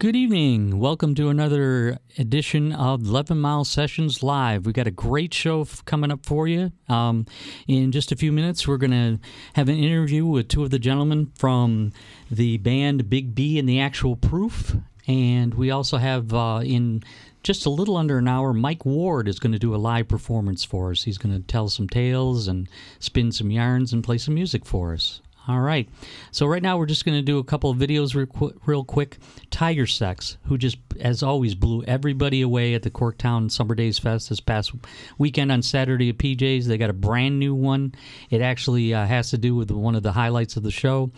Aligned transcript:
Good 0.00 0.16
evening. 0.16 0.78
Welcome 0.78 1.14
to 1.16 1.28
another 1.28 1.98
edition 2.16 2.72
of 2.72 3.02
11 3.02 3.38
Mile 3.38 3.66
Sessions 3.66 4.22
Live. 4.22 4.64
We've 4.64 4.74
got 4.74 4.86
a 4.86 4.90
great 4.90 5.34
show 5.34 5.60
f- 5.60 5.84
coming 5.84 6.10
up 6.10 6.24
for 6.24 6.48
you. 6.48 6.72
Um, 6.88 7.26
in 7.68 7.92
just 7.92 8.10
a 8.10 8.16
few 8.16 8.32
minutes, 8.32 8.66
we're 8.66 8.78
going 8.78 8.92
to 8.92 9.18
have 9.56 9.68
an 9.68 9.76
interview 9.76 10.24
with 10.24 10.48
two 10.48 10.62
of 10.62 10.70
the 10.70 10.78
gentlemen 10.78 11.30
from 11.36 11.92
the 12.30 12.56
band 12.56 13.10
Big 13.10 13.34
B 13.34 13.58
and 13.58 13.68
the 13.68 13.78
Actual 13.78 14.16
Proof. 14.16 14.74
And 15.06 15.52
we 15.52 15.70
also 15.70 15.98
have 15.98 16.32
uh, 16.32 16.62
in 16.64 17.02
just 17.42 17.66
a 17.66 17.70
little 17.70 17.98
under 17.98 18.16
an 18.16 18.26
hour, 18.26 18.54
Mike 18.54 18.86
Ward 18.86 19.28
is 19.28 19.38
going 19.38 19.52
to 19.52 19.58
do 19.58 19.74
a 19.74 19.76
live 19.76 20.08
performance 20.08 20.64
for 20.64 20.92
us. 20.92 21.02
He's 21.02 21.18
going 21.18 21.34
to 21.34 21.46
tell 21.46 21.68
some 21.68 21.90
tales 21.90 22.48
and 22.48 22.70
spin 23.00 23.32
some 23.32 23.50
yarns 23.50 23.92
and 23.92 24.02
play 24.02 24.16
some 24.16 24.32
music 24.32 24.64
for 24.64 24.94
us. 24.94 25.20
All 25.48 25.60
right. 25.60 25.88
So 26.32 26.46
right 26.46 26.62
now 26.62 26.76
we're 26.76 26.86
just 26.86 27.04
going 27.04 27.18
to 27.18 27.22
do 27.22 27.38
a 27.38 27.44
couple 27.44 27.70
of 27.70 27.78
videos 27.78 28.14
real, 28.14 28.26
qu- 28.26 28.60
real 28.66 28.84
quick. 28.84 29.18
Tiger 29.50 29.86
Sex, 29.86 30.36
who 30.44 30.58
just 30.58 30.76
as 31.00 31.22
always 31.22 31.54
blew 31.54 31.82
everybody 31.84 32.42
away 32.42 32.74
at 32.74 32.82
the 32.82 32.90
Corktown 32.90 33.50
Summer 33.50 33.74
Days 33.74 33.98
Fest 33.98 34.28
this 34.28 34.40
past 34.40 34.72
weekend 35.18 35.50
on 35.50 35.62
Saturday 35.62 36.10
at 36.10 36.18
PJ's. 36.18 36.66
They 36.66 36.78
got 36.78 36.90
a 36.90 36.94
brand 36.94 37.38
new 37.38 37.54
one. 37.54 37.94
It 38.28 38.42
actually 38.42 38.92
uh, 38.92 39.06
has 39.06 39.30
to 39.30 39.38
do 39.38 39.54
with 39.54 39.70
one 39.70 39.94
of 39.94 40.02
the 40.02 40.12
highlights 40.12 40.56
of 40.56 40.62
the 40.62 40.70
show. 40.70 41.10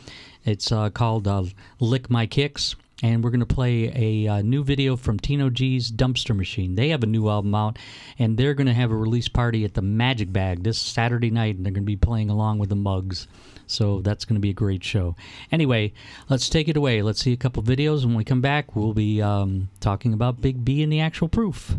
It's 0.45 0.70
uh, 0.70 0.91
called 0.91 1.27
uh, 1.27 1.45
"Lick 1.81 2.09
My 2.09 2.27
Kicks." 2.27 2.77
and 3.03 3.25
we're 3.25 3.31
going 3.31 3.41
to 3.41 3.47
play 3.47 3.92
a 3.97 4.29
uh, 4.29 4.42
new 4.42 4.62
video 4.62 4.97
from 4.97 5.19
Tino 5.19 5.51
G's 5.51 5.91
Dumpster 5.91 6.36
Machine. 6.36 6.77
They 6.77 6.91
have 6.91 7.03
a 7.03 7.07
new 7.07 7.29
album 7.29 7.53
out, 7.55 7.79
and 8.19 8.36
they're 8.36 8.55
going 8.55 8.69
to 8.69 8.73
have 8.73 8.92
a 8.92 8.97
release 8.97 9.29
party 9.29 9.64
at 9.64 9.75
the 9.75 9.83
Magic 9.83 10.33
Bag 10.33 10.62
this 10.62 10.79
Saturday 10.79 11.31
night, 11.31 11.57
and 11.57 11.67
they're 11.67 11.73
going 11.73 11.83
to 11.83 11.86
be 11.86 11.97
playing 11.97 12.31
along 12.31 12.61
with 12.61 12.69
the 12.69 12.77
Mugs. 12.77 13.27
So 13.73 14.01
that's 14.01 14.25
going 14.25 14.37
to 14.37 14.41
be 14.41 14.51
a 14.51 14.55
great 14.55 14.84
show. 14.84 15.17
Anyway, 15.51 15.92
let's 16.28 16.48
take 16.48 16.69
it 16.69 16.77
away. 16.77 17.03
Let's 17.03 17.20
see 17.20 17.33
a 17.33 17.37
couple 17.37 17.62
videos. 17.62 18.05
When 18.05 18.14
we 18.14 18.25
come 18.25 18.41
back, 18.41 18.77
we'll 18.77 18.95
be 18.95 19.20
um, 19.23 19.70
talking 19.81 20.12
about 20.12 20.41
Big 20.41 20.64
B 20.64 20.83
and 20.83 20.92
the 20.92 21.01
actual 21.01 21.29
proof. 21.29 21.77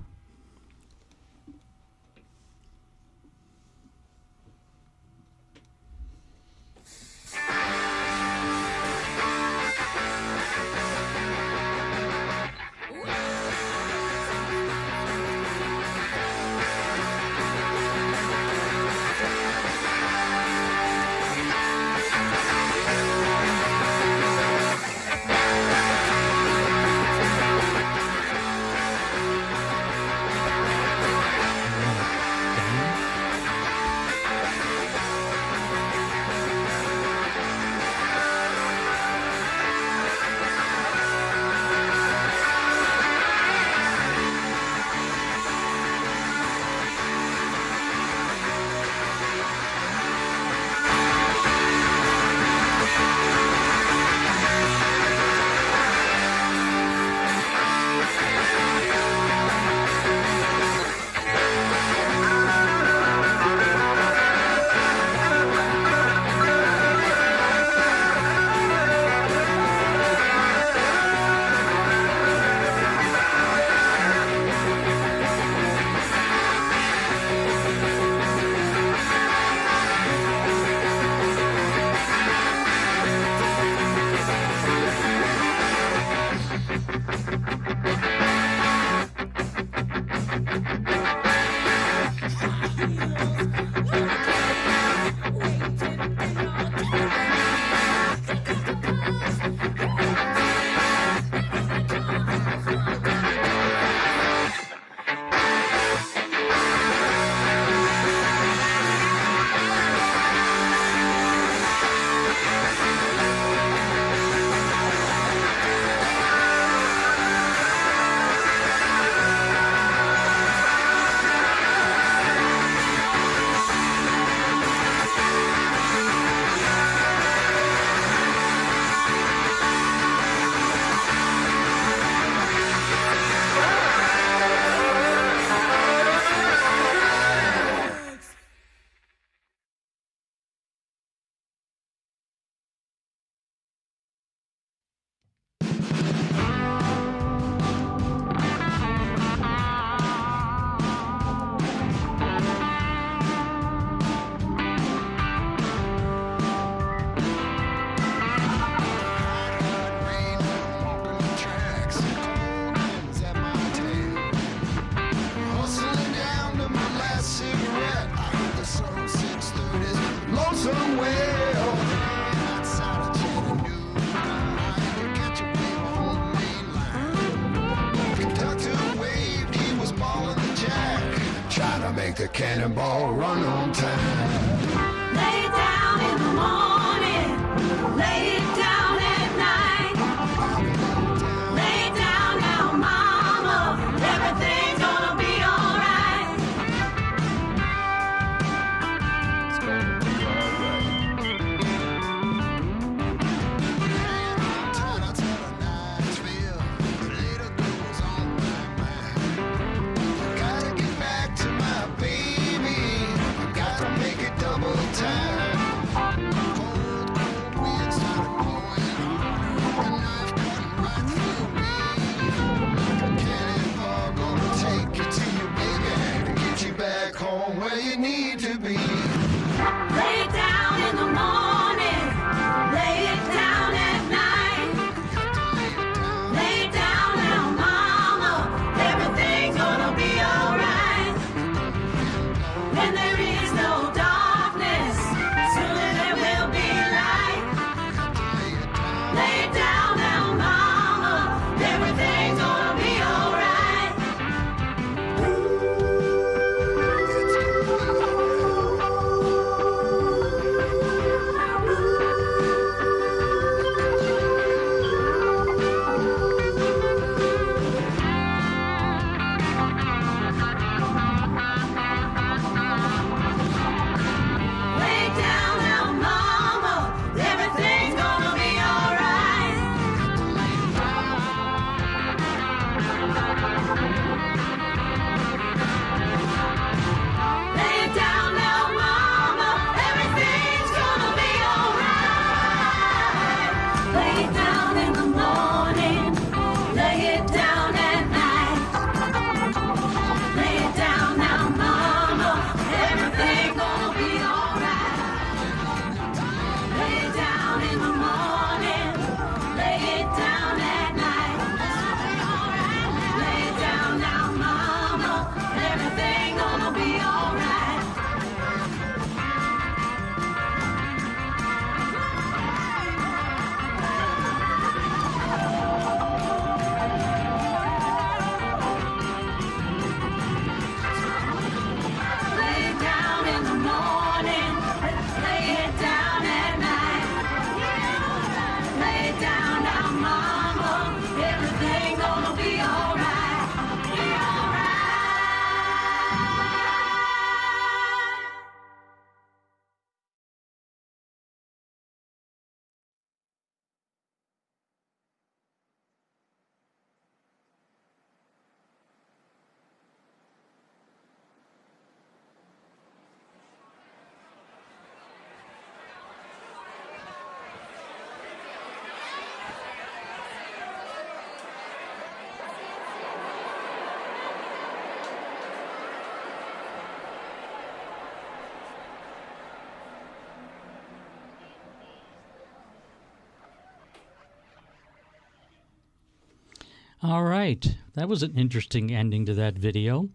All 387.05 387.25
right. 387.25 387.75
That 387.95 388.07
was 388.07 388.23
an 388.23 388.37
interesting 388.37 388.89
ending 388.89 389.25
to 389.25 389.33
that 389.33 389.55
video. 389.55 390.07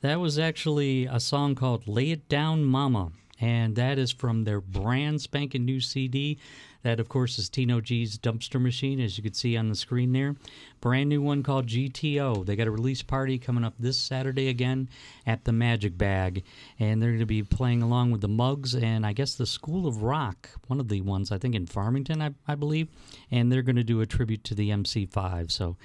That 0.00 0.20
was 0.20 0.38
actually 0.38 1.04
a 1.04 1.20
song 1.20 1.54
called 1.54 1.86
Lay 1.86 2.12
It 2.12 2.30
Down 2.30 2.64
Mama. 2.64 3.12
And 3.42 3.76
that 3.76 3.98
is 3.98 4.10
from 4.10 4.44
their 4.44 4.62
brand 4.62 5.20
spanking 5.20 5.66
new 5.66 5.80
CD. 5.80 6.38
That, 6.82 6.98
of 6.98 7.10
course, 7.10 7.38
is 7.38 7.50
Tino 7.50 7.82
G's 7.82 8.16
Dumpster 8.16 8.58
Machine, 8.58 9.00
as 9.00 9.18
you 9.18 9.22
can 9.22 9.34
see 9.34 9.54
on 9.54 9.68
the 9.68 9.74
screen 9.74 10.14
there. 10.14 10.34
Brand 10.80 11.10
new 11.10 11.20
one 11.20 11.42
called 11.42 11.66
GTO. 11.66 12.46
They 12.46 12.56
got 12.56 12.66
a 12.66 12.70
release 12.70 13.02
party 13.02 13.38
coming 13.38 13.64
up 13.64 13.74
this 13.78 13.98
Saturday 13.98 14.48
again 14.48 14.88
at 15.26 15.44
the 15.44 15.52
Magic 15.52 15.98
Bag. 15.98 16.42
And 16.78 17.02
they're 17.02 17.10
going 17.10 17.20
to 17.20 17.26
be 17.26 17.42
playing 17.42 17.82
along 17.82 18.12
with 18.12 18.22
the 18.22 18.28
Mugs 18.28 18.74
and 18.74 19.04
I 19.04 19.12
guess 19.12 19.34
the 19.34 19.44
School 19.44 19.86
of 19.86 20.02
Rock, 20.02 20.48
one 20.68 20.80
of 20.80 20.88
the 20.88 21.02
ones, 21.02 21.30
I 21.30 21.36
think, 21.36 21.54
in 21.54 21.66
Farmington, 21.66 22.22
I, 22.22 22.30
I 22.48 22.54
believe. 22.54 22.88
And 23.30 23.52
they're 23.52 23.60
going 23.60 23.76
to 23.76 23.84
do 23.84 24.00
a 24.00 24.06
tribute 24.06 24.42
to 24.44 24.54
the 24.54 24.70
MC5. 24.70 25.50
So 25.50 25.76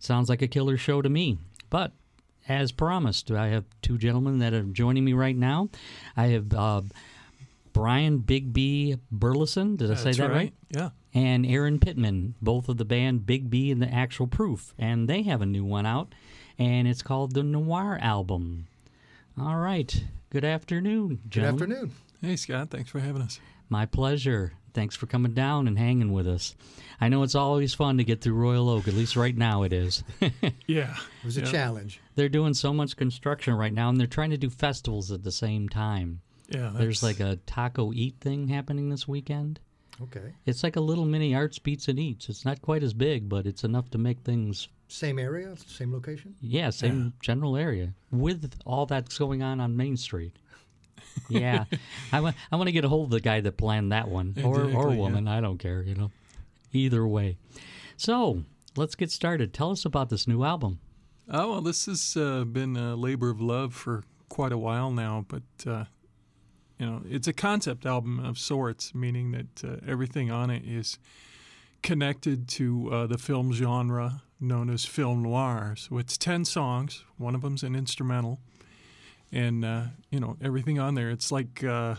Sounds 0.00 0.28
like 0.28 0.42
a 0.42 0.48
killer 0.48 0.76
show 0.76 1.02
to 1.02 1.08
me. 1.08 1.38
But 1.68 1.92
as 2.48 2.72
promised, 2.72 3.30
I 3.30 3.48
have 3.48 3.64
two 3.82 3.98
gentlemen 3.98 4.38
that 4.38 4.52
are 4.52 4.62
joining 4.62 5.04
me 5.04 5.12
right 5.12 5.36
now. 5.36 5.68
I 6.16 6.28
have 6.28 6.52
uh, 6.52 6.80
Brian 7.72 8.18
Big 8.18 8.52
B 8.52 8.96
Burleson. 9.12 9.76
Did 9.76 9.90
I 9.90 9.94
say 9.94 10.12
that 10.12 10.30
right? 10.30 10.52
Yeah. 10.70 10.90
And 11.12 11.44
Aaron 11.44 11.78
Pittman, 11.78 12.34
both 12.40 12.68
of 12.68 12.78
the 12.78 12.84
band 12.84 13.26
Big 13.26 13.50
B 13.50 13.70
and 13.70 13.80
the 13.80 13.92
Actual 13.92 14.26
Proof. 14.26 14.74
And 14.78 15.08
they 15.08 15.22
have 15.22 15.42
a 15.42 15.46
new 15.46 15.64
one 15.64 15.86
out, 15.86 16.14
and 16.58 16.88
it's 16.88 17.02
called 17.02 17.34
the 17.34 17.42
Noir 17.42 17.98
Album. 18.00 18.66
All 19.38 19.56
right. 19.56 20.04
Good 20.30 20.44
afternoon, 20.44 21.20
gentlemen. 21.28 21.58
Good 21.58 21.76
afternoon. 21.76 21.92
Hey, 22.22 22.36
Scott. 22.36 22.70
Thanks 22.70 22.90
for 22.90 23.00
having 23.00 23.22
us. 23.22 23.38
My 23.68 23.86
pleasure. 23.86 24.52
Thanks 24.74 24.96
for 24.96 25.06
coming 25.06 25.32
down 25.32 25.66
and 25.68 25.78
hanging 25.78 26.12
with 26.12 26.26
us. 26.28 26.54
I 27.00 27.08
know 27.08 27.22
it's 27.22 27.34
always 27.34 27.72
fun 27.74 27.98
to 27.98 28.04
get 28.04 28.20
through 28.20 28.34
Royal 28.34 28.68
Oak, 28.68 28.86
at 28.88 28.94
least 28.94 29.16
right 29.16 29.36
now 29.36 29.62
it 29.62 29.72
is. 29.72 30.02
Yeah. 30.66 30.94
It 31.22 31.24
was 31.26 31.36
a 31.36 31.40
Yeah. 31.40 31.50
challenge. 31.50 32.00
they're 32.14 32.28
doing 32.28 32.54
so 32.54 32.72
much 32.72 32.96
construction 32.96 33.54
right 33.54 33.72
now 33.72 33.88
and 33.88 33.98
they're 33.98 34.06
trying 34.06 34.30
to 34.30 34.36
do 34.36 34.50
festivals 34.50 35.10
at 35.10 35.24
the 35.24 35.32
same 35.32 35.68
time. 35.68 36.20
Yeah. 36.48 36.72
There's 36.74 37.02
like 37.02 37.18
a 37.20 37.36
taco 37.46 37.92
eat 37.92 38.16
thing 38.20 38.48
happening 38.48 38.88
this 38.90 39.08
weekend. 39.08 39.58
Okay. 40.02 40.32
It's 40.46 40.62
like 40.62 40.76
a 40.76 40.80
little 40.80 41.04
mini 41.04 41.34
arts 41.34 41.58
beats 41.58 41.88
and 41.88 41.98
eats. 41.98 42.28
It's 42.28 42.44
not 42.44 42.62
quite 42.62 42.82
as 42.82 42.94
big, 42.94 43.28
but 43.28 43.46
it's 43.46 43.64
enough 43.64 43.90
to 43.90 43.98
make 43.98 44.20
things 44.20 44.68
Same 44.88 45.18
area, 45.18 45.54
same 45.66 45.92
location. 45.92 46.34
yeah, 46.40 46.70
same 46.70 47.12
general 47.20 47.56
area 47.56 47.94
with 48.10 48.54
all 48.64 48.86
that's 48.86 49.18
going 49.18 49.42
on 49.42 49.60
on 49.60 49.76
Main 49.76 49.96
Street. 49.96 50.36
Yeah, 51.28 51.64
I 52.12 52.20
want 52.20 52.36
I 52.50 52.56
want 52.56 52.68
to 52.68 52.72
get 52.72 52.84
a 52.84 52.88
hold 52.88 53.06
of 53.06 53.10
the 53.10 53.20
guy 53.20 53.40
that 53.40 53.56
planned 53.56 53.92
that 53.92 54.08
one, 54.08 54.34
or 54.44 54.60
or 54.60 54.64
Exactly, 54.64 54.94
yeah. 54.94 55.00
woman. 55.00 55.28
I 55.28 55.40
don't 55.40 55.58
care, 55.58 55.82
you 55.82 55.94
know. 55.94 56.10
Either 56.72 57.06
way. 57.06 57.36
So 57.96 58.44
let's 58.76 58.94
get 58.94 59.10
started. 59.10 59.52
Tell 59.52 59.70
us 59.70 59.84
about 59.84 60.08
this 60.08 60.26
new 60.26 60.42
album. 60.44 60.80
Oh, 61.28 61.52
well, 61.52 61.60
this 61.60 61.86
has 61.86 62.16
uh, 62.16 62.44
been 62.44 62.76
a 62.76 62.96
labor 62.96 63.30
of 63.30 63.40
love 63.40 63.74
for 63.74 64.02
quite 64.28 64.52
a 64.52 64.58
while 64.58 64.90
now, 64.90 65.24
but, 65.28 65.42
uh, 65.66 65.84
you 66.78 66.86
know, 66.86 67.02
it's 67.08 67.28
a 67.28 67.32
concept 67.32 67.86
album 67.86 68.18
of 68.24 68.36
sorts, 68.38 68.94
meaning 68.94 69.30
that 69.32 69.64
uh, 69.64 69.76
everything 69.86 70.30
on 70.30 70.50
it 70.50 70.64
is 70.64 70.98
connected 71.82 72.48
to 72.48 72.88
uh, 72.92 73.06
the 73.06 73.18
film 73.18 73.52
genre 73.52 74.22
known 74.40 74.70
as 74.70 74.84
film 74.84 75.22
noir. 75.22 75.74
So 75.76 75.98
it's 75.98 76.16
10 76.16 76.44
songs, 76.46 77.04
one 77.16 77.34
of 77.34 77.42
them's 77.42 77.62
an 77.62 77.74
instrumental, 77.76 78.40
and, 79.32 79.64
uh, 79.64 79.82
you 80.10 80.20
know, 80.20 80.36
everything 80.42 80.78
on 80.78 80.94
there. 80.94 81.10
It's 81.10 81.30
like 81.32 81.62
uh, 81.64 81.96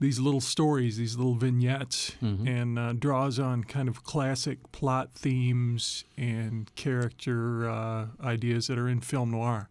these 0.00 0.18
little 0.18 0.40
stories, 0.40 0.96
these 0.96 1.16
little 1.16 1.34
vignettes, 1.34 2.16
and 2.20 2.78
uh, 2.78 2.92
draws 2.92 3.38
on 3.38 3.64
kind 3.64 3.88
of 3.88 4.02
classic 4.04 4.58
plot 4.72 5.10
themes 5.14 6.04
and 6.16 6.72
character 6.74 7.68
uh, 7.68 8.06
ideas 8.22 8.66
that 8.66 8.78
are 8.78 8.88
in 8.88 9.00
film 9.00 9.30
noir. 9.30 9.68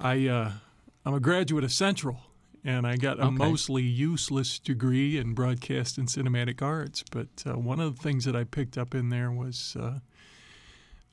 I 0.00 0.26
uh, 0.28 0.52
I'm 1.04 1.14
a 1.14 1.20
graduate 1.20 1.64
of 1.64 1.72
Central, 1.72 2.20
and 2.64 2.86
I 2.86 2.96
got 2.96 3.18
a 3.18 3.24
Okay. 3.26 3.36
mostly 3.36 3.82
useless 3.82 4.58
degree 4.58 5.18
in 5.18 5.34
broadcast 5.34 5.98
and 5.98 6.08
cinematic 6.08 6.62
arts. 6.62 7.04
But 7.10 7.28
uh, 7.46 7.58
one 7.58 7.80
of 7.80 7.96
the 7.96 8.02
things 8.02 8.24
that 8.24 8.34
I 8.36 8.44
picked 8.44 8.78
up 8.78 8.94
in 8.94 9.10
there 9.10 9.30
was 9.30 9.76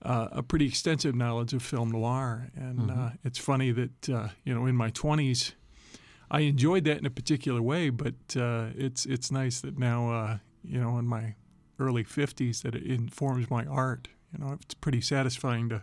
uh, 0.01 0.27
a 0.31 0.43
pretty 0.43 0.65
extensive 0.65 1.15
knowledge 1.15 1.53
of 1.53 1.61
film 1.61 1.91
noir, 1.91 2.49
and 2.55 2.89
uh, 2.91 3.09
it's 3.23 3.37
funny 3.39 3.71
that 3.71 4.09
uh, 4.09 4.29
you 4.43 4.53
know 4.53 4.65
in 4.65 4.75
my 4.75 4.91
20s. 4.91 5.53
I 6.31 6.41
enjoyed 6.41 6.83
that 6.83 6.99
in 6.99 7.07
a 7.07 7.09
particular 7.09 7.59
way, 7.61 7.89
but 7.89 8.13
uh, 8.37 8.67
it's 8.75 9.05
it's 9.05 9.31
nice 9.31 9.61
that 9.61 9.77
now 9.79 10.11
uh, 10.11 10.37
you 10.63 10.79
know 10.79 10.97
in 10.99 11.05
my 11.07 11.35
early 11.79 12.03
50s 12.03 12.61
that 12.61 12.75
it 12.75 12.83
informs 12.83 13.49
my 13.49 13.65
art. 13.65 14.09
You 14.31 14.45
know, 14.45 14.57
it's 14.61 14.75
pretty 14.75 15.01
satisfying 15.01 15.69
to 15.69 15.81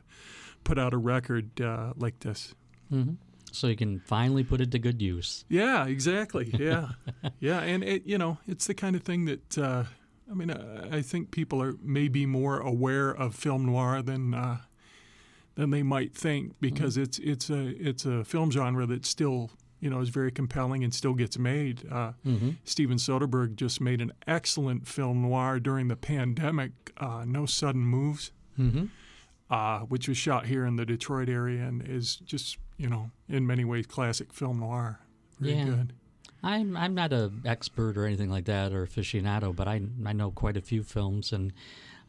put 0.62 0.78
out 0.78 0.92
a 0.94 0.99
record 0.99 1.61
uh, 1.61 1.94
like 1.96 2.20
this. 2.20 2.54
hmm 2.90 3.14
So 3.50 3.66
you 3.66 3.76
can 3.76 3.99
finally 4.00 4.44
put 4.44 4.61
it 4.61 4.70
to 4.73 4.78
good 4.78 5.02
use. 5.02 5.44
Yeah, 5.49 5.87
exactly. 5.87 6.52
Yeah, 6.58 6.90
yeah, 7.40 7.61
and 7.61 7.82
it, 7.82 8.06
you 8.06 8.18
know, 8.18 8.38
it's 8.46 8.66
the 8.66 8.75
kind 8.75 8.94
of 8.94 9.02
thing 9.02 9.25
that 9.25 9.58
uh, 9.58 9.85
I 10.30 10.35
mean, 10.35 10.50
I, 10.50 10.97
I 10.99 11.02
think 11.02 11.30
people 11.30 11.62
are 11.62 11.75
maybe 11.83 12.26
more 12.26 12.59
aware 12.59 13.11
of 13.11 13.35
film 13.35 13.66
noir 13.66 14.02
than 14.02 14.35
uh, 14.35 14.59
than 15.54 15.71
they 15.71 15.83
might 15.83 16.14
think 16.14 16.54
because 16.61 16.97
it's 16.97 17.18
it's 17.21 17.49
a 17.50 17.68
it's 17.88 18.04
a 18.04 18.25
film 18.25 18.50
genre 18.50 18.87
that 18.87 19.06
still 19.06 19.50
you 19.80 19.88
know 19.90 20.00
is 20.00 20.09
very 20.09 20.33
compelling 20.33 20.83
and 20.85 20.92
still 20.92 21.14
gets 21.14 21.38
made. 21.38 21.85
Uh, 21.90 22.12
Steven 22.64 22.97
Soderbergh 22.99 23.54
just 23.56 23.80
made 23.80 24.00
an 24.00 24.12
excellent 24.26 24.87
film 24.88 25.23
noir 25.23 25.61
during 25.61 25.88
the 25.88 25.97
pandemic, 25.97 26.73
uh, 26.99 27.25
No 27.26 27.47
Sudden 27.47 27.83
Moves. 27.83 28.33
Mm-hmm. 28.59 28.87
uh, 29.50 29.80
which 29.80 30.09
was 30.09 30.16
shot 30.16 30.47
here 30.47 30.64
in 30.64 30.76
the 30.76 30.87
Detroit 30.87 31.28
area 31.28 31.62
and 31.62 31.87
is 31.87 32.16
just, 32.16 32.56
you 32.78 32.88
know, 32.88 33.11
in 33.28 33.47
many 33.47 33.66
ways 33.66 33.87
classic 33.87 34.33
film 34.33 34.61
noir. 34.61 34.99
Very 35.38 35.56
Yeah. 35.59 35.64
good. 35.66 35.92
I'm 36.47 36.76
I'm 36.76 36.95
not 36.95 37.12
a 37.12 37.31
expert 37.45 37.97
or 37.99 38.07
anything 38.07 38.31
like 38.31 38.45
that 38.47 38.73
or 38.73 38.87
aficionado, 38.87 39.55
but 39.55 39.67
I 39.69 39.81
I 40.05 40.12
know 40.12 40.31
quite 40.31 40.57
a 40.57 40.61
few 40.62 40.83
films 40.83 41.33
and 41.33 41.53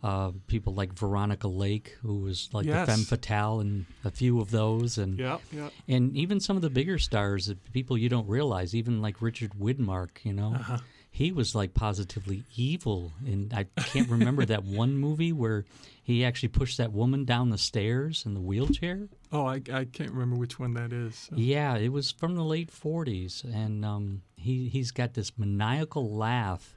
uh, 0.04 0.32
people 0.46 0.74
like 0.76 0.94
Veronica 0.94 1.48
Lake, 1.48 1.98
who 2.04 2.20
was 2.20 2.50
like 2.54 2.68
Yes. 2.68 2.86
the 2.88 2.92
femme 2.94 3.06
fatale 3.06 3.60
and 3.62 3.86
a 4.06 4.12
few 4.12 4.40
of 4.40 4.52
those, 4.52 5.00
and 5.00 5.18
Yeah, 5.18 5.40
yeah. 5.52 5.70
and 5.88 6.16
even 6.16 6.40
some 6.40 6.56
of 6.56 6.62
the 6.62 6.70
bigger 6.70 7.00
stars, 7.00 7.48
that 7.48 7.58
people 7.74 7.98
you 7.98 8.08
don't 8.08 8.28
realize, 8.28 8.76
even 8.76 9.02
like 9.02 9.22
Richard 9.24 9.54
Widmark, 9.60 10.24
you 10.24 10.34
know, 10.34 10.54
Uh-huh. 10.54 10.78
He 11.18 11.32
was 11.32 11.56
like 11.56 11.74
positively 11.74 12.44
evil. 12.56 13.12
And 13.26 13.52
I 13.52 13.64
can't 13.64 14.08
remember 14.08 14.46
that 14.46 14.64
one 14.84 14.96
movie 14.96 15.34
where 15.34 15.66
he 16.04 16.24
actually 16.24 16.50
pushed 16.50 16.78
that 16.78 16.94
woman 16.94 17.26
down 17.26 17.50
the 17.50 17.58
stairs 17.58 18.24
in 18.28 18.36
the 18.36 18.40
wheelchair. 18.40 19.10
Oh, 19.32 19.48
I, 19.48 19.60
I 19.74 19.86
can't 19.86 20.12
remember 20.12 20.36
which 20.36 20.60
one 20.60 20.76
that 20.76 20.94
is. 20.94 21.16
so. 21.16 21.36
Yeah, 21.36 21.76
it 21.76 21.92
was 21.92 22.12
from 22.12 22.36
the 22.36 22.44
late 22.44 22.70
'40s, 22.72 23.44
and 23.44 23.84
um, 23.84 24.22
he 24.36 24.70
he's 24.70 24.92
got 24.92 25.16
this 25.16 25.32
maniacal 25.40 26.16
laugh, 26.16 26.76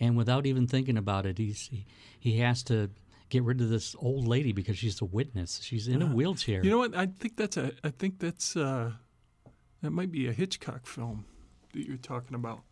and 0.00 0.16
without 0.16 0.46
even 0.46 0.66
thinking 0.66 0.96
about 0.96 1.26
it, 1.26 1.36
he's 1.36 1.68
he, 1.70 1.84
he 2.18 2.38
has 2.38 2.62
to 2.64 2.88
get 3.28 3.42
rid 3.42 3.60
of 3.60 3.68
this 3.68 3.94
old 3.98 4.26
lady 4.26 4.52
because 4.52 4.78
she's 4.78 5.02
a 5.02 5.04
witness. 5.04 5.60
She's 5.62 5.86
in 5.86 6.00
a 6.00 6.06
wheelchair. 6.06 6.60
Uh-huh. 6.60 6.64
You 6.64 6.70
know 6.70 6.78
what? 6.78 6.96
I 6.96 7.06
think 7.06 7.36
that's 7.36 7.58
a. 7.58 7.72
I 7.84 7.90
think 7.90 8.20
that's 8.20 8.56
uh, 8.56 8.92
that 9.82 9.90
might 9.90 10.10
be 10.10 10.28
a 10.28 10.32
Hitchcock 10.32 10.86
film 10.86 11.26
that 11.74 11.86
you're 11.86 11.98
talking 11.98 12.34
about. 12.34 12.62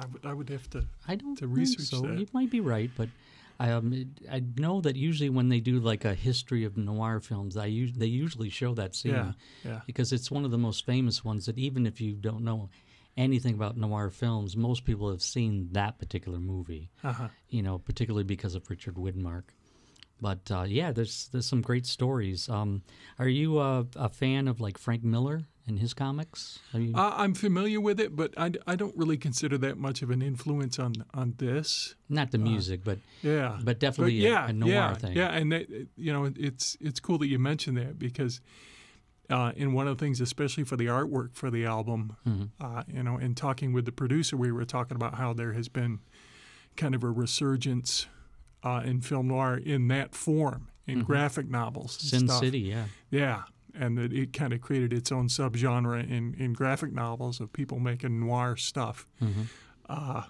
I 0.00 0.06
would 0.06 0.26
I 0.26 0.32
would 0.32 0.48
have 0.50 0.68
to. 0.70 0.84
I 1.06 1.14
don't 1.16 1.36
to 1.36 1.46
think 1.46 1.56
research 1.56 1.86
so. 1.88 2.00
that. 2.02 2.18
You 2.18 2.26
might 2.32 2.50
be 2.50 2.60
right, 2.60 2.90
but 2.96 3.08
um, 3.60 4.14
I 4.30 4.42
know 4.56 4.80
that 4.80 4.96
usually 4.96 5.28
when 5.28 5.48
they 5.50 5.60
do 5.60 5.80
like 5.80 6.04
a 6.06 6.14
history 6.14 6.64
of 6.64 6.76
noir 6.76 7.20
films, 7.20 7.56
I 7.56 7.68
us- 7.68 7.92
they 7.94 8.06
usually 8.06 8.48
show 8.48 8.74
that 8.74 8.94
scene 8.94 9.12
Yeah, 9.12 9.32
yeah. 9.64 9.80
because 9.86 10.12
it's 10.12 10.30
one 10.30 10.44
of 10.46 10.50
the 10.50 10.58
most 10.58 10.86
famous 10.86 11.22
ones 11.24 11.46
that 11.46 11.58
even 11.58 11.86
if 11.86 12.00
you 12.00 12.14
don't 12.14 12.42
know 12.42 12.70
anything 13.16 13.54
about 13.54 13.76
noir 13.76 14.08
films, 14.08 14.56
most 14.56 14.84
people 14.84 15.10
have 15.10 15.20
seen 15.22 15.68
that 15.72 15.98
particular 15.98 16.38
movie. 16.38 16.88
Uh-huh. 17.04 17.28
You 17.50 17.62
know, 17.62 17.78
particularly 17.78 18.24
because 18.24 18.54
of 18.54 18.68
Richard 18.70 18.94
Widmark. 18.94 19.44
But 20.20 20.50
uh, 20.50 20.64
yeah, 20.68 20.92
there's 20.92 21.28
there's 21.32 21.46
some 21.46 21.62
great 21.62 21.86
stories. 21.86 22.48
Um, 22.48 22.82
are 23.18 23.28
you 23.28 23.58
a, 23.60 23.86
a 23.96 24.08
fan 24.08 24.48
of 24.48 24.60
like 24.60 24.78
Frank 24.78 25.02
Miller 25.02 25.42
and 25.66 25.78
his 25.78 25.94
comics? 25.94 26.58
Are 26.74 26.80
you, 26.80 26.94
Uh, 26.94 27.14
I'm 27.16 27.34
familiar 27.34 27.80
with 27.80 28.00
it, 28.00 28.14
but 28.16 28.34
I, 28.36 28.52
I 28.66 28.76
don't 28.76 28.96
really 28.96 29.16
consider 29.16 29.56
that 29.58 29.78
much 29.78 30.02
of 30.02 30.10
an 30.10 30.20
influence 30.22 30.78
on 30.78 30.92
on 31.14 31.34
this. 31.38 31.94
not 32.08 32.30
the 32.30 32.38
music, 32.38 32.80
but 32.84 32.98
Yeah, 33.22 33.58
But 33.62 33.78
definitely 33.80 34.18
a- 34.26 34.30
yeah, 34.30 34.48
a 34.48 34.52
noir 34.52 34.70
yeah, 34.72 34.94
thing. 34.94 35.16
Yeah, 35.16 35.28
and 35.38 35.52
that, 35.52 35.68
you 35.96 36.12
know, 36.12 36.30
it's 36.36 36.76
it's 36.80 37.00
cool 37.00 37.18
that 37.18 37.28
you 37.28 37.38
mentioned 37.38 37.76
that 37.78 37.98
because 37.98 38.40
uh, 39.30 39.52
in 39.56 39.72
one 39.72 39.86
of 39.88 39.96
the 39.96 40.04
things, 40.04 40.20
especially 40.20 40.64
for 40.64 40.76
the 40.76 40.86
artwork 40.86 41.34
for 41.34 41.50
the 41.50 41.64
album, 41.64 42.16
Mm-hmm. 42.26 42.46
uh, 42.60 42.82
you 42.88 43.02
know, 43.02 43.16
in 43.16 43.34
talking 43.34 43.72
with 43.72 43.84
the 43.84 43.92
producer, 43.92 44.36
we 44.36 44.50
were 44.52 44.64
talking 44.66 44.96
about 44.96 45.14
how 45.14 45.32
there 45.34 45.52
has 45.52 45.68
been 45.68 46.00
kind 46.76 46.94
of 46.94 47.04
a 47.04 47.10
resurgence 47.10 48.06
uh, 48.62 48.82
in 48.84 49.00
film 49.00 49.28
noir 49.28 49.56
in 49.56 49.88
that 49.88 50.14
form 50.14 50.68
in 50.86 51.02
graphic 51.02 51.48
novels. 51.48 51.96
Mm-hmm. 51.98 52.06
Sin 52.08 52.28
stuff. 52.28 52.40
City, 52.40 52.58
yeah. 52.60 52.84
Yeah, 53.10 53.42
and 53.74 53.96
that 53.98 54.12
it 54.12 54.32
kind 54.32 54.52
of 54.52 54.60
created 54.60 54.92
its 54.92 55.12
own 55.12 55.28
subgenre 55.28 56.00
in, 56.08 56.34
in 56.38 56.52
graphic 56.52 56.92
novels 56.92 57.40
of 57.40 57.52
people 57.52 57.78
making 57.78 58.18
noir 58.20 58.56
stuff. 58.56 59.06
Mm-hmm. 59.22 59.42
Uh, 59.88 60.24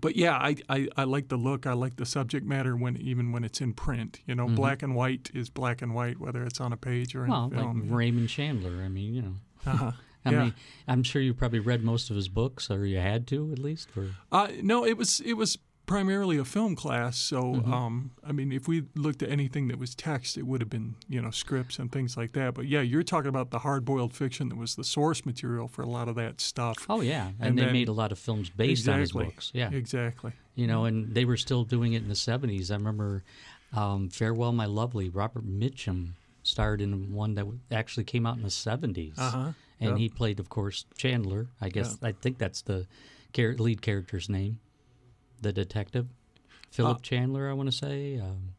but 0.00 0.14
yeah, 0.16 0.36
I, 0.36 0.56
I, 0.68 0.88
I 0.96 1.04
like 1.04 1.28
the 1.28 1.36
look. 1.36 1.66
I 1.66 1.72
like 1.72 1.96
the 1.96 2.04
subject 2.06 2.44
matter 2.46 2.76
when 2.76 2.96
even 2.98 3.32
when 3.32 3.44
it's 3.44 3.60
in 3.60 3.72
print. 3.72 4.20
You 4.26 4.34
know, 4.34 4.46
Mhm. 4.46 4.56
black 4.56 4.82
and 4.82 4.94
white 4.94 5.30
is 5.32 5.48
black 5.48 5.80
and 5.82 5.94
white, 5.94 6.18
whether 6.20 6.42
it's 6.44 6.60
on 6.60 6.72
a 6.72 6.76
page 6.76 7.14
or 7.14 7.24
in 7.24 7.30
Well, 7.30 7.50
film. 7.50 7.80
like 7.82 7.90
Raymond 7.90 8.28
Chandler. 8.28 8.82
I 8.84 8.88
mean, 8.88 9.14
you 9.14 9.22
know. 9.22 9.34
uh-huh. 9.66 9.92
I 10.26 10.30
Yeah. 10.32 10.42
mean, 10.44 10.54
I'm 10.88 11.02
sure 11.04 11.22
you 11.22 11.32
probably 11.32 11.60
read 11.60 11.82
most 11.84 12.10
of 12.10 12.16
his 12.16 12.28
books, 12.28 12.68
or 12.68 12.84
you 12.84 12.98
had 12.98 13.28
to 13.28 13.52
at 13.52 13.58
least. 13.60 13.88
Or 13.96 14.08
Uh, 14.32 14.48
no, 14.60 14.84
it 14.84 14.96
was 14.98 15.20
it 15.20 15.34
was 15.34 15.56
primarily 15.86 16.36
a 16.36 16.44
film 16.44 16.74
class. 16.76 17.16
So 17.16 17.40
Mhm. 17.54 17.68
um, 17.72 18.10
I 18.24 18.32
mean, 18.32 18.50
if 18.52 18.66
we 18.68 18.84
looked 18.94 19.22
at 19.22 19.30
anything 19.30 19.68
that 19.68 19.78
was 19.78 19.94
text, 19.94 20.36
it 20.36 20.42
would 20.46 20.60
have 20.60 20.68
been 20.70 20.96
you 21.08 21.22
know 21.22 21.30
scripts 21.30 21.78
and 21.78 21.90
things 21.90 22.16
like 22.16 22.32
that. 22.32 22.54
But 22.54 22.66
yeah, 22.66 22.80
you're 22.80 23.02
talking 23.04 23.28
about 23.28 23.50
the 23.50 23.60
hard 23.60 23.84
boiled 23.84 24.12
fiction 24.12 24.48
that 24.50 24.56
was 24.56 24.74
the 24.74 24.84
source 24.84 25.24
material 25.24 25.68
for 25.68 25.82
a 25.82 25.88
lot 25.88 26.08
of 26.08 26.16
that 26.16 26.40
stuff. 26.40 26.86
oh 26.90 27.00
yeah, 27.00 27.28
and, 27.28 27.36
And 27.40 27.58
they 27.58 27.64
then- 27.64 27.72
made 27.72 27.88
a 27.88 27.92
lot 27.92 28.12
of 28.12 28.18
films 28.18 28.50
based 28.50 28.88
on 28.88 28.98
his 29.00 29.12
books. 29.12 29.50
Yeah, 29.54 29.70
Exactly. 29.70 30.32
you 30.54 30.66
know, 30.66 30.84
and 30.84 31.14
they 31.14 31.24
were 31.24 31.36
still 31.36 31.64
doing 31.64 31.92
it 31.92 32.02
in 32.02 32.08
the 32.08 32.14
70s. 32.16 32.70
I 32.70 32.74
remember 32.74 33.22
um, 33.72 34.08
Farewell, 34.08 34.52
My 34.52 34.66
Lovely. 34.66 35.08
Robert 35.08 35.44
Mitchum 35.46 36.12
starred 36.42 36.80
in 36.80 37.12
one 37.12 37.34
that 37.34 37.44
actually 37.70 38.04
came 38.04 38.24
out 38.24 38.36
in 38.36 38.42
the 38.42 38.48
70s, 38.50 39.14
Uh 39.18 39.30
huh. 39.30 39.52
and 39.80 39.90
Yep. 39.90 39.98
he 39.98 40.08
played, 40.08 40.38
of 40.40 40.48
course, 40.48 40.84
Chandler. 40.96 41.48
I 41.60 41.68
guess 41.68 41.98
I 42.02 42.12
think 42.12 42.38
that's 42.38 42.62
the 42.62 42.86
lead 43.36 43.82
character's 43.82 44.28
name, 44.30 44.60
the 45.42 45.52
detective, 45.52 46.06
Philip 46.70 46.98
Uh, 46.98 47.00
Chandler. 47.00 47.48
I 47.50 47.52
want 47.52 47.70
to 47.70 47.76
say. 47.76 48.18
Um, 48.18 48.54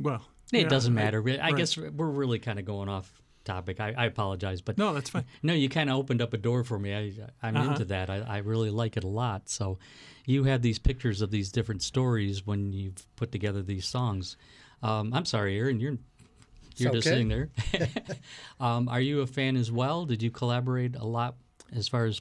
Well, 0.00 0.22
it 0.52 0.62
yeah, 0.62 0.68
doesn't 0.68 0.96
I- 0.96 1.02
matter. 1.02 1.18
I, 1.28 1.36
right. 1.50 1.56
guess 1.56 1.76
we're 1.76 1.90
really 2.10 2.38
kind 2.38 2.58
of 2.58 2.64
going 2.64 2.88
off 2.88 3.10
topic. 3.44 3.80
I, 3.80 3.94
I 3.96 4.04
apologize, 4.06 4.60
but 4.60 4.78
No, 4.78 4.92
that's 4.94 5.10
fine. 5.10 5.24
no, 5.42 5.52
you 5.54 5.68
kind 5.68 5.90
of 5.90 5.96
opened 5.96 6.20
up 6.22 6.32
a 6.34 6.38
door 6.38 6.64
for 6.64 6.78
me. 6.78 6.94
I, 6.94 7.12
I'm 7.42 7.56
Uh-huh. 7.56 7.70
into 7.72 7.84
that. 7.86 8.10
I, 8.10 8.18
I 8.20 8.38
really 8.38 8.70
like 8.70 8.96
it 8.96 9.04
a 9.04 9.08
lot. 9.08 9.48
So, 9.48 9.78
you 10.26 10.44
have 10.44 10.60
these 10.62 10.78
pictures 10.78 11.22
of 11.22 11.30
these 11.30 11.50
different 11.50 11.82
stories 11.82 12.46
when 12.46 12.72
you've 12.72 13.06
put 13.16 13.32
together 13.32 13.62
these 13.62 13.86
songs. 13.86 14.36
Um, 14.82 15.12
I'm 15.14 15.24
sorry, 15.24 15.58
Aaron, 15.58 15.80
you're 15.80 15.96
you're 16.76 16.92
just 16.92 17.08
sitting 17.08 17.28
there. 17.28 17.48
um, 18.60 18.88
are 18.88 19.00
you 19.00 19.22
a 19.22 19.26
fan 19.26 19.56
as 19.56 19.72
well? 19.72 20.04
Did 20.04 20.22
you 20.22 20.30
collaborate 20.30 20.94
a 20.94 21.04
lot 21.04 21.36
as 21.74 21.88
far 21.88 22.04
as 22.04 22.20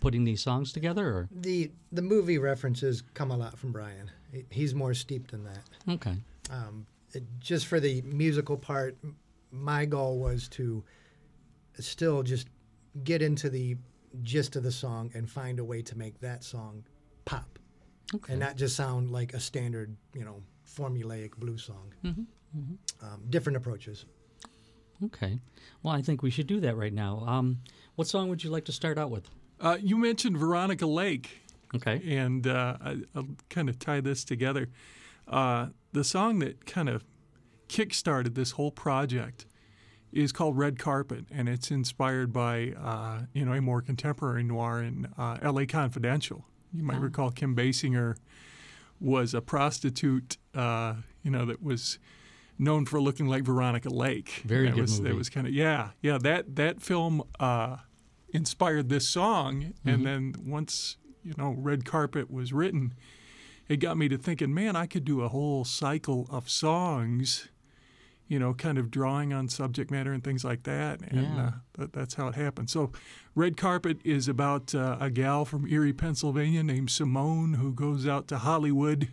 putting 0.00 0.24
these 0.24 0.42
songs 0.42 0.72
together? 0.72 1.06
Or 1.08 1.28
The 1.30 1.70
the 1.92 2.02
movie 2.02 2.38
references 2.38 3.02
come 3.14 3.30
a 3.30 3.36
lot 3.36 3.58
from 3.58 3.72
Brian. 3.72 4.10
He's 4.50 4.74
more 4.74 4.94
steeped 4.94 5.32
in 5.32 5.44
that. 5.44 5.62
okay, 5.88 6.16
Um, 6.50 6.86
it, 7.12 7.24
just 7.40 7.66
for 7.66 7.80
the 7.80 8.02
musical 8.02 8.56
part, 8.56 8.96
my 9.50 9.84
goal 9.86 10.18
was 10.18 10.48
to 10.50 10.84
still 11.80 12.22
just 12.22 12.48
get 13.04 13.22
into 13.22 13.48
the 13.48 13.76
gist 14.22 14.56
of 14.56 14.62
the 14.62 14.72
song 14.72 15.10
and 15.14 15.30
find 15.30 15.58
a 15.58 15.64
way 15.64 15.80
to 15.82 15.96
make 15.96 16.20
that 16.20 16.42
song 16.44 16.84
pop 17.24 17.58
okay, 18.14 18.32
and 18.32 18.40
not 18.40 18.56
just 18.56 18.76
sound 18.76 19.10
like 19.10 19.32
a 19.34 19.40
standard, 19.40 19.96
you 20.14 20.24
know, 20.24 20.42
formulaic 20.66 21.36
blues 21.36 21.64
song. 21.64 21.92
Um, 23.00 23.22
different 23.30 23.56
approaches. 23.56 24.04
okay. 25.04 25.38
Well, 25.82 25.94
I 25.94 26.02
think 26.02 26.22
we 26.22 26.30
should 26.30 26.46
do 26.46 26.60
that 26.60 26.76
right 26.76 26.92
now. 26.92 27.22
Um, 27.26 27.58
what 27.96 28.08
song 28.08 28.28
would 28.30 28.42
you 28.42 28.50
like 28.50 28.64
to 28.66 28.72
start 28.72 28.98
out 28.98 29.10
with? 29.10 29.28
Uh, 29.60 29.76
you 29.80 29.96
mentioned 29.96 30.36
Veronica 30.38 30.86
Lake. 30.86 31.42
Okay. 31.74 32.00
and 32.16 32.46
uh, 32.46 32.76
I, 32.80 32.96
I'll 33.14 33.28
kind 33.50 33.68
of 33.68 33.78
tie 33.78 34.00
this 34.00 34.24
together. 34.24 34.68
Uh, 35.26 35.66
the 35.92 36.02
song 36.02 36.38
that 36.38 36.64
kind 36.64 36.88
of 36.88 37.04
kick-started 37.68 38.34
this 38.34 38.52
whole 38.52 38.70
project 38.70 39.44
is 40.10 40.32
called 40.32 40.56
Red 40.56 40.78
Carpet, 40.78 41.26
and 41.30 41.46
it's 41.48 41.70
inspired 41.70 42.32
by 42.32 42.72
uh, 42.82 43.20
you 43.34 43.44
know 43.44 43.52
a 43.52 43.60
more 43.60 43.82
contemporary 43.82 44.42
noir 44.42 44.82
in 44.82 45.08
uh, 45.18 45.36
L.A. 45.42 45.66
Confidential. 45.66 46.46
You 46.72 46.82
might 46.82 46.96
Oh. 46.96 47.00
recall 47.00 47.30
Kim 47.30 47.54
Basinger 47.54 48.16
was 49.00 49.34
a 49.34 49.42
prostitute, 49.42 50.38
uh, 50.54 50.94
you 51.22 51.30
know, 51.30 51.44
that 51.44 51.62
was 51.62 51.98
known 52.58 52.86
for 52.86 53.00
looking 53.00 53.26
like 53.26 53.42
Veronica 53.44 53.90
Lake. 53.90 54.42
Very 54.46 54.66
that 54.68 54.74
good 54.74 54.80
was, 54.82 54.98
movie. 54.98 55.10
That 55.10 55.16
was 55.18 55.28
kind 55.28 55.46
of 55.46 55.52
yeah, 55.52 55.90
yeah. 56.00 56.16
That 56.16 56.56
that 56.56 56.80
film 56.80 57.22
uh, 57.38 57.76
inspired 58.32 58.88
this 58.88 59.08
song, 59.08 59.60
Mm-hmm. 59.84 59.88
and 59.88 60.06
then 60.06 60.34
once 60.44 60.96
you 61.24 61.34
know 61.36 61.54
Red 61.58 61.84
Carpet 61.84 62.30
was 62.30 62.52
written, 62.52 62.94
it 63.68 63.78
got 63.78 63.96
me 63.98 64.08
to 64.08 64.16
thinking, 64.18 64.52
man, 64.54 64.76
I 64.76 64.86
could 64.86 65.04
do 65.04 65.20
a 65.22 65.28
whole 65.28 65.64
cycle 65.64 66.26
of 66.30 66.48
songs, 66.48 67.48
you 68.26 68.38
know, 68.38 68.54
kind 68.54 68.78
of 68.78 68.90
drawing 68.90 69.32
on 69.32 69.48
subject 69.48 69.90
matter 69.90 70.12
and 70.12 70.22
things 70.24 70.44
like 70.44 70.62
that, 70.64 71.00
and 71.02 71.36
Yeah. 71.36 71.42
uh, 71.46 71.50
that, 71.74 71.92
that's 71.92 72.14
how 72.14 72.28
it 72.28 72.34
happened. 72.34 72.70
So, 72.70 72.92
Red 73.34 73.56
Carpet 73.56 73.98
is 74.04 74.26
about 74.28 74.74
uh, 74.74 74.96
a 75.00 75.10
gal 75.10 75.44
from 75.44 75.66
Erie, 75.66 75.92
Pennsylvania, 75.92 76.62
named 76.62 76.90
Simone, 76.90 77.54
who 77.54 77.72
goes 77.72 78.06
out 78.06 78.26
to 78.28 78.38
Hollywood 78.38 79.08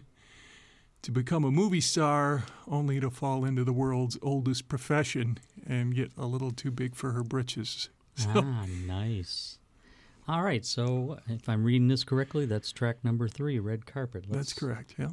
to 1.02 1.12
become 1.12 1.44
a 1.44 1.52
movie 1.52 1.82
star, 1.82 2.46
only 2.68 3.00
to 3.00 3.10
fall 3.12 3.46
into 3.46 3.64
the 3.64 3.74
world's 3.74 4.18
oldest 4.24 4.68
profession 4.68 5.38
and 5.68 5.94
get 5.96 6.12
a 6.18 6.26
little 6.26 6.50
too 6.52 6.72
big 6.72 6.96
for 6.96 7.12
her 7.12 7.24
britches. 7.24 7.90
So, 8.24 8.30
Ah, 8.36 8.66
nice. 8.88 9.58
All 10.28 10.42
right, 10.42 10.66
so 10.66 11.20
if 11.28 11.48
I'm 11.50 11.64
reading 11.64 11.88
this 11.90 12.04
correctly, 12.04 12.46
that's 12.46 12.72
track 12.72 13.04
number 13.04 13.28
three, 13.28 13.60
Red 13.60 13.86
Carpet. 13.86 14.24
that's 14.28 14.36
Let's- 14.38 14.54
correct. 14.54 14.96
Yeah. 14.98 15.10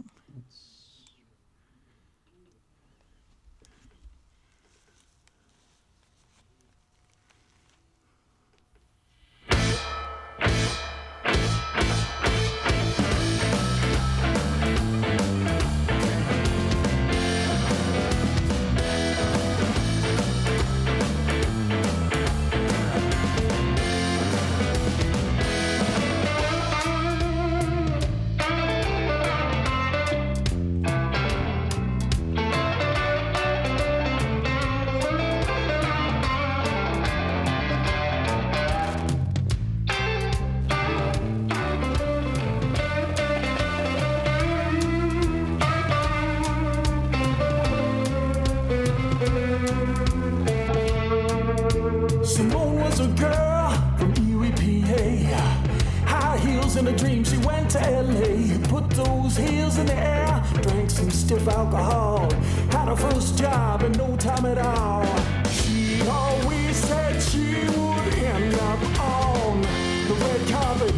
Stiff 61.33 61.49
alcohol. 61.49 62.31
Had 62.71 62.89
her 62.89 62.97
first 62.97 63.39
job 63.39 63.83
in 63.83 63.93
no 63.93 64.17
time 64.17 64.45
at 64.45 64.59
all. 64.59 65.07
She 65.49 66.03
always 66.07 66.77
said 66.77 67.23
she 67.23 67.55
would 67.75 68.15
end 68.15 68.55
up 68.55 68.81
on 69.01 69.63
the 70.09 70.15
red 70.25 70.43
carpet. 70.53 70.95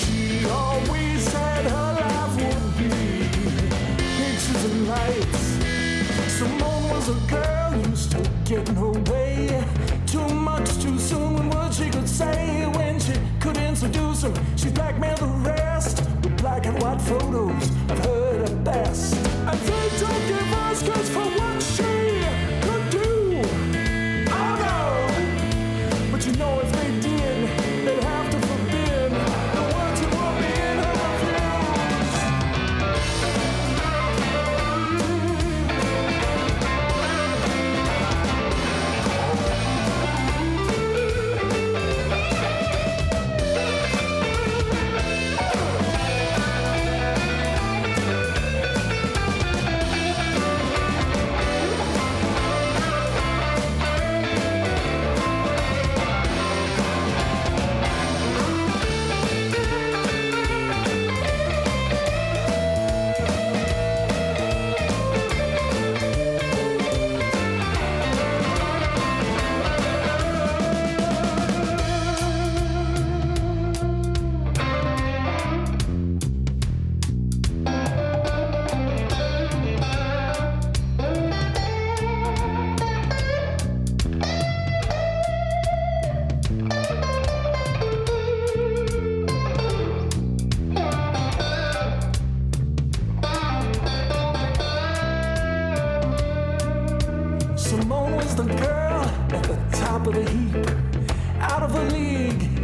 She 0.00 0.44
always 0.50 1.22
said 1.22 1.64
her 1.64 1.92
life 2.02 2.34
would 2.36 2.76
be 2.76 3.28
pictures 4.18 4.64
and 4.68 4.88
lights. 4.88 5.44
Simone 6.38 6.90
was 6.90 7.08
a 7.08 7.18
girl 7.32 7.88
used 7.88 8.10
to 8.10 8.30
getting 8.44 8.76
her 8.76 8.92
way. 9.10 9.64
Too 10.06 10.28
much 10.28 10.68
too 10.82 10.98
soon 10.98 11.48
what 11.48 11.72
she 11.72 11.88
could 11.88 12.08
say. 12.08 12.66
When 12.76 13.00
she 13.00 13.14
couldn't 13.40 13.76
seduce 13.76 14.22
him, 14.24 14.34
she 14.56 14.68
blackmailed 14.68 15.20
the 15.20 15.50
rest 15.50 15.96
with 16.22 16.36
black 16.36 16.66
and 16.66 16.80
white 16.82 17.00
photos 17.00 17.77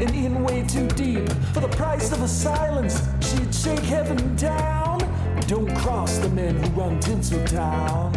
and 0.00 0.10
in 0.14 0.42
way 0.42 0.64
too 0.66 0.88
deep. 0.88 1.28
For 1.52 1.60
the 1.60 1.68
price 1.68 2.12
of 2.12 2.22
a 2.22 2.28
silence, 2.28 3.00
she'd 3.20 3.54
shake 3.54 3.80
heaven 3.80 4.34
down. 4.36 4.98
Don't 5.46 5.74
cross 5.76 6.18
the 6.18 6.28
men 6.30 6.56
who 6.56 6.80
run 6.80 7.00
Tinseltown. 7.00 8.12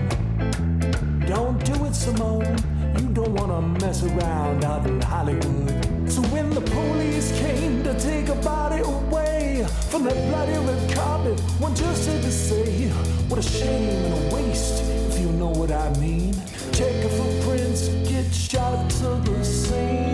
Don't 1.27 1.63
do 1.65 1.85
it, 1.85 1.93
Simone. 1.93 2.55
You 2.99 3.07
don't 3.13 3.33
wanna 3.33 3.61
mess 3.61 4.03
around 4.03 4.63
out 4.63 4.87
in 4.87 5.01
Hollywood. 5.01 6.11
So 6.11 6.21
when 6.33 6.49
the 6.49 6.61
police 6.61 7.31
came 7.39 7.83
to 7.83 7.93
take 7.99 8.27
her 8.27 8.41
body 8.41 8.81
away 8.81 9.65
from 9.89 10.03
that 10.05 10.15
bloody 10.29 10.57
red 10.65 10.91
carpet, 10.93 11.39
one 11.59 11.75
just 11.75 12.07
had 12.09 12.21
to 12.23 12.31
say, 12.31 12.89
What 13.27 13.39
a 13.39 13.43
shame 13.43 13.89
and 13.89 14.13
a 14.13 14.35
waste, 14.35 14.83
if 15.09 15.19
you 15.19 15.29
know 15.33 15.49
what 15.49 15.71
I 15.71 15.93
mean. 15.99 16.33
Check 16.71 16.93
her 17.03 17.09
footprints, 17.09 17.89
get 18.09 18.33
shot 18.33 18.89
to 18.89 19.09
the 19.29 19.43
scene. 19.43 20.06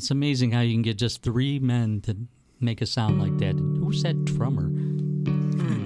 It's 0.00 0.10
amazing 0.10 0.50
how 0.50 0.62
you 0.62 0.72
can 0.72 0.80
get 0.80 0.96
just 0.96 1.20
three 1.22 1.58
men 1.58 2.00
to 2.00 2.16
make 2.58 2.80
a 2.80 2.86
sound 2.86 3.20
like 3.20 3.36
that. 3.36 3.54
Who's 3.54 4.02
that 4.02 4.24
drummer? 4.24 4.62
Hmm. 4.62 5.84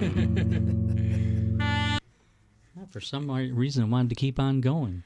For 2.91 3.01
some 3.01 3.29
reason, 3.29 3.83
I 3.83 3.87
wanted 3.87 4.07
to 4.07 4.15
keep 4.15 4.39
on 4.39 4.61
going. 4.61 5.03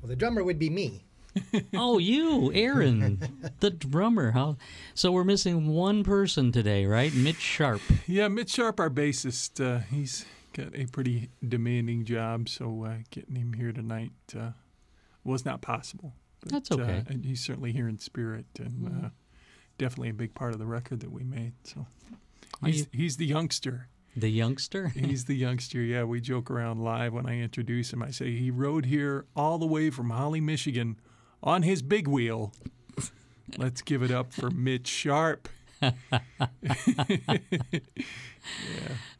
Well, 0.00 0.08
the 0.08 0.14
drummer 0.14 0.44
would 0.44 0.60
be 0.60 0.70
me. 0.70 1.02
Oh, 1.74 1.98
you, 1.98 2.52
Aaron, 2.54 3.18
the 3.58 3.70
drummer. 3.70 4.30
How? 4.30 4.58
So 4.94 5.10
we're 5.10 5.24
missing 5.24 5.66
one 5.66 6.04
person 6.04 6.52
today, 6.52 6.86
right? 6.86 7.12
Mitch 7.12 7.40
Sharp. 7.40 7.80
Yeah, 8.06 8.28
Mitch 8.28 8.50
Sharp, 8.50 8.78
our 8.78 8.90
bassist, 8.90 9.60
uh, 9.60 9.80
he's 9.90 10.24
got 10.52 10.68
a 10.76 10.86
pretty 10.86 11.30
demanding 11.46 12.04
job, 12.04 12.48
so 12.48 12.84
uh, 12.84 12.98
getting 13.10 13.34
him 13.34 13.54
here 13.54 13.72
tonight 13.72 14.12
uh, 14.38 14.50
was 15.24 15.44
not 15.44 15.62
possible. 15.62 16.12
But, 16.42 16.52
That's 16.52 16.72
okay. 16.72 17.04
Uh, 17.06 17.12
and 17.12 17.24
he's 17.24 17.40
certainly 17.44 17.72
here 17.72 17.88
in 17.88 17.98
spirit 17.98 18.46
and 18.58 19.04
uh, 19.04 19.08
definitely 19.78 20.10
a 20.10 20.14
big 20.14 20.34
part 20.34 20.52
of 20.52 20.58
the 20.58 20.66
record 20.66 21.00
that 21.00 21.10
we 21.10 21.22
made. 21.22 21.52
So 21.64 21.86
he's, 22.64 22.88
he's 22.92 23.16
the 23.16 23.26
youngster. 23.26 23.88
The 24.14 24.28
youngster. 24.28 24.88
He's 24.94 25.24
the 25.24 25.34
youngster. 25.34 25.80
Yeah, 25.80 26.04
we 26.04 26.20
joke 26.20 26.50
around 26.50 26.84
live 26.84 27.14
when 27.14 27.24
I 27.24 27.38
introduce 27.38 27.94
him. 27.94 28.02
I 28.02 28.10
say 28.10 28.36
he 28.36 28.50
rode 28.50 28.84
here 28.84 29.24
all 29.34 29.56
the 29.56 29.66
way 29.66 29.88
from 29.88 30.10
Holly, 30.10 30.38
Michigan 30.38 31.00
on 31.42 31.62
his 31.62 31.80
big 31.80 32.06
wheel. 32.06 32.52
Let's 33.56 33.80
give 33.80 34.02
it 34.02 34.10
up 34.10 34.34
for 34.34 34.50
Mitch 34.50 34.86
Sharp. 34.86 35.48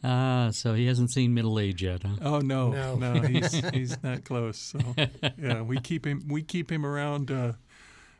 Ah, 0.05 0.51
so 0.53 0.75
he 0.75 0.87
hasn't 0.87 1.11
seen 1.12 1.33
middle 1.33 1.59
age 1.61 1.83
yet, 1.83 2.03
huh? 2.03 2.16
Oh 2.22 2.38
no, 2.40 2.70
No. 2.72 2.96
no, 2.96 3.20
he's 3.20 3.53
he's 3.70 4.03
not 4.03 4.25
close. 4.25 4.59
So 4.59 4.79
yeah, 5.38 5.62
we 5.62 5.79
keep 5.81 6.05
him 6.07 6.25
we 6.29 6.42
keep 6.42 6.72
him 6.72 6.85
around 6.85 7.31
uh, 7.31 7.53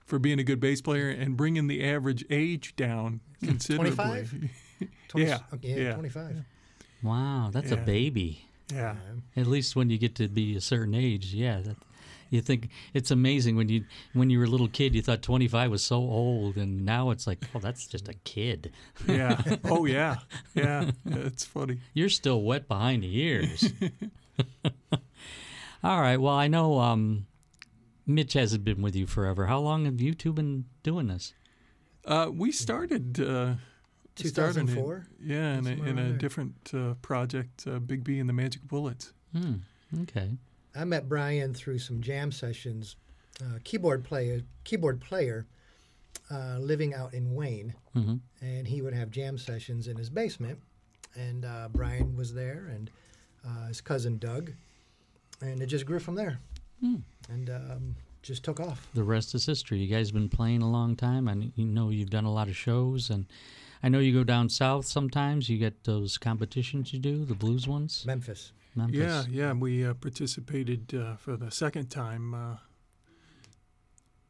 for 0.07 0.19
being 0.21 0.39
a 0.39 0.45
good 0.45 0.61
bass 0.61 0.81
player 0.81 1.09
and 1.11 1.37
bringing 1.37 1.67
the 1.67 1.85
average 1.85 2.25
age 2.31 2.77
down 2.77 3.21
considerably. 3.43 3.97
25? 3.97 4.51
Yeah, 5.15 5.41
Okay, 5.53 5.85
yeah. 5.85 5.93
25. 5.95 6.37
Wow, 7.03 7.51
that's 7.53 7.71
a 7.71 7.77
baby. 7.77 8.47
Yeah, 8.73 8.95
At 9.37 9.47
least 9.47 9.77
when 9.77 9.91
you 9.91 9.99
get 9.99 10.15
to 10.17 10.27
be 10.29 10.57
a 10.57 10.61
certain 10.63 10.95
age, 10.95 11.35
yeah. 11.35 11.61
That, 11.61 11.77
you 12.33 12.41
think 12.41 12.71
it's 12.95 13.11
amazing 13.11 13.55
when 13.57 13.69
you 13.69 13.85
when 14.15 14.31
you 14.31 14.39
were 14.39 14.45
a 14.47 14.49
little 14.49 14.69
kid, 14.69 14.95
you 14.95 15.03
thought 15.03 15.23
25 15.23 15.71
was 15.71 15.83
so 15.85 15.97
old, 15.97 16.57
and 16.57 16.85
now 16.85 17.11
it's 17.11 17.27
like, 17.27 17.45
oh, 17.55 17.59
that's 17.61 17.87
just 17.87 18.09
a 18.09 18.15
kid. 18.25 18.73
yeah. 19.07 19.41
Oh 19.65 19.85
yeah, 19.85 20.17
yeah. 20.55 20.91
It's 21.07 21.45
funny. 21.45 21.79
You're 21.95 22.09
still 22.09 22.43
wet 22.43 22.67
behind 22.69 23.03
the 23.05 23.17
ears. 23.19 23.73
All 25.85 26.01
right. 26.01 26.17
Well, 26.17 26.35
I 26.35 26.49
know 26.49 26.79
um, 26.79 27.27
Mitch 28.07 28.35
hasn't 28.35 28.65
been 28.65 28.83
with 28.83 28.95
you 28.97 29.07
forever. 29.07 29.47
How 29.47 29.59
long 29.59 29.85
have 29.85 30.01
you 30.01 30.15
two 30.15 30.33
been 30.33 30.65
doing 30.83 31.09
this? 31.09 31.35
Uh, 32.05 32.31
we 32.33 32.53
started. 32.53 33.21
Uh, 33.21 33.55
started 34.17 34.61
in- 34.61 34.67
2004? 34.67 35.07
yeah, 35.23 35.59
in 35.59 35.67
a, 35.67 35.71
in 35.71 35.99
a 35.99 36.13
different 36.13 36.55
uh, 36.75 36.95
project, 37.03 37.65
uh, 37.67 37.79
Big 37.79 38.05
B 38.05 38.19
and 38.19 38.29
the 38.29 38.33
Magic 38.33 38.63
Bullets. 38.63 39.13
Hmm. 39.37 39.55
Okay. 40.03 40.37
I 40.75 40.85
met 40.85 41.09
Brian 41.09 41.55
through 41.55 41.79
some 41.79 42.01
jam 42.01 42.33
sessions. 42.33 42.97
Uh, 43.41 43.59
keyboard 43.65 44.05
player, 44.05 44.43
keyboard 44.65 45.01
player, 45.01 45.47
uh, 46.31 46.59
living 46.59 46.95
out 46.95 47.15
in 47.15 47.35
Wayne, 47.35 47.75
hmm 47.95 48.17
and 48.41 48.67
he 48.67 48.83
would 48.83 48.95
have 48.95 49.11
jam 49.11 49.39
sessions 49.39 49.87
in 49.89 49.97
his 49.97 50.11
basement. 50.11 50.59
And 51.15 51.45
uh, 51.45 51.69
Brian 51.73 52.17
was 52.17 52.33
there, 52.35 52.69
and 52.75 52.91
uh, 53.47 53.69
his 53.69 53.81
cousin 53.81 54.19
Doug, 54.19 54.53
and 55.41 55.61
it 55.63 55.67
just 55.67 55.85
grew 55.87 55.99
from 55.99 56.15
there, 56.15 56.39
Hmm. 56.81 56.97
and 57.29 57.51
um, 57.51 57.97
just 58.23 58.45
took 58.45 58.61
off. 58.61 58.87
The 58.95 59.03
rest 59.03 59.35
is 59.35 59.45
history. 59.47 59.79
You 59.79 59.89
guys 59.95 60.09
have 60.09 60.15
been 60.15 60.29
playing 60.29 60.63
a 60.63 60.71
long 60.71 60.95
time, 60.97 61.29
and 61.29 61.53
you 61.57 61.65
know 61.67 61.91
you've 61.91 62.11
done 62.11 62.25
a 62.25 62.33
lot 62.33 62.49
of 62.49 62.57
shows, 62.57 63.11
and 63.11 63.27
I 63.83 63.89
know 63.89 63.99
you 63.99 64.13
go 64.13 64.25
down 64.25 64.49
south 64.49 64.87
sometimes. 64.87 65.49
You 65.49 65.59
get 65.59 65.85
those 65.85 66.17
competitions 66.19 66.93
you 66.93 66.99
do, 66.99 67.25
the 67.25 67.35
blues 67.35 67.67
ones. 67.69 68.05
Memphis. 68.07 68.53
Memphis. 68.75 68.97
Yeah, 68.99 69.25
yeah. 69.31 69.53
We 69.53 69.85
uh, 69.85 69.95
participated 69.95 70.95
uh, 70.95 71.17
for 71.17 71.37
the 71.37 71.51
second 71.51 71.89
time 71.91 72.35
uh, 72.35 72.57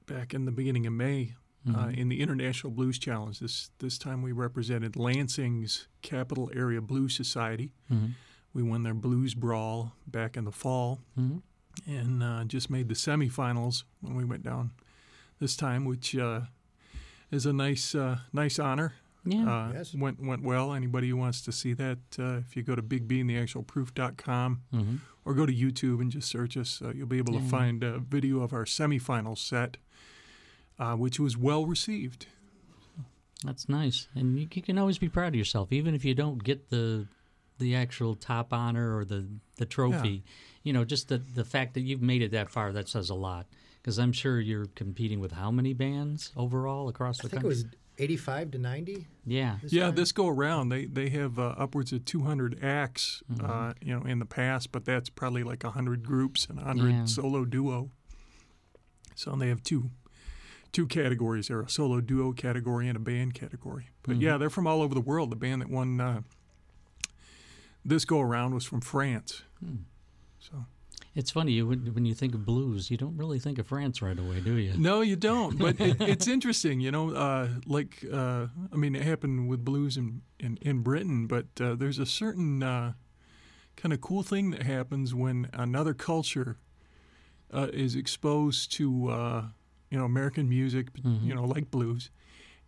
back 0.07 0.35
in 0.35 0.45
the 0.45 0.53
beginning 0.53 0.87
of 0.87 0.93
May 0.93 1.35
uh, 1.77 1.91
in 1.95 2.09
the 2.09 2.21
International 2.21 2.73
Blues 2.73 2.99
Challenge. 2.99 3.39
This 3.39 3.71
this 3.79 3.99
time 3.99 4.21
we 4.23 4.33
represented 4.33 4.97
Lansing's 4.97 5.87
Capital 6.03 6.51
Area 6.55 6.81
Blues 6.81 7.15
Society. 7.15 7.73
Mhm. 7.91 8.15
We 8.53 8.63
won 8.63 8.83
their 8.83 8.95
blues 8.95 9.35
brawl 9.35 9.95
back 10.07 10.37
in 10.37 10.45
the 10.45 10.53
fall, 10.53 11.01
Mhm. 11.19 11.43
and 11.87 12.23
uh, 12.23 12.45
just 12.45 12.69
made 12.69 12.89
the 12.89 12.95
semifinals 12.95 13.85
when 14.01 14.15
we 14.17 14.25
went 14.25 14.43
down 14.43 14.73
this 15.39 15.57
time, 15.57 15.85
which 15.85 16.17
uh, 16.17 16.43
is 17.31 17.47
a 17.47 17.53
nice 17.53 17.95
uh, 17.95 18.19
nice 18.33 18.59
honor. 18.59 18.95
Yeah. 19.25 19.49
Uh, 19.49 19.73
Yes. 19.73 19.95
Went 19.95 20.21
went 20.25 20.43
well. 20.43 20.73
Anybody 20.75 21.09
who 21.11 21.17
wants 21.17 21.43
to 21.43 21.53
see 21.53 21.73
that, 21.75 21.99
uh, 22.19 22.39
if 22.39 22.57
you 22.57 22.63
go 22.63 22.75
to 22.75 22.83
bigbandtheactualproof.com 22.83 24.63
hmm 24.71 24.97
or 25.25 25.35
go 25.35 25.47
to 25.47 25.53
YouTube 25.55 26.01
and 26.01 26.11
just 26.11 26.29
search 26.29 26.57
us, 26.57 26.83
uh, 26.85 26.93
you'll 26.93 27.07
be 27.07 27.19
able 27.19 27.33
to 27.35 27.39
find 27.47 27.85
a 27.85 28.01
video 28.01 28.41
of 28.43 28.53
our 28.53 28.65
semifinal 28.65 29.39
set, 29.39 29.77
uh, 30.81 30.97
which 30.97 31.21
was 31.21 31.37
well 31.37 31.65
received. 31.65 32.27
That's 33.45 33.69
nice, 33.69 34.09
and 34.17 34.37
you, 34.37 34.49
you 34.53 34.63
can 34.63 34.79
always 34.79 34.99
be 34.99 35.09
proud 35.09 35.29
of 35.29 35.35
yourself, 35.37 35.73
even 35.73 35.95
if 35.95 36.05
you 36.05 36.15
don't 36.15 36.43
get 36.43 36.71
the 36.71 37.07
the 37.59 37.77
actual 37.77 38.17
top 38.17 38.53
honor 38.53 38.97
or 38.97 39.05
the 39.05 39.27
the 39.59 39.67
trophy. 39.67 40.25
You 40.65 40.73
know, 40.73 40.85
just 40.85 41.09
the 41.09 41.19
the 41.19 41.45
fact 41.45 41.75
that 41.75 41.83
you've 41.83 42.03
made 42.03 42.23
it 42.23 42.33
that 42.33 42.51
far 42.51 42.73
that 42.73 42.89
says 42.89 43.09
a 43.09 43.15
lot. 43.15 43.47
Because 43.81 43.99
I'm 43.99 44.13
sure 44.13 44.41
you're 44.41 44.67
competing 44.77 45.19
with 45.21 45.33
how 45.33 45.51
many 45.53 45.73
bands 45.73 46.33
overall 46.37 46.89
across 46.89 47.19
the 47.19 47.27
I 47.27 47.31
think 47.31 47.33
it 47.33 47.35
country? 47.35 47.49
was 47.49 47.65
85 47.99 48.53
to 48.53 48.59
90. 48.59 49.07
yeah. 49.27 49.59
This 49.63 49.73
yeah, 49.73 49.85
time? 49.87 49.95
this 49.95 50.13
go 50.13 50.29
around, 50.29 50.71
they 50.71 50.87
they 50.87 51.09
have 51.11 51.39
uh, 51.39 51.55
upwards 51.59 51.93
of 51.93 52.05
200 52.05 52.63
acts, 52.65 53.23
Mm-hmm. 53.31 53.45
uh, 53.51 53.73
you 53.81 53.95
know, 53.99 54.05
in 54.07 54.19
the 54.19 54.25
past, 54.27 54.73
but 54.73 54.85
that's 54.85 55.09
probably 55.11 55.43
like 55.45 55.63
100 55.65 56.03
groups 56.05 56.47
and 56.47 56.59
100 56.59 56.91
Yeah. 56.91 57.05
solo 57.05 57.45
duo. 57.45 57.91
So 59.15 59.37
they 59.37 59.49
have 59.49 59.63
two 59.63 59.91
two 60.73 60.87
categories 60.87 61.49
there: 61.49 61.61
a 61.61 61.69
solo 61.69 62.01
duo 62.01 62.33
category 62.33 62.89
and 62.89 62.97
a 62.97 63.01
band 63.01 63.35
category. 63.35 63.89
But 64.03 64.13
Mm-hmm. 64.15 64.23
yeah, 64.23 64.39
they're 64.39 64.51
from 64.51 64.67
all 64.67 64.81
over 64.83 64.95
the 64.95 65.01
world. 65.03 65.31
The 65.31 65.37
band 65.37 65.61
that 65.63 65.69
won 65.71 66.01
uh, 66.01 66.23
this 67.85 68.05
go 68.05 68.21
around 68.21 68.55
was 68.55 68.65
from 68.65 68.81
France. 68.81 69.43
Hmm. 69.61 69.77
So 70.39 70.65
It's 71.15 71.31
funny 71.31 71.53
you, 71.53 71.67
when 71.69 72.07
you 72.07 72.15
think 72.15 72.35
of 72.35 72.47
blues, 72.47 72.91
you 72.91 72.97
don't 72.97 73.17
really 73.19 73.39
think 73.39 73.59
of 73.59 73.67
France 73.67 74.01
right 74.01 74.19
away, 74.19 74.41
do 74.41 74.55
you? 74.55 74.73
no, 74.79 75.03
you 75.03 75.17
don't. 75.17 75.59
But 75.59 75.79
it, 75.79 75.97
it's 76.01 76.27
interesting, 76.27 76.81
you 76.81 76.91
know. 76.91 77.11
Uh, 77.15 77.49
like 77.67 78.05
uh, 78.11 78.47
I 78.73 78.77
mean, 78.77 78.95
it 78.95 79.03
happened 79.03 79.49
with 79.49 79.65
blues 79.65 79.97
in 79.97 80.23
in, 80.41 80.59
in 80.63 80.81
Britain, 80.81 81.27
but 81.27 81.47
uh, 81.61 81.75
there's 81.75 81.99
a 81.99 82.07
certain 82.07 82.63
uh, 82.63 82.95
kind 83.77 83.93
of 83.93 84.01
cool 84.01 84.23
thing 84.23 84.51
that 84.51 84.63
happens 84.63 85.15
when 85.15 85.49
another 85.53 85.93
culture 85.93 86.57
uh, 87.53 87.69
is 87.73 87.95
exposed 87.95 88.73
to 88.73 89.11
uh, 89.11 89.45
you 89.91 89.99
know 89.99 90.05
American 90.05 90.49
music, 90.49 90.89
you 91.05 91.35
know, 91.35 91.45
like 91.45 91.71
blues, 91.71 92.11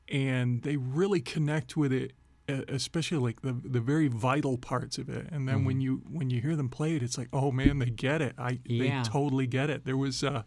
and 0.09 0.63
they 0.63 0.77
really 0.77 1.21
connect 1.21 1.77
with 1.77 1.93
it, 1.93 2.13
especially 2.49 3.19
like 3.19 3.43
the 3.43 3.53
the 3.53 3.81
very 3.81 4.09
vital 4.09 4.59
parts 4.59 4.99
of 4.99 5.09
it. 5.09 5.29
And 5.33 5.49
then 5.49 5.65
when 5.65 5.81
you 5.81 6.03
when 6.11 6.29
you 6.31 6.41
hear 6.41 6.57
them 6.57 6.69
play 6.69 6.95
it, 6.97 7.03
it's 7.03 7.17
like, 7.19 7.29
oh 7.33 7.51
man, 7.51 7.79
they 7.79 7.91
get 7.91 8.21
it. 8.23 8.35
I 8.39 8.61
Yeah. 8.65 9.03
they 9.03 9.09
totally 9.09 9.47
get 9.47 9.71
it. 9.71 9.85
There 9.85 9.97
was 9.97 10.23
uh, 10.23 10.43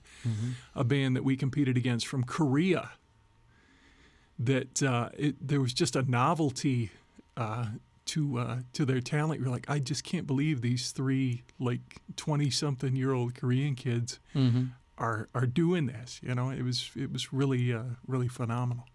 a 0.75 0.83
band 0.83 1.15
that 1.15 1.23
we 1.23 1.35
competed 1.35 1.75
against 1.77 2.05
from 2.07 2.23
Korea. 2.23 2.91
That 4.39 4.83
uh, 4.83 5.09
it, 5.17 5.35
there 5.47 5.59
was 5.59 5.73
just 5.73 5.95
a 5.95 6.03
novelty 6.03 6.91
uh, 7.35 7.69
to 8.05 8.37
uh, 8.37 8.57
to 8.73 8.85
their 8.85 9.01
talent. 9.01 9.41
You're 9.41 9.49
like, 9.49 9.67
I 9.67 9.79
just 9.79 10.03
can't 10.03 10.27
believe 10.27 10.61
these 10.61 10.91
three 10.91 11.41
like 11.59 12.01
twenty 12.15 12.51
something 12.51 12.95
year 12.95 13.13
old 13.13 13.33
Korean 13.33 13.73
kids 13.73 14.19
Mm-hmm. 14.35 14.65
are 14.99 15.27
are 15.33 15.47
doing 15.47 15.87
this. 15.87 16.19
You 16.21 16.35
know, 16.35 16.51
it 16.51 16.61
was 16.61 16.91
it 16.95 17.11
was 17.11 17.33
really 17.33 17.73
uh, 17.73 17.83
really 18.05 18.27
phenomenal. 18.27 18.85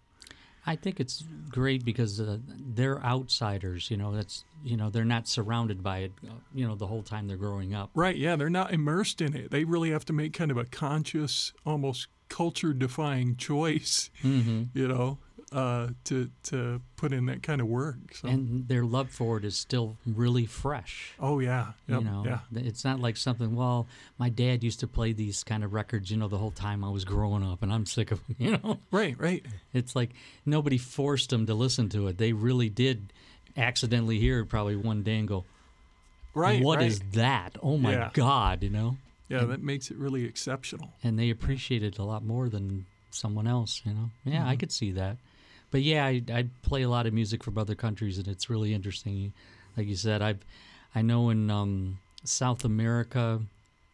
I 0.65 0.75
think 0.75 0.99
it's 0.99 1.23
great 1.49 1.83
because 1.83 2.19
uh, 2.19 2.37
they're 2.47 3.03
outsiders. 3.03 3.91
You 3.91 3.97
know, 3.97 4.15
that's 4.15 4.45
you 4.63 4.77
know 4.77 4.89
they're 4.89 5.03
not 5.05 5.27
surrounded 5.27 5.83
by 5.83 5.99
it. 5.99 6.11
uh, 6.27 6.33
You 6.53 6.67
know, 6.67 6.75
the 6.75 6.87
whole 6.87 7.03
time 7.03 7.27
they're 7.27 7.37
growing 7.37 7.73
up. 7.73 7.89
Right? 7.95 8.15
Yeah, 8.15 8.35
they're 8.35 8.49
not 8.49 8.73
immersed 8.73 9.21
in 9.21 9.35
it. 9.35 9.51
They 9.51 9.63
really 9.65 9.91
have 9.91 10.05
to 10.05 10.13
make 10.13 10.33
kind 10.33 10.51
of 10.51 10.57
a 10.57 10.65
conscious, 10.65 11.53
almost 11.65 12.07
culture 12.29 12.73
defying 12.73 13.35
choice. 13.49 14.09
Mm-hmm. 14.23 14.63
You 14.73 14.87
know, 14.87 15.17
uh, 15.53 15.89
to 16.05 16.29
to 16.43 16.81
put 16.95 17.13
in 17.13 17.27
that 17.27 17.43
kind 17.43 17.61
of 17.61 17.67
work. 17.67 18.15
So. 18.15 18.27
And 18.27 18.67
their 18.67 18.83
love 18.83 19.09
for 19.09 19.37
it 19.37 19.45
is 19.45 19.55
still 19.55 19.97
really 20.05 20.45
fresh. 20.45 21.13
oh 21.19 21.39
yeah, 21.39 21.73
yep, 21.87 21.99
you 21.99 22.05
know, 22.05 22.23
yeah, 22.25 22.39
it's 22.61 22.83
not 22.83 22.99
like 22.99 23.15
something. 23.17 23.55
Well, 23.55 23.85
my 24.17 24.29
dad 24.29 24.63
used 24.63 24.79
to 24.81 24.87
play 24.87 25.13
these 25.13 25.43
kind 25.43 25.63
of 25.63 25.71
records. 25.73 26.09
You 26.11 26.17
know, 26.17 26.27
the 26.27 26.37
whole 26.39 26.51
time 26.51 26.83
I 26.83 26.89
was 26.89 27.05
growing 27.05 27.43
up, 27.43 27.61
and 27.63 27.71
I'm 27.71 27.85
sick 27.85 28.11
of. 28.11 28.19
'em, 28.29 28.35
You 28.39 28.51
know, 28.57 28.79
right, 28.91 29.15
right. 29.19 29.45
it's 29.73 29.95
like 29.95 30.09
nobody 30.45 30.77
forced 30.77 31.29
them 31.29 31.45
to 31.45 31.53
listen 31.53 31.87
to 31.89 32.07
it. 32.07 32.17
They 32.17 32.33
really 32.33 32.69
did 32.69 33.13
accidentally 33.55 34.19
hear 34.19 34.39
it 34.39 34.45
probably 34.47 34.75
one 34.75 35.03
day 35.03 35.17
and 35.19 35.27
go, 35.27 35.45
Right. 36.33 36.63
"What 36.63 36.79
right. 36.79 36.87
is 36.87 36.99
that? 37.13 37.57
Oh 37.61 37.77
my 37.77 37.91
Yeah. 37.93 38.09
God!" 38.13 38.63
You 38.63 38.69
know. 38.71 38.97
Yeah, 39.29 39.45
that 39.45 39.63
makes 39.63 39.89
it 39.89 39.97
really 39.97 40.25
exceptional. 40.25 40.89
and 41.03 41.17
they 41.17 41.29
appreciate 41.29 41.81
it 41.83 41.97
a 41.97 42.03
lot 42.03 42.23
more 42.23 42.49
than 42.49 42.85
someone 43.09 43.47
else. 43.47 43.81
You 43.85 43.93
know, 43.93 44.09
yeah, 44.25 44.39
Mm-hmm. 44.39 44.47
I 44.49 44.55
could 44.55 44.71
see 44.71 44.91
that. 44.91 45.17
But 45.73 45.81
yeah, 45.81 46.05
I 46.05 46.21
I 46.31 46.45
play 46.61 46.83
a 46.83 46.87
lot 46.89 47.07
of 47.07 47.13
music 47.13 47.43
from 47.43 47.57
other 47.57 47.73
countries, 47.73 48.19
and 48.19 48.27
it's 48.27 48.47
really 48.47 48.75
interesting. 48.75 49.33
Like 49.75 49.87
you 49.87 49.95
said, 49.95 50.21
I've 50.21 50.45
I 50.93 51.01
know 51.01 51.31
in 51.31 51.49
um, 51.49 51.97
South 52.23 52.63
America, 52.63 53.41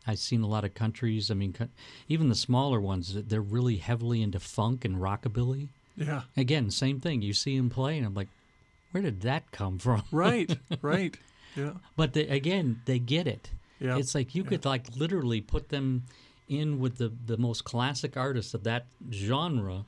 I've 0.05 0.19
seen 0.19 0.41
a 0.41 0.47
lot 0.47 0.65
of 0.65 0.73
countries. 0.73 1.31
I 1.31 1.35
mean, 1.35 1.53
co- 1.53 1.69
even 2.09 2.27
the 2.27 2.35
smaller 2.35 2.81
ones, 2.81 3.13
they're 3.13 3.39
really 3.39 3.77
heavily 3.77 4.21
into 4.21 4.41
funk 4.41 4.83
and 4.83 4.97
rockabilly. 4.97 5.69
Yeah. 5.95 6.23
Again, 6.35 6.69
same 6.69 6.99
thing. 6.99 7.21
You 7.21 7.31
see 7.31 7.55
them 7.55 7.69
play, 7.69 7.97
and 7.97 8.05
I'm 8.05 8.13
like, 8.13 8.27
where 8.91 9.01
did 9.01 9.21
that 9.21 9.49
come 9.53 9.79
from? 9.85 10.03
Right. 10.11 10.53
right. 10.81 11.17
Yeah. 11.55 11.75
But 11.95 12.11
they, 12.11 12.27
again, 12.27 12.81
they 12.83 12.99
get 12.99 13.25
it. 13.25 13.51
Yeah. 13.79 13.97
It's 13.97 14.13
like 14.13 14.35
you 14.35 14.43
could 14.43 14.65
like 14.65 14.97
literally 14.97 15.39
put 15.39 15.69
them 15.69 16.03
in 16.49 16.77
with 16.81 16.97
the 16.97 17.13
the 17.25 17.37
most 17.37 17.63
classic 17.63 18.17
artists 18.17 18.53
of 18.53 18.65
that 18.65 18.85
genre 19.13 19.85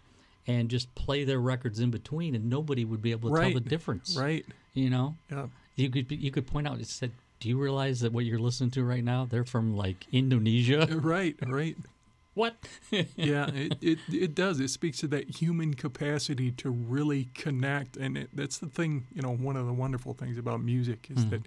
and 0.48 0.70
just 0.70 0.94
play 0.96 1.24
their 1.24 1.40
records 1.40 1.80
in 1.80 1.92
between 1.92 2.36
and 2.36 2.50
nobody 2.50 2.86
would 2.86 3.02
be 3.02 3.12
able 3.12 3.30
to 3.30 3.36
Right. 3.36 3.52
tell 3.54 3.62
the 3.62 3.70
difference. 3.70 4.16
Right. 4.18 4.46
You 4.74 4.90
know? 4.90 5.16
Yeah. 5.30 5.48
You 5.76 5.90
could 5.90 6.08
be- 6.08 6.16
you 6.16 6.32
could 6.32 6.48
point 6.48 6.68
out 6.68 6.80
it 6.80 6.88
said 6.88 7.12
do 7.42 7.50
you 7.50 7.58
realize 7.58 8.02
that 8.02 8.14
what 8.14 8.24
you're 8.24 8.40
listening 8.40 8.70
to 8.70 8.84
right 8.84 9.04
now 9.04 9.26
they're 9.26 9.44
from 9.44 9.76
like 9.76 10.06
Indonesia? 10.12 10.84
Uh, 10.84 10.98
right. 10.98 11.36
Right. 11.46 11.76
what? 12.34 12.56
yeah, 12.92 13.50
it, 13.54 13.78
it 13.82 14.00
it 14.10 14.36
does. 14.36 14.60
It 14.60 14.70
speaks 14.70 15.00
to 15.00 15.08
that 15.08 15.42
human 15.42 15.74
capacity 15.74 16.52
to 16.52 16.70
really 16.70 17.30
connect, 17.34 17.98
and 17.98 18.18
it, 18.18 18.30
that's 18.34 18.60
the 18.60 18.68
thing. 18.68 19.08
You 19.14 19.24
know, 19.24 19.34
one 19.34 19.58
of 19.58 19.66
the 19.66 19.74
wonderful 19.74 20.14
things 20.14 20.38
about 20.38 20.62
music 20.62 21.08
is 21.10 21.20
mm-hmm. 21.20 21.30
that 21.32 21.42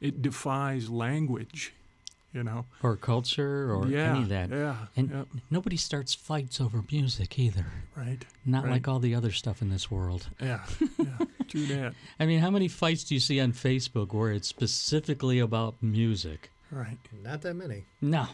it 0.00 0.22
defies 0.22 0.88
language. 0.88 1.74
You 2.32 2.42
know, 2.42 2.64
or 2.82 2.96
culture 2.96 3.70
or 3.74 3.86
yeah, 3.88 4.12
any 4.14 4.22
of 4.22 4.28
that. 4.30 4.48
yeah, 4.50 4.76
And 4.96 5.10
yep, 5.10 5.28
nobody 5.50 5.76
starts 5.76 6.14
fights 6.14 6.60
over 6.62 6.82
music 6.90 7.38
either. 7.38 7.66
right, 7.94 8.24
Not 8.46 8.64
Right. 8.64 8.72
like 8.72 8.88
all 8.88 9.00
the 9.00 9.14
other 9.14 9.32
stuff 9.32 9.60
in 9.60 9.68
this 9.68 9.90
world. 9.90 10.28
yeah, 10.40 10.64
yeah, 10.98 11.18
true 11.46 11.66
that, 11.74 11.94
I 12.18 12.24
mean, 12.24 12.40
how 12.40 12.48
many 12.48 12.68
fights 12.68 13.04
do 13.04 13.12
you 13.14 13.20
see 13.20 13.38
on 13.38 13.52
Facebook 13.52 14.14
where 14.14 14.30
it's 14.32 14.48
specifically 14.48 15.40
about 15.40 15.74
music? 15.82 16.50
right, 16.70 16.96
Not 17.22 17.42
that 17.42 17.52
many. 17.54 17.84
No. 18.00 18.26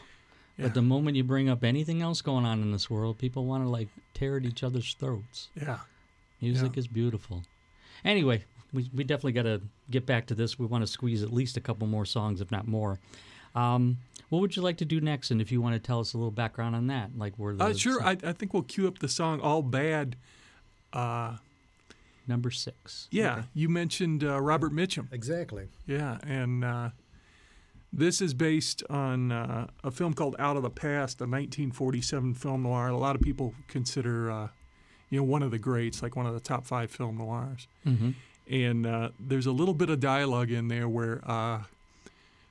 Yeah. 0.57 0.67
But 0.67 0.75
the 0.75 0.83
moment 0.83 1.17
you 1.17 1.25
bring 1.25 1.49
up 1.49 1.65
anything 1.65 2.01
else 2.03 2.21
going 2.23 2.45
on 2.45 2.63
in 2.63 2.71
this 2.71 2.89
world, 2.89 3.19
people 3.19 3.47
want 3.47 3.65
to 3.65 3.69
like 3.69 3.89
tear 4.15 4.37
at 4.37 4.45
each 4.45 4.63
other's 4.63 4.95
throats. 4.95 5.49
yeah, 5.61 5.79
Music 6.41 6.73
Yeah. 6.75 6.79
is 6.81 6.87
beautiful. 6.87 7.43
Anyway, 8.05 8.45
we, 8.73 8.89
we 8.95 9.03
definitely 9.03 9.33
got 9.33 9.43
to 9.43 9.61
get 9.91 10.07
back 10.07 10.27
to 10.27 10.35
this. 10.37 10.57
We 10.59 10.67
want 10.67 10.83
to 10.83 10.87
squeeze 10.87 11.23
at 11.25 11.33
least 11.33 11.57
a 11.57 11.61
couple 11.61 11.87
more 11.89 12.05
songs, 12.05 12.41
if 12.41 12.53
not 12.53 12.69
more. 12.69 13.01
Um, 13.55 13.99
what 14.29 14.41
would 14.41 14.57
you 14.57 14.63
like 14.63 14.77
to 14.79 14.85
do 14.85 15.01
next? 15.01 15.31
And 15.31 15.41
if 15.41 15.51
you 15.51 15.61
want 15.61 15.75
to 15.75 15.79
tell 15.79 16.01
us 16.01 16.13
a 16.13 16.19
little 16.19 16.31
background 16.31 16.77
on 16.77 16.87
that, 16.89 17.17
like 17.17 17.35
where 17.37 17.55
the 17.55 17.65
uh, 17.65 17.75
sure. 17.75 18.03
I, 18.03 18.11
I 18.23 18.33
think 18.33 18.53
we'll 18.53 18.63
cue 18.63 18.87
up 18.87 18.99
the 18.99 19.09
song 19.09 19.41
"All 19.41 19.63
Bad." 19.63 20.17
Uh, 20.93 21.37
number 22.27 22.51
six. 22.51 23.09
yeah, 23.11 23.45
you 23.55 23.69
mentioned 23.69 24.23
uh, 24.23 24.41
Robert 24.41 24.73
Mitchum. 24.73 25.13
Exactly. 25.13 25.69
Yeah, 25.87 26.19
and 26.23 26.65
uh, 26.65 26.91
this 27.93 28.21
is 28.21 28.35
based 28.35 28.83
on 28.91 29.33
uh, 29.33 29.67
a 29.83 29.91
film 29.91 30.13
called 30.15 30.37
Out 30.39 30.57
of 30.57 30.63
the 30.63 30.71
Past, 30.71 31.21
a 31.21 31.25
1947 31.25 32.35
film 32.35 32.63
noir. 32.63 32.89
A 32.89 32.97
lot 32.97 33.17
of 33.17 33.23
people 33.23 33.55
consider, 33.67 34.31
uh, 34.31 34.49
you 35.11 35.19
know, 35.19 35.25
one 35.25 35.43
of 35.43 35.51
the 35.51 35.59
greats, 35.59 36.03
like 36.03 36.15
one 36.15 36.27
of 36.27 36.35
the 36.35 36.41
top 36.41 36.67
five 36.67 36.91
film 36.91 37.17
noirs. 37.17 37.67
Mm-hmm. 37.87 38.11
And 38.51 38.87
uh, 38.87 39.11
there's 39.19 39.47
a 39.47 39.53
little 39.53 39.75
bit 39.75 39.91
of 39.91 40.01
dialogue 40.01 40.51
in 40.51 40.69
there 40.69 40.89
where 40.89 41.23
uh, 41.27 41.63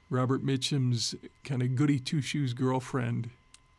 Robert 0.09 0.43
Mitchum's 0.43 1.15
kind 1.43 1.61
of 1.61 1.75
goody 1.75 1.99
two 1.99 2.21
shoes 2.21 2.53
girlfriend 2.53 3.29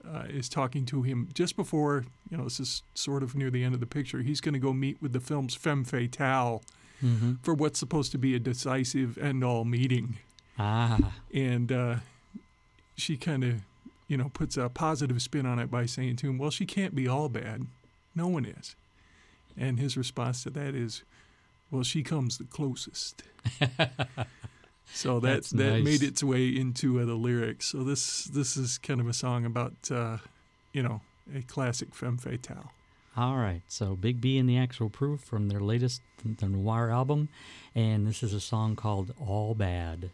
uh, 0.07 0.25
is 0.29 0.49
talking 0.49 0.85
to 0.87 1.03
him 1.03 1.29
just 1.35 1.57
before, 1.57 2.05
you 2.31 2.37
know, 2.37 2.45
this 2.45 2.61
is 2.61 2.83
sort 2.95 3.23
of 3.23 3.35
near 3.35 3.51
the 3.51 3.65
end 3.65 3.75
of 3.75 3.81
the 3.81 3.87
picture. 3.87 4.21
He's 4.23 4.41
going 4.41 4.53
to 4.55 4.59
go 4.59 4.73
meet 4.73 5.01
with 5.03 5.13
the 5.13 5.21
film's 5.21 5.55
femme 5.55 5.85
fatale 5.85 6.63
Mm-hmm. 7.05 7.35
for 7.45 7.55
what's 7.55 7.79
supposed 7.79 8.11
to 8.11 8.19
be 8.19 8.35
a 8.35 8.41
decisive 8.41 9.17
end 9.19 9.45
all 9.45 9.65
meeting 9.65 10.19
Ah. 10.59 11.13
and 11.33 11.71
uh, 11.71 11.97
she 12.97 13.17
kind 13.17 13.45
of, 13.45 13.61
you 14.09 14.17
know, 14.17 14.31
puts 14.35 14.57
a 14.57 14.69
positive 14.69 15.23
spin 15.23 15.47
on 15.47 15.61
it 15.61 15.71
by 15.71 15.87
saying 15.87 16.17
to 16.17 16.29
him, 16.29 16.39
"Well, 16.39 16.51
she 16.51 16.67
can't 16.67 16.97
be 16.97 17.07
all 17.07 17.29
bad. 17.29 17.67
No 18.17 18.27
one 18.27 18.45
is." 18.45 18.75
And 19.57 19.79
his 19.79 19.97
response 19.97 20.43
to 20.43 20.51
that 20.51 20.75
is, 20.75 21.05
"Well, 21.71 21.85
she 21.85 22.03
comes 22.03 22.37
the 22.39 22.45
closest." 22.45 23.23
so 24.93 25.21
that 25.21 25.29
That's 25.29 25.51
that 25.51 25.71
nice. 25.73 25.85
made 25.85 26.03
its 26.03 26.23
way 26.23 26.49
into 26.49 27.01
uh, 27.01 27.05
the 27.05 27.15
lyrics. 27.15 27.67
So 27.67 27.85
this 27.85 28.25
this 28.25 28.57
is 28.57 28.79
kind 28.79 29.01
of 29.01 29.09
a 29.09 29.13
song 29.13 29.45
about, 29.45 29.91
uh, 29.91 30.19
you 30.73 30.83
know, 30.83 31.01
a 31.35 31.43
classic 31.43 31.95
femme 31.95 32.19
fatale. 32.19 32.73
All 33.17 33.37
right, 33.37 33.63
so 33.67 33.97
Big 33.97 34.21
B 34.21 34.39
and 34.39 34.49
the 34.49 34.57
Actual 34.57 34.89
Proof 34.91 35.21
from 35.21 35.49
their 35.49 35.61
latest 35.61 36.03
the 36.39 36.49
Noir 36.49 36.91
album, 36.91 37.29
and 37.75 38.07
this 38.07 38.23
is 38.23 38.33
a 38.33 38.41
song 38.41 38.77
called 38.77 39.13
All 39.19 39.55
Bad. 39.55 40.11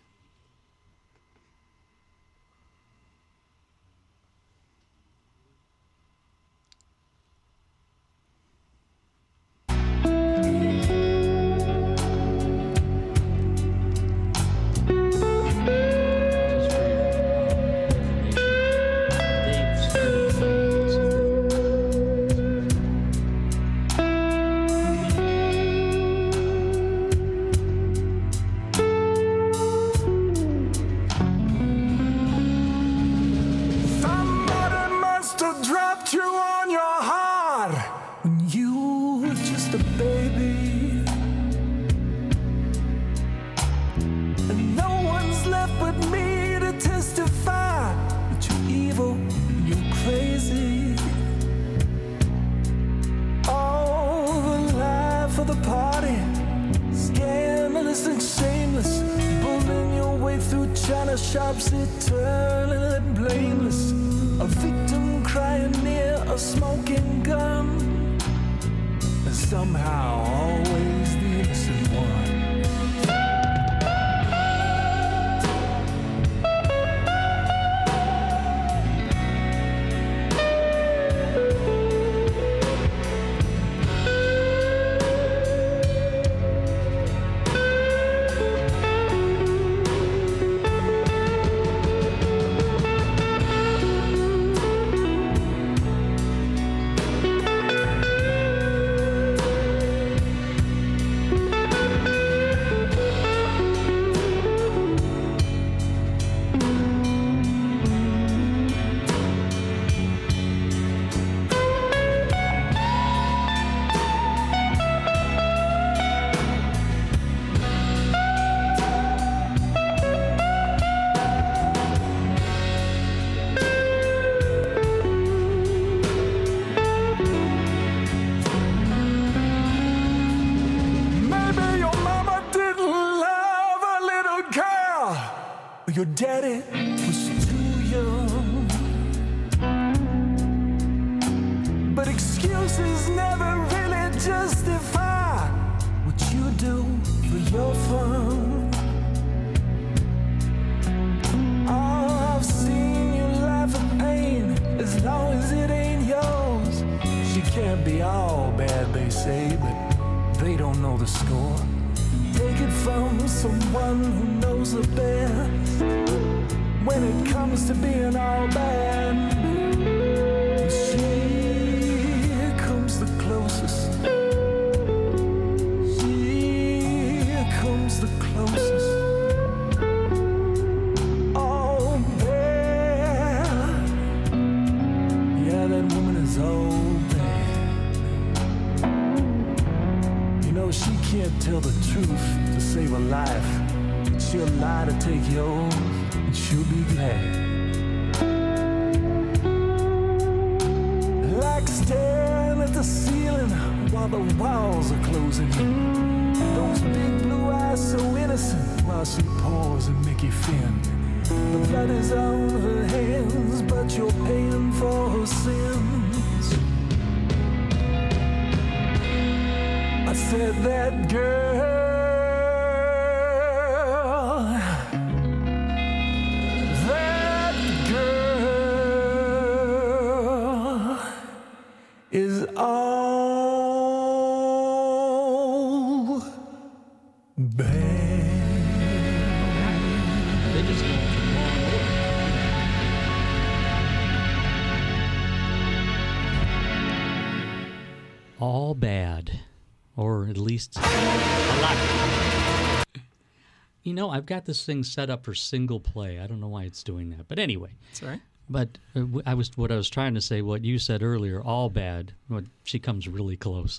You 253.95 254.01
know, 254.01 254.11
I've 254.11 254.27
got 254.27 254.45
this 254.45 254.67
thing 254.67 254.83
set 254.83 255.09
up 255.09 255.25
for 255.25 255.35
single 255.35 255.79
play. 255.79 256.19
I 256.19 256.27
don't 256.27 256.41
know 256.41 256.49
why 256.49 256.65
it's 256.65 256.83
doing 256.83 257.11
that, 257.11 257.29
but 257.29 257.39
anyway. 257.39 257.71
That's 257.93 258.03
right. 258.03 258.21
But 258.51 258.77
I 259.25 259.35
was 259.35 259.57
what 259.57 259.71
I 259.71 259.77
was 259.77 259.89
trying 259.89 260.15
to 260.15 260.21
say. 260.21 260.43
What 260.43 260.65
you 260.65 260.81
said 260.81 261.01
earlier, 261.01 261.41
all 261.41 261.71
bad. 261.71 262.13
What 262.27 262.43
she 262.65 262.81
comes 262.81 263.07
really 263.07 263.37
close. 263.37 263.79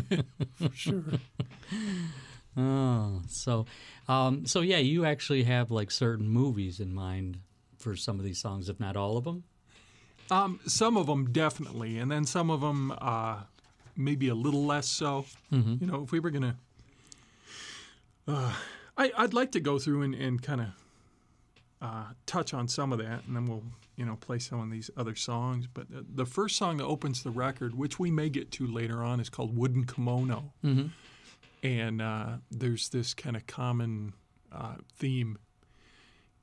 For 0.54 0.70
sure. 0.72 1.04
Oh, 2.56 3.22
so, 3.28 3.66
um, 4.08 4.44
so 4.44 4.60
yeah, 4.60 4.78
you 4.78 5.04
actually 5.04 5.44
have 5.44 5.70
like 5.70 5.90
certain 5.90 6.28
movies 6.28 6.80
in 6.80 6.92
mind 6.92 7.38
for 7.78 7.94
some 7.94 8.18
of 8.18 8.24
these 8.24 8.38
songs, 8.40 8.68
if 8.68 8.80
not 8.80 8.96
all 8.96 9.16
of 9.16 9.22
them. 9.22 9.44
Um, 10.32 10.58
some 10.66 10.96
of 10.96 11.06
them 11.06 11.30
definitely, 11.30 11.96
and 11.98 12.10
then 12.10 12.24
some 12.24 12.50
of 12.50 12.60
them 12.60 12.92
uh, 12.98 13.42
maybe 13.96 14.28
a 14.28 14.34
little 14.34 14.64
less 14.66 14.88
so. 14.88 15.26
You 15.80 15.86
know, 15.86 16.02
if 16.02 16.10
we 16.10 16.18
were 16.18 16.30
gonna, 16.30 16.56
uh, 18.26 18.52
I, 19.00 19.10
I'd 19.16 19.34
like 19.34 19.52
to 19.52 19.60
go 19.60 19.78
through 19.78 20.02
and, 20.02 20.14
and 20.14 20.42
kind 20.42 20.60
of 20.60 20.66
uh, 21.80 22.04
touch 22.26 22.52
on 22.52 22.68
some 22.68 22.92
of 22.92 22.98
that, 22.98 23.24
and 23.26 23.34
then 23.34 23.46
we'll 23.46 23.64
you 23.96 24.04
know 24.04 24.16
play 24.16 24.38
some 24.38 24.60
of 24.60 24.70
these 24.70 24.90
other 24.96 25.14
songs. 25.14 25.66
But 25.72 25.90
the, 25.90 26.04
the 26.14 26.26
first 26.26 26.56
song 26.56 26.76
that 26.76 26.84
opens 26.84 27.22
the 27.22 27.30
record, 27.30 27.74
which 27.74 27.98
we 27.98 28.10
may 28.10 28.28
get 28.28 28.50
to 28.52 28.66
later 28.66 29.02
on, 29.02 29.18
is 29.18 29.30
called 29.30 29.56
"Wooden 29.56 29.84
Kimono," 29.86 30.52
and 31.62 32.02
uh, 32.02 32.26
there's 32.50 32.90
this 32.90 33.14
kind 33.14 33.36
of 33.36 33.46
common 33.46 34.12
uh, 34.52 34.74
theme 34.98 35.38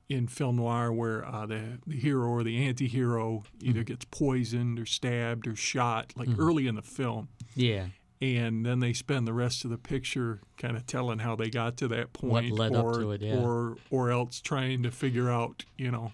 in 0.08 0.26
film 0.26 0.56
noir 0.56 0.90
where 0.90 1.24
uh, 1.26 1.44
the, 1.46 1.78
the 1.86 1.94
hero 1.96 2.28
or 2.28 2.42
the 2.42 2.66
anti-hero 2.66 3.44
either 3.60 3.84
gets 3.84 4.06
poisoned 4.06 4.80
or 4.80 4.86
stabbed 4.86 5.46
or 5.46 5.54
shot 5.54 6.14
like 6.16 6.28
early 6.38 6.66
in 6.66 6.74
the 6.76 6.82
film. 6.82 7.28
Yeah, 7.54 7.88
and 8.20 8.66
then 8.66 8.80
they 8.80 8.92
spend 8.92 9.26
the 9.26 9.32
rest 9.32 9.64
of 9.64 9.70
the 9.70 9.78
picture 9.78 10.40
kind 10.56 10.76
of 10.76 10.86
telling 10.86 11.20
how 11.20 11.36
they 11.36 11.48
got 11.50 11.76
to 11.76 11.88
that 11.88 12.12
point 12.12 12.50
led 12.52 12.74
up 12.74 12.84
or, 12.84 12.94
to 13.00 13.12
it, 13.12 13.22
yeah. 13.22 13.36
or 13.38 13.76
or 13.90 14.10
else 14.10 14.40
trying 14.40 14.82
to 14.82 14.90
figure 14.90 15.30
out 15.30 15.64
you 15.76 15.90
know 15.90 16.12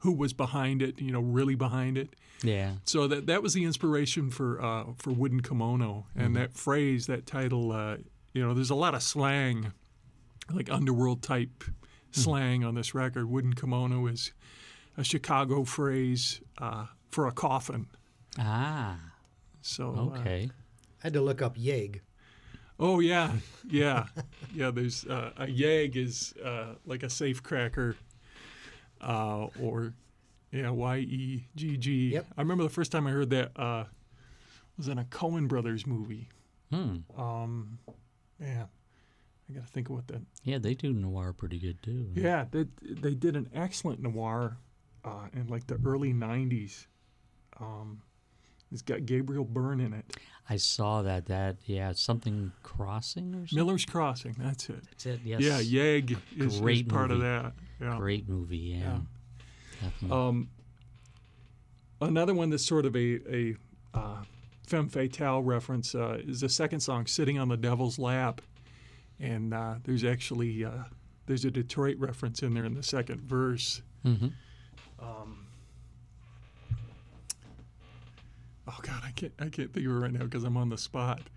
who 0.00 0.12
was 0.12 0.32
behind 0.32 0.82
it 0.82 1.00
you 1.00 1.12
know 1.12 1.20
really 1.20 1.54
behind 1.54 1.96
it. 1.98 2.08
Yeah, 2.44 2.72
so 2.84 3.06
that 3.06 3.26
that 3.26 3.42
was 3.42 3.54
the 3.54 3.64
inspiration 3.64 4.30
for 4.30 4.60
uh, 4.60 4.84
for 4.98 5.10
wooden 5.12 5.40
kimono. 5.42 6.06
And 6.16 6.24
Mm-hmm. 6.28 6.34
that 6.34 6.54
phrase 6.54 7.06
that 7.06 7.24
title 7.26 7.70
uh, 7.72 7.98
you 8.32 8.44
know 8.44 8.52
there's 8.54 8.70
a 8.70 8.74
lot 8.74 8.94
of 8.94 9.02
slang 9.02 9.72
like 10.52 10.70
underworld 10.70 11.22
type 11.22 11.64
Hmm. 12.14 12.20
slang 12.20 12.64
on 12.64 12.74
this 12.74 12.94
record. 12.94 13.30
Wooden 13.30 13.54
kimono 13.54 14.06
is 14.06 14.32
a 14.98 15.04
chicago 15.04 15.64
phrase 15.64 16.40
uh, 16.58 16.86
for 17.08 17.26
a 17.26 17.32
coffin. 17.32 17.86
Ah, 18.38 18.98
so 19.62 19.94
uh, 20.14 20.18
okay, 20.18 20.50
I 21.02 21.06
had 21.08 21.12
to 21.14 21.20
look 21.20 21.42
up 21.42 21.56
Yegg. 21.56 22.00
oh 22.78 23.00
yeah 23.00 23.32
yeah 23.68 24.06
yeah 24.54 24.70
there's 24.70 25.04
uh, 25.06 25.32
a 25.36 25.46
yegg 25.46 25.96
is 25.96 26.34
uh, 26.44 26.74
like 26.86 27.02
a 27.02 27.10
safe 27.10 27.42
cracker 27.42 27.96
uh, 29.00 29.46
or 29.60 29.94
yeah 30.50 30.70
y-e-g-g 30.70 32.12
Yep. 32.12 32.26
i 32.36 32.40
remember 32.40 32.62
the 32.64 32.70
first 32.70 32.90
time 32.92 33.06
i 33.06 33.10
heard 33.10 33.30
that 33.30 33.52
uh, 33.56 33.84
was 34.76 34.88
in 34.88 34.98
a 34.98 35.04
Coen 35.04 35.48
brothers 35.48 35.86
movie 35.86 36.28
hmm. 36.70 36.96
um, 37.18 37.78
man, 38.38 38.68
I 39.48 39.52
got 39.52 39.66
to 39.66 39.72
think 39.72 39.88
of 39.90 39.96
what 39.96 40.08
that. 40.08 40.22
Yeah, 40.44 40.58
they 40.58 40.74
do 40.74 40.92
noir 40.92 41.32
pretty 41.32 41.58
good 41.58 41.82
too. 41.82 42.10
Yeah, 42.14 42.46
they 42.50 42.64
they 42.82 43.14
did 43.14 43.36
an 43.36 43.50
excellent 43.54 44.00
noir 44.00 44.56
uh, 45.04 45.28
in 45.34 45.48
like 45.48 45.66
the 45.66 45.78
early 45.84 46.12
'90s. 46.14 46.86
Um, 47.60 48.00
it's 48.72 48.82
got 48.82 49.06
Gabriel 49.06 49.44
Byrne 49.44 49.80
in 49.80 49.92
it. 49.92 50.16
I 50.48 50.56
saw 50.56 51.02
that. 51.02 51.26
That 51.26 51.56
yeah, 51.66 51.92
something 51.92 52.52
crossing 52.62 53.34
or 53.34 53.46
something. 53.46 53.56
Miller's 53.56 53.84
Crossing. 53.84 54.34
That's 54.38 54.68
it. 54.68 54.82
That's 54.90 55.06
it. 55.06 55.20
Yes. 55.24 55.40
Yeah, 55.40 55.60
Yegg 55.60 56.16
is, 56.36 56.54
is 56.54 56.60
Great 56.60 56.88
part 56.88 57.10
of 57.10 57.20
that. 57.20 57.52
Yeah. 57.80 57.96
Great 57.98 58.28
movie. 58.28 58.56
Yeah. 58.56 58.78
Yeah. 58.78 58.98
Definitely. 59.82 60.16
Um, 60.16 60.48
another 62.00 62.34
one 62.34 62.50
that's 62.50 62.64
sort 62.66 62.86
of 62.86 62.96
a, 62.96 63.20
a 63.32 63.54
uh, 63.94 64.22
femme 64.66 64.88
fatale 64.88 65.42
reference 65.42 65.94
uh, 65.94 66.18
is 66.24 66.40
the 66.40 66.48
second 66.48 66.80
song, 66.80 67.06
"Sitting 67.06 67.38
on 67.38 67.48
the 67.48 67.56
Devil's 67.56 67.98
Lap," 67.98 68.40
and 69.20 69.54
uh, 69.54 69.74
there's 69.84 70.04
actually 70.04 70.64
uh, 70.64 70.84
there's 71.26 71.44
a 71.44 71.50
Detroit 71.50 71.96
reference 71.98 72.42
in 72.42 72.54
there 72.54 72.64
in 72.64 72.74
the 72.74 72.82
second 72.82 73.22
verse. 73.22 73.82
hmm 74.02 74.28
Um, 74.98 75.46
oh 78.68 78.78
God, 78.82 79.02
I 79.04 79.10
can't 79.12 79.32
I 79.38 79.44
can't 79.48 79.72
think 79.72 79.86
of 79.86 79.92
it 79.92 79.98
right 79.98 80.12
now 80.12 80.24
because 80.24 80.44
I'm 80.44 80.56
on 80.56 80.68
the 80.68 80.78
spot. 80.78 81.20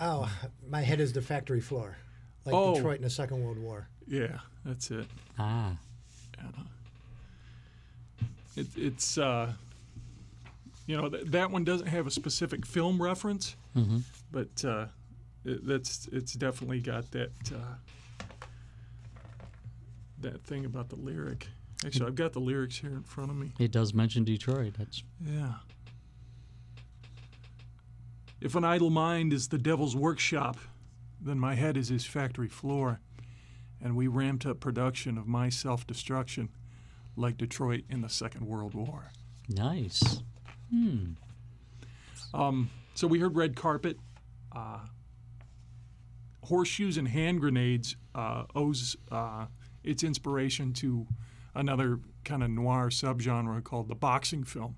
Oh, 0.00 0.28
my 0.68 0.80
head 0.80 0.98
is 0.98 1.12
the 1.12 1.22
factory 1.22 1.60
floor, 1.60 1.96
like 2.44 2.52
Oh. 2.52 2.74
Detroit 2.74 2.96
in 2.96 3.02
the 3.04 3.10
Second 3.10 3.44
World 3.44 3.58
War. 3.58 3.86
Yeah, 4.08 4.38
that's 4.64 4.90
it. 4.90 5.06
Ah. 5.38 5.76
It, 8.56 8.66
it's 8.76 9.18
uh, 9.18 9.52
you 10.86 10.96
know 10.96 11.08
th- 11.08 11.26
that 11.26 11.50
one 11.50 11.62
doesn't 11.62 11.86
have 11.86 12.06
a 12.06 12.10
specific 12.10 12.66
film 12.66 13.00
reference, 13.02 13.54
hmm 13.74 13.98
but 14.32 14.64
uh, 14.64 14.86
it, 15.44 15.64
that's 15.66 16.08
it's 16.12 16.32
definitely 16.34 16.80
got 16.80 17.08
that 17.12 17.30
uh, 17.52 18.34
that 20.22 20.42
thing 20.42 20.64
about 20.64 20.88
the 20.88 20.96
lyric. 20.96 21.46
Actually, 21.84 22.06
I've 22.06 22.14
got 22.14 22.32
the 22.32 22.40
lyrics 22.40 22.78
here 22.78 22.92
in 22.92 23.02
front 23.02 23.30
of 23.30 23.36
me. 23.36 23.52
It 23.58 23.70
does 23.70 23.92
mention 23.92 24.24
Detroit. 24.24 24.74
That's 24.78 25.02
Yeah. 25.24 25.54
If 28.40 28.54
an 28.54 28.64
idle 28.64 28.90
mind 28.90 29.32
is 29.32 29.48
the 29.48 29.58
devil's 29.58 29.96
workshop, 29.96 30.58
then 31.20 31.38
my 31.38 31.54
head 31.54 31.76
is 31.76 31.88
his 31.88 32.04
factory 32.04 32.48
floor, 32.48 33.00
and 33.80 33.96
we 33.96 34.06
ramped 34.06 34.44
up 34.44 34.60
production 34.60 35.16
of 35.16 35.26
my 35.26 35.48
self 35.48 35.86
destruction 35.86 36.50
like 37.16 37.36
Detroit 37.36 37.84
in 37.88 38.00
the 38.00 38.08
Second 38.08 38.46
World 38.46 38.74
War. 38.74 39.10
nice. 39.48 40.22
Hmm. 40.70 41.12
Um, 42.32 42.70
so 42.94 43.06
we 43.06 43.20
heard 43.20 43.36
Red 43.36 43.54
Carpet. 43.54 43.98
Uh, 44.50 44.80
Horseshoes 46.44 46.98
and 46.98 47.08
Hand 47.08 47.40
Grenades 47.40 47.96
uh, 48.14 48.44
owes 48.54 48.96
uh, 49.10 49.46
its 49.82 50.02
inspiration 50.02 50.72
to 50.74 51.06
another 51.54 52.00
kind 52.24 52.42
of 52.42 52.50
noir 52.50 52.88
subgenre 52.90 53.62
called 53.62 53.88
the 53.88 53.94
boxing 53.94 54.44
film. 54.44 54.76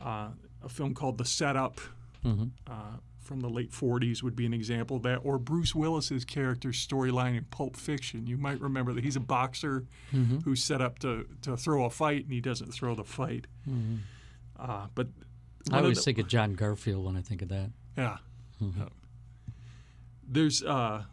Uh, 0.00 0.28
a 0.62 0.68
film 0.68 0.94
called 0.94 1.18
The 1.18 1.24
Setup 1.24 1.80
Mhm. 2.24 2.50
uh, 2.66 2.96
from 3.18 3.40
the 3.40 3.48
late 3.50 3.70
40s 3.72 4.22
would 4.22 4.34
be 4.34 4.46
an 4.46 4.54
example 4.54 4.96
of 4.96 5.02
that, 5.02 5.16
or 5.18 5.38
Bruce 5.38 5.74
Willis's 5.74 6.24
character's 6.24 6.84
storyline 6.84 7.36
in 7.36 7.44
Pulp 7.44 7.76
Fiction. 7.76 8.26
You 8.26 8.38
might 8.38 8.60
remember 8.60 8.92
that 8.94 9.04
he's 9.04 9.16
a 9.16 9.20
boxer 9.20 9.84
who's 10.44 10.62
set 10.64 10.80
up 10.80 10.98
to, 11.00 11.26
to 11.42 11.56
throw 11.56 11.84
a 11.84 11.90
fight 11.90 12.24
and 12.24 12.32
he 12.32 12.40
doesn't 12.40 12.72
throw 12.72 12.94
the 12.94 13.04
fight. 13.04 13.46
Uh, 14.58 14.86
but 14.94 15.08
I 15.70 15.78
of 15.78 15.82
always 15.84 15.98
the- 15.98 16.02
think 16.04 16.18
of 16.18 16.28
John 16.28 16.54
Garfield 16.54 17.04
when 17.04 17.16
I 17.16 17.20
think 17.20 17.42
of 17.42 17.48
that. 17.50 17.70
yeah. 17.96 18.18
Yeah. 18.60 18.88
There's 20.26 20.62
uh, 20.62 21.04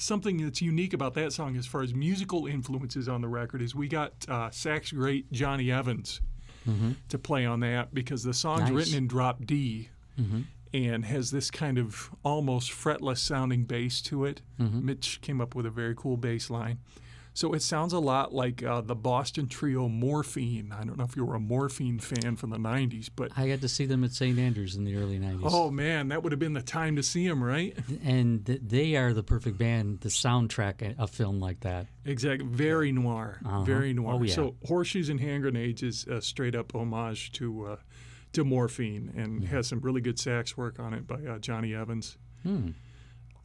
something 0.00 0.38
that's 0.38 0.62
unique 0.62 0.92
about 0.92 1.14
that 1.14 1.32
song 1.32 1.56
as 1.56 1.66
far 1.66 1.82
as 1.82 1.94
musical 1.94 2.46
influences 2.46 3.08
on 3.08 3.20
the 3.20 3.28
record 3.28 3.62
is 3.62 3.74
we 3.74 3.88
got 3.88 4.12
uh, 4.28 4.50
sax 4.50 4.92
great 4.92 5.30
Johnny 5.32 5.70
Evans 5.70 6.20
mm-hmm. 6.68 6.92
to 7.08 7.18
play 7.18 7.44
on 7.46 7.60
that 7.60 7.94
because 7.94 8.22
the 8.22 8.34
song's 8.34 8.62
Nice. 8.62 8.72
written 8.72 8.94
in 8.96 9.06
drop 9.06 9.44
D 9.44 9.90
mm-hmm. 10.18 10.42
and 10.72 11.04
has 11.04 11.30
this 11.30 11.50
kind 11.50 11.78
of 11.78 12.10
almost 12.24 12.70
fretless 12.70 13.18
sounding 13.18 13.64
bass 13.64 14.00
to 14.02 14.24
it. 14.24 14.42
Mm-hmm. 14.60 14.86
Mitch 14.86 15.20
came 15.20 15.40
up 15.40 15.54
with 15.54 15.66
a 15.66 15.70
very 15.70 15.94
cool 15.94 16.16
bass 16.16 16.50
line. 16.50 16.78
So 17.32 17.52
it 17.54 17.62
sounds 17.62 17.92
a 17.92 17.98
lot 18.00 18.34
like 18.34 18.62
uh, 18.62 18.80
the 18.80 18.94
Boston 18.96 19.46
trio 19.46 19.88
Morphine. 19.88 20.72
I 20.76 20.84
don't 20.84 20.98
know 20.98 21.04
if 21.04 21.16
you 21.16 21.24
were 21.24 21.36
a 21.36 21.40
Morphine 21.40 21.98
fan 22.00 22.36
from 22.36 22.50
the 22.50 22.56
90s, 22.58 23.08
but 23.14 23.30
I 23.36 23.48
got 23.48 23.60
to 23.60 23.68
see 23.68 23.86
them 23.86 24.02
at 24.04 24.10
St. 24.12 24.38
Andrews 24.38 24.74
in 24.74 24.84
the 24.84 24.96
early 24.96 25.18
90s. 25.18 25.40
oh 25.44 25.70
man, 25.70 26.08
that 26.08 26.22
would 26.22 26.32
have 26.32 26.38
been 26.38 26.52
the 26.54 26.62
time 26.62 26.96
to 26.96 27.02
see 27.02 27.26
them, 27.26 27.42
right? 27.42 27.76
And 28.04 28.44
they 28.44 28.96
are 28.96 29.12
the 29.14 29.22
perfect 29.22 29.58
band, 29.58 30.00
the 30.00 30.08
soundtrack 30.08 30.96
a- 30.98 31.06
film 31.06 31.38
like 31.38 31.60
that. 31.60 31.86
Exactly. 32.04 32.46
Very 32.48 32.90
noir. 32.92 33.40
Uh-huh. 33.44 33.62
Very 33.62 33.92
noir. 33.92 34.14
Oh, 34.14 34.22
yeah. 34.22 34.34
So 34.34 34.56
horseshoes 34.66 35.08
and 35.08 35.20
hand 35.20 35.42
grenades 35.42 35.82
is 35.82 36.06
a 36.06 36.20
straight 36.20 36.54
up 36.54 36.74
homage 36.74 37.32
to 37.32 37.66
uh, 37.66 37.76
to 38.32 38.44
morphine 38.44 39.12
and 39.16 39.44
has 39.44 39.66
some 39.68 39.80
really 39.80 40.00
good 40.00 40.18
sax 40.18 40.56
work 40.56 40.78
on 40.80 40.94
it 40.94 41.06
by 41.06 41.16
uh, 41.16 41.38
Johnny 41.38 41.74
Evans. 41.74 42.16
Hmm. 42.42 42.70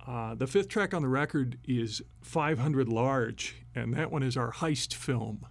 Uh, 0.08 0.36
the 0.36 0.48
fifth 0.48 0.68
track 0.70 0.94
on 0.94 1.02
the 1.02 1.08
record 1.08 1.58
is 1.68 2.02
500 2.22 2.88
Large, 2.88 3.56
and 3.74 3.94
that 3.96 4.12
one 4.12 4.22
is 4.24 4.38
our 4.38 4.52
heist 4.52 4.94
film. 4.94 5.46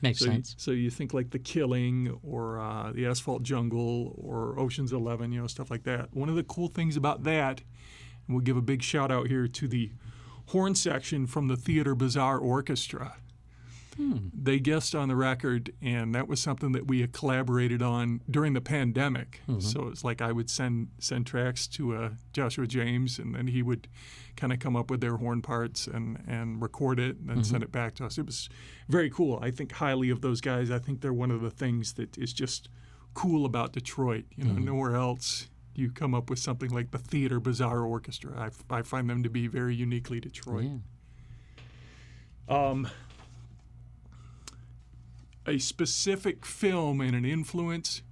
Makes 0.00 0.20
So, 0.20 0.24
you- 0.26 0.32
sense. 0.32 0.54
so 0.58 0.70
you 0.70 0.90
think 0.90 1.12
like 1.14 1.30
The 1.30 1.38
Killing 1.38 2.18
or 2.22 2.60
uh, 2.60 2.92
The 2.92 3.06
Asphalt 3.06 3.42
Jungle 3.42 4.14
or 4.18 4.58
Ocean's 4.58 4.92
Eleven, 4.92 5.32
you 5.32 5.40
know, 5.40 5.46
stuff 5.46 5.70
like 5.70 5.84
that. 5.84 6.14
One 6.14 6.28
of 6.28 6.34
the 6.34 6.42
cool 6.44 6.68
things 6.68 6.96
about 6.96 7.24
that, 7.24 7.62
and 8.26 8.34
we'll 8.36 8.44
give 8.44 8.56
a 8.56 8.62
big 8.62 8.82
shout 8.82 9.10
out 9.10 9.28
here 9.28 9.46
to 9.48 9.68
the 9.68 9.92
horn 10.48 10.74
section 10.74 11.26
from 11.26 11.48
the 11.48 11.56
Theatre 11.56 11.94
Bizarre 11.94 12.38
Orchestra. 12.38 13.16
They 14.34 14.58
guest 14.58 14.94
on 14.94 15.08
the 15.08 15.16
record, 15.16 15.72
and 15.80 16.14
that 16.14 16.28
was 16.28 16.40
something 16.40 16.72
that 16.72 16.86
we 16.88 17.00
had 17.00 17.12
collaborated 17.12 17.82
on 17.82 18.20
during 18.30 18.52
the 18.52 18.60
pandemic. 18.60 19.40
So 19.60 19.88
it's 19.88 20.04
like 20.04 20.20
I 20.20 20.32
would 20.32 20.50
send 20.50 20.88
send 20.98 21.26
tracks 21.26 21.66
to 21.68 21.96
uh, 21.96 22.10
Joshua 22.32 22.66
James, 22.66 23.18
and 23.18 23.34
then 23.34 23.48
he 23.48 23.62
would 23.62 23.88
kind 24.36 24.52
of 24.52 24.58
come 24.58 24.76
up 24.76 24.90
with 24.90 25.00
their 25.00 25.16
horn 25.16 25.42
parts 25.42 25.86
and 25.86 26.22
and 26.26 26.60
record 26.60 26.98
it, 26.98 27.16
and 27.18 27.28
then 27.28 27.44
send 27.44 27.62
it 27.62 27.72
back 27.72 27.94
to 27.96 28.06
us. 28.06 28.18
It 28.18 28.26
was 28.26 28.48
very 28.88 29.10
cool. 29.10 29.38
I 29.42 29.50
think 29.50 29.72
highly 29.72 30.10
of 30.10 30.20
those 30.20 30.40
guys. 30.40 30.70
I 30.70 30.78
think 30.78 31.00
they're 31.00 31.12
one 31.12 31.30
of 31.30 31.40
the 31.40 31.50
things 31.50 31.94
that 31.94 32.18
is 32.18 32.32
just 32.32 32.68
cool 33.14 33.46
about 33.46 33.72
Detroit. 33.72 34.24
You 34.36 34.44
know, 34.44 34.54
nowhere 34.54 34.96
else 34.96 35.48
you 35.76 35.90
come 35.90 36.14
up 36.14 36.30
with 36.30 36.38
something 36.38 36.70
like 36.70 36.90
the 36.90 36.98
Theatre 36.98 37.40
Bizarre 37.40 37.80
Orchestra. 37.80 38.50
I, 38.70 38.78
I 38.78 38.82
find 38.82 39.10
them 39.10 39.22
to 39.22 39.30
be 39.30 39.46
very 39.46 39.74
uniquely 39.74 40.20
Detroit. 40.20 40.64
Yeah. 40.64 40.78
Um, 42.68 42.88
a 45.46 45.58
specific 45.58 46.44
film 46.46 47.00
and 47.00 47.14
an 47.14 47.24
influence 47.24 48.02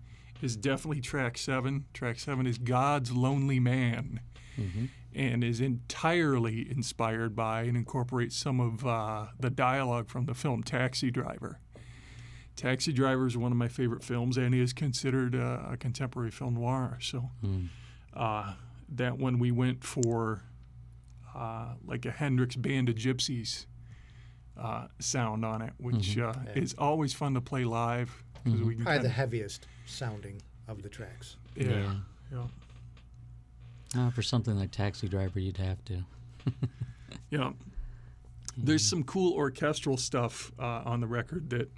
is 0.41 0.57
definitely 0.57 1.01
track 1.01 1.39
seven. 1.39 1.85
Track 1.95 2.19
seven 2.19 2.47
is 2.47 2.59
God's 2.59 3.13
Lonely 3.13 3.61
Man 3.61 4.21
and 5.15 5.43
is 5.45 5.61
entirely 5.61 6.71
inspired 6.71 7.35
by 7.35 7.63
and 7.63 7.77
incorporates 7.77 8.37
some 8.37 8.61
of 8.61 8.85
uh, 8.87 9.27
the 9.41 9.51
dialogue 9.51 10.09
from 10.09 10.27
the 10.27 10.35
film 10.35 10.63
Taxi 10.63 11.11
Driver. 11.11 11.59
Taxi 12.55 12.93
Driver 12.93 13.27
is 13.27 13.37
one 13.37 13.51
of 13.51 13.57
my 13.57 13.69
favorite 13.69 14.05
films 14.05 14.37
and 14.37 14.55
is 14.55 14.73
considered 14.75 15.35
uh, 15.35 15.61
a 15.71 15.77
contemporary 15.79 16.31
film 16.31 16.55
noir. 16.55 16.99
So 17.01 17.31
uh, 18.15 18.55
that 18.91 19.17
one 19.19 19.39
we 19.39 19.51
went 19.51 19.85
for 19.85 20.43
uh, 21.35 21.75
like 21.85 22.05
a 22.05 22.11
Hendrix 22.11 22.57
Band 22.57 22.91
of 22.91 22.97
Gypsys 22.97 23.65
uh, 24.59 24.87
sound 24.99 25.45
on 25.45 25.63
it, 25.63 25.73
which 25.79 26.19
uh, 26.19 26.33
is 26.55 26.75
always 26.79 27.13
fun 27.13 27.35
to 27.35 27.41
play 27.41 27.65
live 27.65 28.23
because 28.45 28.61
we 28.63 28.75
can 28.75 28.85
Probably 28.85 29.03
the 29.03 29.09
heaviest 29.09 29.67
sounding 29.87 30.41
of 30.69 30.83
the 30.83 30.89
tracks. 30.89 31.37
yeah, 31.57 31.67
Yeah. 31.71 31.95
yeah, 32.33 34.07
Uh, 34.07 34.11
for 34.11 34.23
something 34.23 34.57
like 34.59 34.71
Taxi 34.71 35.09
Driver, 35.09 35.39
you'd 35.41 35.57
have 35.59 35.85
to. 35.87 36.05
yeah. 37.31 37.53
There's 38.57 38.85
some 38.85 39.03
cool 39.05 39.33
orchestral 39.35 39.97
stuff 39.97 40.53
uh, 40.59 40.83
on 40.85 41.01
the 41.01 41.07
record 41.07 41.51
that 41.51 41.71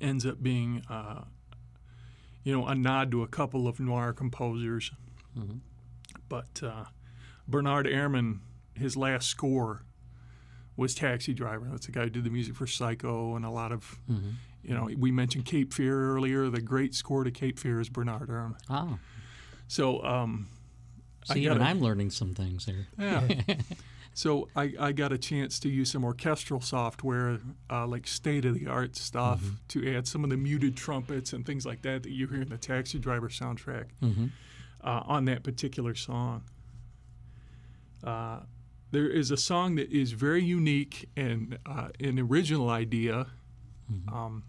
ends 0.00 0.26
up 0.26 0.42
being, 0.42 0.82
uh, 0.90 1.24
you 2.44 2.52
know, 2.52 2.66
a 2.66 2.74
nod 2.74 3.10
to 3.12 3.22
a 3.22 3.28
couple 3.28 3.66
of 3.66 3.80
noir 3.80 4.12
composers. 4.12 4.90
But 6.28 6.60
uh, 6.62 6.84
Bernard 7.48 7.86
Herrmann, 7.86 8.40
his 8.74 8.96
last 8.96 9.28
score 9.28 9.82
was 10.76 10.94
Taxi 10.94 11.34
Driver. 11.34 11.66
That's 11.70 11.86
the 11.86 11.92
guy 11.92 12.02
who 12.04 12.10
did 12.10 12.24
the 12.24 12.30
music 12.30 12.54
for 12.56 12.66
Psycho 12.66 13.36
and 13.36 13.44
a 13.44 13.50
lot 13.50 13.72
of, 13.72 13.98
you 14.62 14.74
know, 14.74 14.88
we 14.96 15.10
mentioned 15.12 15.44
Cape 15.44 15.72
Fear 15.74 16.14
earlier. 16.14 16.48
The 16.48 16.60
great 16.62 16.94
score 16.94 17.24
to 17.24 17.30
Cape 17.30 17.58
Fear 17.58 17.80
is 17.80 17.88
Bernard 17.88 18.28
Herrmann. 18.28 18.56
Oh, 18.70 18.98
So, 19.68 20.02
um, 20.04 20.48
I 21.28 21.34
see, 21.34 21.40
even 21.44 21.58
gotta- 21.58 21.70
I'm 21.70 21.80
learning 21.80 22.10
some 22.10 22.34
things 22.34 22.64
here. 22.64 22.86
yeah. 22.98 23.28
so 24.14 24.48
I, 24.56 24.72
I 24.78 24.92
got 24.92 25.12
a 25.12 25.18
chance 25.18 25.58
to 25.60 25.68
use 25.68 25.90
some 25.90 26.04
orchestral 26.04 26.60
software, 26.60 27.38
uh, 27.70 27.86
like 27.86 28.06
state 28.06 28.44
of 28.44 28.54
the 28.54 28.66
art 28.66 28.96
stuff, 28.96 29.42
to 29.68 29.94
add 29.96 30.06
some 30.08 30.24
of 30.24 30.30
the 30.30 30.36
muted 30.36 30.76
trumpets 30.76 31.32
and 31.32 31.46
things 31.46 31.64
like 31.66 31.82
that 31.82 32.02
that 32.02 32.10
you 32.10 32.26
hear 32.26 32.42
in 32.42 32.48
the 32.48 32.56
Taxi 32.58 32.98
Driver 32.98 33.28
soundtrack 33.28 33.86
Mm-hmm. 34.02 34.26
uh, 34.82 35.02
on 35.04 35.26
that 35.26 35.42
particular 35.44 35.94
song. 35.94 36.42
Uh, 38.02 38.40
there 38.92 39.08
is 39.08 39.30
a 39.30 39.36
song 39.36 39.74
that 39.76 39.90
is 39.90 40.12
very 40.12 40.44
unique 40.44 41.08
and 41.16 41.58
uh, 41.66 41.88
an 41.98 42.18
original 42.18 42.70
idea. 42.70 43.26
Um, 44.10 44.44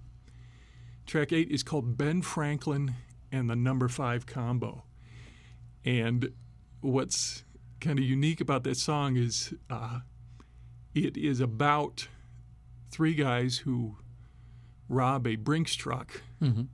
track 1.06 1.34
eight 1.34 1.50
is 1.52 1.64
called 1.64 1.98
Ben 1.98 2.22
Franklin 2.22 2.94
and 3.32 3.50
the 3.50 3.56
Number 3.58 3.90
Five 3.90 4.26
Combo. 4.26 4.84
And 5.84 6.32
what's 6.82 7.44
kind 7.82 8.00
of 8.00 8.06
unique 8.06 8.40
about 8.40 8.64
that 8.64 8.78
song 8.78 9.18
is 9.18 9.54
uh, 9.70 10.00
it 10.96 11.18
is 11.18 11.40
about 11.42 12.08
three 12.90 13.16
guys 13.16 13.60
who 13.60 13.98
rob 14.88 15.26
a 15.28 15.36
Brinks 15.36 15.76
truck 15.76 16.22
Mhm. 16.42 16.68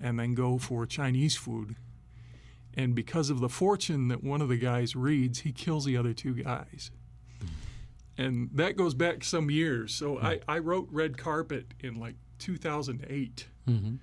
and 0.00 0.18
then 0.18 0.34
go 0.34 0.58
for 0.58 0.86
Chinese 0.86 1.36
food. 1.36 1.76
And 2.74 2.94
because 2.94 3.28
of 3.30 3.40
the 3.40 3.48
fortune 3.48 4.08
that 4.08 4.24
one 4.24 4.40
of 4.40 4.48
the 4.48 4.56
guys 4.56 4.96
reads, 4.96 5.40
he 5.40 5.52
kills 5.52 5.84
the 5.84 5.96
other 5.96 6.12
two 6.14 6.34
guys. 6.34 6.90
And 8.18 8.50
that 8.54 8.76
goes 8.76 8.94
back 8.94 9.24
some 9.24 9.50
years. 9.50 9.94
So 9.94 10.18
I, 10.18 10.40
I 10.46 10.58
wrote 10.58 10.88
Red 10.90 11.16
Carpet 11.16 11.66
in 11.80 11.98
like 11.98 12.14
2008. 12.38 13.46
Mhm. 13.68 13.98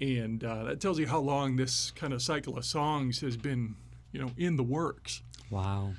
And 0.00 0.44
uh, 0.44 0.64
that 0.64 0.80
tells 0.80 0.98
you 0.98 1.06
how 1.06 1.20
long 1.20 1.56
this 1.56 1.90
kind 1.92 2.12
of 2.12 2.20
cycle 2.20 2.58
of 2.58 2.64
songs 2.66 3.20
has 3.22 3.36
been, 3.38 3.76
you 4.12 4.20
know, 4.20 4.30
in 4.36 4.56
the 4.56 4.62
works. 4.62 5.22
Wow. 5.50 5.94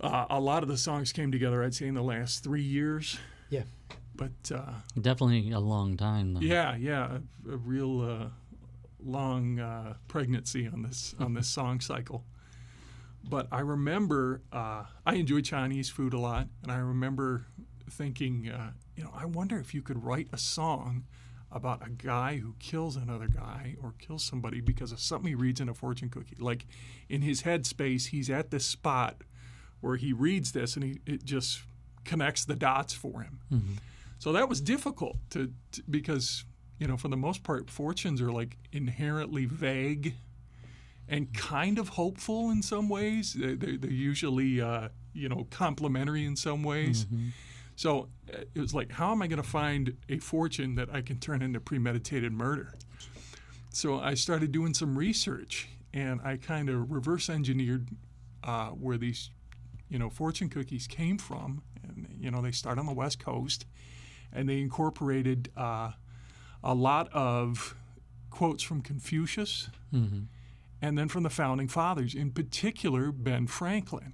Uh, 0.00 0.26
a 0.30 0.38
lot 0.40 0.62
of 0.62 0.68
the 0.68 0.76
songs 0.76 1.12
came 1.12 1.32
together, 1.32 1.64
I'd 1.64 1.74
say, 1.74 1.86
in 1.88 1.94
the 1.94 2.02
last 2.02 2.44
three 2.44 2.62
years. 2.62 3.18
Yeah. 3.50 3.62
But 4.14 4.52
uh, 4.54 4.72
Definitely 5.00 5.50
a 5.50 5.58
long 5.60 5.96
time 5.96 6.34
though. 6.34 6.40
yeah, 6.40 6.76
yeah, 6.76 7.18
a, 7.48 7.52
a 7.52 7.56
real 7.56 8.00
uh, 8.00 8.26
long 9.06 9.58
uh, 9.58 9.94
pregnancy 10.08 10.68
on 10.68 10.82
this 10.82 11.14
on 11.18 11.34
this 11.34 11.48
song 11.48 11.80
cycle. 11.80 12.24
But 13.28 13.48
I 13.50 13.60
remember 13.60 14.42
uh, 14.52 14.84
I 15.04 15.14
enjoy 15.14 15.40
Chinese 15.40 15.88
food 15.90 16.14
a 16.14 16.18
lot, 16.18 16.48
and 16.62 16.70
I 16.70 16.76
remember 16.76 17.46
thinking, 17.90 18.48
uh, 18.48 18.72
you 18.96 19.04
know, 19.04 19.10
I 19.14 19.24
wonder 19.24 19.58
if 19.58 19.74
you 19.74 19.82
could 19.82 20.04
write 20.04 20.28
a 20.32 20.38
song 20.38 21.04
about 21.50 21.86
a 21.86 21.90
guy 21.90 22.36
who 22.38 22.54
kills 22.58 22.96
another 22.96 23.28
guy 23.28 23.76
or 23.82 23.94
kills 23.98 24.24
somebody 24.24 24.60
because 24.60 24.92
of 24.92 25.00
something 25.00 25.28
he 25.28 25.34
reads 25.34 25.60
in 25.60 25.68
a 25.68 25.74
fortune 25.74 26.08
cookie. 26.08 26.36
Like 26.38 26.66
in 27.08 27.22
his 27.22 27.42
headspace, 27.42 28.08
he's 28.08 28.28
at 28.28 28.50
this 28.50 28.66
spot 28.66 29.22
where 29.80 29.96
he 29.96 30.12
reads 30.12 30.52
this, 30.52 30.74
and 30.76 30.84
he 30.84 31.00
it 31.06 31.24
just 31.24 31.62
connects 32.04 32.44
the 32.44 32.56
dots 32.56 32.92
for 32.92 33.22
him. 33.22 33.40
So 34.18 34.32
that 34.32 34.48
was 34.48 34.60
difficult 34.60 35.16
to, 35.30 35.52
to 35.72 35.82
because 35.90 36.44
you 36.78 36.86
know 36.86 36.96
for 36.96 37.08
the 37.08 37.16
most 37.16 37.42
part 37.42 37.70
fortunes 37.70 38.20
are 38.20 38.32
like 38.32 38.56
inherently 38.72 39.44
vague 39.46 40.14
and 41.08 41.32
kind 41.32 41.78
of 41.78 41.90
hopeful 41.90 42.50
in 42.50 42.62
some 42.62 42.88
ways. 42.88 43.34
They- 43.34 43.54
They're, 43.54 43.76
they're 43.78 43.90
usually 43.90 44.60
uh, 44.60 44.88
you 45.12 45.28
know 45.28 45.46
complimentary 45.50 46.24
in 46.24 46.36
some 46.36 46.62
ways. 46.62 47.06
So 47.78 48.08
uh, 48.32 48.38
it 48.54 48.60
was 48.60 48.74
like, 48.74 48.90
how 48.92 49.12
am 49.12 49.20
I 49.22 49.26
going 49.26 49.42
to 49.42 49.48
find 49.48 49.96
a 50.08 50.18
fortune 50.18 50.76
that 50.76 50.88
I 50.92 51.02
can 51.02 51.18
turn 51.18 51.42
into 51.42 51.60
premeditated 51.60 52.32
murder? 52.32 52.72
So 53.70 54.00
I 54.00 54.14
started 54.14 54.50
doing 54.52 54.72
some 54.72 54.96
research, 54.96 55.68
and 55.92 56.20
I 56.24 56.38
kind 56.38 56.70
of 56.70 56.90
reverse 56.90 57.28
engineered 57.28 57.88
uh, 58.42 58.68
where 58.70 58.96
these, 58.96 59.30
you 59.90 59.98
know, 59.98 60.08
fortune 60.08 60.48
cookies 60.48 60.86
came 60.86 61.18
from. 61.18 61.62
And 61.82 62.08
you 62.18 62.30
know, 62.30 62.40
they 62.40 62.50
start 62.52 62.78
on 62.78 62.86
the 62.86 62.94
West 62.94 63.18
Coast, 63.22 63.66
and 64.32 64.48
they 64.48 64.60
incorporated 64.60 65.50
uh, 65.56 65.92
a 66.66 66.74
lot 66.74 67.08
of 67.12 67.74
quotes 68.30 68.62
from 68.62 68.82
Confucius, 68.82 69.70
mm-hmm. 69.94 70.22
and 70.82 70.98
then 70.98 71.08
from 71.08 71.22
the 71.22 71.30
founding 71.30 71.68
fathers, 71.68 72.14
in 72.14 72.30
particular 72.32 73.12
Ben 73.12 73.46
Franklin. 73.46 74.12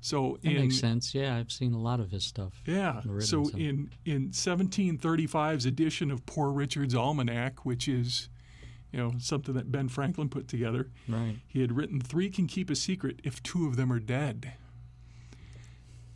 So 0.00 0.38
That 0.42 0.50
in 0.52 0.60
makes 0.60 0.78
sense. 0.78 1.14
Yeah, 1.14 1.36
I've 1.36 1.50
seen 1.50 1.72
a 1.72 1.80
lot 1.80 1.98
of 1.98 2.10
his 2.12 2.24
stuff. 2.24 2.62
yeah. 2.66 3.00
so- 3.20 3.48
in 3.50 3.90
in 4.04 4.30
1735's 4.30 5.66
edition 5.66 6.10
of 6.10 6.24
Poor 6.26 6.50
Richard's 6.52 6.94
Almanac, 6.94 7.64
which 7.64 7.88
is, 7.88 8.28
you 8.92 8.98
know, 8.98 9.14
something 9.18 9.54
that 9.54 9.72
Ben 9.72 9.88
Franklin 9.88 10.28
put 10.28 10.46
together, 10.48 10.90
Right. 11.08 11.36
he 11.48 11.60
had 11.62 11.72
written 11.72 12.00
three 12.00 12.30
can 12.30 12.46
keep 12.46 12.70
a 12.70 12.76
secret 12.76 13.20
if 13.24 13.42
two 13.42 13.66
of 13.66 13.76
them 13.76 13.92
are 13.92 13.98
dead. 13.98 14.52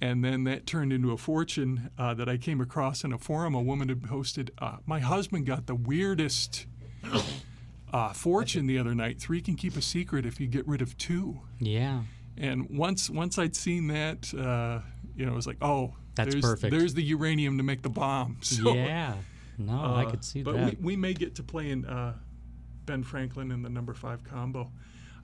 And 0.00 0.24
then 0.24 0.44
that 0.44 0.66
turned 0.66 0.92
into 0.92 1.12
a 1.12 1.18
fortune 1.18 1.90
uh, 1.98 2.14
that 2.14 2.28
I 2.28 2.38
came 2.38 2.60
across 2.60 3.04
in 3.04 3.12
a 3.12 3.18
forum. 3.18 3.54
A 3.54 3.60
woman 3.60 3.88
had 3.90 4.02
posted, 4.02 4.50
uh, 4.58 4.78
"My 4.86 5.00
husband 5.00 5.44
got 5.44 5.66
the 5.66 5.74
weirdest 5.74 6.66
uh, 7.92 8.12
fortune 8.12 8.66
the 8.66 8.78
other 8.78 8.94
night. 8.94 9.20
Three 9.20 9.40
can 9.40 9.56
keep 9.56 9.76
a 9.76 9.82
secret 9.82 10.26
if 10.26 10.40
you 10.40 10.46
get 10.46 10.66
rid 10.66 10.82
of 10.82 10.96
two. 10.96 11.40
Yeah. 11.58 12.02
And 12.36 12.68
once 12.70 13.10
once 13.10 13.38
I'd 13.38 13.56
seen 13.56 13.88
that, 13.88 14.32
uh, 14.34 14.80
you 15.16 15.26
know, 15.26 15.32
it 15.32 15.36
was 15.36 15.46
like, 15.46 15.58
oh, 15.60 15.94
That's 16.14 16.32
there's, 16.32 16.44
perfect. 16.44 16.70
There's 16.70 16.94
the 16.94 17.02
uranium 17.02 17.58
to 17.58 17.64
make 17.64 17.82
the 17.82 17.90
bomb. 17.90 18.38
So, 18.42 18.74
yeah. 18.74 19.14
No, 19.58 19.74
I 19.74 20.04
uh, 20.04 20.10
could 20.10 20.24
see 20.24 20.42
but 20.42 20.52
that. 20.52 20.64
But 20.64 20.78
we, 20.78 20.94
we 20.94 20.96
may 20.96 21.12
get 21.12 21.34
to 21.34 21.42
playing 21.42 21.84
uh, 21.84 22.14
Ben 22.86 23.02
Franklin 23.02 23.50
in 23.50 23.62
the 23.62 23.68
number 23.68 23.92
five 23.92 24.24
combo. 24.24 24.70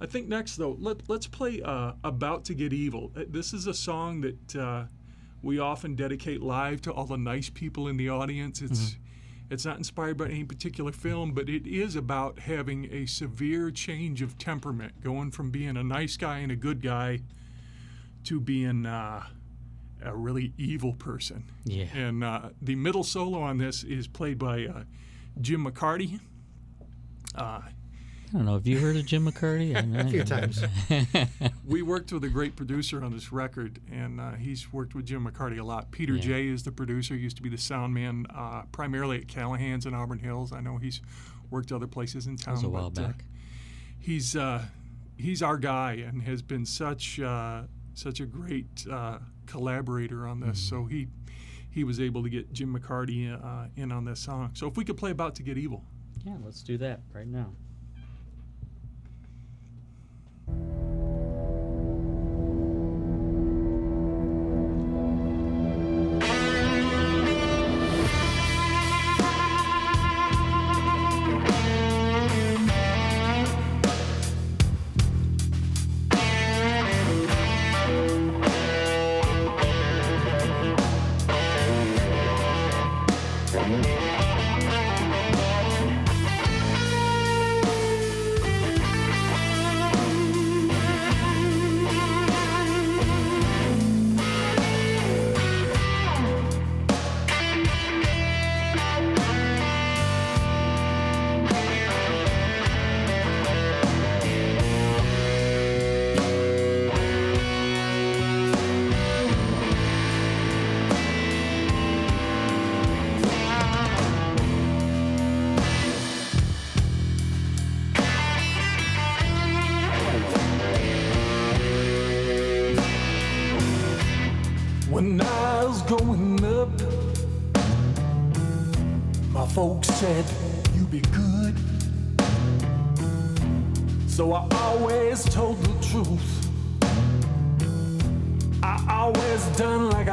I 0.01 0.07
think 0.07 0.29
next 0.29 0.57
though, 0.57 0.77
let 0.79 1.09
let's 1.09 1.27
play 1.27 1.63
uh, 1.63 1.93
"About 2.05 2.45
to 2.47 2.55
Get 2.55 2.73
Evil." 2.73 3.13
Uh, 3.17 3.25
This 3.29 3.53
is 3.53 3.67
a 3.67 3.75
song 3.75 4.21
that 4.23 4.57
uh, 4.57 4.85
we 5.43 5.59
often 5.59 5.95
dedicate 5.95 6.43
live 6.43 6.81
to 6.83 6.93
all 6.93 7.07
the 7.07 7.17
nice 7.17 7.49
people 7.51 7.89
in 7.89 7.97
the 7.97 8.09
audience. 8.09 8.61
It's 8.63 8.91
Mm-hmm. 8.91 9.53
it's 9.53 9.65
not 9.65 9.77
inspired 9.79 10.17
by 10.19 10.27
any 10.27 10.45
particular 10.45 10.93
film, 10.93 11.33
but 11.33 11.49
it 11.49 11.67
is 11.67 11.97
about 11.97 12.41
having 12.41 12.89
a 12.93 13.07
severe 13.07 13.71
change 13.71 14.21
of 14.23 14.37
temperament, 14.39 15.01
going 15.03 15.31
from 15.31 15.51
being 15.51 15.77
a 15.77 15.85
nice 15.85 16.17
guy 16.17 16.39
and 16.39 16.51
a 16.53 16.57
good 16.57 16.83
guy 16.83 17.21
to 18.25 18.41
being 18.41 18.87
uh, 18.87 19.23
a 20.03 20.15
really 20.17 20.53
evil 20.59 20.93
person. 20.95 21.45
Yeah. 21.65 21.87
And 21.95 22.25
uh, 22.25 22.51
the 22.61 22.75
middle 22.75 23.05
solo 23.05 23.41
on 23.41 23.59
this 23.59 23.85
is 23.85 24.09
played 24.09 24.37
by 24.39 24.67
uh, 24.67 24.83
Jim 25.41 25.65
McCarty. 25.65 26.21
Uh, 27.35 27.61
I 28.29 28.39
don't 28.39 28.45
know. 28.45 28.55
Have 28.55 28.67
you 28.67 28.79
heard 28.81 28.97
of 28.97 29.07
Jim 29.07 29.25
McCarty? 29.31 29.75
A 30.07 30.11
few 30.11 30.25
times. 30.25 30.63
we 31.65 31.83
worked 31.83 32.13
with 32.13 32.25
a 32.25 32.29
great 32.29 32.57
producer 32.57 33.05
on 33.05 33.13
this 33.13 33.31
record, 33.31 33.79
and 33.91 34.21
uh, 34.21 34.33
he's 34.33 34.73
worked 34.73 34.95
with 34.95 35.07
Jim 35.07 35.25
McCarty 35.25 35.59
a 35.61 35.63
lot. 35.63 35.91
Peter 35.93 36.15
Yeah. 36.15 36.23
J 36.23 36.49
is 36.49 36.65
the 36.65 36.73
producer. 36.73 37.15
He 37.15 37.21
used 37.21 37.37
to 37.37 37.43
be 37.43 37.49
the 37.49 37.59
sound 37.59 37.95
man, 37.95 38.27
uh, 38.35 38.63
primarily 38.73 39.19
at 39.19 39.29
Callahan's 39.29 39.87
in 39.87 39.95
Auburn 39.95 40.19
Hills. 40.19 40.53
I 40.53 40.61
know 40.61 40.77
he's 40.77 41.01
worked 41.51 41.71
other 41.71 41.87
places 41.87 42.27
in 42.27 42.37
town. 42.37 42.55
That 42.55 42.59
was 42.59 42.65
a 42.65 42.69
while 42.69 42.91
but, 42.91 43.03
uh, 43.03 43.07
back. 43.09 43.25
he's 44.01 44.35
uh, 44.35 44.63
he's 45.17 45.41
our 45.43 45.57
guy 45.57 45.93
and 45.93 46.23
has 46.25 46.43
been 46.43 46.67
such 46.67 47.21
uh, 47.21 47.63
such 47.95 48.19
a 48.19 48.27
great 48.27 48.87
uh, 48.91 49.19
collaborator 49.47 50.27
on 50.27 50.41
this. 50.41 50.59
So 50.59 50.85
he 50.87 51.07
he 51.71 51.85
was 51.85 52.01
able 52.01 52.25
to 52.25 52.29
get 52.29 52.53
Jim 52.53 52.77
McCarty 52.77 53.33
uh, 53.33 53.69
in 53.77 53.93
on 53.93 54.05
this 54.05 54.19
song. 54.19 54.51
So 54.55 54.67
if 54.67 54.77
we 54.77 54.85
could 54.85 54.97
play 54.97 55.13
"About 55.13 55.37
to 55.37 55.45
Get 55.45 55.59
Evil." 55.59 55.85
Yeah, 56.25 56.35
let's 56.45 56.63
do 56.65 56.77
that 56.79 57.03
right 57.15 57.27
now. 57.29 57.53
Thank 60.47 60.59
you. 60.59 60.96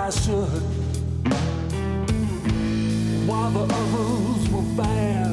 I 0.06 0.10
should. 0.10 0.64
While 3.26 3.52
the 3.52 3.64
others 3.74 4.50
were 4.50 4.76
bad, 4.76 5.32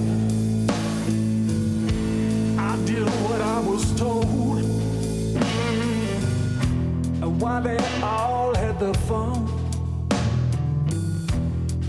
I 2.57 2.77
did 2.87 3.03
what 3.25 3.41
I 3.41 3.59
was 3.59 3.93
told. 3.99 4.59
And 7.21 7.41
while 7.41 7.61
they 7.61 7.79
all 8.01 8.55
had 8.55 8.79
their 8.79 8.95
fun, 8.95 9.45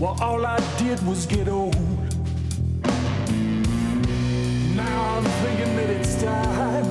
well, 0.00 0.16
all 0.20 0.44
I 0.44 0.58
did 0.76 1.00
was 1.06 1.24
get 1.26 1.46
old. 1.46 1.76
Now 4.74 5.18
I'm 5.18 5.24
thinking 5.42 5.76
that 5.76 5.90
it's 6.00 6.20
time 6.20 6.88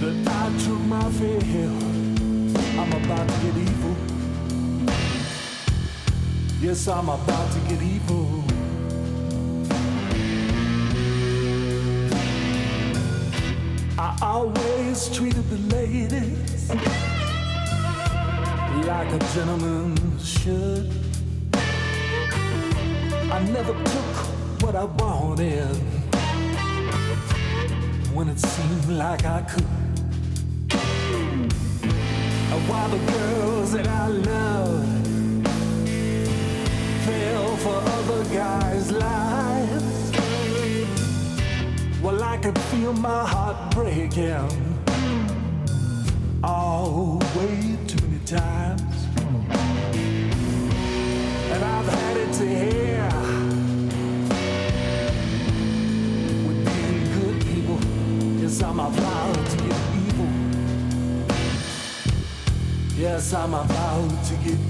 that 0.00 0.28
I 0.28 0.58
took 0.64 0.80
my 0.82 1.10
fill. 1.10 1.89
I'm 2.92 3.04
about 3.04 3.28
to 3.28 3.34
get 3.44 3.56
evil. 3.56 3.96
Yes, 6.60 6.88
I'm 6.88 7.08
about 7.08 7.52
to 7.52 7.58
get 7.68 7.80
evil. 7.80 8.44
I 13.96 14.18
always 14.22 15.08
treated 15.10 15.48
the 15.50 15.76
ladies 15.76 16.68
like 18.84 19.12
a 19.12 19.18
gentleman 19.34 20.18
should. 20.18 20.90
I 23.30 23.40
never 23.52 23.72
took 23.84 24.62
what 24.62 24.74
I 24.74 24.84
wanted 24.84 25.76
when 28.12 28.28
it 28.28 28.40
seemed 28.40 28.88
like 28.98 29.24
I 29.24 29.42
could. 29.42 29.79
While 32.68 32.88
the 32.88 32.98
girls 33.12 33.72
that 33.72 33.86
I 33.88 34.08
loved 34.08 35.46
fell 37.04 37.56
for 37.56 37.76
other 37.96 38.24
guys' 38.34 38.90
lives, 38.92 40.12
well, 42.02 42.22
I 42.22 42.36
could 42.38 42.58
feel 42.58 42.92
my 42.92 43.26
heart 43.26 43.74
breaking. 43.74 44.76
Oh, 46.42 47.18
way 47.36 47.76
too 47.86 48.00
many 48.06 48.24
times. 48.24 49.06
And 51.52 51.64
I've 51.64 51.88
had 51.88 52.16
it 52.16 52.32
to 52.34 52.46
hear 52.48 53.10
being 56.64 57.04
good 57.20 57.36
people. 57.46 57.78
I'm 58.62 58.78
about 58.80 58.94
to 58.96 59.19
Yes, 63.00 63.32
I'm 63.32 63.54
about 63.54 64.24
to 64.26 64.34
get 64.44 64.69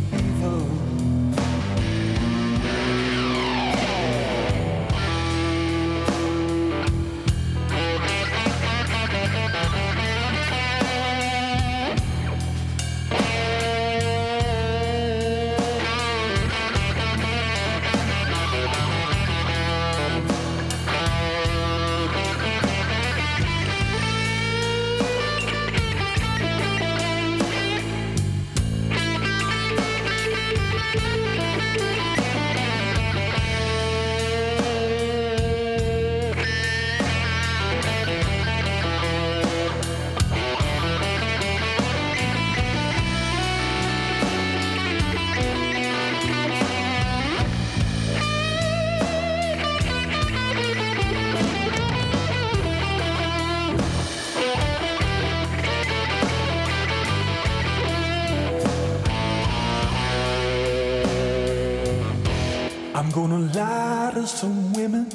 lie 64.21 64.27
to 64.27 64.47
women. 64.75 65.07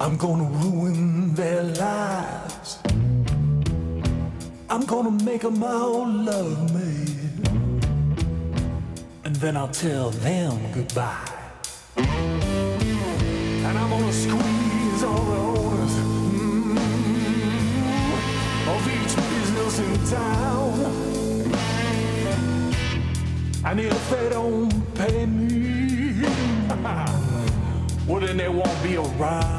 I'm 0.00 0.16
gonna 0.16 0.44
ruin 0.44 1.34
their 1.34 1.62
lives. 1.62 2.78
I'm 4.70 4.84
gonna 4.86 5.10
make 5.24 5.42
them 5.42 5.62
all 5.62 6.06
love 6.06 6.74
me. 6.74 7.16
And 9.24 9.36
then 9.36 9.56
I'll 9.56 9.68
tell 9.68 10.10
them 10.10 10.72
goodbye. 10.72 11.35
Won't 29.18 29.55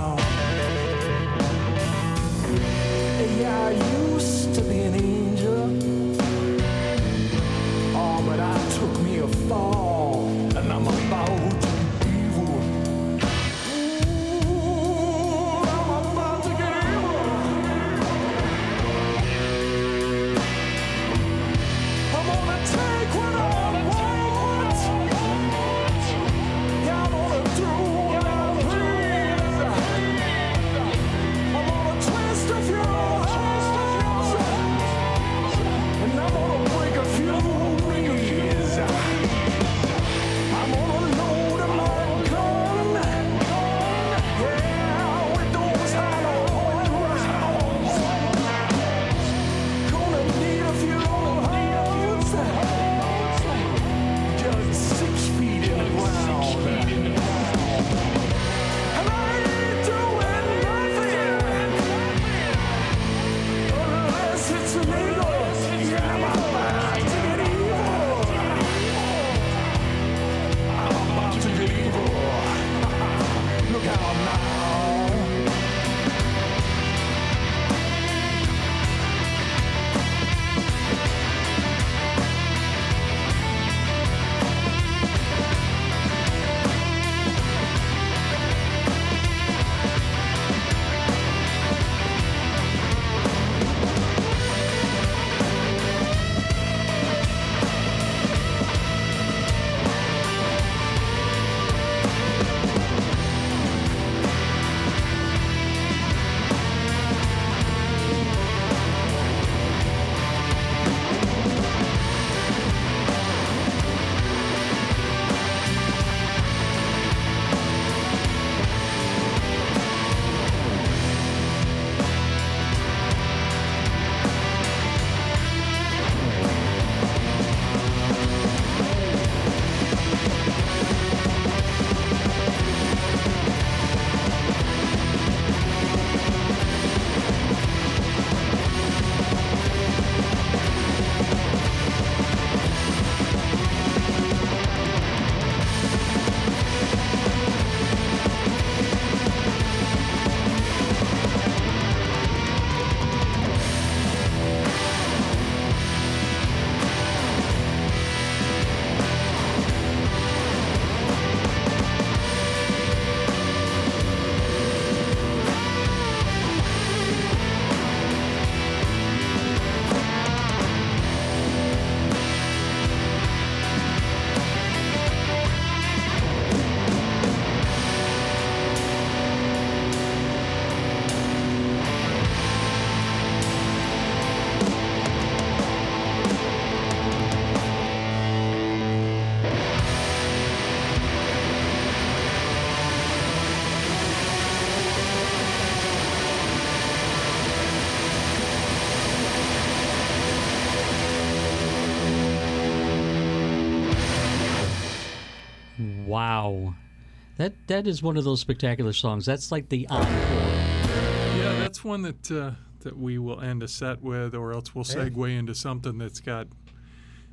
That 207.48 207.68
that 207.68 207.88
is 207.88 208.04
one 208.04 208.18
of 208.18 208.26
those 208.26 208.42
spectacular 208.42 208.92
songs. 208.92 209.26
That's 209.26 209.54
like 209.54 209.70
the 209.70 209.88
encore. 209.88 210.12
Yeah, 210.12 211.56
that's 211.60 211.82
one 211.82 212.02
that 212.02 212.30
uh, 212.30 212.52
that 212.82 212.98
we 212.98 213.18
will 213.20 213.40
end 213.40 213.64
a 213.64 213.70
set 213.70 214.02
with, 214.02 214.36
or 214.36 214.52
else 214.52 214.76
we'll 214.76 214.84
segue 214.84 215.38
into 215.38 215.56
something 215.56 215.98
that's 215.98 216.20
got 216.20 216.48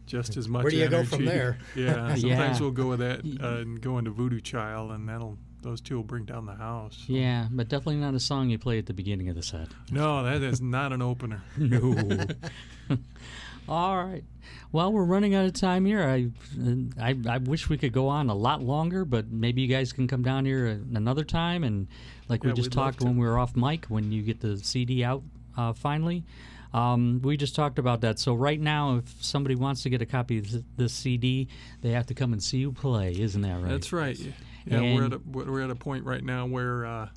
just 0.06 0.36
as 0.36 0.46
much. 0.46 0.62
Where 0.62 0.70
do 0.70 0.76
you 0.76 0.86
go 0.88 0.98
energy. 0.98 1.16
from 1.16 1.24
there? 1.24 1.58
Yeah, 1.74 2.14
sometimes 2.14 2.22
Yeah. 2.22 2.60
we'll 2.60 2.70
go 2.70 2.86
with 2.90 3.00
that 3.00 3.20
uh, 3.42 3.56
and 3.62 3.80
go 3.80 3.98
into 3.98 4.12
Voodoo 4.12 4.40
Child, 4.40 4.92
and 4.92 5.08
that'll 5.08 5.36
those 5.62 5.80
two 5.80 5.96
will 5.96 6.04
bring 6.04 6.24
down 6.26 6.46
the 6.46 6.54
house. 6.54 7.02
Yeah, 7.08 7.48
but 7.50 7.68
definitely 7.68 7.96
not 7.96 8.14
a 8.14 8.20
song 8.20 8.50
you 8.50 8.58
play 8.58 8.78
at 8.78 8.86
the 8.86 8.94
beginning 8.94 9.30
of 9.30 9.34
the 9.34 9.42
set. 9.42 9.66
No, 9.90 10.22
that 10.22 10.42
is 10.42 10.60
not 10.60 10.92
an 10.92 11.02
opener. 11.02 11.42
No. 11.58 11.96
All 13.68 13.96
right. 13.96 14.24
Well, 14.72 14.92
we're 14.92 15.04
running 15.04 15.34
out 15.34 15.46
of 15.46 15.54
time 15.54 15.84
here. 15.86 16.02
I, 16.02 16.28
I 17.00 17.16
I 17.28 17.38
wish 17.38 17.68
we 17.68 17.78
could 17.78 17.92
go 17.92 18.08
on 18.08 18.28
a 18.28 18.34
lot 18.34 18.62
longer, 18.62 19.04
but 19.04 19.30
maybe 19.30 19.62
you 19.62 19.68
guys 19.68 19.92
can 19.92 20.06
come 20.06 20.22
down 20.22 20.44
here 20.44 20.66
another 20.94 21.24
time 21.24 21.64
and, 21.64 21.88
like 22.28 22.42
we 22.44 22.50
Yeah, 22.50 22.54
just 22.56 22.70
we'd 22.70 22.76
love 22.76 22.94
talked 22.96 23.04
when 23.04 23.16
we 23.16 23.26
were 23.26 23.38
off 23.38 23.56
mic, 23.56 23.86
when 23.86 24.12
you 24.12 24.22
get 24.22 24.40
the 24.40 24.58
CD 24.58 25.02
out 25.04 25.22
uh, 25.56 25.72
finally. 25.72 26.24
Um, 26.74 27.20
we 27.22 27.36
just 27.36 27.54
talked 27.54 27.78
about 27.78 28.00
that. 28.00 28.18
So 28.18 28.34
right 28.34 28.60
now, 28.60 28.96
if 28.96 29.22
somebody 29.22 29.54
wants 29.54 29.84
to 29.84 29.90
get 29.90 30.02
a 30.02 30.06
copy 30.06 30.38
of 30.38 30.50
th- 30.50 30.64
this 30.76 30.92
CD, 30.92 31.46
they 31.82 31.90
have 31.90 32.06
to 32.06 32.14
come 32.14 32.32
and 32.32 32.42
see 32.42 32.58
you 32.58 32.72
play, 32.72 33.14
isn't 33.18 33.40
that 33.42 33.60
right? 33.60 33.68
That's 33.68 33.92
right. 33.92 34.18
Yeah, 34.66 34.80
we're 34.94 35.04
at 35.06 35.12
a 35.12 35.20
we're 35.24 35.62
at 35.62 35.70
a 35.70 35.76
point 35.76 36.04
right 36.04 36.24
now 36.24 36.46
where 36.46 36.84
uh, 36.84 37.08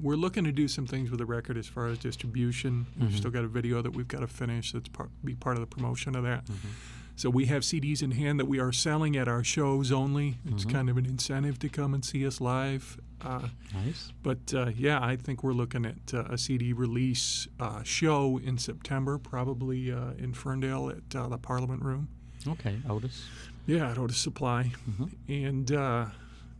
we're 0.00 0.16
looking 0.16 0.44
to 0.44 0.52
do 0.52 0.68
some 0.68 0.86
things 0.86 1.10
with 1.10 1.18
the 1.18 1.26
record 1.26 1.56
as 1.56 1.66
far 1.66 1.86
as 1.88 1.98
distribution. 1.98 2.86
Mm-hmm. 2.92 3.06
We've 3.06 3.16
still 3.16 3.30
got 3.30 3.44
a 3.44 3.48
video 3.48 3.82
that 3.82 3.92
we've 3.94 4.08
got 4.08 4.20
to 4.20 4.26
finish. 4.26 4.72
That's 4.72 4.88
part 4.88 5.10
be 5.24 5.34
part 5.34 5.56
of 5.56 5.60
the 5.60 5.66
promotion 5.66 6.14
of 6.16 6.24
that. 6.24 6.44
Mm-hmm. 6.46 6.68
So 7.16 7.30
we 7.30 7.46
have 7.46 7.62
CDs 7.62 8.00
in 8.02 8.12
hand 8.12 8.38
that 8.38 8.46
we 8.46 8.60
are 8.60 8.70
selling 8.72 9.16
at 9.16 9.26
our 9.26 9.42
shows 9.42 9.90
only. 9.90 10.38
It's 10.46 10.64
Mm-hmm. 10.64 10.70
kind 10.76 10.88
of 10.90 10.96
an 10.98 11.06
incentive 11.06 11.58
to 11.60 11.68
come 11.68 11.92
and 11.94 12.04
see 12.04 12.24
us 12.26 12.40
live. 12.40 12.98
Uh, 13.20 13.48
Nice. 13.74 14.12
but 14.22 14.54
uh, 14.54 14.70
yeah, 14.76 15.00
I 15.04 15.16
think 15.16 15.42
we're 15.42 15.52
looking 15.52 15.84
at 15.84 16.14
uh, 16.14 16.22
a 16.30 16.38
CD 16.38 16.72
release 16.72 17.48
uh, 17.58 17.82
show 17.82 18.38
in 18.44 18.56
September, 18.58 19.18
probably 19.18 19.90
uh, 19.90 20.12
in 20.16 20.32
Ferndale 20.32 20.90
at 20.90 21.16
uh, 21.16 21.26
the 21.26 21.38
Parliament 21.38 21.82
Room. 21.82 22.06
Okay, 22.46 22.76
Otus. 22.88 23.24
Yeah, 23.66 23.90
at 23.90 23.98
Otus 23.98 24.18
Supply, 24.18 24.70
Mm-hmm. 24.88 25.32
and 25.32 25.72
uh, 25.72 26.06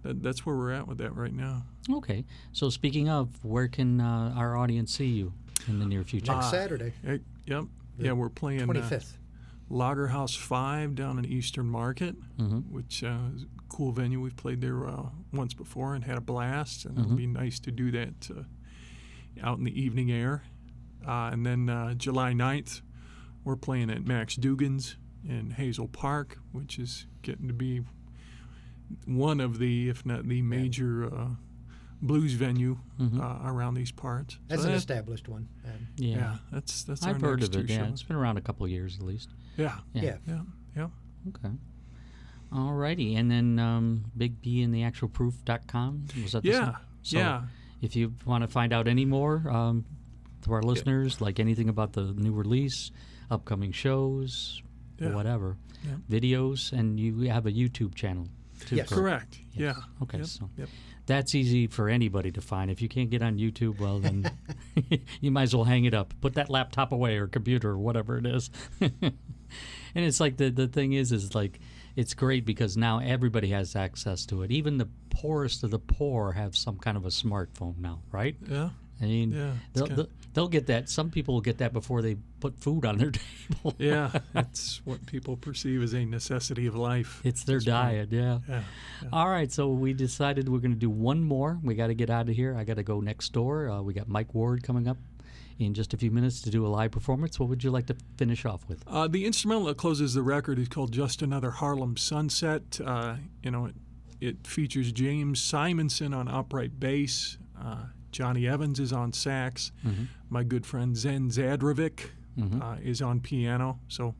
that, 0.02 0.22
that's 0.22 0.44
where 0.46 0.56
we're 0.56 0.72
at 0.72 0.86
with 0.86 0.98
that 0.98 1.14
right 1.16 1.32
now. 1.32 1.64
Okay. 1.90 2.24
So 2.52 2.70
speaking 2.70 3.08
of, 3.08 3.44
where 3.44 3.68
can 3.68 4.00
uh, 4.00 4.32
our 4.36 4.56
audience 4.56 4.92
see 4.96 5.06
you 5.06 5.32
in 5.66 5.78
the 5.78 5.86
near 5.86 6.04
future? 6.04 6.32
Next. 6.32 6.50
Saturday, 6.50 6.92
Eh, 7.06 7.18
yep. 7.46 7.64
Yeah, 7.98 8.12
we're 8.12 8.28
playing 8.28 8.64
twenty 8.64 8.80
uh, 8.80 8.88
fifth. 8.88 9.18
Lager 9.70 10.06
House 10.06 10.34
Five 10.34 10.94
down 10.94 11.18
in 11.18 11.24
Eastern 11.26 11.66
Market, 11.66 12.14
Mhm. 12.38 12.70
which 12.70 13.02
uh, 13.04 13.18
is 13.36 13.42
a 13.42 13.46
cool 13.68 13.92
venue. 13.92 14.20
We've 14.20 14.36
played 14.36 14.60
there 14.60 14.86
uh, 14.86 15.08
once 15.32 15.52
before 15.52 15.94
and 15.94 16.04
had 16.04 16.16
a 16.16 16.20
blast, 16.22 16.84
and 16.84 16.94
Mm-hmm. 16.94 17.04
it'll 17.04 17.16
be 17.16 17.26
nice 17.26 17.58
to 17.60 17.70
do 17.72 17.90
that 17.90 18.30
uh, 18.30 18.42
out 19.42 19.58
in 19.58 19.64
the 19.64 19.78
evening 19.80 20.10
air. 20.12 20.44
Uh, 21.06 21.30
and 21.32 21.44
then 21.44 21.68
uh, 21.68 21.94
July 21.94 22.32
9th, 22.32 22.80
we're 23.44 23.56
playing 23.56 23.90
at 23.90 24.04
Max 24.06 24.36
Dugan's 24.36 24.96
in 25.28 25.50
Hazel 25.50 25.88
Park, 25.88 26.38
which 26.52 26.78
is 26.78 27.06
getting 27.22 27.48
to 27.48 27.54
be 27.54 27.82
one 29.06 29.40
of 29.40 29.58
the, 29.58 29.88
if 29.88 30.04
not 30.06 30.26
the 30.28 30.42
major 30.42 31.06
uh, 31.14 31.28
blues 32.00 32.32
venue 32.34 32.78
Mhm. 33.00 33.20
uh, 33.20 33.50
around 33.50 33.74
these 33.74 33.90
parts. 33.92 34.38
That's 34.48 34.62
So 34.62 34.68
an 34.68 34.72
that- 34.72 34.78
established 34.78 35.28
one. 35.28 35.48
Um, 35.64 35.70
yeah. 35.96 36.16
yeah, 36.16 36.36
that's 36.52 36.84
that's 36.84 37.04
I've 37.04 37.22
our 37.22 37.30
heard 37.30 37.40
next 37.40 37.54
of 37.56 37.64
it. 37.64 37.70
Yeah, 37.70 37.78
shows. 37.84 37.92
it's 37.92 38.02
been 38.04 38.16
around 38.16 38.36
a 38.36 38.40
couple 38.40 38.64
of 38.64 38.70
years 38.70 38.96
at 38.96 39.02
least. 39.02 39.28
Yeah, 39.56 39.78
Yeah. 39.94 40.02
yeah. 40.02 40.16
yeah, 40.26 40.40
yeah. 40.76 40.88
Okay. 41.28 41.54
Alrighty, 42.52 43.16
and 43.18 43.30
then 43.30 43.58
um, 43.58 44.04
Big 44.16 44.40
B 44.40 44.62
and 44.62 44.72
the 44.74 44.82
actual 44.84 45.08
proof.com. 45.08 46.06
Was 46.22 46.32
that 46.32 46.42
the 46.42 46.48
Yeah, 46.48 46.64
same? 46.64 46.74
So 47.02 47.18
yeah. 47.18 47.42
If 47.82 47.94
you 47.94 48.14
want 48.24 48.42
to 48.42 48.48
find 48.48 48.72
out 48.72 48.88
any 48.88 49.04
more 49.04 49.48
um, 49.50 49.84
to 50.42 50.52
our 50.52 50.62
listeners, 50.62 51.20
like 51.20 51.38
anything 51.38 51.68
about 51.68 51.92
the 51.92 52.12
new 52.12 52.32
release, 52.32 52.90
upcoming 53.30 53.70
shows, 53.72 54.62
Yeah. 54.98 55.14
whatever, 55.14 55.56
Yeah. 55.84 55.96
videos, 56.10 56.72
and 56.72 56.98
you 56.98 57.20
have 57.30 57.46
a 57.46 57.52
YouTube 57.52 57.94
channel 57.94 58.26
too. 58.66 58.76
Yes. 58.76 58.88
Correct. 58.88 59.38
Yes. 59.52 59.76
Yeah. 59.76 59.82
Okay, 60.02 60.18
Yep. 60.18 60.26
so 60.26 60.50
Yep. 60.56 60.68
that's 61.06 61.34
easy 61.34 61.66
for 61.66 61.88
anybody 61.88 62.30
to 62.32 62.40
find. 62.40 62.70
If 62.70 62.80
you 62.82 62.88
can't 62.88 63.10
get 63.10 63.22
on 63.22 63.38
YouTube, 63.38 63.78
well 63.80 63.98
then 63.98 64.30
you 65.20 65.30
might 65.30 65.44
as 65.44 65.54
well 65.54 65.64
hang 65.64 65.84
it 65.84 65.94
up. 65.94 66.14
Put 66.20 66.34
that 66.34 66.50
laptop 66.50 66.92
away 66.92 67.16
or 67.18 67.26
computer 67.26 67.70
or 67.70 67.78
whatever 67.78 68.18
it 68.18 68.26
is. 68.26 68.50
and 68.80 69.12
it's 69.94 70.20
like 70.20 70.36
the 70.36 70.50
the 70.50 70.68
thing 70.68 70.92
is 70.92 71.12
is 71.12 71.34
like 71.34 71.60
it's 71.96 72.14
great 72.14 72.44
because 72.44 72.76
now 72.76 73.00
everybody 73.00 73.48
has 73.48 73.74
access 73.74 74.24
to 74.26 74.42
it. 74.42 74.50
Even 74.52 74.78
the 74.78 74.88
poorest 75.10 75.64
of 75.64 75.70
the 75.72 75.78
poor 75.80 76.32
have 76.32 76.56
some 76.56 76.78
kind 76.78 76.96
of 76.96 77.04
a 77.04 77.08
smartphone 77.08 77.76
now, 77.78 78.00
right? 78.12 78.36
Yeah. 78.48 78.70
I 79.00 79.04
mean, 79.04 79.32
Yeah, 79.32 79.52
it's 79.52 79.58
they'll, 79.74 79.86
kinda- 79.88 80.08
they'll, 80.34 80.48
get 80.48 80.66
that. 80.66 80.88
Some 80.88 81.10
people 81.10 81.34
will 81.34 81.40
get 81.40 81.58
that 81.58 81.72
before 81.72 82.02
they 82.02 82.16
put 82.40 82.58
food 82.58 82.84
on 82.84 82.98
their 82.98 83.10
table. 83.50 83.74
Yeah. 83.78 84.10
That's 84.32 84.80
what 84.84 85.04
people 85.06 85.36
perceive 85.36 85.82
as 85.82 85.94
a 85.94 86.04
necessity 86.04 86.66
of 86.66 86.74
life. 86.74 87.20
It's 87.24 87.44
their 87.44 87.58
That's 87.58 87.68
right. 87.68 88.08
diet, 88.08 88.12
yeah. 88.12 88.38
Yeah. 88.48 88.62
All 89.12 89.28
right, 89.28 89.50
so 89.52 89.68
we 89.68 89.92
decided 89.92 90.48
we're 90.48 90.58
going 90.58 90.72
to 90.72 90.78
do 90.78 90.90
one 90.90 91.22
more. 91.22 91.58
We 91.62 91.74
got 91.74 91.88
to 91.88 91.94
get 91.94 92.10
out 92.10 92.28
of 92.28 92.34
here. 92.34 92.56
I 92.56 92.64
got 92.64 92.76
to 92.76 92.82
go 92.82 93.00
next 93.00 93.32
door. 93.32 93.68
Uh, 93.70 93.82
we 93.82 93.92
got 93.94 94.08
Mike 94.08 94.34
Ward 94.34 94.62
coming 94.62 94.88
up 94.88 94.96
in 95.58 95.74
just 95.74 95.92
a 95.92 95.96
few 95.96 96.10
minutes 96.10 96.40
to 96.42 96.50
do 96.50 96.64
a 96.66 96.68
live 96.68 96.90
performance. 96.92 97.38
What 97.40 97.48
would 97.48 97.64
you 97.64 97.70
like 97.70 97.86
to 97.86 97.96
finish 98.16 98.44
off 98.44 98.68
with? 98.68 98.82
Uh, 98.86 99.08
the 99.08 99.26
instrumental 99.26 99.64
that 99.66 99.76
closes 99.76 100.14
the 100.14 100.22
record 100.22 100.58
is 100.58 100.68
called 100.68 100.92
"Just 100.92 101.20
Another 101.20 101.50
Harlem 101.50 101.96
Sunset." 101.96 102.80
Uh, 102.84 103.16
you 103.42 103.50
know, 103.50 103.66
it, 103.66 103.74
it 104.20 104.46
features 104.46 104.92
James 104.92 105.40
Simonson 105.40 106.14
on 106.14 106.28
upright 106.28 106.78
bass. 106.78 107.38
Uh, 107.60 107.86
Johnny 108.12 108.46
Evans 108.48 108.80
is 108.80 108.92
on 108.92 109.12
sax. 109.12 109.72
My 110.30 110.42
good 110.42 110.66
friend 110.66 110.96
Zen 110.96 111.30
Zadrovic 111.30 112.10
uh, 112.62 112.76
is 112.82 113.02
on 113.02 113.20
piano. 113.20 113.80
So 113.88 114.14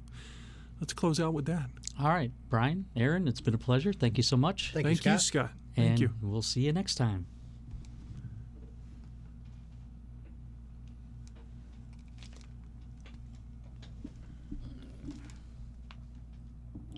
let's 0.81 0.93
close 0.93 1.21
out 1.21 1.35
with 1.35 1.47
that. 1.47 1.71
All 2.01 2.09
right, 2.09 2.31
Brian, 2.49 2.87
Aaron, 2.97 3.27
it's 3.27 3.41
been 3.41 3.55
a 3.55 3.59
pleasure. 3.59 3.93
Thank 3.93 4.17
you 4.19 4.23
so 4.23 4.37
much. 4.37 4.73
Thank, 4.73 4.87
Thank 4.87 5.05
you, 5.05 5.13
you, 5.13 5.19
Scott. 5.19 5.49
Scott. 5.49 5.51
Thank 5.75 5.91
and 5.91 6.01
you. 6.01 6.11
we'll 6.23 6.43
see 6.43 6.61
you 6.61 6.73
next 6.73 6.95
time. 6.95 7.27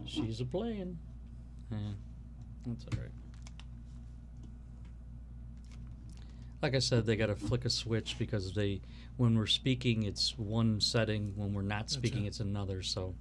She's 0.06 0.40
a 0.40 0.44
playing. 0.44 0.98
Yeah, 1.70 1.78
that's 2.66 2.84
all 2.84 3.00
right. 3.00 3.10
Like 6.62 6.74
I 6.74 6.78
said, 6.78 7.06
they 7.06 7.16
got 7.16 7.26
to 7.26 7.36
flick 7.36 7.64
a 7.64 7.70
switch 7.70 8.16
because 8.18 8.52
they, 8.52 8.82
when 9.16 9.36
we're 9.36 9.46
speaking, 9.46 10.02
it's 10.02 10.38
one 10.38 10.80
setting. 10.80 11.32
When 11.36 11.54
we're 11.54 11.62
not 11.62 11.90
speaking, 11.90 12.20
Gotcha. 12.20 12.28
it's 12.28 12.40
another. 12.40 12.82
So, 12.82 13.14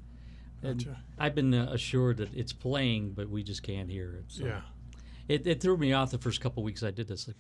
and 0.61 0.83
Gotcha. 0.83 0.99
I've 1.17 1.35
been 1.35 1.53
uh, 1.53 1.69
assured 1.71 2.17
that 2.17 2.33
it's 2.33 2.51
playing, 2.51 3.11
but 3.11 3.29
we 3.29 3.43
just 3.43 3.63
can't 3.63 3.89
hear 3.89 4.13
it. 4.13 4.25
So. 4.27 4.45
Yeah. 4.45 4.61
It, 5.29 5.45
it 5.45 5.61
threw 5.61 5.77
me 5.77 5.93
off 5.93 6.11
the 6.11 6.17
first 6.17 6.41
couple 6.41 6.63
weeks 6.63 6.83
I 6.83 6.91
did 6.91 7.07
this. 7.07 7.27
Like, 7.27 7.37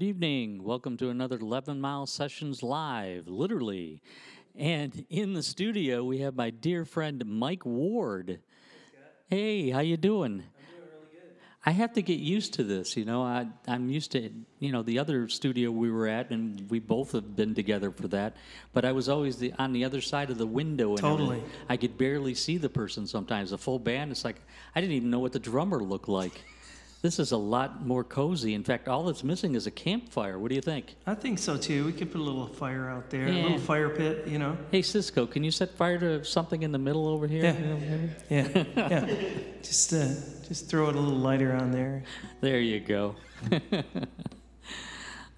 Good 0.00 0.06
evening. 0.06 0.64
Welcome 0.64 0.96
to 0.96 1.10
another 1.10 1.36
11 1.36 1.78
Mile 1.78 2.06
Sessions 2.06 2.62
Live, 2.62 3.28
literally. 3.28 4.00
And 4.56 5.04
in 5.10 5.34
the 5.34 5.42
studio, 5.42 6.04
we 6.04 6.20
have 6.20 6.34
my 6.34 6.48
dear 6.48 6.86
friend 6.86 7.22
Mike 7.26 7.66
Ward. 7.66 8.40
Hey, 9.28 9.68
how 9.68 9.80
you 9.80 9.98
doing? 9.98 10.44
I 11.66 11.72
have 11.72 11.92
to 11.92 12.02
get 12.02 12.18
used 12.18 12.54
to 12.54 12.64
this, 12.64 12.96
you 12.96 13.04
know. 13.04 13.22
I, 13.22 13.46
I'm 13.68 13.90
used 13.90 14.12
to, 14.12 14.30
you 14.58 14.72
know, 14.72 14.82
the 14.82 14.98
other 14.98 15.28
studio 15.28 15.70
we 15.70 15.90
were 15.90 16.06
at, 16.06 16.30
and 16.30 16.70
we 16.70 16.78
both 16.78 17.12
have 17.12 17.36
been 17.36 17.54
together 17.54 17.90
for 17.90 18.08
that. 18.08 18.38
But 18.72 18.86
I 18.86 18.92
was 18.92 19.10
always 19.10 19.36
the, 19.36 19.52
on 19.58 19.74
the 19.74 19.84
other 19.84 20.00
side 20.00 20.30
of 20.30 20.38
the 20.38 20.46
window, 20.46 20.92
and 20.92 20.98
Totally. 21.00 21.36
everything. 21.36 21.50
I 21.68 21.76
could 21.76 21.98
barely 21.98 22.34
see 22.34 22.56
the 22.56 22.70
person 22.70 23.06
sometimes. 23.06 23.52
A 23.52 23.58
full 23.58 23.78
band, 23.78 24.12
it's 24.12 24.24
like 24.24 24.40
I 24.74 24.80
didn't 24.80 24.96
even 24.96 25.10
know 25.10 25.18
what 25.18 25.32
the 25.32 25.38
drummer 25.38 25.80
looked 25.80 26.08
like. 26.08 26.42
This 27.02 27.18
is 27.18 27.32
a 27.32 27.36
lot 27.36 27.86
more 27.86 28.04
cozy. 28.04 28.52
In 28.52 28.62
fact, 28.62 28.86
all 28.86 29.04
that's 29.04 29.24
missing 29.24 29.54
is 29.54 29.66
a 29.66 29.70
campfire. 29.70 30.38
What 30.38 30.50
do 30.50 30.54
you 30.54 30.60
think? 30.60 30.96
I 31.06 31.14
think 31.14 31.38
so 31.38 31.56
too. 31.56 31.86
We 31.86 31.92
could 31.92 32.12
put 32.12 32.20
a 32.20 32.24
little 32.24 32.46
fire 32.46 32.90
out 32.90 33.08
there, 33.08 33.26
a 33.26 33.32
little 33.32 33.58
fire 33.58 33.88
pit, 33.88 34.28
you 34.28 34.38
know. 34.38 34.58
Hey, 34.70 34.82
Cisco, 34.82 35.26
can 35.26 35.42
you 35.42 35.50
set 35.50 35.70
fire 35.76 35.98
to 35.98 36.22
something 36.24 36.62
in 36.62 36.72
the 36.72 36.78
middle 36.78 37.08
over 37.08 37.26
here? 37.26 37.44
Yeah. 37.44 37.52
Maybe? 37.52 38.10
Yeah, 38.28 38.64
yeah. 38.76 39.08
just, 39.62 39.94
uh, 39.94 40.08
just 40.46 40.68
throw 40.68 40.90
it 40.90 40.96
a 40.96 41.00
little 41.00 41.18
lighter 41.18 41.54
on 41.54 41.72
there. 41.72 42.02
There 42.42 42.60
you 42.60 42.80
go. 42.80 43.16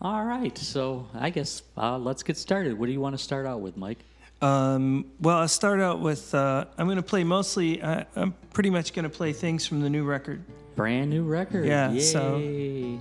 All 0.03 0.25
right, 0.25 0.59
so 0.59 1.07
I 1.15 1.31
guess 1.31 1.63
uh, 1.77 1.97
let's 1.97 2.25
get 2.25 2.37
started. 2.37 2.77
What 2.77 2.87
do 2.87 2.93
you 2.93 3.01
want 3.01 3.17
to 3.17 3.23
start 3.23 3.47
out 3.47 3.61
with, 3.61 3.77
Mike? 3.77 3.99
Um, 4.41 5.13
well, 5.21 5.39
I'll 5.39 5.47
start 5.47 5.79
out 5.79 6.01
with. 6.01 6.35
Uh, 6.35 6.65
I'm 6.77 6.87
going 6.87 6.97
to 6.97 7.05
play 7.05 7.23
mostly. 7.23 7.81
I, 7.81 8.05
I'm 8.17 8.35
pretty 8.53 8.71
much 8.71 8.95
going 8.95 9.05
to 9.05 9.09
play 9.09 9.33
things 9.33 9.65
from 9.65 9.81
the 9.81 9.89
new 9.89 10.03
record. 10.03 10.43
Brand 10.75 11.11
new 11.11 11.25
record. 11.25 11.67
Yeah, 11.67 11.91
Yay. 11.93 12.01
so- 12.01 12.41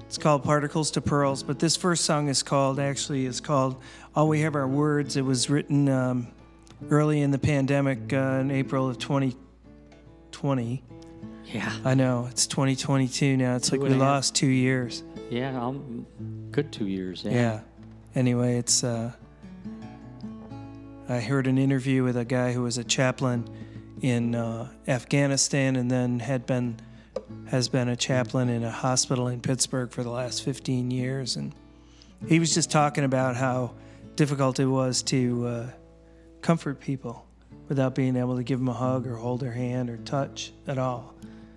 It's 0.05 0.17
called 0.17 0.43
Particles 0.43 0.91
to 0.91 1.01
Pearls, 1.01 1.41
but 1.43 1.59
this 1.59 1.76
first 1.78 2.03
song 2.05 2.28
is 2.28 2.43
called 2.43 2.80
actually 2.80 3.26
is 3.26 3.39
called 3.39 3.82
All 4.15 4.28
We 4.28 4.41
Have 4.41 4.55
Are 4.55 4.67
Words. 4.67 5.15
It 5.15 5.24
was 5.24 5.49
written 5.49 5.88
um, 5.88 6.28
early 6.89 7.22
in 7.22 7.32
the 7.32 7.38
pandemic 7.39 8.11
uh, 8.11 8.39
in 8.41 8.51
April 8.51 8.89
of 8.89 8.97
2020. 8.99 10.84
yeah, 11.45 11.74
I 11.86 11.93
know 11.93 12.28
it's 12.30 12.45
2022 12.47 13.38
now. 13.38 13.55
It's 13.55 13.69
Two 13.69 13.78
like 13.78 13.89
we 13.89 13.95
lost 13.95 14.36
two 14.36 14.47
years. 14.47 15.03
yeah, 15.30 15.57
um, 15.61 16.05
good 16.51 16.72
two 16.74 16.88
years. 16.88 17.24
Yeah. 17.24 17.32
Yeah. 17.32 17.59
Anyway, 18.15 18.57
it's. 18.57 18.84
Uh, 18.84 19.11
I 21.07 21.19
heard 21.19 21.47
an 21.47 21.57
interview 21.57 22.03
with 22.03 22.15
a 22.17 22.24
guy 22.26 22.51
who 22.53 22.61
was 22.63 22.78
a 22.78 22.84
chaplain 22.84 23.47
in 24.01 24.34
uh, 24.36 24.69
Afghanistan 24.88 25.76
and 25.76 25.89
then 25.91 26.19
had 26.19 26.45
been 26.45 26.78
has 27.49 27.67
been 27.69 27.89
a 27.89 27.95
chaplain 27.95 28.49
in 28.49 28.63
a 28.63 28.71
hospital 28.71 29.27
in 29.27 29.41
Pittsburgh 29.41 29.91
for 29.91 30.03
the 30.03 30.09
last 30.09 30.43
15 30.43 30.91
years, 30.91 31.36
and 31.36 31.53
he 32.27 32.39
was 32.39 32.53
just 32.53 32.71
talking 32.71 33.03
about 33.03 33.36
how 33.36 33.73
difficult 34.15 34.59
it 34.59 34.65
was 34.65 35.01
to 35.03 35.47
uh, 35.47 35.69
comfort 36.41 36.79
people 36.79 37.25
without 37.69 37.95
being 37.95 38.15
able 38.15 38.36
to 38.36 38.43
give 38.43 38.59
them 38.59 38.67
a 38.67 38.73
hug 38.73 39.07
or 39.07 39.15
hold 39.15 39.39
their 39.39 39.51
hand 39.51 39.89
or 39.89 39.97
touch 39.97 40.51
at 40.67 40.77
all. 40.77 41.13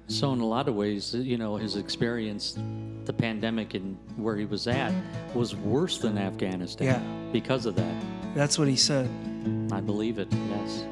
So 0.07 0.33
in 0.33 0.41
a 0.41 0.47
lot 0.47 0.69
of 0.69 0.75
ways, 0.75 1.15
you 1.15 1.39
know, 1.39 1.57
his 1.57 1.77
experience, 1.77 2.59
the 3.05 3.13
pandemic 3.13 3.75
and 3.75 3.97
where 4.17 4.37
he 4.37 4.45
was 4.45 4.67
at, 4.67 4.93
was 5.35 5.57
worse 5.57 5.99
than 5.99 6.19
Afghanistan. 6.19 6.87
Yeah. 6.87 7.33
Because 7.33 7.67
of 7.67 7.75
that, 7.77 8.05
That's 8.35 8.59
what 8.59 8.69
he 8.69 8.77
said. 8.77 9.09
I 9.73 9.81
believe 9.81 10.19
it. 10.19 10.29
Yes. 10.33 10.85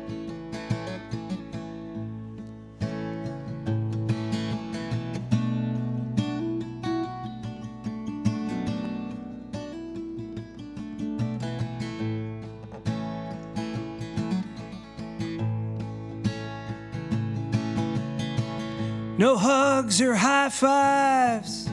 No 19.23 19.37
hugs 19.37 20.03
or 20.03 20.16
high 20.16 20.49
fives. 20.49 21.70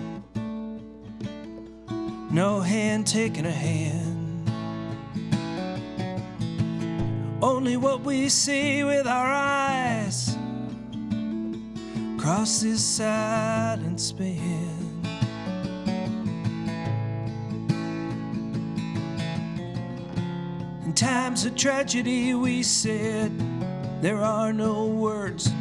No 2.29 2.59
hand 2.59 3.07
taking 3.07 3.47
a 3.47 3.51
hand. 3.51 4.51
Only 7.41 7.75
what 7.75 8.01
we 8.01 8.29
see 8.29 8.83
with 8.83 9.07
our 9.07 9.33
eyes. 9.33 10.37
Cross 12.19 12.61
this 12.61 12.85
silent 12.85 13.99
span. 13.99 15.01
In 20.85 20.93
times 20.93 21.45
of 21.45 21.55
tragedy, 21.55 22.35
we 22.35 22.61
said 22.61 23.31
there 24.03 24.23
are 24.23 24.53
no 24.53 24.85
words. 24.85 25.51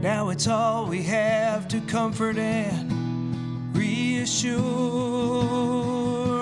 Now 0.00 0.28
it's 0.28 0.46
all 0.46 0.86
we 0.86 1.02
have 1.02 1.66
to 1.68 1.80
comfort 1.80 2.38
and 2.38 3.76
reassure. 3.76 4.54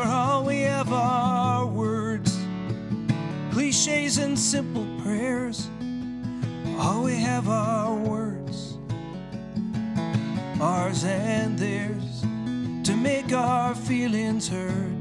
All 0.04 0.44
we 0.44 0.60
have 0.60 0.92
are 0.92 1.64
words, 1.64 2.38
cliches, 3.50 4.18
and 4.18 4.38
simple 4.38 4.86
prayers. 5.02 5.70
All 6.78 7.04
we 7.04 7.14
have 7.14 7.48
are 7.48 7.94
words, 7.94 8.76
ours 10.60 11.04
and 11.04 11.58
theirs, 11.58 12.20
to 12.86 12.94
make 12.94 13.32
our 13.32 13.74
feelings 13.74 14.46
heard. 14.48 14.92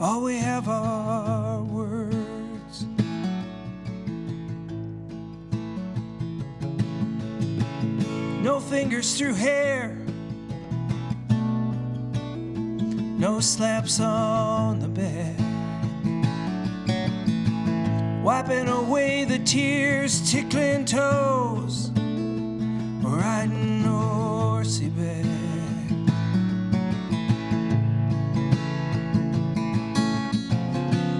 All 0.00 0.24
we 0.24 0.38
have 0.38 0.68
are 0.68 1.49
fingers 8.70 9.18
through 9.18 9.34
hair. 9.34 9.96
No 13.18 13.40
slaps 13.40 13.98
on 13.98 14.78
the 14.78 14.86
bed. 14.86 15.36
Wiping 18.22 18.68
away 18.68 19.24
the 19.24 19.40
tears, 19.40 20.30
tickling 20.30 20.84
toes. 20.84 21.90
Riding 23.02 23.82
horsey 23.82 24.90
back. 24.90 25.26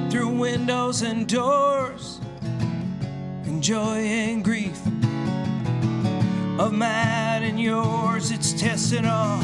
Through 0.08 0.28
windows 0.28 1.02
and 1.02 1.26
doors. 1.26 2.20
And 3.44 3.60
joy 3.60 3.96
and 3.98 4.44
grief 4.44 4.79
of 6.60 6.72
mine 6.74 7.42
and 7.42 7.58
yours, 7.58 8.30
it's 8.30 8.52
testing 8.52 9.06
all 9.06 9.42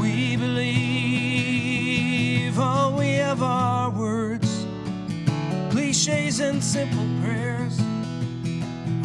we 0.00 0.36
believe. 0.36 0.96
All 2.56 2.96
we 2.96 3.14
have 3.14 3.42
are 3.42 3.90
words, 3.90 4.64
cliches, 5.70 6.38
and 6.38 6.62
simple 6.62 7.04
prayers. 7.20 7.80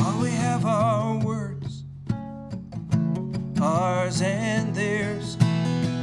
All 0.01 0.21
we 0.21 0.30
have 0.30 0.67
are 0.67 1.17
words, 1.17 1.84
ours 3.59 4.21
and 4.21 4.76
theirs, 4.76 5.36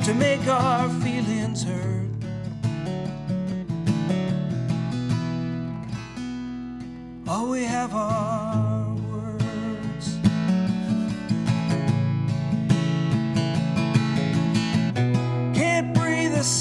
to 0.05 0.15
make 0.15 0.45
our 0.49 0.89
feelings 1.05 1.63
heard. 1.63 2.11
All 7.29 7.49
we 7.49 7.63
have 7.63 7.95
are 7.95 8.82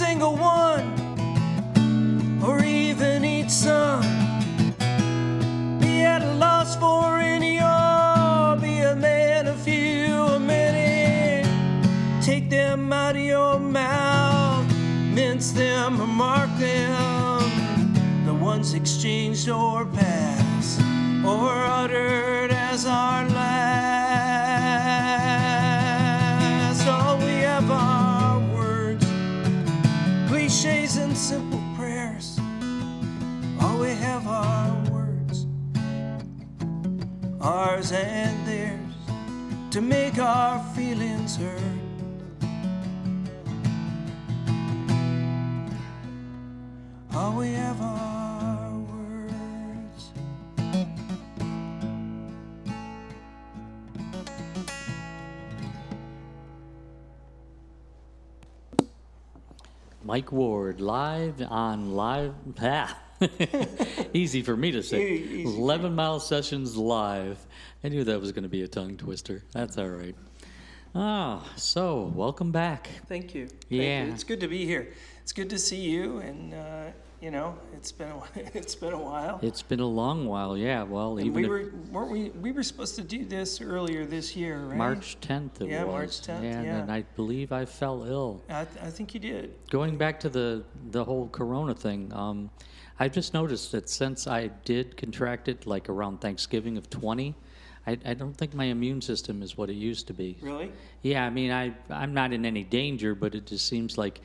single 0.06 0.36
one, 0.36 0.88
or 2.44 2.64
even 2.64 3.24
eat 3.24 3.52
some. 3.52 4.02
Be 5.80 6.02
at 6.02 6.24
a 6.24 6.34
loss 6.46 6.76
for 6.76 7.20
any 7.20 7.60
or 7.60 8.58
be 8.60 8.80
a 8.80 8.96
man 8.96 9.46
of 9.46 9.58
few 9.62 10.24
or 10.32 10.40
many. 10.40 11.48
Take 12.20 12.50
them 12.50 12.92
out 12.92 13.16
of 13.16 13.22
your 13.22 13.60
mouth, 13.60 14.66
mince 15.14 15.52
them 15.52 16.02
or 16.02 16.08
mark 16.08 16.50
them. 16.58 17.44
The 18.26 18.34
ones 18.34 18.74
exchanged 18.74 19.50
or 19.50 19.86
passed 19.86 20.82
or 21.24 21.52
uttered 21.82 22.52
as 22.52 22.88
our 22.88 23.30
last. 23.30 23.81
And 31.12 31.18
simple 31.18 31.62
prayers. 31.76 32.40
All 33.60 33.78
we 33.80 33.90
have 33.90 34.26
are 34.28 34.74
words, 34.90 35.46
ours 37.42 37.92
and 37.92 38.48
theirs, 38.48 38.80
to 39.72 39.82
make 39.82 40.18
our 40.20 40.64
feelings 40.74 41.36
hurt. 41.36 41.60
All 47.14 47.34
we 47.34 47.50
have 47.56 47.82
are 47.82 48.21
Mike 60.04 60.32
Ward 60.32 60.82
live 60.82 61.42
on 61.50 61.94
live. 61.94 62.34
Ah. 62.62 62.98
Easy 64.14 64.42
for 64.42 64.58
me 64.58 64.72
to 64.72 64.82
say. 64.82 65.12
Easy 65.12 65.44
11 65.44 65.94
Mile 65.94 66.20
Sessions 66.20 66.76
live. 66.76 67.38
I 67.84 67.90
knew 67.90 68.04
that 68.04 68.20
was 68.20 68.32
going 68.32 68.44
to 68.44 68.50
be 68.50 68.64
a 68.64 68.68
tongue 68.68 68.98
twister. 68.98 69.44
That's 69.54 69.78
all 69.78 69.90
right. 69.90 70.16
Ah, 70.96 71.48
so 71.56 72.12
welcome 72.16 72.52
back. 72.52 72.90
Thank 73.08 73.36
you. 73.36 73.48
Thank 73.48 73.62
Yeah. 73.70 74.06
you. 74.06 74.12
It's 74.12 74.24
good 74.24 74.40
to 74.40 74.48
be 74.48 74.66
here. 74.66 74.92
It's 75.22 75.34
good 75.34 75.50
to 75.52 75.60
see 75.60 75.80
you, 75.82 76.18
and 76.18 76.54
uh, 76.54 76.84
you 77.22 77.30
know, 77.30 77.56
it's 77.74 77.92
been 77.92 78.10
a, 78.10 78.22
it's 78.36 78.74
been 78.74 78.94
a 78.94 79.00
while. 79.00 79.40
It's 79.44 79.62
been 79.62 79.80
a 79.80 79.86
long 79.88 80.26
while, 80.26 80.58
yeah. 80.58 80.84
Well, 80.84 81.18
And 81.18 81.28
even 81.28 81.42
we 81.44 81.48
were 81.48 81.72
weren't 81.92 82.12
we 82.12 82.30
we 82.32 82.52
were 82.52 82.64
supposed 82.64 82.96
to 82.96 83.04
do 83.04 83.24
this 83.24 83.62
earlier 83.62 84.06
this 84.06 84.36
year, 84.36 84.58
right? 84.60 84.78
March 84.78 85.18
10th 85.22 85.62
it 85.62 85.70
Yeah, 85.70 85.84
was. 85.84 85.94
March 85.94 86.22
10th, 86.22 86.44
Yeah, 86.44 86.62
yeah. 86.64 86.78
and 86.78 86.92
I 86.92 87.04
believe 87.16 87.52
I 87.52 87.66
fell 87.66 88.04
ill. 88.04 88.44
I, 88.50 88.62
I 88.62 88.90
think 88.90 89.14
you 89.14 89.20
did. 89.20 89.54
Going 89.70 89.98
back 89.98 90.20
to 90.22 90.30
the 90.30 90.64
the 90.90 91.04
whole 91.04 91.30
corona 91.30 91.76
thing, 91.76 92.12
um, 92.14 92.50
I 93.00 93.08
just 93.08 93.34
noticed 93.34 93.72
that 93.74 93.88
since 93.88 94.26
I 94.26 94.48
did 94.66 94.98
contract 94.98 95.48
it 95.48 95.68
like 95.68 95.90
around 95.90 96.22
Thanksgiving 96.22 96.78
of 96.78 96.90
20, 96.90 97.36
I, 97.86 97.98
I 98.06 98.14
don't 98.16 98.36
think 98.36 98.54
my 98.54 98.66
immune 98.66 99.02
system 99.02 99.42
is 99.44 99.58
what 99.58 99.70
it 99.70 99.76
used 99.76 100.08
to 100.08 100.14
be. 100.14 100.38
Really? 100.42 100.72
Yeah, 101.04 101.26
I 101.26 101.30
mean, 101.30 101.52
I 101.52 101.74
I'm 101.92 102.16
not 102.16 102.34
in 102.34 102.46
any 102.46 102.64
danger, 102.64 103.14
but 103.14 103.36
it 103.36 103.46
just 103.46 103.68
seems 103.68 103.96
like 103.98 104.22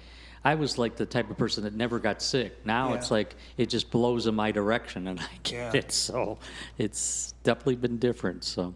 I 0.46 0.54
was 0.54 0.78
like 0.78 0.94
the 0.94 1.06
type 1.06 1.28
of 1.28 1.36
person 1.36 1.64
that 1.64 1.74
never 1.74 1.98
got 1.98 2.22
sick. 2.22 2.64
Now 2.64 2.92
it's 2.94 3.10
like 3.10 3.34
it 3.56 3.68
just 3.68 3.90
blows 3.90 4.28
in 4.28 4.34
my 4.36 4.52
direction, 4.52 5.08
and 5.08 5.18
I 5.18 5.26
get 5.42 5.52
Yeah. 5.74 5.80
it. 5.80 5.90
So 5.90 6.38
it's 6.78 7.34
definitely 7.42 7.76
been 7.76 7.98
different. 7.98 8.44
So. 8.44 8.72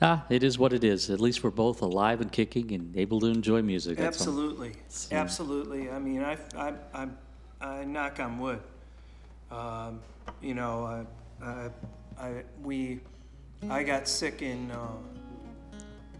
Ah, 0.00 0.24
it 0.30 0.42
is 0.42 0.58
what 0.58 0.72
it 0.74 0.84
is. 0.84 1.08
At 1.10 1.20
least 1.20 1.42
we're 1.44 1.50
both 1.50 1.80
alive 1.82 2.20
and 2.22 2.30
kicking 2.32 2.72
and 2.72 2.94
able 2.96 3.18
to 3.20 3.26
enjoy 3.26 3.60
music. 3.62 3.98
Absolutely, 3.98 4.72
So- 4.88 5.14
absolutely. 5.16 5.90
I 5.90 5.98
mean, 5.98 6.22
I, 6.22 6.36
I, 6.54 6.72
I, 6.94 7.08
I 7.62 7.84
knock 7.84 8.18
on 8.20 8.38
wood. 8.38 8.60
Um, 9.50 10.00
you 10.42 10.54
know, 10.54 11.06
I, 11.42 11.44
I, 11.46 11.70
I, 12.18 12.42
we, 12.62 13.00
I 13.70 13.82
got 13.84 14.06
sick 14.08 14.40
in 14.42 14.70
uh, 14.70 14.86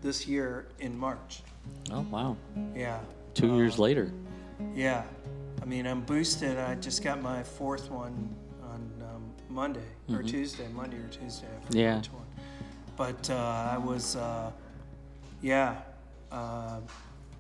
this 0.02 0.26
year 0.26 0.66
in 0.80 0.98
March. 0.98 1.42
Oh 1.90 2.06
wow! 2.10 2.36
Yeah. 2.74 3.00
Two 3.34 3.52
Uh, 3.52 3.56
years 3.56 3.78
later. 3.78 4.10
Yeah. 4.74 5.02
I 5.62 5.64
mean, 5.64 5.86
I'm 5.86 6.02
boosted. 6.02 6.58
I 6.58 6.74
just 6.76 7.02
got 7.02 7.20
my 7.20 7.42
fourth 7.42 7.90
one 7.90 8.34
on 8.62 8.90
um, 9.02 9.32
Monday 9.48 9.88
or 10.10 10.22
Tuesday, 10.22 10.68
Monday 10.74 10.98
or 10.98 11.08
Tuesday. 11.08 11.46
I 11.46 11.64
forget 11.66 11.70
Mm-hmm. 11.70 11.78
Yeah. 11.78 11.96
which 11.98 12.12
one. 12.12 12.26
But 12.96 13.30
uh, 13.30 13.70
I 13.72 13.78
was, 13.78 14.16
uh, 14.16 14.50
yeah, 15.42 15.76
uh, 16.32 16.80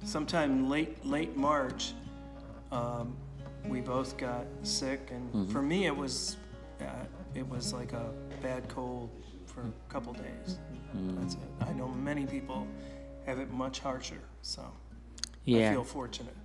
sometime 0.04 0.68
late 0.68 1.04
late 1.04 1.36
March, 1.36 1.92
um, 2.72 3.16
we 3.66 3.80
both 3.80 4.16
got 4.16 4.44
sick, 4.62 5.10
and 5.12 5.32
Mm-hmm. 5.32 5.52
for 5.52 5.62
me, 5.62 5.86
it 5.86 5.96
was 5.96 6.36
uh, 6.80 6.84
it 7.34 7.48
was 7.48 7.72
like 7.72 7.92
a 7.92 8.10
bad 8.42 8.68
cold 8.68 9.10
for 9.46 9.60
a 9.62 9.92
couple 9.92 10.12
days. 10.12 10.58
Mm. 10.96 11.18
That's 11.20 11.34
it. 11.34 11.40
I 11.68 11.72
know 11.72 11.88
many 11.88 12.26
people 12.26 12.66
have 13.24 13.38
it 13.38 13.50
much 13.50 13.78
harsher, 13.80 14.20
so 14.42 14.62
I 14.62 14.70
Yeah. 15.44 15.72
feel 15.72 15.84
fortunate. 15.84 16.36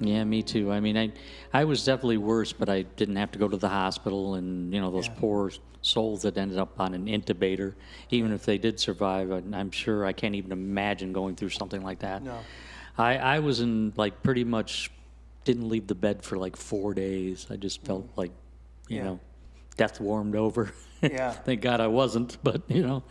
Yeah, 0.00 0.22
me 0.24 0.42
too. 0.42 0.70
I 0.70 0.78
mean, 0.80 0.96
I, 0.96 1.12
I 1.52 1.64
was 1.64 1.84
definitely 1.84 2.18
worse, 2.18 2.52
but 2.52 2.68
I 2.68 2.82
didn't 2.82 3.16
have 3.16 3.32
to 3.32 3.38
go 3.38 3.48
to 3.48 3.56
the 3.56 3.68
hospital, 3.68 4.34
and 4.34 4.72
you 4.72 4.80
know 4.80 4.90
those 4.90 5.08
Yeah. 5.08 5.14
poor 5.18 5.50
souls 5.82 6.22
that 6.22 6.36
ended 6.38 6.58
up 6.58 6.78
on 6.80 6.94
an 6.94 7.06
intubator. 7.06 7.74
Even 8.10 8.32
if 8.32 8.44
they 8.44 8.58
did 8.58 8.78
survive, 8.78 9.30
I- 9.32 9.42
I'm 9.56 9.70
sure 9.70 10.04
I 10.04 10.12
can't 10.12 10.34
even 10.34 10.52
imagine 10.52 11.12
going 11.12 11.34
through 11.36 11.50
something 11.50 11.82
like 11.82 12.00
that. 12.00 12.22
No. 12.22 12.38
I, 12.96 13.16
I 13.16 13.38
was 13.40 13.60
in 13.60 13.92
like 13.96 14.22
pretty 14.22 14.44
much 14.44 14.90
didn't 15.44 15.68
leave 15.68 15.86
the 15.86 15.94
bed 15.94 16.22
for 16.22 16.36
like 16.36 16.56
four 16.56 16.94
days. 16.94 17.46
I 17.50 17.56
just 17.56 17.84
felt 17.84 18.08
like, 18.16 18.32
you 18.88 18.96
Mm. 18.96 18.98
Yeah. 18.98 19.04
know, 19.04 19.20
death 19.76 20.00
warmed 20.00 20.34
over. 20.36 20.72
Yeah. 21.02 21.30
Thank 21.46 21.60
God 21.60 21.80
I 21.80 21.86
wasn't, 21.86 22.38
but 22.42 22.62
you 22.68 22.82
know, 22.86 23.02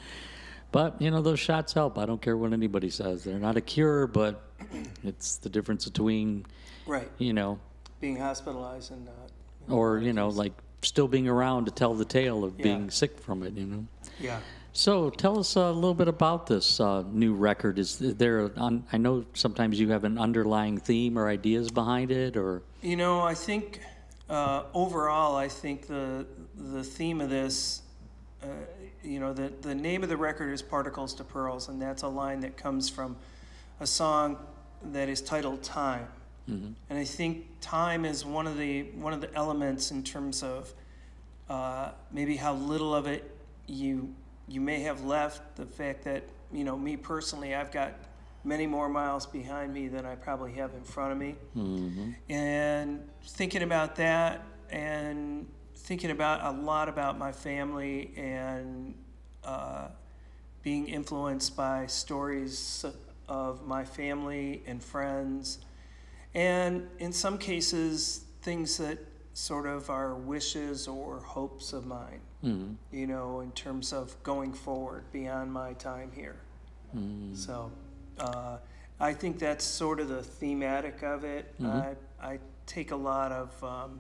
but 0.71 1.01
you 1.01 1.09
know 1.11 1.21
those 1.21 1.39
shots 1.39 1.73
help. 1.73 1.97
I 1.97 2.05
don't 2.05 2.21
care 2.21 2.35
what 2.37 2.51
anybody 2.53 2.89
says. 2.89 3.23
They're 3.23 3.39
not 3.39 3.55
a 3.57 3.61
cure, 3.61 4.07
but 4.07 4.41
it's 5.03 5.37
the 5.37 5.49
difference 5.49 5.85
between 5.85 6.45
Right. 6.85 7.09
you 7.17 7.33
know, 7.33 7.59
being 7.99 8.17
hospitalized 8.17 8.91
and 8.91 9.05
not. 9.05 9.29
or 9.69 9.99
you 9.99 10.13
know, 10.13 10.29
like 10.29 10.53
still 10.81 11.07
being 11.07 11.27
around 11.27 11.65
to 11.65 11.71
tell 11.71 11.93
the 11.93 12.05
tale 12.05 12.43
of 12.43 12.57
Yeah. 12.57 12.63
being 12.63 12.89
sick 12.89 13.19
from 13.19 13.43
it. 13.43 13.53
You 13.53 13.65
know. 13.65 13.85
Yeah. 14.19 14.39
So 14.73 15.09
tell 15.09 15.39
us 15.39 15.55
a 15.55 15.71
little 15.71 15.95
bit 15.95 16.07
about 16.07 16.45
this 16.47 16.79
uh, 16.79 17.03
new 17.11 17.33
record. 17.33 17.79
Is 17.79 17.97
there? 17.97 18.51
Un, 18.57 18.85
I 18.93 18.97
know 18.97 19.25
sometimes 19.33 19.79
you 19.79 19.89
have 19.89 20.03
an 20.03 20.17
underlying 20.19 20.77
theme 20.77 21.17
or 21.17 21.27
ideas 21.27 21.71
behind 21.71 22.11
it, 22.11 22.37
or 22.37 22.61
You 22.81 22.95
know, 22.95 23.21
I 23.21 23.33
think 23.33 23.81
uh, 24.29 24.63
overall, 24.73 25.35
I 25.35 25.47
think 25.47 25.87
the 25.87 26.27
the 26.55 26.83
theme 26.83 27.21
of 27.21 27.29
this, 27.31 27.81
uh, 28.43 28.47
you 29.03 29.19
know, 29.19 29.33
the 29.33 29.51
the 29.61 29.73
name 29.73 30.03
of 30.03 30.09
the 30.09 30.17
record 30.17 30.53
is 30.53 30.61
"Particles 30.61 31.15
to 31.15 31.23
Pearls," 31.23 31.69
and 31.69 31.81
that's 31.81 32.03
a 32.03 32.07
line 32.07 32.41
that 32.41 32.55
comes 32.55 32.87
from 32.87 33.15
a 33.79 33.87
song 33.87 34.37
that 34.91 35.09
is 35.09 35.21
titled 35.21 35.63
"Time." 35.63 36.07
And 36.89 36.97
I 36.97 37.03
think 37.03 37.45
time 37.59 38.05
is 38.05 38.25
one 38.25 38.47
of 38.47 38.57
the 38.57 38.83
one 38.93 39.13
of 39.13 39.19
the 39.21 39.33
elements 39.33 39.91
in 39.91 40.01
terms 40.03 40.43
of 40.43 40.71
uh, 41.49 41.91
maybe 42.11 42.37
how 42.37 42.53
little 42.53 42.95
of 42.95 43.05
it 43.07 43.29
you 43.67 44.13
you 44.47 44.61
may 44.61 44.79
have 44.81 45.03
left. 45.03 45.57
The 45.57 45.65
fact 45.65 46.03
that 46.05 46.23
you 46.53 46.63
know 46.63 46.77
me 46.77 46.95
personally, 46.97 47.53
I've 47.53 47.71
got 47.71 47.93
many 48.45 48.65
more 48.65 48.87
miles 48.87 49.25
behind 49.25 49.73
me 49.73 49.89
than 49.89 50.05
I 50.05 50.15
probably 50.15 50.53
have 50.53 50.73
in 50.73 50.83
front 50.83 51.11
of 51.11 51.17
me. 51.17 51.35
And 52.29 53.09
thinking 53.23 53.63
about 53.63 53.97
that, 53.97 54.41
and 54.69 55.47
thinking 55.75 56.11
about 56.11 56.55
a 56.55 56.57
lot 56.57 56.87
about 56.87 57.17
my 57.17 57.33
family, 57.33 58.13
and 58.15 58.93
uh, 59.43 59.87
being 60.63 60.87
influenced 60.87 61.57
by 61.57 61.87
stories 61.87 62.85
of 63.27 63.65
my 63.65 63.83
family 63.83 64.63
and 64.67 64.81
friends, 64.83 65.59
and 66.33 66.87
in 66.99 67.11
some 67.13 67.37
cases, 67.37 68.25
things 68.41 68.77
that 68.77 68.99
sort 69.33 69.65
of 69.65 69.89
are 69.89 70.15
wishes 70.15 70.87
or 70.87 71.19
hopes 71.19 71.73
of 71.73 71.85
mine, 71.85 72.21
you 72.91 73.07
know, 73.07 73.41
in 73.41 73.51
terms 73.51 73.93
of 73.93 74.15
going 74.23 74.53
forward 74.53 75.03
beyond 75.11 75.51
my 75.51 75.73
time 75.73 76.11
here. 76.13 76.37
So 77.35 77.71
uh, 78.19 78.57
I 78.99 79.13
think 79.13 79.39
that's 79.39 79.63
sort 79.65 79.99
of 79.99 80.07
the 80.09 80.23
thematic 80.23 81.03
of 81.03 81.23
it. 81.23 81.53
I, 81.67 81.95
I 82.33 82.39
take 82.65 82.91
a 82.91 82.95
lot 82.95 83.31
of, 83.31 83.63
um, 83.63 83.99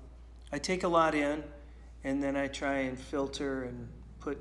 I 0.51 0.57
take 0.59 0.83
a 0.83 0.87
lot 0.87 1.13
in, 1.13 1.43
and 2.03 2.23
then 2.23 2.35
I 2.35 2.47
try 2.47 2.77
and 2.79 2.97
filter 2.97 3.63
and 3.63 3.87
put 4.19 4.37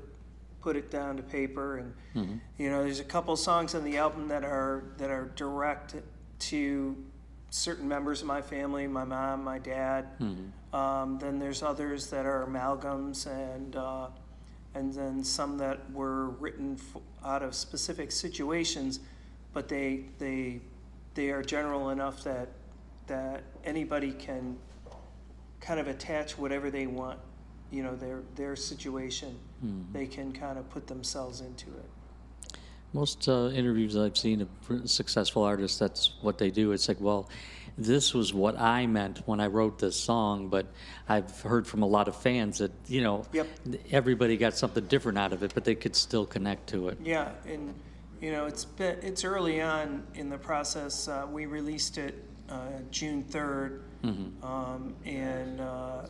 put 0.61 0.75
it 0.75 0.89
down 0.91 1.17
to 1.17 1.23
paper. 1.23 1.77
And 1.77 1.93
you 2.57 2.69
know, 2.69 2.83
there's 2.83 2.99
a 2.99 3.03
couple 3.03 3.35
songs 3.35 3.75
on 3.75 3.83
the 3.83 3.97
album 3.97 4.27
that 4.29 4.43
are 4.43 4.83
that 4.97 5.09
are 5.09 5.31
direct 5.35 5.95
to 6.39 6.95
certain 7.49 7.87
members 7.87 8.21
of 8.21 8.27
my 8.27 8.41
family, 8.41 8.87
my 8.87 9.03
mom, 9.05 9.43
my 9.43 9.59
dad. 9.59 10.07
Um, 10.73 11.17
then 11.19 11.39
there's 11.39 11.63
others 11.63 12.07
that 12.09 12.25
are 12.25 12.45
amalgams, 12.45 13.25
and 13.27 13.75
uh, 13.75 14.07
and 14.75 14.93
then 14.93 15.23
some 15.23 15.57
that 15.59 15.89
were 15.91 16.29
written 16.31 16.77
f- 16.79 17.01
out 17.25 17.41
of 17.43 17.55
specific 17.55 18.11
situations, 18.11 18.99
but 19.53 19.67
they 19.69 20.05
they 20.19 20.59
they 21.13 21.29
are 21.31 21.41
general 21.41 21.89
enough 21.91 22.23
that 22.23 22.49
that 23.07 23.43
anybody 23.63 24.11
can 24.11 24.57
kind 25.61 25.79
of 25.79 25.87
attach 25.87 26.37
whatever 26.37 26.69
they 26.69 26.85
want, 26.87 27.19
you 27.71 27.81
know, 27.81 27.95
their 27.95 28.21
their 28.35 28.55
situation. 28.55 29.37
They 29.93 30.05
can 30.05 30.31
kind 30.31 30.57
of 30.59 30.69
put 30.69 30.87
themselves 30.87 31.41
into 31.41 31.67
it. 31.67 32.57
most 32.93 33.27
uh, 33.27 33.49
interviews 33.49 33.97
I've 33.97 34.17
seen 34.17 34.41
of 34.41 34.89
successful 34.89 35.43
artists, 35.43 35.77
that's 35.79 36.11
what 36.21 36.37
they 36.37 36.49
do. 36.51 36.71
It's 36.71 36.87
like, 36.87 37.01
well, 37.01 37.27
this 37.77 38.13
was 38.13 38.33
what 38.33 38.57
I 38.59 38.87
meant 38.87 39.21
when 39.27 39.39
I 39.39 39.47
wrote 39.47 39.77
this 39.79 39.95
song, 39.95 40.49
but 40.49 40.65
I've 41.09 41.41
heard 41.41 41.67
from 41.67 41.81
a 41.83 41.85
lot 41.87 42.07
of 42.07 42.15
fans 42.15 42.57
that 42.59 42.71
you 42.87 43.01
know 43.01 43.25
Yep. 43.33 43.47
everybody 43.91 44.37
got 44.37 44.55
something 44.55 44.85
different 44.87 45.17
out 45.17 45.33
of 45.33 45.43
it, 45.43 45.53
but 45.53 45.63
they 45.63 45.75
could 45.75 45.95
still 45.95 46.25
connect 46.25 46.67
to 46.69 46.87
it. 46.89 46.97
Yeah, 47.03 47.31
and 47.47 47.73
you 48.21 48.31
know, 48.31 48.45
it's 48.47 48.65
been 48.65 48.97
it's 49.03 49.23
early 49.23 49.61
on 49.61 50.03
in 50.15 50.29
the 50.29 50.37
process. 50.39 51.07
Uh, 51.07 51.27
we 51.31 51.45
released 51.45 51.97
it 51.99 52.15
uh, 52.49 52.57
June 52.89 53.23
3rd 53.29 53.81
um, 54.41 54.95
and 55.05 55.59
uh, 55.61 56.05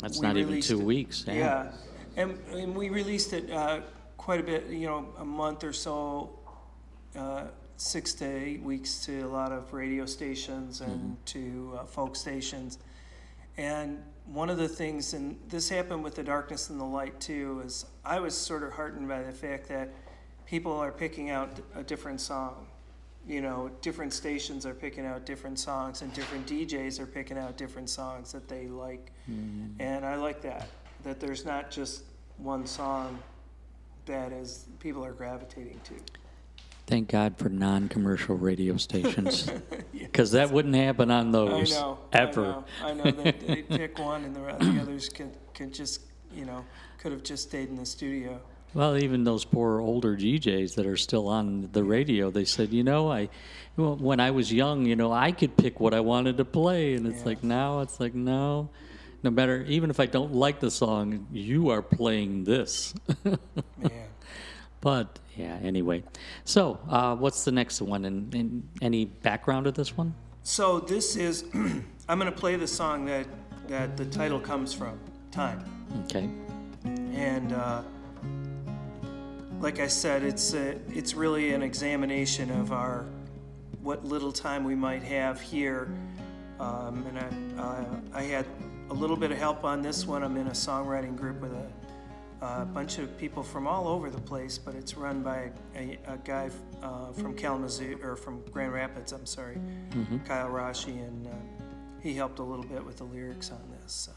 That's 0.00 0.20
not 0.20 0.36
even 0.36 0.60
two 0.60 0.80
it- 0.80 0.84
weeks. 0.84 1.24
Yeah. 1.28 1.34
Yeah, 1.34 1.72
and, 2.16 2.38
and 2.52 2.76
we 2.76 2.88
released 2.88 3.32
it 3.32 3.50
uh, 3.50 3.80
quite 4.16 4.40
a 4.40 4.42
bit, 4.42 4.66
you 4.68 4.86
know, 4.86 5.08
a 5.18 5.24
month 5.24 5.64
or 5.64 5.72
so 5.72 6.38
uh, 7.16 7.44
six 7.76 8.14
to 8.14 8.24
eight 8.24 8.62
weeks 8.62 9.04
to 9.04 9.22
a 9.22 9.28
lot 9.28 9.52
of 9.52 9.72
radio 9.72 10.06
stations 10.06 10.80
and 10.80 11.16
to 11.26 11.78
uh, 11.78 11.84
folk 11.84 12.16
stations. 12.16 12.78
And 13.56 14.02
one 14.26 14.48
of 14.50 14.56
the 14.56 14.68
things, 14.68 15.12
and 15.14 15.38
this 15.48 15.68
happened 15.68 16.02
with 16.02 16.14
the 16.14 16.22
darkness 16.22 16.70
and 16.70 16.80
the 16.80 16.84
light 16.84 17.20
too, 17.20 17.62
is 17.64 17.84
I 18.04 18.20
was 18.20 18.36
sort 18.36 18.62
of 18.62 18.72
heartened 18.72 19.08
by 19.08 19.22
the 19.22 19.32
fact 19.32 19.68
that 19.68 19.90
people 20.46 20.72
are 20.72 20.92
picking 20.92 21.30
out 21.30 21.50
a 21.74 21.82
different 21.82 22.20
song. 22.20 22.66
You 23.26 23.40
know, 23.40 23.70
different 23.80 24.12
stations 24.12 24.66
are 24.66 24.74
picking 24.74 25.06
out 25.06 25.24
different 25.24 25.58
songs, 25.58 26.02
and 26.02 26.12
different 26.12 26.46
DJs 26.46 27.00
are 27.00 27.06
picking 27.06 27.38
out 27.38 27.56
different 27.56 27.88
songs 27.88 28.32
that 28.32 28.48
they 28.48 28.66
like. 28.66 29.12
And 29.80 30.04
I 30.04 30.16
like 30.16 30.42
that, 30.42 30.68
that 31.04 31.20
there's 31.20 31.44
not 31.44 31.70
just 31.70 32.02
one 32.38 32.66
song 32.66 33.18
that 34.06 34.32
is 34.32 34.66
people 34.80 35.04
are 35.04 35.12
gravitating 35.12 35.80
to. 35.84 35.94
Thank 36.86 37.08
God 37.08 37.38
for 37.38 37.48
non-commercial 37.48 38.36
radio 38.36 38.76
stations, 38.76 39.50
because 39.98 40.32
that 40.32 40.50
wouldn't 40.50 40.74
happen 40.74 41.10
on 41.10 41.30
those 41.32 41.74
I 41.74 41.80
know. 41.80 41.98
ever. 42.12 42.44
I 42.82 42.92
know. 42.92 43.04
I 43.04 43.10
know 43.10 43.10
they, 43.12 43.32
they 43.32 43.62
pick 43.62 43.98
one, 43.98 44.24
and 44.24 44.36
the, 44.36 44.40
the 44.40 44.80
others 44.82 45.08
could 45.08 45.30
could 45.54 45.72
just 45.72 46.02
you 46.34 46.44
know 46.44 46.62
could 46.98 47.12
have 47.12 47.22
just 47.22 47.44
stayed 47.44 47.70
in 47.70 47.76
the 47.76 47.86
studio. 47.86 48.38
Well, 48.74 48.98
even 48.98 49.22
those 49.24 49.44
poor 49.46 49.80
older 49.80 50.16
DJs 50.16 50.74
that 50.74 50.84
are 50.84 50.96
still 50.96 51.28
on 51.28 51.68
the 51.72 51.84
radio, 51.84 52.30
they 52.32 52.44
said, 52.44 52.72
you 52.72 52.82
know, 52.82 53.08
I, 53.10 53.28
well, 53.76 53.94
when 53.94 54.18
I 54.18 54.32
was 54.32 54.52
young, 54.52 54.84
you 54.84 54.96
know, 54.96 55.12
I 55.12 55.30
could 55.30 55.56
pick 55.56 55.78
what 55.78 55.94
I 55.94 56.00
wanted 56.00 56.38
to 56.38 56.44
play, 56.44 56.94
and 56.94 57.06
it's 57.06 57.20
Yeah. 57.20 57.24
like 57.26 57.44
now, 57.44 57.80
it's 57.80 58.00
like 58.00 58.14
no, 58.14 58.68
no 59.24 59.30
matter, 59.30 59.64
even 59.66 59.88
if 59.88 59.98
I 59.98 60.06
don't 60.06 60.34
like 60.34 60.60
the 60.60 60.70
song, 60.70 61.26
you 61.32 61.70
are 61.70 61.80
playing 61.80 62.44
this. 62.44 62.94
Man. 63.24 63.38
but 64.82 65.18
yeah, 65.34 65.58
anyway. 65.62 66.04
So, 66.44 66.78
uh, 66.90 67.16
what's 67.16 67.44
the 67.44 67.50
next 67.50 67.80
one? 67.80 68.04
And, 68.04 68.32
and 68.34 68.68
any 68.82 69.06
background 69.06 69.66
of 69.66 69.74
this 69.74 69.96
one? 69.96 70.14
So 70.42 70.78
this 70.78 71.16
is 71.16 71.44
I'm 72.08 72.18
gonna 72.18 72.30
play 72.30 72.56
the 72.56 72.66
song 72.66 73.06
that 73.06 73.26
that 73.66 73.96
the 73.96 74.04
title 74.04 74.38
comes 74.38 74.74
from, 74.74 75.00
Time. 75.32 75.64
Okay. 76.04 76.28
and 76.84 77.54
uh, 77.54 77.80
like 79.58 79.80
I 79.80 79.86
said, 79.86 80.22
it's 80.22 80.52
a, 80.52 80.78
it's 80.92 81.14
really 81.14 81.54
an 81.54 81.62
examination 81.62 82.50
of 82.50 82.72
our 82.72 83.06
what 83.80 84.04
little 84.04 84.32
time 84.32 84.64
we 84.64 84.74
might 84.74 85.02
have 85.02 85.40
here. 85.40 85.88
Um, 86.60 87.06
and 87.08 87.18
I, 87.18 87.62
uh, 87.62 87.84
I 88.12 88.22
had 88.22 88.46
a 88.90 88.94
little 88.94 89.16
bit 89.16 89.30
of 89.32 89.38
help 89.38 89.64
on 89.64 89.82
this 89.82 90.06
one. 90.06 90.22
I'm 90.22 90.36
in 90.36 90.48
a 90.48 90.52
songwriting 90.52 91.16
group 91.16 91.40
with 91.40 91.52
a, 91.52 91.66
a 92.44 92.64
bunch 92.64 92.98
of 92.98 93.16
people 93.18 93.42
from 93.42 93.66
all 93.66 93.88
over 93.88 94.10
the 94.10 94.20
place, 94.20 94.58
but 94.58 94.74
it's 94.74 94.96
run 94.96 95.22
by 95.22 95.50
a, 95.74 95.98
a 96.06 96.18
guy 96.18 96.50
uh, 96.82 97.12
from 97.12 97.34
Kalamazoo 97.34 97.98
or 98.02 98.16
from 98.16 98.42
Grand 98.50 98.72
Rapids. 98.72 99.12
I'm 99.12 99.26
sorry, 99.26 99.58
Kyle 100.26 100.50
Rashi, 100.50 101.06
and 101.06 101.26
uh, 101.26 101.30
he 102.02 102.14
helped 102.14 102.38
a 102.38 102.42
little 102.42 102.66
bit 102.66 102.84
with 102.84 102.98
the 102.98 103.04
lyrics 103.04 103.50
on 103.50 103.62
this. 103.80 103.92
So. 103.92 104.12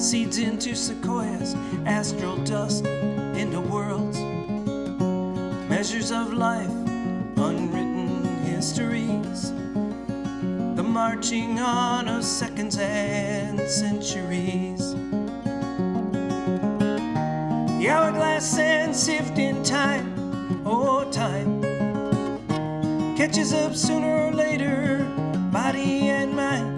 Seeds 0.00 0.38
into 0.38 0.74
sequoias, 0.74 1.54
astral 1.84 2.36
dust 2.38 2.86
into 2.86 3.60
worlds, 3.60 4.18
measures 5.68 6.10
of 6.10 6.32
life, 6.32 6.70
unwritten 7.36 8.24
histories, 8.44 9.52
the 10.76 10.82
marching 10.82 11.60
on 11.60 12.08
of 12.08 12.24
seconds 12.24 12.78
and 12.78 13.60
centuries. 13.68 14.94
The 17.78 17.88
hourglass 17.88 18.58
and 18.58 18.96
sift 18.96 19.38
in 19.38 19.62
time, 19.62 20.62
oh 20.66 21.10
time, 21.10 21.62
catches 23.16 23.52
up 23.52 23.76
sooner 23.76 24.28
or 24.28 24.32
later, 24.32 25.04
body 25.52 26.08
and 26.08 26.34
mind. 26.34 26.69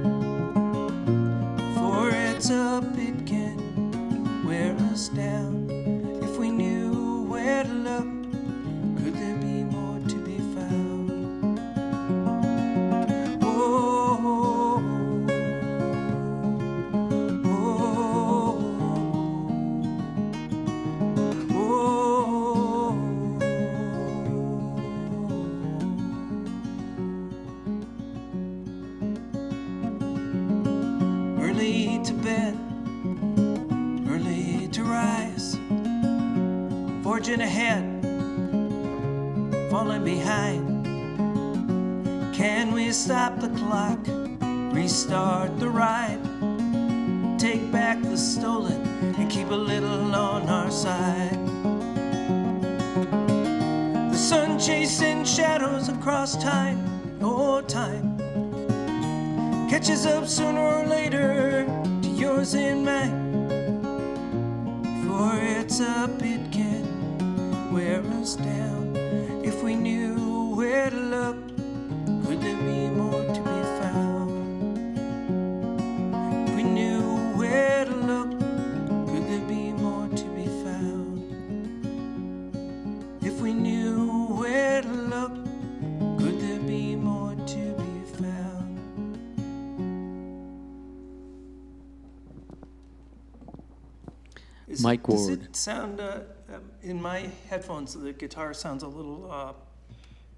Does 95.06 95.28
it 95.28 95.56
sound 95.56 96.00
uh, 96.00 96.20
um, 96.52 96.62
in 96.82 97.00
my 97.00 97.28
headphones? 97.48 97.94
The 97.94 98.12
guitar 98.12 98.54
sounds 98.54 98.82
a 98.82 98.88
little 98.88 99.30
uh, 99.30 99.52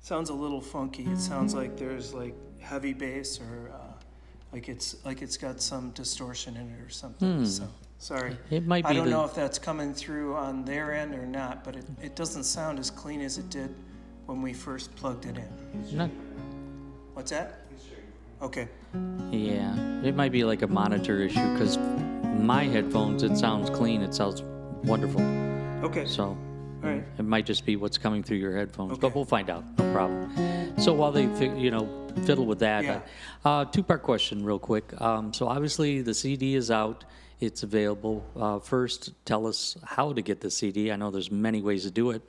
sounds 0.00 0.30
a 0.30 0.34
little 0.34 0.60
funky. 0.60 1.04
It 1.04 1.18
sounds 1.18 1.54
like 1.54 1.76
there's 1.76 2.12
like 2.14 2.34
heavy 2.60 2.92
bass 2.92 3.40
or 3.40 3.70
uh, 3.74 3.78
like 4.52 4.68
it's 4.68 4.96
like 5.04 5.22
it's 5.22 5.36
got 5.36 5.60
some 5.60 5.90
distortion 5.90 6.56
in 6.56 6.68
it 6.70 6.80
or 6.84 6.90
something. 6.90 7.44
So 7.46 7.68
sorry. 7.98 8.36
It 8.50 8.66
might 8.66 8.84
Be 8.84 8.90
I 8.90 8.92
don't 8.94 9.04
the- 9.06 9.10
know 9.10 9.24
if 9.24 9.34
that's 9.34 9.58
coming 9.58 9.92
through 9.94 10.34
on 10.36 10.64
their 10.64 10.92
end 10.92 11.14
or 11.14 11.26
not, 11.26 11.64
but 11.64 11.76
it, 11.76 11.84
it 12.02 12.16
doesn't 12.16 12.44
sound 12.44 12.78
as 12.78 12.90
clean 12.90 13.20
as 13.20 13.38
it 13.38 13.50
did 13.50 13.74
when 14.26 14.40
we 14.42 14.52
first 14.52 14.94
plugged 14.96 15.26
it 15.26 15.36
in. 15.36 15.96
Not- 15.96 16.10
What's 17.14 17.30
that? 17.30 17.60
Okay. 18.42 18.68
yeah, 19.30 19.74
it 20.02 20.14
might 20.14 20.32
be 20.32 20.44
like 20.44 20.62
a 20.62 20.66
monitor 20.66 21.20
issue 21.20 21.52
because 21.52 21.78
my 22.38 22.64
headphones, 22.64 23.22
it 23.22 23.36
sounds 23.38 23.70
clean. 23.70 24.02
It 24.02 24.12
sounds 24.14 24.42
wonderful. 24.84 25.20
Okay. 25.84 26.06
So 26.06 26.24
All 26.24 26.36
right. 26.82 27.04
it 27.18 27.22
might 27.24 27.46
just 27.46 27.64
be 27.66 27.76
what's 27.76 27.98
coming 27.98 28.22
through 28.22 28.38
your 28.38 28.56
headphones, 28.56 28.92
Okay. 28.92 29.00
but 29.00 29.14
we'll 29.14 29.24
find 29.24 29.50
out. 29.50 29.64
No 29.78 29.92
problem. 29.92 30.78
So 30.78 30.92
while 30.92 31.12
they, 31.12 31.24
you 31.56 31.70
know, 31.70 31.88
fiddle 32.24 32.46
with 32.46 32.58
that, 32.60 32.84
Yeah. 32.84 33.00
uh, 33.44 33.64
two-part 33.64 34.02
question, 34.02 34.44
real 34.44 34.58
quick. 34.58 34.98
Um, 35.00 35.32
so 35.32 35.48
obviously 35.48 36.02
the 36.02 36.14
CD 36.14 36.54
is 36.54 36.70
out; 36.70 37.04
it's 37.40 37.62
available. 37.62 38.24
Uh, 38.36 38.58
first, 38.58 39.12
tell 39.24 39.46
us 39.46 39.76
how 39.84 40.12
to 40.12 40.22
get 40.22 40.40
the 40.40 40.50
CD. 40.50 40.90
I 40.92 40.96
know 40.96 41.10
there's 41.10 41.30
many 41.30 41.62
ways 41.62 41.84
to 41.84 41.90
do 41.90 42.10
it, 42.10 42.22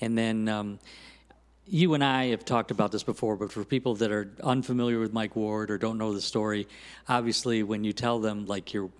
and 0.00 0.16
then. 0.16 0.48
Um, 0.48 0.78
you 1.72 1.94
and 1.94 2.02
I 2.02 2.28
have 2.30 2.44
talked 2.44 2.72
about 2.72 2.90
this 2.90 3.04
before, 3.04 3.36
but 3.36 3.52
for 3.52 3.64
people 3.64 3.94
that 3.96 4.10
are 4.10 4.28
unfamiliar 4.42 4.98
with 4.98 5.12
Mike 5.12 5.36
Ward 5.36 5.70
or 5.70 5.78
don't 5.78 5.98
know 5.98 6.12
the 6.12 6.20
story, 6.20 6.66
obviously 7.08 7.62
when 7.62 7.84
you 7.84 7.92
tell 7.92 8.18
them 8.18 8.46
like 8.46 8.72
your 8.74 8.90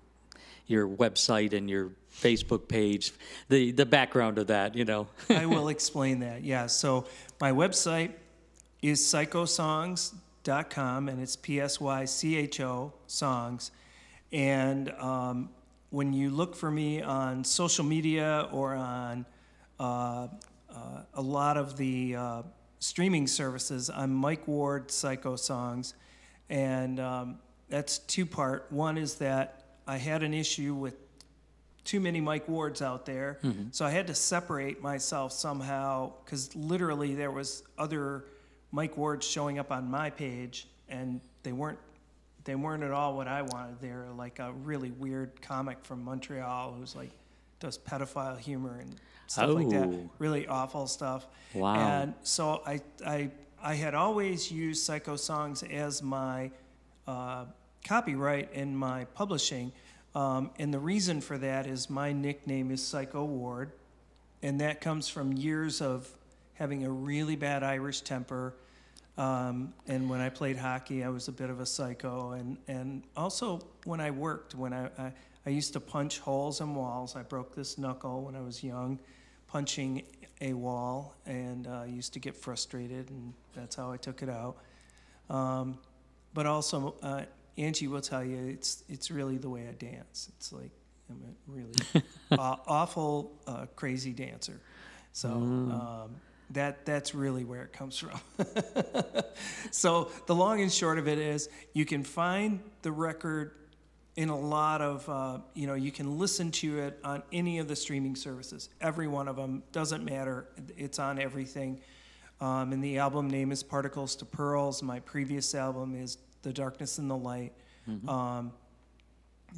your 0.69 0.87
website 0.87 1.53
and 1.53 1.69
your 1.69 1.91
Facebook 2.21 2.69
page, 2.69 3.13
the 3.49 3.73
the 3.73 3.87
background 3.87 4.39
of 4.39 4.49
that, 4.49 4.75
you 4.75 4.85
know. 4.85 5.09
I 5.31 5.47
will 5.47 5.69
explain 5.69 6.21
that. 6.21 6.45
Yeah. 6.45 6.67
So 6.67 7.07
my 7.41 7.53
website 7.53 8.13
is 8.83 9.01
psychosongs.com 9.01 11.09
and 11.09 11.21
it's 11.21 11.37
P 11.37 11.61
S 11.61 11.81
Y 11.81 12.05
C 12.05 12.37
H 12.37 12.61
O 12.61 12.93
songs. 13.07 13.71
And 14.33 14.91
um, 14.93 15.51
when 15.91 16.13
you 16.13 16.31
look 16.31 16.55
for 16.55 16.71
me 16.71 17.03
on 17.03 17.45
social 17.45 17.85
media 17.85 18.49
or 18.53 18.75
on 18.75 19.27
uh, 19.79 20.29
uh, 20.73 21.03
a 21.15 21.23
lot 21.23 21.57
of 21.57 21.77
the 21.77 22.15
uh, 22.15 22.43
streaming 22.79 23.27
services, 23.27 23.91
I'm 23.91 24.15
Mike 24.15 24.47
Ward 24.47 24.91
Psycho 24.91 25.37
Songs. 25.37 25.95
And 26.49 27.01
um, 27.01 27.39
that's 27.69 27.99
two 27.99 28.27
part. 28.27 28.67
One 28.71 28.99
is 28.99 29.17
that 29.17 29.65
I 29.87 29.97
had 29.97 30.23
an 30.23 30.33
issue 30.33 30.75
with 30.75 30.95
too 31.91 31.99
many 31.99 32.21
Mike 32.21 32.47
Wards 32.47 32.83
out 32.83 33.05
there. 33.05 33.41
So 33.73 33.85
I 33.85 33.91
had 33.91 34.07
to 34.07 34.15
separate 34.15 34.81
myself 34.81 35.33
somehow 35.33 36.13
because 36.25 36.55
literally 36.55 37.17
there 37.17 37.33
was 37.33 37.65
other 37.79 38.27
Mike 38.71 38.97
Wards 38.97 39.27
showing 39.27 39.59
up 39.59 39.73
on 39.73 39.91
my 39.91 40.09
page 40.09 40.69
and 40.89 41.21
they 41.43 41.51
weren't 41.51 41.81
they 42.45 42.55
weren't 42.55 42.85
at 42.85 42.93
all 42.93 43.17
what 43.17 43.27
I 43.27 43.43
wanted. 43.43 43.81
They're 43.81 44.07
like 44.17 44.39
a 44.39 44.53
really 44.53 44.93
weird 44.93 45.43
comic 45.43 45.79
from 45.83 46.05
Montreal 46.05 46.75
who's 46.79 46.95
like 46.95 47.11
does 47.59 47.77
pedophile 47.77 48.39
humor 48.39 48.79
and 48.79 48.95
stuff 49.27 49.51
like 49.51 49.71
that. 49.71 49.89
Oh. 49.89 50.11
Really 50.21 50.47
awful 50.47 50.87
stuff. 50.87 51.27
Wow. 51.55 51.75
And 51.75 52.15
so 52.23 52.63
I 52.65 52.81
I 53.05 53.31
I 53.61 53.75
had 53.75 53.97
always 53.97 54.49
used 54.49 54.85
Psycho 54.85 55.17
Songs 55.17 55.65
as 55.65 56.05
my 56.05 56.53
uh, 57.09 57.47
copyright 57.85 58.53
in 58.53 58.77
my 58.77 59.07
publishing. 59.07 59.73
Um, 60.15 60.51
and 60.59 60.75
the 60.75 60.79
reason 60.79 61.21
for 61.21 61.39
that 61.39 61.67
is 61.67 61.89
my 61.89 62.13
nickname 62.13 62.71
is 62.71 62.83
Psycho 62.83 63.25
Ward, 63.25 63.73
and 64.43 64.61
that 64.61 64.81
comes 64.81 65.09
from 65.09 65.33
years 65.33 65.81
of 65.81 66.09
having 66.55 66.85
a 66.85 66.91
really 66.91 67.37
bad 67.37 67.63
Irish 67.63 68.01
temper. 68.03 68.55
Um, 69.17 69.75
and 69.87 70.09
when 70.09 70.21
I 70.21 70.29
played 70.31 70.57
hockey, 70.57 71.05
I 71.05 71.09
was 71.09 71.29
a 71.29 71.33
bit 71.33 71.51
of 71.51 71.61
a 71.61 71.67
psycho. 71.67 72.33
And, 72.33 72.57
and 72.69 73.03
also 73.17 73.61
when 73.85 74.01
I 74.01 74.11
worked, 74.11 74.55
when 74.55 74.73
I, 74.73 74.87
I, 74.99 75.13
I 75.47 75.51
used 75.51 75.73
to 75.73 75.81
punch 75.81 76.19
holes 76.19 76.61
in 76.61 76.75
walls. 76.75 77.17
I 77.17 77.23
broke 77.23 77.55
this 77.55 77.79
knuckle 77.79 78.23
when 78.23 78.37
I 78.37 78.41
was 78.41 78.63
young, 78.63 78.99
punching 79.47 80.03
a 80.41 80.53
wall, 80.53 81.17
and 81.27 81.67
uh, 81.67 81.83
used 81.87 82.13
to 82.15 82.19
get 82.19 82.37
frustrated, 82.37 83.11
and 83.11 83.33
that's 83.55 83.77
how 83.77 83.91
I 83.91 83.97
took 83.97 84.23
it 84.23 84.29
out. 84.29 84.57
Um, 85.29 85.79
but 86.35 86.47
also, 86.47 86.95
uh, 87.03 87.23
Angie 87.59 87.89
will 87.89 88.01
tell 88.01 88.25
you 88.25 88.49
it's 88.49 88.85
it's 88.89 89.11
really 89.11 89.39
the 89.39 89.51
way 89.51 89.67
I 89.69 89.73
dance. 89.73 90.31
It's 90.37 90.53
like 90.53 90.71
I'm 91.11 91.23
a 91.23 91.53
really 91.53 91.73
aw- 92.39 92.61
awful, 92.67 93.33
uh, 93.47 93.67
crazy 93.77 94.13
dancer. 94.13 94.61
So 95.13 95.29
um, 95.29 96.17
that 96.51 96.85
that's 96.85 97.15
really 97.15 97.45
where 97.45 97.63
it 97.63 97.73
comes 97.73 97.99
from. 97.99 98.21
so 99.71 100.11
the 100.27 100.35
long 100.35 100.61
and 100.61 100.73
short 100.73 100.99
of 100.99 101.09
it 101.09 101.19
is, 101.19 101.49
you 101.73 101.85
can 101.85 102.05
find 102.05 102.61
the 102.83 102.93
record 102.93 103.53
in 104.17 104.29
a 104.29 104.39
lot 104.39 104.83
of 104.83 105.09
uh, 105.09 105.39
you 105.55 105.67
know 105.67 105.75
you 105.75 105.91
can 105.91 106.19
listen 106.19 106.51
to 106.51 106.79
it 106.79 106.99
on 107.05 107.23
any 107.33 107.59
of 107.59 107.69
the 107.69 107.77
streaming 107.77 108.17
services 108.17 108.69
every 108.81 109.07
one 109.07 109.29
of 109.29 109.37
them 109.37 109.63
doesn't 109.73 110.05
matter 110.05 110.49
it's 110.77 110.99
on 110.99 111.19
everything 111.19 111.81
um, 112.41 112.73
and 112.73 112.83
the 112.83 112.99
album 112.99 113.31
name 113.31 113.53
is 113.53 113.63
particles 113.63 114.17
to 114.17 114.25
pearls 114.25 114.83
my 114.83 114.99
previous 115.01 115.55
album 115.55 115.95
is 115.95 116.19
the 116.43 116.53
darkness 116.53 116.99
and 116.99 117.11
the 117.11 117.17
light. 117.17 117.53
Um, 118.09 118.53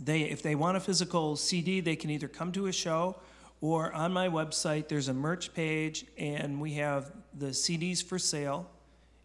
they 0.04 0.22
if 0.22 0.42
they 0.42 0.54
want 0.54 0.78
a 0.78 0.80
physical 0.80 1.36
cd 1.36 1.80
they 1.80 1.96
can 1.96 2.08
either 2.08 2.26
come 2.28 2.50
to 2.52 2.66
a 2.66 2.72
show 2.72 3.16
or 3.60 3.92
on 3.92 4.10
my 4.10 4.26
website 4.28 4.88
there's 4.88 5.08
a 5.08 5.12
merch 5.12 5.52
page 5.52 6.06
and 6.16 6.58
we 6.62 6.72
have 6.74 7.12
the 7.38 7.48
cds 7.48 8.02
for 8.02 8.18
sale. 8.18 8.68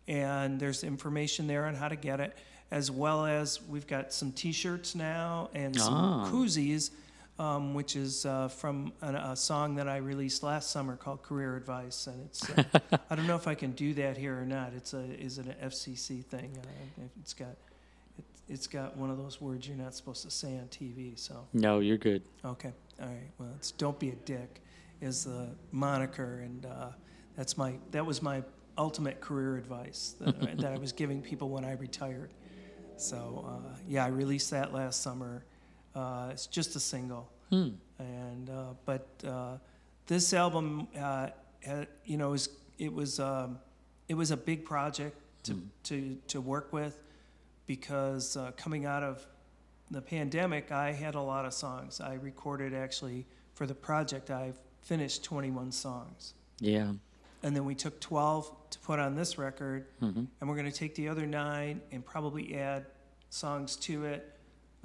And 0.10 0.58
there's 0.60 0.84
information 0.86 1.48
there 1.48 1.66
on 1.66 1.76
how 1.76 1.90
to 1.90 1.98
get 1.98 2.22
it, 2.22 2.34
as 2.72 2.90
well 2.90 3.26
as 3.26 3.62
we've 3.68 3.86
got 3.88 4.14
some 4.14 4.32
T-shirts 4.32 4.96
now 4.96 5.50
and 5.54 5.76
some 5.78 5.94
Ah. 5.94 6.30
koozies, 6.32 6.92
um, 7.39 7.73
which 7.73 7.95
is 7.95 8.26
uh, 8.26 8.47
from 8.47 8.91
a, 9.01 9.14
a 9.14 9.35
song 9.35 9.76
that 9.76 9.88
I 9.88 9.97
released 9.97 10.43
last 10.43 10.72
summer 10.72 10.95
called 10.95 11.22
"Career 11.23 11.55
Advice," 11.55 12.07
and 12.07 12.22
it's 12.26 12.49
uh, 12.49 12.64
I 13.09 13.15
don't 13.15 13.27
know 13.27 13.35
if 13.35 13.47
I 13.47 13.55
can 13.55 13.72
do 13.72 13.93
that 13.95 14.18
here 14.18 14.39
or 14.39 14.45
not. 14.45 14.73
It's 14.76 14.93
a 14.93 15.01
is 15.19 15.38
it 15.38 15.45
an 15.47 15.55
FCC 15.69 16.23
thing? 16.26 16.57
Uh, 16.61 17.03
it's 17.22 17.34
got 17.34 17.55
it, 18.18 18.26
it's 18.49 18.68
got 18.68 18.97
one 18.97 19.09
of 19.09 19.18
those 19.18 19.39
words 19.39 19.68
you're 19.68 19.77
not 19.77 19.93
supposed 19.93 20.23
to 20.23 20.31
say 20.31 20.57
on 20.57 20.68
TV. 20.68 21.18
So 21.19 21.47
no, 21.53 21.80
you're 21.80 21.97
good. 21.97 22.23
Okay. 22.43 22.73
All 23.01 23.07
right. 23.07 23.30
Well, 23.38 23.49
it's 23.55 23.72
"Don't 23.72 23.99
Be 23.99 24.09
a 24.09 24.15
Dick" 24.15 24.61
is 25.01 25.26
the 25.26 25.49
moniker, 25.72 26.41
and 26.43 26.65
uh, 26.65 26.88
that's 27.35 27.57
my 27.57 27.76
that 27.91 28.05
was 28.05 28.22
my 28.22 28.43
ultimate 28.80 29.19
career 29.22 29.57
advice 29.57 30.15
that, 30.22 30.35
I- 30.41 30.53
that 30.55 30.72
I 30.73 30.77
was 30.77 30.91
giving 31.01 31.22
people 31.22 31.49
when 31.49 31.65
I 31.65 31.73
retired. 31.73 32.31
So 32.95 33.45
uh, 33.47 33.76
yeah, 33.88 34.05
I 34.05 34.07
released 34.07 34.49
that 34.51 34.73
last 34.73 35.01
summer. 35.03 35.43
Uh, 35.98 36.30
it's 36.32 36.45
just 36.45 36.76
a 36.76 36.80
single, 36.80 37.28
and 37.98 38.49
uh, 38.49 38.74
but 38.86 39.07
uh, 39.28 39.57
this 40.06 40.32
album, 40.34 40.88
uh, 40.99 41.28
had, 41.64 41.88
you 42.06 42.18
know, 42.18 42.34
is 42.34 42.49
it 42.78 42.94
was 42.94 43.19
um, 43.19 43.57
it 44.07 44.14
was 44.14 44.30
a 44.32 44.38
big 44.38 44.64
project 44.64 45.18
to 45.44 45.60
to 45.84 46.18
to 46.28 46.40
work 46.40 46.72
with 46.72 46.99
because 47.65 48.38
uh, 48.38 48.52
coming 48.57 48.86
out 48.86 49.02
of 49.03 49.26
the 49.90 50.02
pandemic, 50.02 50.72
I 50.72 50.91
had 50.91 51.15
a 51.15 51.22
lot 51.22 51.45
of 51.45 51.53
songs. 51.53 51.99
I 51.99 52.14
recorded 52.15 52.74
actually 52.76 53.26
for 53.56 53.65
the 53.65 53.74
project. 53.76 54.30
I 54.30 54.53
finished 54.82 55.24
21 55.24 55.72
songs, 55.72 56.34
Yeah. 56.60 56.94
and 57.44 57.56
then 57.56 57.65
we 57.65 57.76
took 57.76 57.99
12 57.99 58.52
to 58.69 58.80
put 58.80 58.99
on 58.99 59.15
this 59.15 59.38
record, 59.38 59.88
Mm-hmm. 60.02 60.26
and 60.40 60.49
we're 60.49 60.56
going 60.56 60.72
to 60.72 60.78
take 60.78 60.94
the 60.95 61.07
other 61.10 61.26
nine 61.26 61.82
and 61.91 62.06
probably 62.06 62.56
add 62.56 62.86
songs 63.30 63.76
to 63.78 64.06
it 64.06 64.34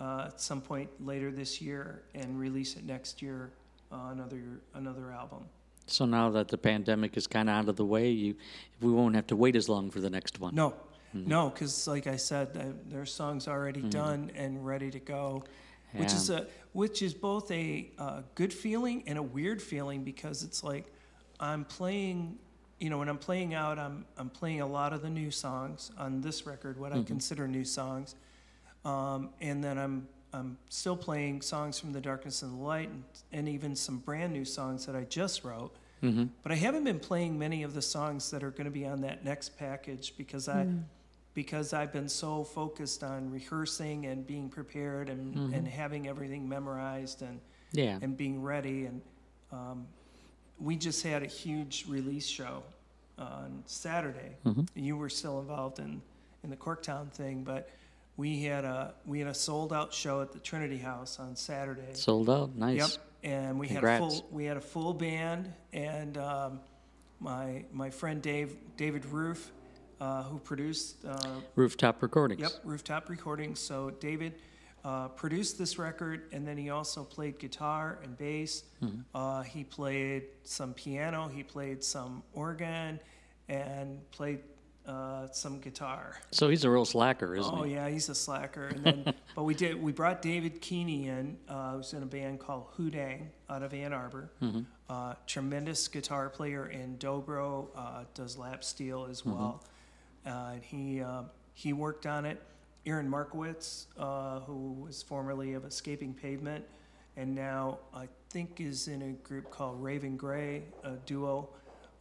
uh, 0.02 0.24
at 0.26 0.40
some 0.40 0.60
point 0.60 0.90
later 1.04 1.30
this 1.30 1.60
year 1.60 2.02
and 2.14 2.38
release 2.38 2.76
it 2.76 2.84
next 2.84 3.22
year. 3.22 3.52
Uh, 3.92 4.08
another 4.10 4.42
another 4.74 5.12
album. 5.12 5.44
So 5.86 6.06
now 6.06 6.30
that 6.30 6.48
the 6.48 6.58
pandemic 6.58 7.16
is 7.16 7.26
kind 7.26 7.48
of 7.50 7.56
out 7.56 7.68
of 7.68 7.76
the 7.76 7.84
way, 7.84 8.10
you 8.10 8.34
we 8.80 8.90
won't 8.90 9.14
have 9.14 9.26
to 9.28 9.36
wait 9.36 9.54
as 9.54 9.68
long 9.68 9.90
for 9.90 10.00
the 10.00 10.10
next 10.10 10.40
one. 10.40 10.54
No, 10.54 10.74
no, 11.12 11.50
because 11.50 11.86
like 11.86 12.06
I 12.06 12.16
said, 12.16 12.56
uh, 12.56 12.64
there's 12.88 13.12
songs 13.12 13.46
already 13.46 13.82
done 13.82 14.30
and 14.34 14.64
ready 14.64 14.90
to 14.90 14.98
go, 14.98 15.44
which 15.92 16.12
is 16.12 16.30
a 16.30 16.46
which 16.72 17.02
is 17.02 17.12
both 17.12 17.50
a 17.50 17.90
uh, 17.98 18.22
good 18.34 18.52
feeling 18.52 19.04
and 19.06 19.18
a 19.18 19.22
weird 19.22 19.60
feeling 19.60 20.04
because 20.04 20.42
it's 20.42 20.64
like 20.64 20.86
I'm 21.38 21.64
playing, 21.64 22.38
you 22.80 22.88
know, 22.88 22.98
when 22.98 23.10
I'm 23.10 23.18
playing 23.18 23.52
out, 23.52 23.78
I'm 23.78 24.06
I'm 24.16 24.30
playing 24.30 24.62
a 24.62 24.66
lot 24.66 24.94
of 24.94 25.02
the 25.02 25.10
new 25.10 25.30
songs 25.30 25.90
on 25.98 26.22
this 26.22 26.46
record, 26.46 26.78
what 26.78 26.92
I 26.92 27.02
consider 27.02 27.46
new 27.46 27.64
songs, 27.64 28.14
um, 28.84 29.30
and 29.40 29.62
then 29.62 29.78
I'm 29.78 30.09
I'm 30.34 30.56
still 30.70 30.96
playing 30.96 31.42
songs 31.42 31.78
from 31.78 31.92
the 31.92 32.00
darkness 32.00 32.40
and 32.42 32.59
the 32.59 32.62
light, 32.64 32.88
and, 32.88 33.04
and 33.32 33.48
even 33.48 33.76
some 33.76 33.98
brand 33.98 34.32
new 34.32 34.44
songs 34.46 34.86
that 34.86 34.96
I 34.96 35.04
just 35.04 35.44
wrote. 35.44 35.74
But 36.42 36.50
I 36.50 36.56
haven't 36.56 36.82
been 36.82 36.98
playing 36.98 37.38
many 37.38 37.62
of 37.62 37.74
the 37.74 37.82
songs 37.82 38.28
that 38.32 38.42
are 38.42 38.50
going 38.50 38.64
to 38.64 38.72
be 38.72 38.84
on 38.86 39.02
that 39.02 39.24
next 39.24 39.56
package 39.56 40.14
because 40.16 40.48
I 40.48 40.66
because 41.34 41.72
I've 41.72 41.92
been 41.92 42.09
so 42.09 42.42
focused 42.44 43.04
on 43.04 43.30
rehearsing 43.30 44.06
and 44.06 44.26
being 44.26 44.48
prepared 44.48 45.09
and, 45.09 45.54
and 45.54 45.66
having 45.68 46.09
everything 46.09 46.48
memorized 46.48 47.22
and 47.22 47.40
Yeah. 47.72 47.98
and 48.02 48.16
being 48.16 48.42
ready. 48.42 48.86
And 48.86 49.00
um, 49.52 49.86
we 50.59 50.74
just 50.76 51.02
had 51.04 51.22
a 51.22 51.26
huge 51.26 51.84
release 51.88 52.26
show 52.26 52.64
on 53.16 53.62
Saturday. 53.66 54.36
Mm-hmm. 54.44 54.64
You 54.74 54.96
were 54.96 55.09
still 55.09 55.38
involved 55.40 55.78
in, 55.78 56.02
in 56.42 56.50
the 56.50 56.56
Corktown 56.56 57.10
thing, 57.12 57.44
but 57.44 57.70
we 58.16 58.43
had 58.43 58.64
a 58.64 58.94
we 59.06 59.18
had 59.18 59.28
a 59.28 59.34
sold 59.34 59.72
out 59.72 59.93
show 59.93 60.20
at 60.20 60.32
the 60.32 60.39
Trinity 60.39 60.78
House 60.78 61.18
on 61.18 61.36
Saturday. 61.36 61.94
Sold 61.94 62.28
out. 62.28 62.55
Nice. 62.55 62.78
Yep, 62.78 62.90
and 63.22 63.59
we 63.59 63.68
Congrats. 63.68 64.02
had 64.02 64.12
a 64.12 64.16
full 64.20 64.28
we 64.30 64.44
had 64.44 64.56
a 64.56 64.60
full 64.60 64.94
band, 64.94 65.52
and 65.72 66.18
um, 66.18 66.60
my 67.20 67.64
my 67.72 67.90
friend 67.90 68.20
Dave 68.20 68.56
David 68.76 69.06
Roof, 69.06 69.52
uh, 70.01 70.24
who 70.24 70.39
produced 70.39 71.05
uh, 71.05 71.40
Rooftop 71.55 72.02
recordings. 72.02 72.40
Yep, 72.40 72.52
Rooftop 72.64 73.09
Recordings. 73.09 73.60
So 73.60 73.90
David 73.90 74.34
uh, 74.84 75.09
produced 75.09 75.59
this 75.59 75.78
record, 75.78 76.28
and 76.32 76.47
then 76.47 76.59
he 76.59 76.70
also 76.70 77.05
played 77.05 77.39
guitar 77.39 77.98
and 78.02 78.16
bass. 78.18 78.64
Mm-hmm. 78.82 79.01
Uh, 79.14 79.43
he 79.43 79.64
played 79.64 80.24
some 80.43 80.74
piano. 80.74 81.28
He 81.28 81.43
played 81.43 81.82
some 81.82 82.22
organ, 82.34 83.01
and 83.48 84.10
played 84.10 84.40
uh, 84.86 85.28
some 85.30 85.60
guitar. 85.60 86.16
So 86.30 86.48
he's 86.48 86.64
a 86.64 86.70
real 86.70 86.84
slacker, 86.84 87.34
isn't 87.36 87.52
Oh 87.52 87.62
he? 87.62 87.72
Oh 87.72 87.74
yeah, 87.76 87.88
he's 87.88 88.09
a 88.09 88.14
slacker. 88.14 88.66
And 88.66 88.84
then, 88.84 89.14
but 89.34 89.44
we 89.44 89.54
did. 89.54 89.80
We 89.80 89.92
brought 89.92 90.22
David 90.22 90.60
Keeney 90.60 91.09
in. 91.09 91.36
Uh, 91.48 91.76
who's 91.76 91.92
in 91.92 92.02
a 92.02 92.06
band 92.06 92.40
called 92.40 92.66
Hoodang 92.76 93.26
out 93.48 93.62
of 93.62 93.72
Ann 93.74 93.92
Arbor. 93.92 94.30
Uh, 94.88 95.14
tremendous 95.26 95.88
guitar 95.88 96.28
player 96.28 96.66
in 96.66 96.96
dobro. 96.98 97.68
Uh, 97.74 98.04
does 98.14 98.36
lap 98.36 98.62
steel 98.64 99.06
as 99.10 99.24
well. 99.24 99.64
Uh, 100.26 100.50
and 100.54 100.62
he 100.62 101.00
uh, 101.00 101.22
he 101.54 101.72
worked 101.72 102.06
on 102.06 102.24
it. 102.24 102.40
Aaron 102.84 103.09
Markowitz, 103.09 103.86
uh, 103.96 104.40
who 104.40 104.72
was 104.72 105.02
formerly 105.02 105.52
of 105.54 105.64
Escaping 105.64 106.14
Pavement, 106.14 106.64
and 107.16 107.32
now 107.32 107.78
I 107.94 108.09
think 108.30 108.60
is 108.60 108.88
in 108.88 109.02
a 109.02 109.12
group 109.26 109.50
called 109.50 109.80
Raven 109.80 110.16
Gray, 110.16 110.64
a 110.82 110.92
duo. 111.06 111.48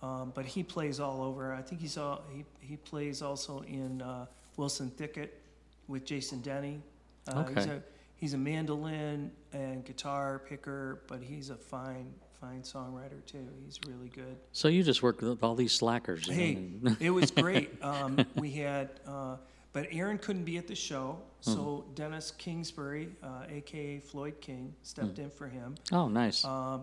Um, 0.02 0.32
but 0.34 0.46
he 0.46 0.64
plays 0.64 1.00
all 1.00 1.22
over. 1.22 1.54
I 1.54 1.62
think 1.62 1.82
he's 1.82 1.98
all, 1.98 2.24
he 2.34 2.44
he 2.60 2.76
plays 2.78 3.22
also 3.22 3.62
in 3.68 4.02
uh, 4.02 4.26
Wilson 4.58 4.90
Thicket 4.90 5.40
with 5.88 6.06
Jason 6.06 6.42
Denny. 6.42 6.82
Uh, 7.28 7.44
He's 7.46 7.66
a 7.66 7.84
he's 8.16 8.34
a 8.34 8.38
mandolin 8.38 9.32
and 9.54 9.86
guitar 9.86 10.42
picker, 10.48 11.04
but 11.08 11.22
he's 11.22 11.50
a 11.52 11.56
fine 11.56 12.12
fine 12.40 12.64
songwriter 12.64 13.24
too. 13.28 13.48
He's 13.64 13.80
really 13.88 14.10
good. 14.10 14.36
So 14.54 14.68
you 14.68 14.82
just 14.82 15.04
work 15.04 15.22
with 15.22 15.44
all 15.44 15.54
these 15.54 15.74
slackers. 15.74 16.28
Hey, 16.28 16.58
it 17.00 17.12
was 17.12 17.30
great. 17.46 17.72
Um, 17.84 18.26
we 18.36 18.50
had, 18.50 18.90
uh, 19.08 19.36
but 19.74 19.86
Aaron 19.92 20.18
couldn't 20.18 20.46
be 20.46 20.58
at 20.58 20.66
the 20.66 20.74
show, 20.74 21.20
so 21.42 21.86
Dennis 21.94 22.32
Kingsbury, 22.32 23.10
uh, 23.22 23.44
aka 23.50 24.00
Floyd 24.00 24.42
King, 24.42 24.74
stepped 24.82 25.20
in 25.20 25.30
for 25.30 25.48
him. 25.48 25.76
oh, 25.92 26.08
nice. 26.08 26.44
Um, 26.44 26.82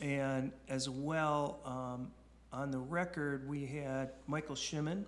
and 0.00 0.50
as 0.70 0.88
well, 0.88 1.58
um, 1.66 2.10
on 2.54 2.70
the 2.70 2.78
record, 2.78 3.48
we 3.48 3.66
had 3.66 4.10
Michael 4.26 4.54
Shimon 4.54 5.04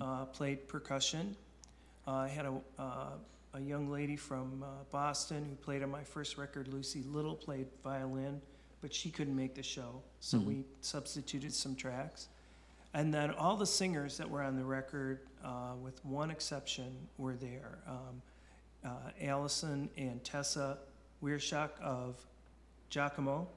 uh, 0.00 0.24
played 0.26 0.66
percussion. 0.68 1.36
Uh, 2.06 2.12
I 2.12 2.28
had 2.28 2.46
a, 2.46 2.54
uh, 2.78 3.10
a 3.54 3.60
young 3.60 3.90
lady 3.90 4.16
from 4.16 4.62
uh, 4.62 4.66
Boston 4.90 5.44
who 5.44 5.54
played 5.56 5.82
on 5.82 5.90
my 5.90 6.02
first 6.02 6.36
record, 6.38 6.68
Lucy 6.68 7.02
Little, 7.06 7.34
played 7.34 7.66
violin, 7.84 8.40
but 8.80 8.92
she 8.92 9.10
couldn't 9.10 9.36
make 9.36 9.54
the 9.54 9.62
show, 9.62 10.02
so 10.20 10.38
we 10.38 10.64
substituted 10.80 11.52
some 11.52 11.76
tracks. 11.76 12.28
And 12.94 13.12
then 13.12 13.30
all 13.30 13.56
the 13.56 13.66
singers 13.66 14.18
that 14.18 14.28
were 14.28 14.42
on 14.42 14.56
the 14.56 14.64
record, 14.64 15.20
uh, 15.44 15.72
with 15.80 16.04
one 16.04 16.30
exception, 16.30 16.94
were 17.16 17.34
there. 17.34 17.78
Um, 17.86 18.22
uh, 18.84 18.88
Allison 19.22 19.88
and 19.96 20.22
Tessa 20.24 20.78
Weirschach 21.22 21.70
of 21.80 22.16
Giacomo. 22.90 23.48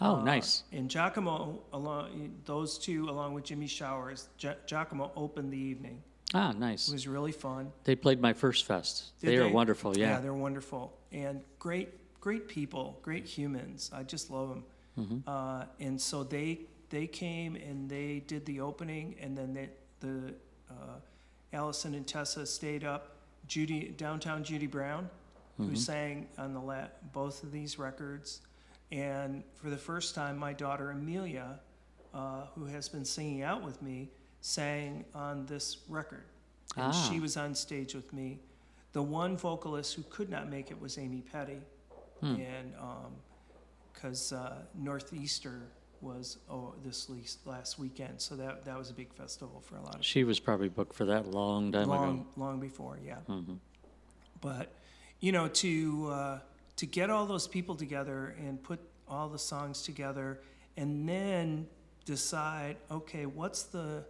Oh, 0.00 0.16
Uh, 0.16 0.22
nice. 0.24 0.64
And 0.72 0.90
Giacomo, 0.90 1.62
along 1.72 2.34
those 2.44 2.78
two, 2.78 3.08
along 3.08 3.34
with 3.34 3.44
Jimmy 3.44 3.66
Showers, 3.66 4.28
Gi- 4.38 4.56
Giacomo 4.66 5.10
opened 5.16 5.52
the 5.52 5.58
evening. 5.58 6.02
Ah, 6.34 6.52
nice. 6.52 6.88
It 6.88 6.92
was 6.92 7.06
really 7.06 7.32
fun. 7.32 7.72
They 7.84 7.94
played 7.96 8.20
my 8.20 8.32
first 8.32 8.64
fest. 8.66 9.12
Did 9.20 9.30
they 9.30 9.36
are 9.38 9.48
wonderful. 9.48 9.96
Yeah, 9.96 10.10
Yeah. 10.14 10.20
they're 10.20 10.34
wonderful 10.34 10.92
and 11.12 11.40
great, 11.58 11.88
great 12.20 12.48
people, 12.48 12.98
great 13.02 13.24
humans. 13.26 13.90
I 13.94 14.02
just 14.02 14.30
love 14.30 14.48
them. 14.48 14.64
Mm-hmm. 14.98 15.18
Uh, 15.28 15.64
and 15.80 16.00
so 16.00 16.24
they 16.24 16.60
they 16.88 17.06
came 17.06 17.56
and 17.56 17.88
they 17.90 18.20
did 18.26 18.44
the 18.46 18.60
opening, 18.60 19.16
and 19.20 19.36
then 19.36 19.52
they, 19.52 19.68
the 20.00 20.34
uh, 20.70 20.98
Allison 21.52 21.94
and 21.94 22.06
Tessa 22.06 22.46
stayed 22.46 22.84
up. 22.84 23.12
Judy 23.48 23.88
downtown 23.96 24.42
Judy 24.44 24.66
Brown, 24.66 25.08
Mm-hmm. 25.60 25.70
who 25.70 25.76
sang 25.76 26.26
on 26.36 26.52
the 26.52 26.60
la- 26.60 26.88
both 27.12 27.42
of 27.42 27.50
these 27.50 27.78
records, 27.78 28.40
and 28.92 29.42
for 29.54 29.70
the 29.70 29.76
first 29.76 30.14
time, 30.14 30.36
my 30.38 30.52
daughter 30.52 30.90
Amelia, 30.90 31.60
uh, 32.14 32.46
who 32.54 32.64
has 32.66 32.88
been 32.88 33.04
singing 33.04 33.42
out 33.42 33.62
with 33.62 33.82
me, 33.82 34.10
sang 34.40 35.04
on 35.14 35.46
this 35.46 35.78
record, 35.88 36.24
and 36.76 36.92
Ah. 36.92 37.08
she 37.10 37.20
was 37.20 37.36
on 37.36 37.54
stage 37.54 37.94
with 37.94 38.12
me. 38.12 38.38
The 38.92 39.02
one 39.02 39.36
vocalist 39.36 39.94
who 39.94 40.02
could 40.04 40.30
not 40.30 40.48
make 40.48 40.70
it 40.70 40.80
was 40.80 40.98
Amy 40.98 41.22
Petty, 41.22 41.60
and 42.22 42.72
because 43.92 44.32
uh, 44.32 44.62
Northeaster 44.74 45.62
was 46.00 46.38
oh, 46.50 46.74
this 46.84 47.08
last 47.44 47.78
weekend, 47.78 48.20
so 48.20 48.36
that 48.36 48.64
that 48.64 48.78
was 48.78 48.90
a 48.90 48.94
big 48.94 49.12
festival 49.12 49.60
for 49.60 49.76
a 49.76 49.82
lot 49.82 49.96
of 49.96 50.04
She 50.04 50.24
was 50.24 50.38
probably 50.40 50.68
booked 50.68 50.94
for 50.94 51.04
that 51.06 51.26
long 51.26 51.72
time 51.72 51.88
long 51.88 52.14
ago. 52.20 52.26
long 52.36 52.60
before, 52.60 52.98
yeah. 53.04 53.18
But 54.40 54.72
you 55.20 55.32
know, 55.32 55.48
to 55.48 56.08
uh, 56.10 56.38
to 56.76 56.86
get 56.86 57.10
all 57.10 57.26
those 57.26 57.46
people 57.48 57.74
together 57.74 58.34
and 58.38 58.62
put 58.62 58.80
all 59.08 59.28
the 59.28 59.38
songs 59.38 59.82
together, 59.82 60.40
and 60.76 61.08
then 61.08 61.66
decide, 62.04 62.76
okay, 62.90 63.26
what's 63.26 63.62
the 63.64 64.04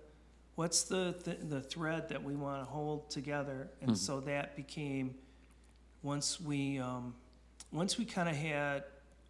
what's 0.57 0.85
the 0.85 1.15
th- 1.25 1.39
the 1.49 1.61
thread 1.61 2.09
that 2.09 2.23
we 2.23 2.35
want 2.35 2.61
to 2.63 2.65
hold 2.71 3.11
together, 3.11 3.69
and 3.83 3.97
so 3.97 4.21
that 4.21 4.57
became 4.57 5.15
once 6.03 6.41
we 6.41 6.79
um, 6.79 7.15
once 7.73 7.99
we 7.99 8.05
kind 8.05 8.29
of 8.29 8.35
had 8.37 8.85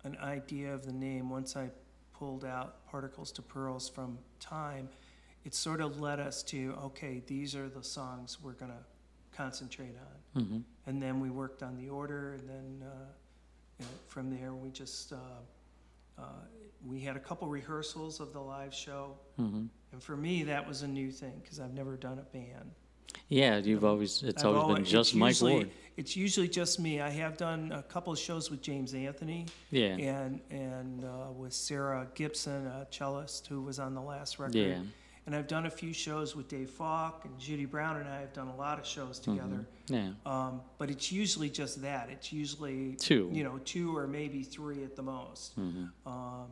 an 0.04 0.16
idea 0.22 0.72
of 0.72 0.86
the 0.86 0.92
name, 0.92 1.28
once 1.30 1.56
I 1.56 1.68
pulled 2.14 2.44
out 2.44 2.86
particles 2.86 3.32
to 3.32 3.42
pearls 3.42 3.88
from 3.88 4.18
time, 4.40 4.88
it 5.44 5.54
sort 5.54 5.80
of 5.80 6.00
led 6.00 6.20
us 6.20 6.42
to 6.44 6.74
okay, 6.84 7.22
these 7.26 7.54
are 7.56 7.68
the 7.68 7.82
songs 7.82 8.38
we're 8.42 8.52
gonna 8.52 8.84
concentrate 9.36 9.94
on, 10.36 10.42
Mm-hmm. 10.42 10.58
and 10.86 11.02
then 11.02 11.18
we 11.20 11.28
worked 11.30 11.62
on 11.62 11.76
the 11.76 11.88
order, 11.88 12.34
and 12.34 12.48
then 12.48 12.84
uh, 12.88 13.04
you 13.78 13.84
know, 13.84 13.90
from 14.06 14.30
there 14.30 14.54
we 14.54 14.70
just 14.70 15.12
uh, 15.12 15.16
uh, 16.18 16.22
we 16.86 17.00
had 17.00 17.16
a 17.16 17.20
couple 17.20 17.48
rehearsals 17.48 18.20
of 18.20 18.32
the 18.32 18.40
live 18.40 18.74
show, 18.74 19.16
Mm-hmm. 19.38 19.64
and 19.92 20.02
for 20.02 20.16
me 20.16 20.42
that 20.44 20.66
was 20.66 20.82
a 20.82 20.88
new 20.88 21.10
thing 21.10 21.32
because 21.42 21.60
I've 21.60 21.74
never 21.74 21.96
done 21.96 22.18
a 22.18 22.22
band. 22.36 22.70
Yeah, 23.28 23.58
you've 23.58 23.84
always 23.84 24.22
it's 24.22 24.44
I've 24.44 24.56
always 24.56 24.76
been 24.76 24.84
just 24.84 25.14
Mike 25.14 25.30
usually, 25.30 25.52
Ward. 25.54 25.70
It's 25.96 26.16
usually 26.16 26.48
just 26.48 26.78
me. 26.78 27.00
I 27.00 27.08
have 27.10 27.36
done 27.38 27.72
a 27.72 27.82
couple 27.82 28.12
of 28.12 28.18
shows 28.18 28.50
with 28.50 28.60
James 28.60 28.94
Anthony 28.94 29.46
Yeah. 29.70 29.96
and 29.96 30.40
and 30.50 31.04
uh, 31.04 31.32
with 31.36 31.52
Sarah 31.52 32.06
Gibson, 32.14 32.66
a 32.66 32.86
cellist 32.90 33.46
who 33.46 33.62
was 33.62 33.78
on 33.78 33.94
the 33.94 34.02
last 34.02 34.38
record. 34.38 34.54
Yeah. 34.56 34.78
And 35.26 35.34
I've 35.34 35.48
done 35.48 35.66
a 35.66 35.70
few 35.70 35.92
shows 35.92 36.36
with 36.36 36.46
Dave 36.46 36.70
Falk 36.70 37.24
and 37.24 37.36
Judy 37.38 37.64
Brown, 37.64 37.96
and 37.96 38.08
I 38.08 38.20
have 38.20 38.32
done 38.32 38.46
a 38.46 38.54
lot 38.56 38.78
of 38.78 38.86
shows 38.86 39.18
Mm-hmm. 39.20 39.32
together. 39.36 39.66
Yeah. 39.88 40.10
Um, 40.24 40.60
but 40.78 40.88
it's 40.88 41.10
usually 41.10 41.50
just 41.50 41.82
that. 41.82 42.10
It's 42.10 42.32
usually 42.32 42.92
Two. 42.94 43.28
you 43.32 43.42
know, 43.42 43.58
two 43.64 43.96
or 43.96 44.06
maybe 44.06 44.44
three 44.44 44.84
at 44.84 44.94
the 44.94 45.02
most. 45.02 45.58
Mm-hmm. 45.58 46.08
Um, 46.08 46.46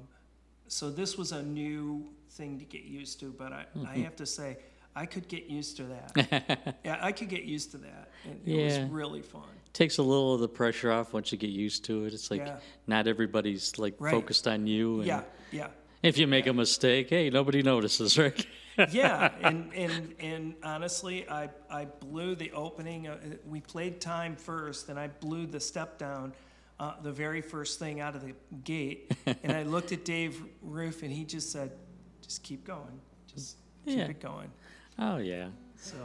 so 0.67 0.91
this 0.91 1.17
was 1.17 1.31
a 1.31 1.43
new 1.43 2.05
thing 2.31 2.59
to 2.59 2.65
get 2.65 2.83
used 2.83 3.21
to, 3.21 3.27
but 3.37 3.53
I, 3.53 3.65
Mm-hmm. 3.77 3.87
I 3.87 3.97
have 3.99 4.17
to 4.17 4.27
say, 4.27 4.57
I 4.97 5.07
could 5.07 5.29
get 5.29 5.47
used 5.47 5.77
to 5.77 5.85
that. 5.85 6.77
yeah, 6.85 6.99
I 7.01 7.13
could 7.13 7.29
get 7.29 7.45
used 7.45 7.71
to 7.73 7.79
that. 7.79 8.11
And 8.25 8.41
it 8.45 8.51
Yeah. 8.57 8.83
was 8.83 8.91
really 8.91 9.23
fun. 9.23 9.43
Takes 9.73 9.99
a 9.99 10.03
little 10.03 10.35
of 10.35 10.41
the 10.41 10.49
pressure 10.49 10.91
off 10.93 11.13
once 11.13 11.31
you 11.33 11.39
get 11.39 11.51
used 11.51 11.85
to 11.87 12.05
it. 12.07 12.15
It's 12.15 12.31
like 12.31 12.41
Yeah. 12.47 12.57
not 12.89 13.07
everybody's 13.09 13.77
like 13.79 13.95
Right. 13.99 14.11
focused 14.13 14.47
on 14.49 14.67
you. 14.69 14.99
And 14.99 15.07
Yeah, 15.07 15.23
yeah. 15.53 15.69
If 16.05 16.19
you 16.19 16.27
make 16.27 16.47
a 16.47 16.53
mistake, 16.53 17.09
hey, 17.09 17.31
nobody 17.31 17.63
notices, 17.63 18.19
right? 18.25 18.47
yeah, 18.91 19.33
and, 19.41 19.73
and 19.73 20.15
and 20.21 20.55
honestly, 20.63 21.27
I 21.31 21.49
I 21.71 21.87
blew 21.87 22.35
the 22.35 22.53
opening. 22.53 23.09
Uh, 23.09 23.17
we 23.47 23.61
played 23.61 24.03
time 24.03 24.37
first, 24.37 24.91
and 24.91 24.99
I 24.99 25.09
blew 25.09 25.47
the 25.47 25.61
step 25.61 25.97
down, 25.97 26.35
uh, 26.79 26.93
the 27.03 27.11
very 27.11 27.41
first 27.41 27.79
thing 27.79 28.01
out 28.01 28.15
of 28.15 28.23
the 28.23 28.35
gate. 28.65 29.17
and 29.43 29.53
I 29.53 29.63
looked 29.63 29.93
at 29.93 30.05
Dave 30.05 30.43
Roof, 30.61 31.03
and 31.03 31.11
he 31.11 31.25
just 31.25 31.51
said, 31.51 31.73
"Just 32.21 32.43
keep 32.43 32.67
going, 32.67 33.01
just 33.35 33.57
keep 33.87 33.97
Yeah. 33.99 34.05
it 34.05 34.21
going." 34.21 34.51
oh 34.99 35.17
yeah, 35.17 35.49
So 35.77 35.97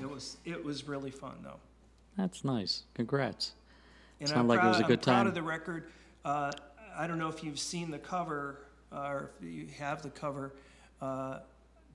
it 0.00 0.08
was 0.08 0.38
it 0.46 0.64
was 0.64 0.88
really 0.88 1.10
fun 1.10 1.34
though. 1.42 1.60
that's 2.16 2.42
nice. 2.42 2.84
Congrats. 2.94 3.52
And 4.18 4.30
Sound 4.30 4.40
I'm 4.40 4.48
like 4.48 4.64
it 4.64 4.66
was 4.66 4.80
a 4.80 4.84
good 4.84 5.00
I'm 5.00 5.14
proud 5.14 5.26
of 5.26 5.34
the 5.34 5.42
record. 5.42 5.90
Uh, 6.24 6.50
I 6.96 7.06
don't 7.06 7.18
know 7.18 7.28
if 7.28 7.44
you've 7.44 7.58
seen 7.58 7.90
the 7.90 7.98
cover 7.98 8.62
or 8.96 9.30
if 9.40 9.44
you 9.46 9.66
have 9.78 10.02
the 10.02 10.10
cover. 10.10 10.54
Uh, 11.00 11.38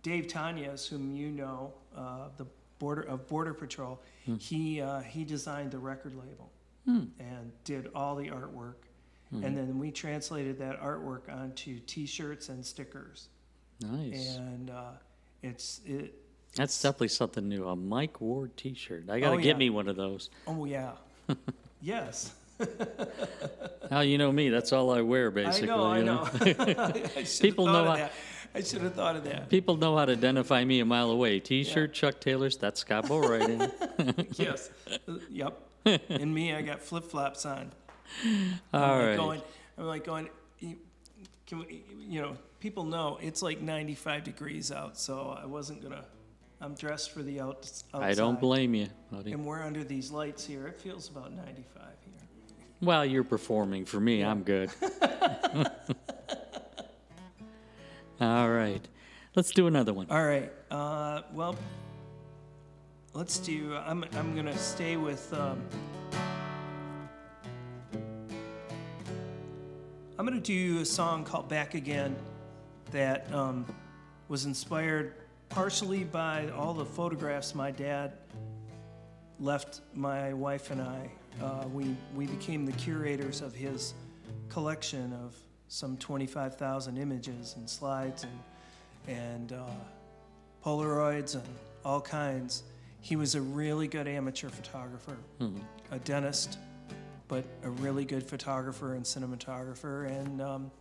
Dave 0.03 0.27
Tanyas, 0.27 0.87
whom 0.87 1.15
you 1.15 1.29
know, 1.29 1.73
uh, 1.95 2.29
the 2.37 2.45
border 2.79 3.01
of 3.03 3.27
Border 3.27 3.53
Patrol, 3.53 3.99
Hmm. 4.25 4.35
he 4.35 4.81
uh, 4.81 5.01
he 5.01 5.23
designed 5.23 5.71
the 5.71 5.79
record 5.79 6.13
label 6.15 6.51
and 6.87 7.51
did 7.63 7.89
all 7.95 8.15
the 8.15 8.27
artwork. 8.29 8.73
and 9.31 9.55
then 9.57 9.77
we 9.79 9.91
translated 9.91 10.57
that 10.59 10.81
artwork 10.81 11.31
onto 11.31 11.79
T-shirts 11.79 12.49
and 12.49 12.65
stickers, 12.65 13.29
Nice. 13.81 14.35
and 14.37 14.69
uh, 14.71 14.91
it's 15.41 15.79
it. 15.85 16.15
That's 16.55 16.81
definitely 16.81 17.07
something 17.09 17.47
new. 17.47 17.65
A 17.67 17.75
Mike 17.75 18.19
Ward 18.19 18.57
T-shirt. 18.57 19.09
I 19.09 19.19
gotta 19.21 19.35
Oh, 19.35 19.39
get 19.39 19.57
me 19.57 19.69
one 19.69 19.87
of 19.87 19.95
those. 19.95 20.29
Oh 20.47 20.65
yeah, 20.65 20.91
yes. 21.81 22.33
Now 23.89 24.01
you 24.01 24.17
know 24.17 24.31
me. 24.31 24.49
That's 24.49 24.71
all 24.71 24.91
I 24.91 25.01
wear, 25.01 25.31
basically. 25.31 25.69
I 25.69 25.75
know, 25.75 25.83
I 25.83 25.97
you 25.97 26.03
know. 26.05 26.29
I 27.15 27.23
should 27.23 27.41
People 27.41 27.65
have 27.67 27.73
thought 27.75 27.83
know 27.83 27.83
of 27.83 27.87
I- 27.89 27.97
that. 27.99 28.11
I 28.53 28.61
should 28.61 28.81
have 28.81 28.93
thought 28.95 29.15
of 29.15 29.23
that. 29.23 29.47
People 29.49 29.77
know 29.77 29.95
how 29.95 30.03
to 30.03 30.11
identify 30.11 30.65
me 30.65 30.81
a 30.81 30.85
mile 30.85 31.09
away. 31.09 31.39
T-shirt, 31.39 31.93
Chuck 31.93 32.19
Taylor's. 32.19 32.57
That's 32.57 32.81
Scott 32.81 33.05
Boatwright. 33.05 34.25
yes. 34.37 34.69
Uh, 35.07 35.13
Yep. 35.29 35.57
and 36.09 36.33
me, 36.35 36.53
I 36.53 36.61
got 36.61 36.81
flip 36.81 37.05
flops 37.05 37.45
on. 37.45 37.71
all 38.73 38.81
I'm 38.83 38.91
like 38.99 39.07
right. 39.07 39.15
going, 39.17 39.41
I'm 39.77 39.85
like 39.85 40.03
going. 40.03 40.29
"You- 40.59 40.75
Can 41.47 41.59
we, 41.59 41.83
you 41.97 42.21
know, 42.21 42.35
people 42.59 42.83
know 42.83 43.17
it's 43.21 43.41
like 43.41 43.61
95 43.61 44.25
degrees 44.25 44.69
out, 44.71 44.97
so 44.97 45.37
I 45.41 45.45
wasn't 45.45 45.81
gonna. 45.81 46.03
I'm 46.59 46.75
dressed 46.75 47.11
for 47.11 47.23
the 47.23 47.39
out, 47.39 47.57
outside. 47.93 48.03
I 48.03 48.13
don't 48.13 48.39
blame 48.39 48.75
you, 48.75 48.87
buddy. 49.11 49.31
And 49.31 49.45
we're 49.45 49.63
under 49.63 49.83
these 49.85 50.11
lights 50.11 50.45
here. 50.45 50.67
It 50.67 50.79
feels 50.79 51.07
about 51.09 51.31
95 51.33 51.81
here. 52.00 52.00
Well, 52.81 53.05
you're 53.05 53.23
performing. 53.23 53.85
For 53.85 53.99
me, 53.99 54.23
I'm 54.23 54.41
good. 54.41 54.71
all 58.19 58.49
right. 58.49 58.81
Let's 59.35 59.51
do 59.51 59.67
another 59.67 59.93
one. 59.93 60.07
All 60.09 60.25
right. 60.25 60.51
Uh, 60.71 61.21
well, 61.31 61.55
let's 63.13 63.37
do. 63.37 63.75
I'm 63.75 64.03
I'm 64.13 64.35
gonna 64.35 64.57
stay 64.57 64.97
with. 64.97 65.31
Um, 65.33 65.61
I'm 70.17 70.25
gonna 70.25 70.39
do 70.39 70.81
a 70.81 70.85
song 70.85 71.23
called 71.23 71.47
"Back 71.47 71.75
Again," 71.75 72.15
that 72.91 73.31
um, 73.31 73.65
was 74.27 74.45
inspired 74.45 75.13
partially 75.49 76.03
by 76.03 76.49
all 76.49 76.73
the 76.73 76.85
photographs 76.85 77.53
my 77.53 77.69
dad 77.69 78.13
left 79.39 79.81
my 79.93 80.33
wife 80.33 80.71
and 80.71 80.81
I. 80.81 81.11
Uh, 81.41 81.65
we 81.73 81.95
we 82.15 82.25
became 82.25 82.65
the 82.65 82.71
curators 82.73 83.41
of 83.41 83.53
his 83.53 83.93
collection 84.49 85.13
of 85.13 85.35
some 85.67 85.95
25,000 85.97 86.97
images 86.97 87.55
and 87.57 87.69
slides 87.69 88.23
and 88.23 88.39
and 89.07 89.53
uh, 89.53 89.63
Polaroids 90.63 91.35
and 91.35 91.43
all 91.83 92.01
kinds. 92.01 92.63
He 93.01 93.15
was 93.15 93.35
a 93.35 93.41
really 93.41 93.87
good 93.87 94.07
amateur 94.07 94.49
photographer, 94.49 95.17
a 95.91 95.99
dentist, 95.99 96.59
but 97.27 97.45
a 97.63 97.69
really 97.69 98.05
good 98.05 98.23
photographer 98.23 98.93
and 98.93 99.03
cinematographer. 99.03 100.07
And 100.07 100.41
um, 100.41 100.71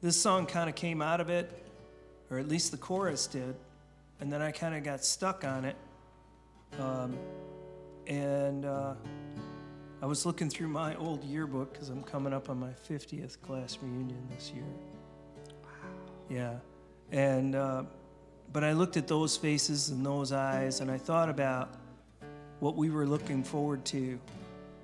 this 0.00 0.20
song 0.20 0.46
kind 0.46 0.70
of 0.70 0.74
came 0.74 1.02
out 1.02 1.20
of 1.20 1.28
it, 1.28 1.50
or 2.30 2.38
at 2.38 2.48
least 2.48 2.70
the 2.70 2.78
chorus 2.78 3.26
did. 3.26 3.56
And 4.20 4.32
then 4.32 4.40
I 4.40 4.52
kind 4.52 4.74
of 4.74 4.82
got 4.84 5.04
stuck 5.04 5.44
on 5.44 5.64
it. 5.64 5.76
Um, 6.78 7.16
and 8.06 8.64
uh, 8.64 8.94
I 10.00 10.06
was 10.06 10.24
looking 10.24 10.48
through 10.48 10.68
my 10.68 10.94
old 10.94 11.24
yearbook 11.24 11.72
because 11.72 11.88
I'm 11.88 12.04
coming 12.04 12.32
up 12.32 12.48
on 12.48 12.60
my 12.60 12.70
50th 12.88 13.40
class 13.42 13.78
reunion 13.82 14.28
this 14.32 14.52
year. 14.54 14.64
Wow. 15.64 15.70
Yeah. 16.30 16.54
And, 17.10 17.56
uh, 17.56 17.82
but 18.52 18.62
I 18.62 18.72
looked 18.72 18.96
at 18.96 19.08
those 19.08 19.36
faces 19.36 19.88
and 19.88 20.06
those 20.06 20.30
eyes 20.30 20.80
and 20.80 20.88
I 20.88 20.98
thought 20.98 21.28
about 21.28 21.74
what 22.60 22.76
we 22.76 22.90
were 22.90 23.06
looking 23.06 23.42
forward 23.42 23.84
to 23.86 24.20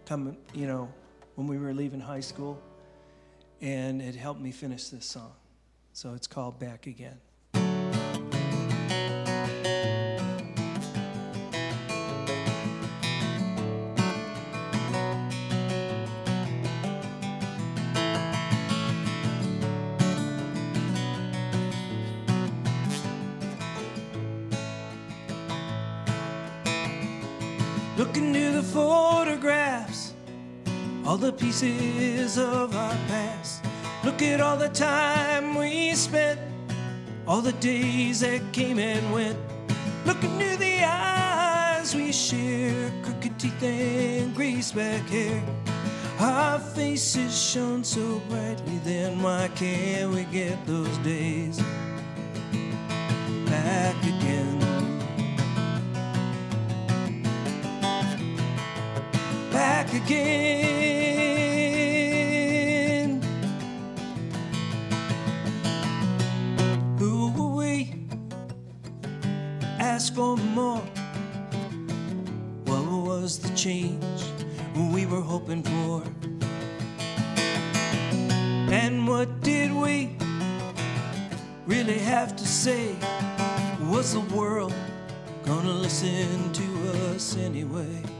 coming, 0.05 0.37
you 0.53 0.67
know, 0.67 0.93
when 1.37 1.47
we 1.47 1.59
were 1.59 1.73
leaving 1.73 2.01
high 2.01 2.21
school. 2.21 2.61
And 3.61 4.03
it 4.03 4.17
helped 4.17 4.41
me 4.41 4.51
finish 4.51 4.89
this 4.89 5.07
song. 5.07 5.33
So 5.93 6.15
it's 6.15 6.27
called 6.27 6.59
Back 6.59 6.89
Again. 6.89 7.21
Pieces 31.45 32.39
of 32.39 32.75
our 32.75 32.97
past. 33.07 33.63
Look 34.03 34.23
at 34.23 34.41
all 34.41 34.57
the 34.57 34.71
time 34.71 35.55
we 35.55 35.95
spent, 35.95 36.41
all 37.27 37.43
the 37.43 37.53
days 37.53 38.21
that 38.21 38.41
came 38.53 38.79
and 38.79 39.13
went. 39.13 39.37
Look 40.07 40.25
into 40.25 40.57
the 40.57 40.85
eyes 40.85 41.95
we 41.95 42.13
share, 42.13 42.91
crooked 43.03 43.39
teeth 43.39 43.63
and 43.63 44.35
greased 44.35 44.75
back 44.75 45.03
hair. 45.09 45.43
Our 46.19 46.59
faces 46.59 47.39
shone 47.39 47.85
so 47.85 48.21
brightly 48.31 48.79
then, 48.79 49.23
why 49.23 49.51
can't 49.55 50.15
we 50.15 50.25
get 50.25 50.65
those 50.65 50.97
days 50.99 51.59
back 53.51 53.97
again? 54.03 54.61
back 59.53 59.93
again. 59.95 60.44
Say? 82.65 82.97
The 83.79 83.85
world 84.33 84.73
gonna 85.45 85.71
listen 85.71 86.51
to 86.55 87.13
us 87.13 87.37
anyway? 87.37 88.14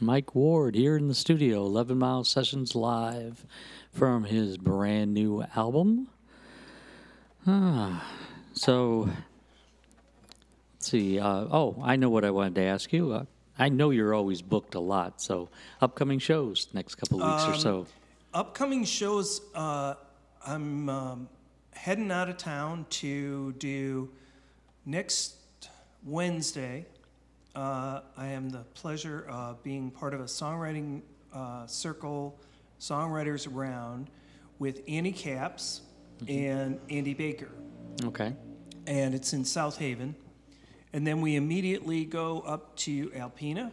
Mike 0.00 0.34
Ward 0.34 0.74
here 0.74 0.96
in 0.96 1.08
the 1.08 1.14
studio, 1.14 1.64
11 1.64 1.98
Mile 1.98 2.24
Sessions 2.24 2.74
live 2.74 3.46
from 3.92 4.24
his 4.24 4.58
brand 4.58 5.14
new 5.14 5.44
album. 5.54 6.08
Ah, 7.46 8.06
so 8.52 9.08
let's 10.74 10.90
see. 10.90 11.18
Uh, 11.18 11.46
oh, 11.50 11.76
I 11.82 11.96
know 11.96 12.10
what 12.10 12.24
I 12.24 12.30
wanted 12.30 12.56
to 12.56 12.62
ask 12.62 12.92
you. 12.92 13.12
Uh, 13.12 13.24
I 13.58 13.68
know 13.70 13.90
you're 13.90 14.12
always 14.12 14.42
booked 14.42 14.74
a 14.74 14.80
lot, 14.80 15.22
so 15.22 15.48
upcoming 15.80 16.18
shows 16.18 16.68
next 16.74 16.96
couple 16.96 17.18
weeks 17.18 17.44
or 17.46 17.54
so. 17.54 17.86
upcoming 18.34 18.84
shows 18.84 19.40
uh, 19.54 19.94
i'm 20.46 20.88
um, 20.90 21.28
heading 21.72 22.10
out 22.10 22.28
of 22.28 22.36
town 22.36 22.84
to 22.90 23.52
do 23.54 24.10
next 24.84 25.36
wednesday 26.04 26.84
uh, 27.56 28.00
i 28.16 28.26
am 28.28 28.48
the 28.50 28.64
pleasure 28.74 29.26
of 29.28 29.62
being 29.62 29.90
part 29.90 30.14
of 30.14 30.20
a 30.20 30.24
songwriting 30.24 31.02
uh, 31.34 31.66
circle 31.66 32.38
songwriters 32.78 33.52
around 33.52 34.08
with 34.58 34.82
Annie 34.88 35.12
Capps 35.12 35.82
and 36.28 36.78
andy 36.90 37.14
baker 37.14 37.50
Okay. 38.04 38.32
and 38.86 39.14
it's 39.14 39.32
in 39.32 39.44
South 39.44 39.78
Haven. 39.78 40.14
And 40.92 41.06
then 41.06 41.20
we 41.20 41.36
immediately 41.36 42.04
go 42.06 42.40
up 42.40 42.74
to 42.76 43.08
Alpena, 43.10 43.70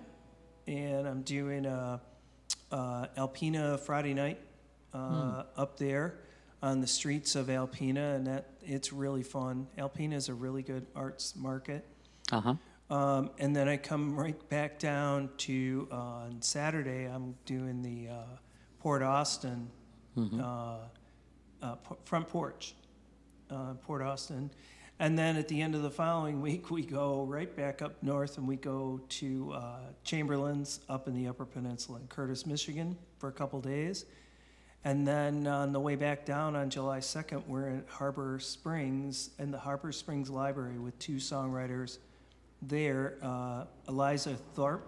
and 0.68 1.08
I'm 1.08 1.22
doing 1.22 1.66
a, 1.66 2.02
uh 2.72 3.08
Alpena 3.18 3.80
Friday 3.80 4.14
night 4.14 4.40
uh, 4.94 5.44
up 5.56 5.78
there 5.78 6.16
on 6.62 6.82
the 6.82 6.88
streets 6.88 7.36
of 7.36 7.48
Alpena, 7.48 8.16
and 8.16 8.28
that 8.28 8.50
it's 8.62 8.92
really 8.92 9.24
fun. 9.24 9.68
Alpena 9.78 10.14
is 10.16 10.28
a 10.30 10.34
really 10.34 10.64
good 10.64 10.86
arts 10.96 11.34
market. 11.36 11.86
Uh 12.32 12.42
huh. 12.42 12.56
Um, 12.94 13.32
and 13.40 13.56
then 13.56 13.68
I 13.68 13.78
come 13.78 14.16
right 14.16 14.38
back 14.50 14.78
down 14.78 15.32
to 15.38 15.88
uh, 15.92 15.96
on 15.96 16.42
Saturday. 16.44 17.06
I'm 17.06 17.34
doing 17.44 17.82
the 17.82 18.14
uh, 18.14 18.18
Port 18.78 19.02
Austin 19.02 19.68
uh, 20.16 20.78
uh, 21.64 21.76
p- 21.76 21.96
front 22.06 22.28
porch, 22.28 22.76
uh, 23.50 23.74
Port 23.82 24.04
Austin, 24.04 24.52
and 25.00 25.18
then 25.18 25.38
at 25.38 25.48
the 25.48 25.60
end 25.60 25.74
of 25.74 25.82
the 25.82 25.90
following 25.90 26.40
week 26.44 26.70
we 26.70 26.84
go 26.84 27.24
right 27.24 27.56
back 27.56 27.82
up 27.82 27.96
north 28.04 28.38
and 28.38 28.48
we 28.48 28.58
go 28.58 29.02
to 29.10 29.54
uh, 29.56 29.78
Chamberlin's 30.04 30.82
up 30.88 31.08
in 31.08 31.16
the 31.16 31.28
Upper 31.28 31.46
Peninsula 31.46 31.98
in 32.00 32.06
Curtis, 32.10 32.46
Michigan, 32.46 32.96
for 33.18 33.28
a 33.28 33.34
couple 33.34 33.60
days. 33.60 34.06
And 34.86 35.08
then 35.08 35.48
on 35.48 35.72
the 35.72 35.80
way 35.80 35.96
back 35.96 36.26
down 36.26 36.56
on 36.56 36.70
July 36.70 37.00
2nd, 37.00 37.48
we're 37.48 37.70
at 37.70 37.90
Harbor 37.90 38.38
Springs 38.40 39.32
in 39.40 39.50
the 39.50 39.58
Harbor 39.58 39.92
Springs 39.92 40.30
Library 40.30 40.78
with 40.78 41.00
two 41.00 41.16
songwriters 41.16 41.98
there 42.68 43.18
uh, 43.22 43.66
Eliza 43.88 44.36
Thorpe, 44.56 44.88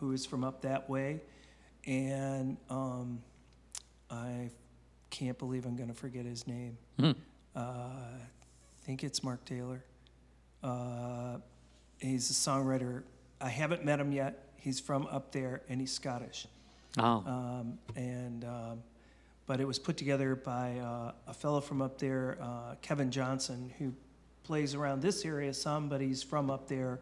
who 0.00 0.12
is 0.12 0.26
from 0.26 0.44
up 0.44 0.62
that 0.62 0.88
way, 0.88 1.20
and 1.86 2.56
um, 2.70 3.22
I 4.10 4.50
can't 5.10 5.38
believe 5.38 5.64
I'm 5.64 5.76
going 5.76 5.88
to 5.88 5.94
forget 5.94 6.24
his 6.24 6.46
name. 6.46 6.76
Hmm. 6.98 7.12
Uh, 7.54 7.58
I 7.60 8.84
think 8.84 9.02
it's 9.02 9.22
Mark 9.22 9.44
Taylor. 9.44 9.84
Uh, 10.62 11.38
he's 12.00 12.30
a 12.30 12.34
songwriter. 12.34 13.02
I 13.40 13.48
haven't 13.48 13.84
met 13.84 14.00
him 14.00 14.12
yet. 14.12 14.50
He's 14.56 14.80
from 14.80 15.06
up 15.06 15.32
there, 15.32 15.62
and 15.68 15.80
he's 15.80 15.92
Scottish. 15.92 16.46
Oh, 16.98 17.22
Um, 17.26 17.78
and 17.94 18.44
um, 18.44 18.82
but 19.46 19.60
it 19.60 19.66
was 19.66 19.78
put 19.78 19.96
together 19.96 20.34
by 20.34 20.78
uh, 20.78 21.12
a 21.28 21.34
fellow 21.34 21.60
from 21.60 21.80
up 21.82 21.98
there, 21.98 22.38
uh, 22.40 22.74
Kevin 22.82 23.10
Johnson, 23.10 23.72
who 23.78 23.92
plays 24.46 24.74
around 24.74 25.02
this 25.02 25.24
area 25.24 25.52
some, 25.52 25.88
but 25.88 26.00
he's 26.00 26.22
from 26.22 26.50
up 26.50 26.68
there. 26.68 27.00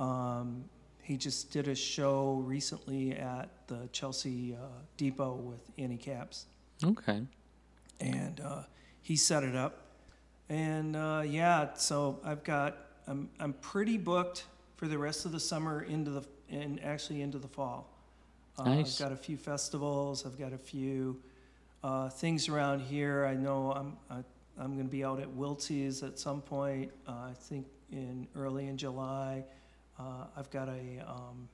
Um, 0.00 0.64
he 1.02 1.16
just 1.16 1.52
did 1.52 1.68
a 1.68 1.74
show 1.74 2.42
recently 2.44 3.12
at 3.12 3.48
the 3.68 3.88
Chelsea 3.92 4.54
uh, 4.54 4.66
Depot 4.96 5.34
with 5.34 5.62
Annie 5.78 5.96
Capps, 5.96 6.46
okay. 6.84 7.22
and 8.00 8.40
uh, 8.40 8.62
he 9.02 9.16
set 9.16 9.42
it 9.44 9.54
up. 9.54 9.74
And 10.48 10.96
uh, 10.96 11.22
yeah, 11.24 11.74
so 11.74 12.18
I've 12.24 12.42
got 12.44 12.76
I'm 13.06 13.28
I'm 13.38 13.52
pretty 13.54 13.98
booked 13.98 14.44
for 14.76 14.88
the 14.88 14.98
rest 14.98 15.24
of 15.26 15.32
the 15.32 15.40
summer 15.40 15.82
into 15.82 16.10
the 16.10 16.22
and 16.50 16.82
actually 16.84 17.22
into 17.22 17.38
the 17.38 17.48
fall. 17.48 17.88
Uh, 18.58 18.64
Nice. 18.64 19.00
I've 19.00 19.08
got 19.08 19.12
a 19.12 19.16
few 19.16 19.36
festivals. 19.36 20.26
I've 20.26 20.38
got 20.38 20.52
a 20.52 20.58
few 20.58 21.20
uh, 21.82 22.10
things 22.10 22.48
around 22.48 22.80
here. 22.80 23.24
I 23.26 23.34
know 23.34 23.72
I'm 23.72 23.96
I, 24.10 24.24
I'm 24.58 24.74
going 24.74 24.86
to 24.86 24.90
be 24.90 25.04
out 25.04 25.20
at 25.20 25.30
Wiltse's 25.30 26.02
at 26.02 26.18
some 26.18 26.40
point. 26.42 26.92
Uh, 27.06 27.12
I 27.12 27.32
think 27.34 27.66
in 27.90 28.26
early 28.36 28.66
in 28.68 28.76
July. 28.76 29.44
Uh, 29.98 30.24
I've 30.36 30.50
got 30.50 30.68
a 30.68 31.04
um, 31.06 31.48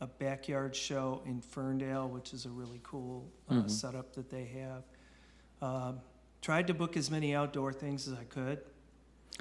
a 0.00 0.06
backyard 0.06 0.76
show 0.76 1.22
in 1.26 1.40
Ferndale, 1.40 2.08
which 2.08 2.32
is 2.32 2.46
a 2.46 2.50
really 2.50 2.80
cool 2.82 3.28
uh, 3.50 3.66
setup 3.66 4.14
that 4.14 4.30
they 4.30 4.44
have. 4.44 4.84
Um, 5.60 6.00
tried 6.40 6.68
to 6.68 6.74
book 6.74 6.96
as 6.96 7.10
many 7.10 7.34
outdoor 7.34 7.72
things 7.72 8.06
as 8.06 8.14
I 8.14 8.24
could. 8.24 8.60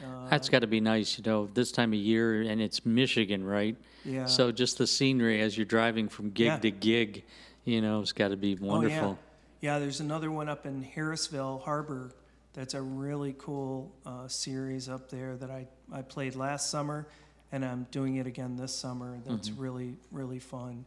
Uh, 0.03 0.27
That's 0.29 0.49
got 0.49 0.59
to 0.59 0.67
be 0.67 0.79
nice, 0.79 1.17
you 1.17 1.23
know, 1.23 1.47
this 1.53 1.71
time 1.71 1.91
of 1.93 1.99
year, 1.99 2.41
and 2.41 2.61
it's 2.61 2.85
Michigan, 2.85 3.43
right? 3.43 3.75
Yeah. 4.05 4.25
So 4.25 4.51
just 4.51 4.77
the 4.77 4.87
scenery 4.87 5.41
as 5.41 5.57
you're 5.57 5.65
driving 5.65 6.07
from 6.07 6.31
gig 6.31 6.47
Yeah. 6.47 6.57
to 6.57 6.71
gig, 6.71 7.23
you 7.65 7.81
know, 7.81 8.01
it's 8.01 8.11
got 8.11 8.29
to 8.29 8.37
be 8.37 8.55
wonderful. 8.55 9.09
Oh, 9.09 9.17
yeah. 9.61 9.73
yeah, 9.73 9.79
there's 9.79 9.99
another 9.99 10.31
one 10.31 10.49
up 10.49 10.65
in 10.65 10.83
Harrisville 10.83 11.63
Harbor 11.63 12.11
that's 12.57 12.73
a 12.73 12.81
really 12.81 13.35
cool 13.37 13.93
uh, 14.03 14.27
series 14.27 14.89
up 14.89 15.11
there 15.11 15.37
that 15.37 15.51
I, 15.51 15.67
I 15.93 16.01
played 16.01 16.35
last 16.35 16.71
summer, 16.71 17.07
and 17.51 17.63
I'm 17.63 17.85
doing 17.91 18.15
it 18.15 18.25
again 18.25 18.57
this 18.57 18.73
summer. 18.73 19.19
That's 19.27 19.51
really, 19.51 19.93
really 20.11 20.39
fun. 20.39 20.83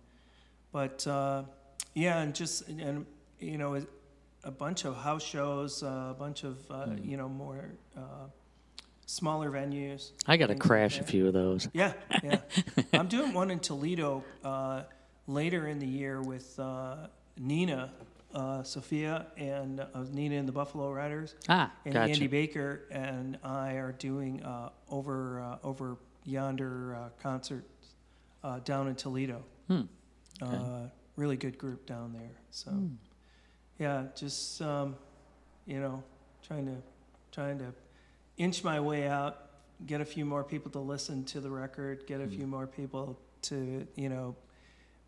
But 0.73 1.07
uh, 1.07 1.45
yeah, 1.95 2.23
and 2.23 2.35
just, 2.35 2.67
and 2.69 3.07
you 3.39 3.57
know, 3.57 3.81
a 4.43 4.51
bunch 4.51 4.85
of 4.85 4.97
house 4.97 5.23
shows, 5.23 5.85
uh, 5.85 6.09
a 6.11 6.17
bunch 6.19 6.43
of, 6.43 6.59
uh, 6.73 6.87
you 7.05 7.17
know, 7.17 7.29
more 7.29 7.71
uh, 7.97 8.27
smaller 9.07 9.49
venues. 9.53 10.11
I 10.27 10.39
got 10.39 10.47
to 10.47 10.55
things 10.55 10.61
like 10.61 10.69
crash 10.69 10.99
a 10.99 11.05
few 11.05 11.29
of 11.29 11.35
those. 11.35 11.69
Yeah, 11.73 11.93
yeah. 12.25 12.41
I'm 12.95 13.07
doing 13.07 13.33
one 13.33 13.49
in 13.53 13.61
Toledo 13.61 14.25
uh, 14.43 14.83
later 15.29 15.69
in 15.69 15.79
the 15.79 15.87
year 15.87 16.21
with 16.21 16.59
uh, 16.59 16.97
Nina, 17.39 17.93
uh, 18.35 18.63
Sophia, 18.63 19.27
and 19.37 19.81
uh, 19.81 19.87
Nina 20.13 20.37
and 20.37 20.47
the 20.49 20.53
Buffalo 20.53 20.93
Riders, 20.93 21.35
Ah, 21.49 21.73
and 21.85 21.95
gotcha. 21.95 22.13
Andy 22.13 22.27
Baker 22.27 22.83
and 22.91 23.39
I 23.43 23.73
are 23.75 23.93
doing 23.93 24.43
uh, 24.43 24.71
over 24.91 25.41
uh, 25.41 25.59
over 25.67 25.97
yonder 26.25 26.95
uh, 26.95 27.09
concerts 27.23 27.89
uh, 28.45 28.61
down 28.61 28.89
in 28.89 28.95
Toledo. 28.95 29.43
Hmm. 29.69 29.83
Uh, 30.41 30.87
really 31.17 31.37
good 31.37 31.59
group 31.59 31.85
down 31.87 32.13
there. 32.13 32.31
So, 32.51 32.71
yeah, 33.79 34.05
just 34.15 34.63
um, 34.63 34.97
you 35.67 35.81
know, 35.81 36.03
trying 36.47 36.67
to 36.67 36.77
trying 37.33 37.59
to 37.59 37.73
inch 38.39 38.65
my 38.65 38.81
way 38.81 39.07
out, 39.07 39.51
get 39.87 40.01
a 40.01 40.05
few 40.05 40.25
more 40.25 40.43
people 40.45 40.71
to 40.73 40.79
listen 40.79 41.25
to 41.25 41.41
the 41.41 41.51
record, 41.51 42.07
get 42.07 42.21
a 42.21 42.27
few 42.27 42.47
more 42.47 42.67
people 42.67 43.19
to 43.43 43.87
you 43.97 44.09
know 44.09 44.35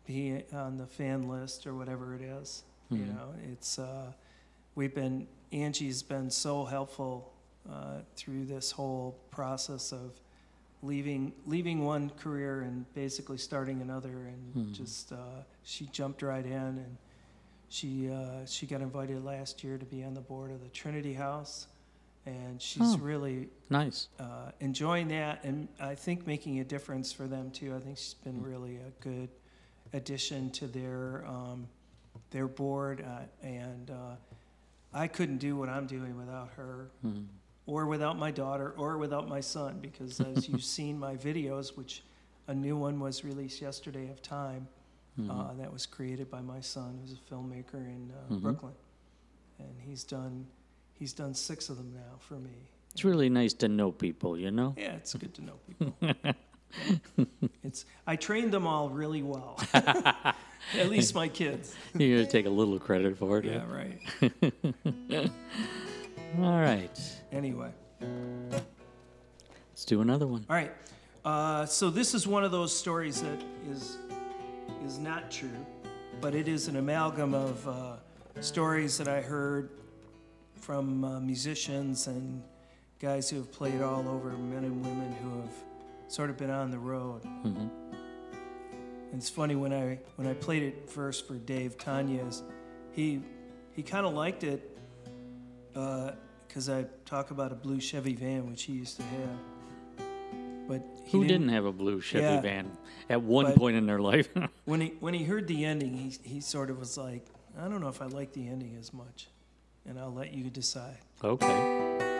be 0.05 0.43
on 0.53 0.77
the 0.77 0.85
fan 0.85 1.27
list 1.29 1.65
or 1.65 1.73
whatever 1.73 2.13
it 2.15 2.21
is. 2.21 2.63
You 2.97 3.05
know, 3.05 3.33
it's 3.51 3.79
uh, 3.79 4.11
we've 4.75 4.93
been 4.95 5.27
Angie's 5.51 6.01
been 6.03 6.29
so 6.31 6.65
helpful 6.65 7.33
uh, 7.69 7.99
through 8.15 8.45
this 8.45 8.71
whole 8.71 9.17
process 9.31 9.91
of 9.91 10.19
leaving 10.81 11.31
leaving 11.45 11.83
one 11.85 12.09
career 12.19 12.61
and 12.61 12.91
basically 12.93 13.37
starting 13.37 13.81
another, 13.81 14.09
and 14.27 14.73
just 14.73 15.11
uh, 15.11 15.17
she 15.63 15.85
jumped 15.87 16.21
right 16.21 16.45
in 16.45 16.51
and 16.51 16.97
she 17.69 18.09
uh, 18.09 18.45
she 18.45 18.65
got 18.65 18.81
invited 18.81 19.23
last 19.23 19.63
year 19.63 19.77
to 19.77 19.85
be 19.85 20.03
on 20.03 20.13
the 20.13 20.21
board 20.21 20.51
of 20.51 20.61
the 20.61 20.69
Trinity 20.69 21.13
House, 21.13 21.67
and 22.25 22.61
she's 22.61 22.81
Oh. 22.95 22.97
really 22.97 23.49
Nice. 23.69 24.07
uh, 24.19 24.51
enjoying 24.59 25.07
that, 25.09 25.43
and 25.43 25.67
I 25.79 25.95
think 25.95 26.27
making 26.27 26.59
a 26.59 26.63
difference 26.63 27.11
for 27.11 27.27
them 27.27 27.49
too. 27.51 27.75
I 27.75 27.79
think 27.79 27.97
she's 27.97 28.15
been 28.15 28.41
really 28.43 28.77
a 28.77 28.91
good 29.03 29.29
addition 29.93 30.49
to 30.51 30.67
their 30.67 31.23
um, 31.27 31.67
their 32.33 32.47
board, 32.47 33.05
uh, 33.07 33.47
and 33.47 33.89
uh, 33.89 34.15
I 34.93 35.07
couldn't 35.07 35.37
do 35.37 35.55
what 35.55 35.69
I'm 35.69 35.87
doing 35.87 36.17
without 36.17 36.49
her, 36.57 36.89
or 37.65 37.85
without 37.85 38.17
my 38.17 38.31
daughter, 38.31 38.73
or 38.75 38.97
without 38.97 39.29
my 39.29 39.39
son. 39.39 39.79
Because 39.81 40.19
as 40.19 40.49
you've 40.49 40.63
seen 40.63 40.99
my 40.99 41.15
videos, 41.15 41.77
which 41.77 42.03
a 42.47 42.53
new 42.53 42.75
one 42.75 42.99
was 42.99 43.23
released 43.23 43.61
yesterday 43.61 44.09
of 44.09 44.21
Time, 44.21 44.67
uh, 45.29 45.53
that 45.53 45.71
was 45.71 45.85
created 45.85 46.29
by 46.29 46.41
my 46.41 46.59
son, 46.59 46.99
who's 46.99 47.13
a 47.13 47.33
filmmaker 47.33 47.85
in 47.85 48.11
uh, 48.11 48.35
Brooklyn, 48.35 48.73
and 49.59 49.75
he's 49.79 50.03
done 50.03 50.47
he's 50.93 51.13
done 51.13 51.33
six 51.33 51.69
of 51.69 51.77
them 51.77 51.93
now 51.93 52.17
for 52.19 52.35
me. 52.35 52.67
It's 52.93 53.03
really 53.03 53.29
nice 53.29 53.53
to 53.55 53.67
know 53.67 53.91
people, 53.91 54.37
you 54.37 54.51
know? 54.51 54.75
Yeah, 54.77 54.93
it's 54.93 55.13
good 55.15 55.33
to 55.33 55.43
know 55.43 55.53
people. 55.67 55.95
it's 57.63 57.85
I 58.07 58.15
trained 58.15 58.51
them 58.51 58.65
all 58.67 58.89
really 58.89 59.21
well. 59.23 59.59
At 59.73 60.89
least 60.89 61.13
my 61.13 61.27
kids. 61.27 61.75
You're 61.93 62.23
to 62.23 62.25
take 62.29 62.45
a 62.45 62.49
little 62.49 62.79
credit 62.79 63.17
for 63.17 63.39
it. 63.39 63.45
Yeah, 63.45 63.63
right. 63.69 63.99
All 66.39 66.59
right. 66.61 66.99
Anyway, 67.31 67.69
Let's 69.71 69.85
do 69.85 70.01
another 70.01 70.25
one. 70.27 70.45
all 70.49 70.55
right. 70.55 70.71
Uh, 71.25 71.65
so 71.65 71.89
this 71.89 72.13
is 72.13 72.25
one 72.27 72.43
of 72.43 72.51
those 72.51 72.75
stories 72.75 73.21
that 73.21 73.41
is 73.69 73.97
is 74.85 74.97
not 74.99 75.29
true, 75.31 75.49
but 76.21 76.33
it 76.35 76.47
is 76.47 76.67
an 76.67 76.77
amalgam 76.77 77.33
of 77.33 77.67
uh, 77.67 77.95
stories 78.41 78.97
that 78.97 79.07
I 79.07 79.21
heard 79.21 79.69
from 80.55 81.03
uh, 81.03 81.19
musicians 81.19 82.07
and 82.07 82.41
guys 82.99 83.29
who 83.29 83.37
have 83.37 83.51
played 83.51 83.81
all 83.81 84.07
over, 84.09 84.29
men 84.31 84.63
and 84.63 84.81
women 84.83 85.13
who 85.21 85.41
have 85.41 85.53
sort 86.13 86.29
of 86.29 86.37
been 86.37 86.51
on 86.51 86.69
the 86.69 86.77
road. 86.77 87.23
Mm-hmm. 87.23 87.67
And 89.11 89.21
it's 89.21 89.29
funny 89.29 89.55
when 89.55 89.73
I 89.73 89.99
when 90.15 90.27
I 90.27 90.33
played 90.33 90.63
it 90.63 90.89
first 90.89 91.27
for 91.27 91.35
Dave 91.35 91.77
Tanya's, 91.77 92.43
he 92.91 93.21
he 93.75 93.81
kind 93.83 94.05
of 94.05 94.13
liked 94.13 94.43
it 94.43 94.77
uh, 95.75 96.11
because 96.47 96.69
I 96.69 96.85
talk 97.05 97.31
about 97.31 97.51
a 97.51 97.55
blue 97.55 97.79
Chevy 97.79 98.13
van 98.15 98.49
which 98.49 98.63
he 98.63 98.73
used 98.73 98.97
to 98.97 99.03
have. 99.03 99.39
But 100.67 100.81
he 101.05 101.17
Who 101.17 101.25
didn't 101.27 101.49
have 101.49 101.65
a 101.65 101.73
blue 101.73 101.99
Chevy 101.99 102.23
Yeah. 102.23 102.41
van 102.41 102.77
at 103.09 103.21
one 103.21 103.53
point 103.53 103.75
in 103.75 103.85
their 103.85 103.99
life? 103.99 104.29
When 104.65 104.81
he 104.81 104.93
when 104.99 105.13
he 105.13 105.23
heard 105.23 105.47
the 105.47 105.65
ending, 105.65 105.93
he 105.97 106.17
he 106.23 106.39
sort 106.41 106.69
of 106.69 106.79
was 106.79 106.97
like, 106.97 107.25
I 107.59 107.67
don't 107.67 107.81
know 107.81 107.89
if 107.89 108.01
I 108.01 108.05
like 108.05 108.33
the 108.33 108.47
ending 108.47 108.77
as 108.79 108.93
much, 108.93 109.27
and 109.85 109.99
I'll 109.99 110.13
let 110.13 110.33
you 110.33 110.49
decide. 110.49 110.99
okay. 111.23 112.12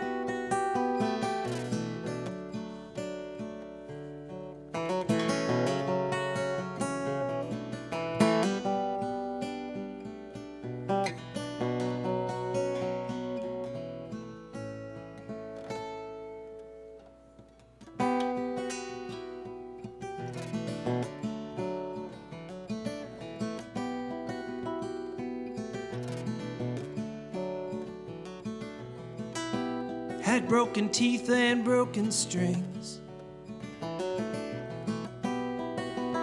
Broken 30.74 30.90
teeth 30.90 31.30
and 31.30 31.64
broken 31.64 32.10
strings. 32.10 33.00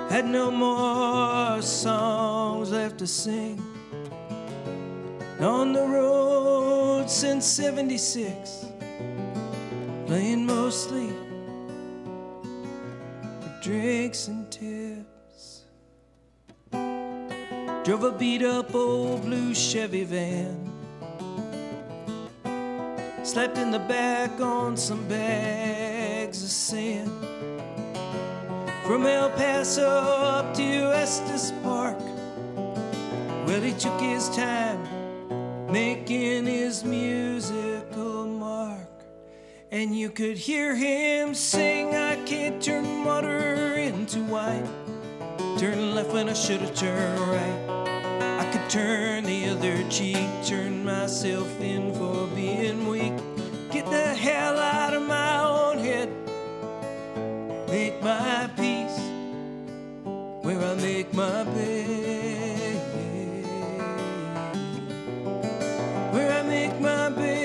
Had 0.09 0.25
no 0.25 0.51
more 0.51 1.61
songs 1.61 2.71
left 2.71 2.97
to 2.97 3.07
sing. 3.07 3.63
On 5.39 5.71
the 5.71 5.87
road 5.87 7.09
since 7.09 7.45
76, 7.45 8.65
playing 10.05 10.45
mostly 10.45 11.07
for 13.39 13.59
drinks 13.61 14.27
and 14.27 14.51
tips. 14.51 15.61
Drove 17.85 18.03
a 18.03 18.11
beat 18.11 18.43
up 18.43 18.75
old 18.75 19.21
blue 19.21 19.55
Chevy 19.55 20.03
van. 20.03 20.70
Slept 23.31 23.57
in 23.57 23.71
the 23.71 23.79
back 23.79 24.41
on 24.41 24.75
some 24.75 25.07
bags 25.07 26.43
of 26.43 26.49
sand. 26.49 27.09
From 28.85 29.05
El 29.05 29.29
Paso 29.29 29.87
up 29.87 30.53
to 30.55 30.63
Estes 30.93 31.53
Park. 31.63 31.97
Well, 33.47 33.61
he 33.61 33.71
took 33.71 33.97
his 34.01 34.27
time 34.35 34.85
making 35.71 36.45
his 36.45 36.83
musical 36.83 38.25
mark. 38.25 38.89
And 39.71 39.97
you 39.97 40.09
could 40.09 40.37
hear 40.37 40.75
him 40.75 41.33
sing, 41.33 41.95
I 41.95 42.17
can't 42.25 42.61
turn 42.61 43.05
water 43.05 43.75
into 43.75 44.21
wine. 44.25 44.67
Turn 45.57 45.95
left 45.95 46.11
when 46.11 46.27
I 46.27 46.33
should 46.33 46.59
have 46.59 46.75
turned 46.75 47.19
right. 47.21 48.41
I 48.41 48.51
could 48.51 48.69
turn 48.69 49.23
the 49.23 49.47
other 49.47 49.89
cheek, 49.89 50.27
turn 50.43 50.83
myself 50.83 51.47
in 51.61 51.93
for 51.93 52.27
being 52.35 52.89
weak. 52.89 53.00
Where 66.11 66.31
I 66.31 66.41
make 66.41 66.80
my 66.80 67.10
bed. 67.10 67.41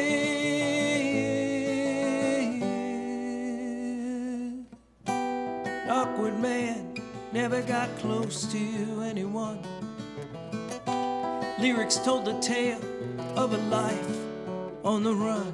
Awkward 5.90 6.40
man, 6.40 6.94
never 7.32 7.60
got 7.60 7.94
close 7.98 8.46
to 8.50 9.02
anyone. 9.02 9.58
Lyrics 11.58 11.96
told 11.96 12.24
the 12.24 12.38
tale 12.40 12.80
of 13.36 13.52
a 13.52 13.58
life 13.68 14.16
on 14.84 15.02
the 15.02 15.14
run. 15.14 15.52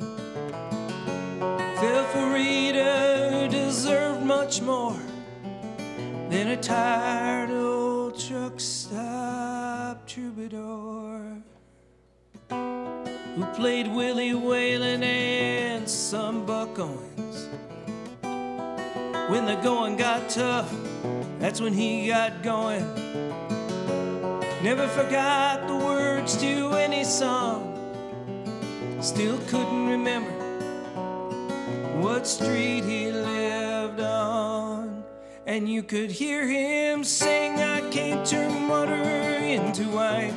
Fell 1.81 2.05
for 2.12 2.31
Rita, 2.32 3.49
deserved 3.51 4.23
much 4.23 4.62
more 4.62 5.01
than 6.31 6.47
a 6.49 6.57
tired 6.57 7.51
old 8.32 8.50
truck 8.50 8.60
stop 8.60 10.06
troubadour 10.06 11.42
who 12.48 13.44
played 13.54 13.88
Willie 13.88 14.32
Waylon 14.32 15.02
and 15.02 15.88
some 15.88 16.44
Buck 16.46 16.78
Owens. 16.78 17.48
When 19.30 19.46
the 19.46 19.59
going 19.62 19.96
got 19.96 20.28
tough, 20.28 20.72
that's 21.38 21.60
when 21.60 21.72
he 21.72 22.09
got 22.09 22.42
going. 22.42 22.84
Never 24.62 24.86
forgot 24.88 25.66
the 25.66 25.76
words 25.76 26.36
to 26.38 26.70
any 26.74 27.04
song. 27.04 27.68
Still 29.00 29.38
couldn't 29.48 29.88
remember 29.88 30.30
what 32.00 32.26
street 32.26 32.84
he. 32.84 33.22
And 35.44 35.69
you 35.69 35.82
could 35.82 36.12
hear 36.12 36.47
him 36.47 37.02
sing, 37.02 37.59
I 37.59 37.81
can't 37.90 38.24
turn 38.24 38.69
water 38.69 38.94
into 38.94 39.89
wine. 39.89 40.36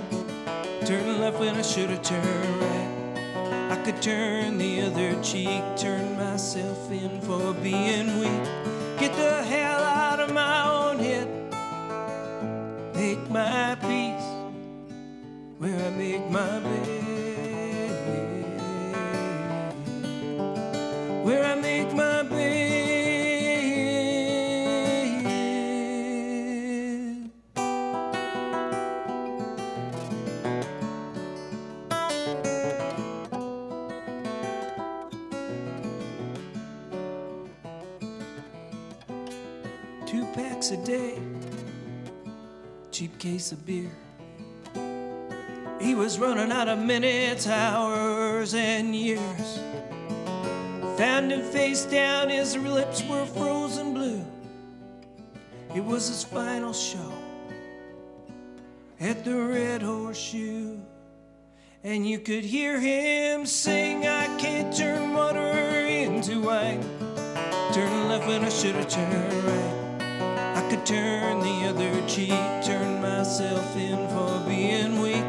Turn 0.84 1.22
left 1.22 1.40
when 1.40 1.54
I 1.56 1.62
should 1.62 1.92
have 1.92 2.02
turned 2.02 2.62
right. 2.62 3.72
I 3.72 3.76
could 3.86 4.02
turn 4.02 4.58
the 4.58 4.82
other 4.82 5.22
cheek, 5.22 5.62
turn 5.78 6.18
myself 6.18 6.92
in 6.92 7.22
for 7.22 7.54
being 7.54 8.20
weak. 8.20 8.50
Get 8.98 9.16
the 9.16 9.44
hell 9.44 9.84
out 9.84 10.20
of 10.20 10.34
my 10.34 10.64
own 10.68 10.98
head. 10.98 11.28
Make 12.96 13.30
my 13.30 13.76
peace 13.82 14.26
where 15.60 15.86
I 15.86 15.90
make 15.92 16.28
my 16.32 16.60
bed. 16.62 17.02
Where 21.24 21.46
I 21.46 21.54
make 21.54 21.94
my 21.94 22.24
bed. 22.24 22.55
Case 43.26 43.52
of 43.52 43.66
beer. 43.66 43.90
He 45.82 45.96
was 45.96 46.20
running 46.20 46.52
out 46.52 46.68
of 46.68 46.78
minutes, 46.78 47.48
hours, 47.48 48.54
and 48.54 48.96
years. 48.96 49.60
Found 51.00 51.32
him 51.32 51.42
face 51.42 51.86
down, 51.86 52.30
his 52.30 52.56
lips 52.56 53.02
were 53.10 53.26
frozen 53.26 53.96
blue. 53.96 54.24
It 55.74 55.84
was 55.84 56.08
his 56.08 56.24
final 56.24 56.72
show 56.72 57.12
at 59.00 59.26
the 59.26 59.36
Red 59.36 59.82
Horseshoe. 59.82 60.78
And 61.84 62.08
you 62.08 62.20
could 62.20 62.44
hear 62.44 62.80
him 62.80 63.48
sing, 63.48 64.06
I 64.06 64.28
can't 64.38 64.72
turn 64.72 65.16
water 65.16 65.50
into 65.50 66.42
wine. 66.42 66.84
Turn 67.74 68.08
left 68.08 68.28
when 68.28 68.46
I 68.46 68.50
should 68.50 68.76
have 68.76 68.88
turned 68.88 69.34
right. 69.46 69.86
I 70.66 70.70
could 70.70 70.86
turn 70.86 71.42
the 71.42 71.68
other 71.70 72.08
cheek, 72.08 72.32
myself 73.26 73.76
in 73.76 74.08
for 74.10 74.40
being 74.48 75.02
weak. 75.02 75.26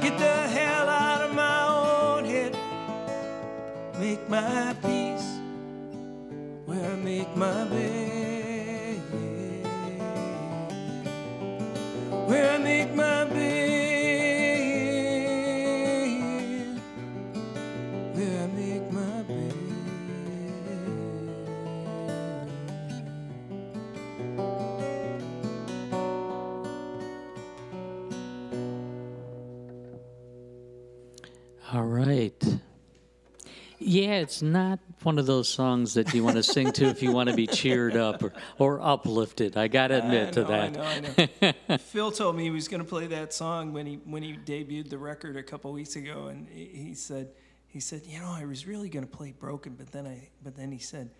Get 0.00 0.16
the 0.18 0.48
hell 0.48 0.88
out 0.88 1.20
of 1.20 1.34
my 1.34 1.66
own 1.66 2.24
head. 2.24 2.56
Make 4.00 4.26
my 4.30 4.74
peace 4.80 5.28
where 6.64 6.92
I 6.92 6.96
make 6.96 7.36
my 7.36 7.64
bed. 7.64 8.98
Where 12.28 12.50
I 12.50 12.58
make 12.58 12.94
my 12.94 13.24
bed. 13.26 13.53
Yeah, 33.94 34.14
it's 34.14 34.42
not 34.42 34.80
one 35.04 35.20
of 35.20 35.26
those 35.26 35.48
songs 35.48 35.94
that 35.94 36.12
you 36.14 36.24
want 36.24 36.34
to 36.34 36.42
sing 36.42 36.72
to 36.72 36.86
if 36.86 37.00
you 37.00 37.12
want 37.12 37.28
to 37.28 37.36
be 37.36 37.46
cheered 37.46 37.96
up 37.96 38.24
or, 38.24 38.32
or 38.58 38.80
uplifted. 38.82 39.56
I 39.56 39.68
got 39.68 39.88
to 39.88 39.98
admit 39.98 40.28
I 40.28 40.30
to 40.32 40.44
that. 40.44 40.64
I 40.64 40.68
know, 40.68 41.22
I 41.40 41.54
know. 41.68 41.78
Phil 41.78 42.10
told 42.10 42.34
me 42.34 42.42
he 42.42 42.50
was 42.50 42.66
going 42.66 42.82
to 42.82 42.88
play 42.88 43.06
that 43.06 43.32
song 43.32 43.72
when 43.72 43.86
he 43.86 43.94
when 44.04 44.24
he 44.24 44.32
debuted 44.32 44.90
the 44.90 44.98
record 44.98 45.36
a 45.36 45.44
couple 45.44 45.72
weeks 45.72 45.94
ago, 45.94 46.26
and 46.26 46.48
he, 46.48 46.94
said 46.94 47.28
he 47.68 47.78
said 47.78 48.02
you 48.04 48.18
know 48.18 48.34
I 48.36 48.44
was 48.46 48.66
really 48.66 48.88
going 48.88 49.06
to 49.06 49.16
play 49.16 49.32
Broken, 49.38 49.74
but 49.74 49.92
then 49.92 50.08
I 50.08 50.28
but 50.42 50.56
then 50.56 50.72
he 50.72 50.78
said. 50.78 51.10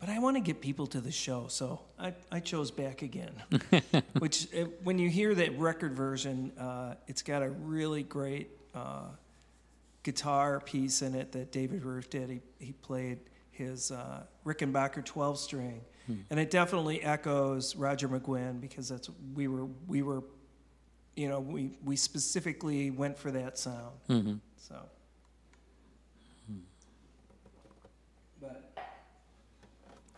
But 0.00 0.08
I 0.08 0.18
want 0.18 0.36
to 0.36 0.40
get 0.40 0.62
people 0.62 0.86
to 0.88 1.00
the 1.02 1.12
show, 1.12 1.46
so 1.48 1.82
I, 1.98 2.14
I 2.32 2.40
chose 2.40 2.70
back 2.70 3.02
again. 3.02 3.32
Which, 4.18 4.48
uh, 4.54 4.64
when 4.82 4.98
you 4.98 5.10
hear 5.10 5.34
that 5.34 5.58
record 5.58 5.92
version, 5.92 6.52
uh, 6.58 6.94
it's 7.06 7.20
got 7.20 7.42
a 7.42 7.50
really 7.50 8.02
great 8.02 8.48
uh, 8.74 9.08
guitar 10.02 10.60
piece 10.60 11.02
in 11.02 11.14
it 11.14 11.32
that 11.32 11.52
David 11.52 11.84
Ruth 11.84 12.10
did. 12.10 12.30
He, 12.30 12.40
he 12.58 12.72
played 12.72 13.18
his 13.50 13.90
uh, 13.90 14.22
Rickenbacker 14.46 15.04
12 15.04 15.38
string, 15.38 15.80
and 16.30 16.40
it 16.40 16.50
definitely 16.50 17.02
echoes 17.02 17.76
Roger 17.76 18.08
McGuinn 18.08 18.60
because 18.60 18.88
that's 18.88 19.10
we 19.34 19.46
were 19.48 19.66
we 19.86 20.02
were, 20.02 20.22
you 21.14 21.28
know, 21.28 21.40
we 21.40 21.72
we 21.84 21.96
specifically 21.96 22.90
went 22.90 23.18
for 23.18 23.30
that 23.30 23.58
sound. 23.58 23.92
So. 24.56 24.76
But. 28.40 28.72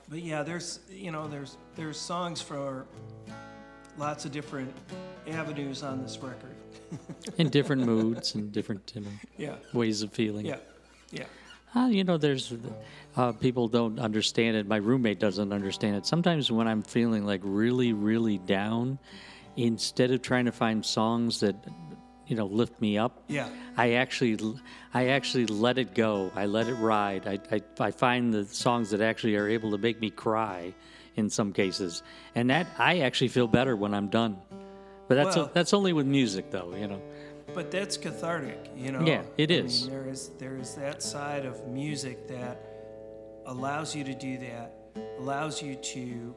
But 0.09 0.23
yeah, 0.23 0.43
there's 0.43 0.81
you 0.91 1.11
know 1.11 1.27
there's 1.27 1.57
there's 1.75 1.99
songs 1.99 2.41
for 2.41 2.87
lots 3.99 4.25
of 4.25 4.33
different 4.33 4.73
avenues 5.27 5.83
on 5.83 6.03
this 6.03 6.19
record. 6.19 6.52
In 7.39 7.49
different 7.49 7.85
moods 7.87 8.35
and 8.35 8.53
different 8.53 8.93
you 8.95 9.01
know, 9.03 9.11
Yeah, 9.37 9.55
ways 9.73 10.03
of 10.03 10.13
feeling. 10.13 10.47
yeah, 10.47 10.57
yeah. 11.11 11.25
Uh, 11.75 11.87
you 11.87 12.05
know, 12.05 12.19
there's 12.19 12.53
uh, 13.17 13.33
people 13.33 13.67
don't 13.69 13.99
understand 13.99 14.57
it. 14.57 14.67
My 14.67 14.77
roommate 14.77 15.19
doesn't 15.19 15.53
understand 15.53 15.97
it. 15.97 16.05
Sometimes 16.07 16.51
when 16.53 16.69
I'm 16.69 16.83
feeling 16.83 17.25
like 17.25 17.41
really, 17.43 17.93
really 17.95 18.37
down, 18.39 18.99
instead 19.57 20.11
of 20.11 20.21
trying 20.21 20.45
to 20.45 20.53
find 20.53 20.85
songs 20.85 21.41
that 21.41 21.55
you 22.27 22.37
know 22.37 22.47
lift 22.47 22.79
me 22.81 22.99
up, 22.99 23.23
Yeah. 23.29 23.49
I 23.77 23.93
actually, 23.95 24.39
I 24.93 25.09
actually 25.09 25.47
let 25.47 25.79
it 25.79 25.95
go. 25.95 26.31
I 26.35 26.45
let 26.45 26.69
it 26.69 26.75
ride. 26.75 27.27
I, 27.27 27.39
I, 27.51 27.63
I 27.81 27.91
find 27.91 28.35
the 28.35 28.45
songs 28.45 28.91
that 28.91 29.01
actually 29.01 29.37
are 29.37 29.49
able 29.49 29.71
to 29.71 29.79
make 29.79 29.99
me 29.99 30.11
cry, 30.11 30.75
in 31.17 31.31
some 31.31 31.53
cases, 31.55 32.03
and 32.35 32.51
that 32.51 32.67
I 32.79 33.01
actually 33.01 33.29
feel 33.29 33.47
better 33.49 33.77
when 33.77 33.95
I'm 33.95 34.09
done. 34.09 34.37
But 35.15 35.25
that's 35.25 35.37
Well- 35.37 35.51
that's 35.53 35.73
only 35.75 35.93
with 35.93 36.07
music, 36.07 36.51
though. 36.51 36.75
You 36.75 36.89
know. 36.89 37.01
But 37.55 37.71
that's 37.71 37.99
cathartic, 37.99 38.71
you 38.75 38.93
know. 38.93 39.05
Yeah, 39.05 39.25
it 39.37 39.51
I 39.51 39.55
is. 39.55 39.83
Mean, 39.83 39.91
there 39.91 40.09
is 40.09 40.31
there 40.39 40.57
is 40.57 40.75
that 40.77 41.03
side 41.03 41.45
of 41.45 41.67
music 41.69 42.27
that 42.29 42.57
allows 43.47 43.95
you 43.95 44.05
to 44.05 44.15
do 44.15 44.39
that, 44.39 44.73
allows 45.19 45.61
you 45.63 45.75
to 45.75 46.35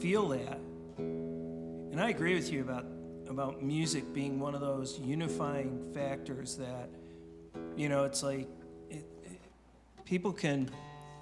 feel 0.00 0.28
that. 0.28 0.58
And 0.98 2.00
I 2.00 2.08
agree 2.10 2.34
with 2.34 2.50
you 2.52 2.62
about 2.62 2.86
about 3.28 3.62
music 3.62 4.12
being 4.12 4.40
one 4.40 4.54
of 4.54 4.60
those 4.60 4.98
unifying 4.98 5.90
factors 5.94 6.56
that, 6.56 6.90
you 7.76 7.88
know, 7.88 8.04
it's 8.04 8.22
like 8.22 8.48
it, 8.90 9.06
it, 9.24 9.40
people 10.04 10.32
can 10.32 10.68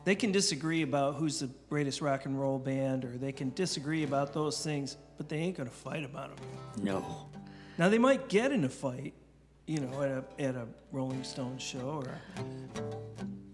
they 0.05 0.15
can 0.15 0.32
disagree 0.32 0.81
about 0.82 1.16
who's 1.16 1.40
the 1.40 1.51
greatest 1.69 2.01
rock 2.01 2.24
and 2.24 2.40
roll 2.40 2.59
band, 2.59 3.05
or 3.05 3.19
they 3.19 3.32
can 3.32 3.51
disagree 3.51 4.02
about 4.02 4.32
those 4.32 4.65
things, 4.65 4.97
but 5.21 5.29
they 5.29 5.37
ain't 5.37 5.55
gonna 5.55 5.69
fight 5.69 6.03
about 6.03 6.35
them. 6.35 6.47
No. 6.83 7.05
Now 7.77 7.91
they 7.91 7.99
might 7.99 8.31
get 8.31 8.53
in 8.53 8.65
a 8.65 8.71
fight, 8.71 9.13
you 9.67 9.79
know, 9.79 10.01
at 10.01 10.11
a 10.11 10.43
at 10.43 10.55
a 10.55 10.67
Rolling 10.93 11.25
Stones 11.25 11.63
show, 11.63 12.03
or 12.07 12.19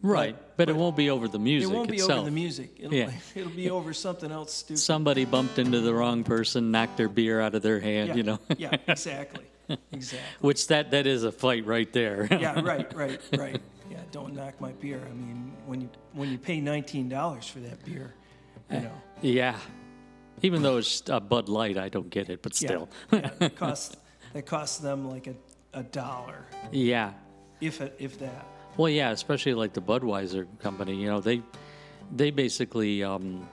Right, 0.01 0.37
but, 0.57 0.69
it 0.69 0.77
won't 0.77 0.97
be 0.97 1.11
over 1.11 1.27
the 1.27 1.41
music 1.41 1.69
it 1.69 1.75
won't 1.75 1.91
be 1.91 1.97
itself. 1.97 2.21
over 2.21 2.25
the 2.27 2.31
music. 2.31 2.71
It'll, 2.79 2.95
Yeah. 2.95 3.11
it'll 3.35 3.51
be 3.51 3.69
over 3.71 3.93
something 3.93 4.31
else 4.31 4.55
stupid. 4.55 4.79
somebody 4.79 5.25
bumped 5.25 5.59
into 5.59 5.81
the 5.81 5.93
wrong 5.93 6.23
person, 6.23 6.71
knocked 6.71 6.99
their 6.99 7.09
beer 7.09 7.41
out 7.41 7.57
of 7.57 7.63
their 7.63 7.81
hand, 7.81 8.11
yeah, 8.11 8.15
you 8.15 8.23
know. 8.23 8.39
yeah, 8.57 8.77
exactly, 8.87 9.47
exactly. 9.91 10.21
Which 10.43 10.69
that 10.69 10.93
that 10.93 11.09
is 11.09 11.25
a 11.25 11.33
fight 11.33 11.67
right 11.67 11.93
there. 11.93 12.29
Yeah, 12.31 12.61
right, 12.65 12.95
right, 12.95 13.21
right. 13.37 13.61
Yeah, 13.91 13.99
don't 14.13 14.35
knock 14.35 14.61
my 14.61 14.71
beer. 14.71 15.01
I 15.05 15.13
mean, 15.13 15.53
when 15.67 15.81
you 15.81 15.89
when 16.13 16.31
you 16.31 16.39
pay 16.39 16.61
nineteen 16.61 17.09
dollars 17.09 17.49
for 17.49 17.59
that 17.59 17.85
beer, 17.85 18.15
you 18.71 18.77
uh, 18.77 18.81
know, 18.83 19.03
yeah. 19.21 19.59
Even 20.43 20.63
though 20.63 20.77
it's 20.79 21.03
a 21.09 21.21
Bud 21.21 21.49
Light, 21.49 21.79
I 21.79 21.89
don't 21.89 22.11
get 22.11 22.29
it, 22.29 22.43
but 22.43 22.61
yeah, 22.61 22.69
still. 22.69 22.89
yeah, 23.13 23.31
that 23.39 23.57
costs 23.57 23.97
that 24.33 24.45
costs 24.47 24.79
them 24.79 25.09
like 25.11 25.27
a, 25.27 25.35
a 25.73 25.83
dollar, 25.83 26.45
yeah. 26.73 27.13
if 27.61 27.81
it, 27.81 27.95
if 27.99 28.19
that. 28.19 28.47
Well, 28.77 28.91
yeah, 28.91 29.11
especially 29.11 29.55
like 29.55 29.73
the 29.73 29.81
Budweiser 29.81 30.47
company, 30.59 30.95
you 30.95 31.07
know, 31.09 31.21
they 31.21 31.43
they 32.15 32.31
basically 32.31 33.03
um, 33.03 33.49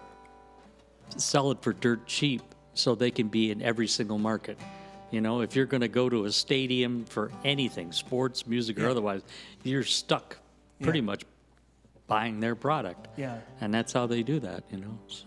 sell 1.18 1.52
it 1.52 1.62
for 1.62 1.74
dirt 1.74 2.06
cheap 2.06 2.42
so 2.74 2.96
they 2.96 3.12
can 3.12 3.28
be 3.30 3.52
in 3.52 3.62
every 3.62 3.88
single 3.88 4.18
market. 4.18 4.58
You 5.12 5.22
know, 5.22 5.42
if 5.42 5.56
you're 5.56 5.68
going 5.68 5.82
to 5.82 5.88
go 5.88 6.10
to 6.10 6.26
a 6.26 6.32
stadium 6.32 7.06
for 7.06 7.32
anything, 7.44 7.92
sports, 7.92 8.48
music, 8.48 8.80
or 8.80 8.90
otherwise, 8.90 9.22
you're 9.64 9.84
stuck 9.84 10.38
pretty 10.82 11.00
Yeah. 11.00 11.06
much 11.06 11.24
buying 12.08 12.40
their 12.40 12.56
product. 12.56 13.08
Yeah. 13.16 13.38
And 13.62 13.72
that's 13.74 13.94
how 13.94 14.08
they 14.08 14.24
do 14.24 14.40
that, 14.40 14.64
you 14.72 14.80
know. 14.80 14.98
So, 15.08 15.26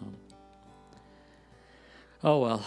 oh 2.26 2.38
well, 2.40 2.64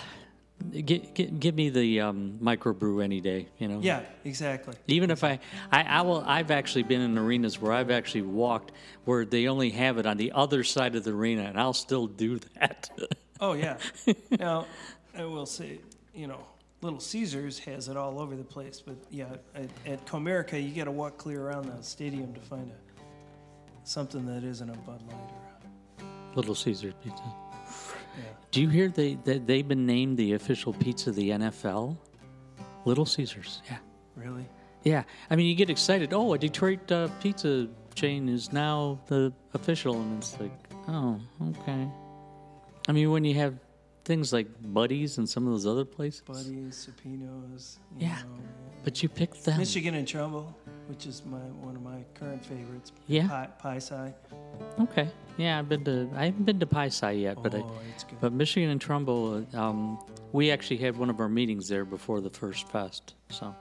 give, 0.72 1.14
give, 1.14 1.40
give 1.40 1.56
me 1.56 1.70
the 1.70 2.02
um, 2.02 2.40
microbrew 2.42 3.04
any 3.04 3.22
day, 3.22 3.48
you 3.60 3.68
know. 3.68 3.80
Yeah, 3.82 4.02
exactly. 4.24 4.74
Even 4.88 5.12
if 5.12 5.24
I, 5.24 5.40
I, 5.72 5.84
I 5.84 6.02
will. 6.02 6.24
I've 6.26 6.50
actually 6.50 6.84
been 6.84 7.02
in 7.02 7.16
arenas 7.18 7.62
where 7.62 7.74
I've 7.74 7.92
actually 7.92 8.24
walked 8.24 8.72
where 9.06 9.26
they 9.26 9.48
only 9.48 9.70
have 9.72 10.00
it 10.00 10.08
on 10.08 10.18
the 10.18 10.32
other 10.32 10.64
side 10.64 10.96
of 10.96 11.04
the 11.04 11.12
arena, 11.12 11.44
and 11.44 11.60
I'll 11.60 11.74
still 11.74 12.08
do 12.08 12.40
that. 12.56 12.90
Oh 13.42 13.54
yeah. 13.54 13.78
now, 14.38 14.66
I 15.18 15.24
will 15.24 15.46
say, 15.46 15.80
you 16.14 16.28
know, 16.28 16.42
Little 16.82 17.00
Caesars 17.00 17.58
has 17.60 17.88
it 17.88 17.96
all 17.96 18.20
over 18.20 18.36
the 18.36 18.44
place, 18.44 18.84
but 18.86 18.98
yeah, 19.12 19.28
at, 19.56 19.70
at 19.86 20.06
Comerica, 20.06 20.62
you 20.62 20.76
got 20.76 20.84
to 20.84 20.92
walk 20.92 21.18
clear 21.18 21.44
around 21.44 21.68
the 21.68 21.82
stadium 21.82 22.34
to 22.34 22.42
find 22.42 22.70
a 22.70 23.88
something 23.88 24.26
that 24.26 24.44
isn't 24.44 24.70
a 24.70 24.78
Bud 24.80 25.02
Light 25.08 25.32
or 26.02 26.36
Little 26.36 26.54
Caesar 26.54 26.92
pizza. 27.02 27.24
Yeah. 28.18 28.24
Do 28.52 28.62
you 28.62 28.70
hear 28.70 28.90
they, 28.90 29.16
they 29.24 29.38
they've 29.38 29.68
been 29.68 29.86
named 29.86 30.18
the 30.18 30.34
official 30.34 30.74
pizza 30.74 31.12
of 31.12 31.16
the 31.16 31.30
NFL? 31.30 31.98
Little 32.86 33.06
Caesars. 33.06 33.62
Yeah. 33.70 33.78
Really? 34.16 34.48
Yeah. 34.84 35.04
I 35.30 35.36
mean, 35.36 35.48
you 35.48 35.56
get 35.56 35.70
excited. 35.70 36.14
Oh, 36.14 36.34
a 36.34 36.38
Detroit 36.38 36.92
uh, 36.92 37.10
pizza 37.22 37.68
chain 37.96 38.30
is 38.30 38.52
now 38.52 39.00
the 39.08 39.34
official, 39.54 40.00
and 40.00 40.18
it's 40.18 40.40
like, 40.40 40.52
oh, 40.88 41.20
okay. 41.50 41.88
I 42.88 42.92
mean, 42.92 43.12
when 43.12 43.24
you 43.26 43.36
have 43.36 43.56
things 44.06 44.34
like 44.34 44.48
Buddies 44.62 45.18
and 45.18 45.30
some 45.30 45.46
of 45.46 45.54
those 45.54 45.68
other 45.68 45.86
places, 45.86 46.22
Buddies, 46.22 46.88
Supinos. 46.88 47.78
Yeah. 47.98 48.10
Know, 48.10 48.42
but 48.84 49.04
you 49.04 49.10
pick 49.10 49.36
them. 49.44 49.60
Michigan 49.60 49.94
and 49.96 50.08
Trumbull. 50.08 50.56
Which 50.90 51.06
is 51.06 51.24
my 51.24 51.38
one 51.38 51.76
of 51.76 51.84
my 51.84 52.04
current 52.16 52.44
favorites. 52.44 52.92
Yeah. 53.06 53.28
Pi, 53.28 53.48
Pie-Sci. 53.60 54.12
Okay. 54.82 55.08
Yeah, 55.38 55.60
I've 55.60 55.70
been 55.70 55.84
to. 55.86 56.10
I 56.16 56.26
haven't 56.26 56.46
been 56.46 56.60
to 56.60 56.66
Pie-Sci 56.66 57.12
yet, 57.12 57.38
but 57.44 57.54
I, 57.54 57.60
oh, 57.60 57.72
it's 57.94 58.04
good. 58.04 58.20
but 58.20 58.34
Michigan 58.34 58.72
and 58.72 58.82
Trumbull. 58.82 59.46
Um, 59.54 60.00
we 60.32 60.50
actually 60.50 60.78
had 60.78 60.98
one 60.98 61.12
of 61.12 61.20
our 61.20 61.30
meetings 61.30 61.68
there 61.70 61.86
before 61.86 62.22
the 62.22 62.32
first 62.32 62.68
fest. 62.70 63.14
So, 63.30 63.56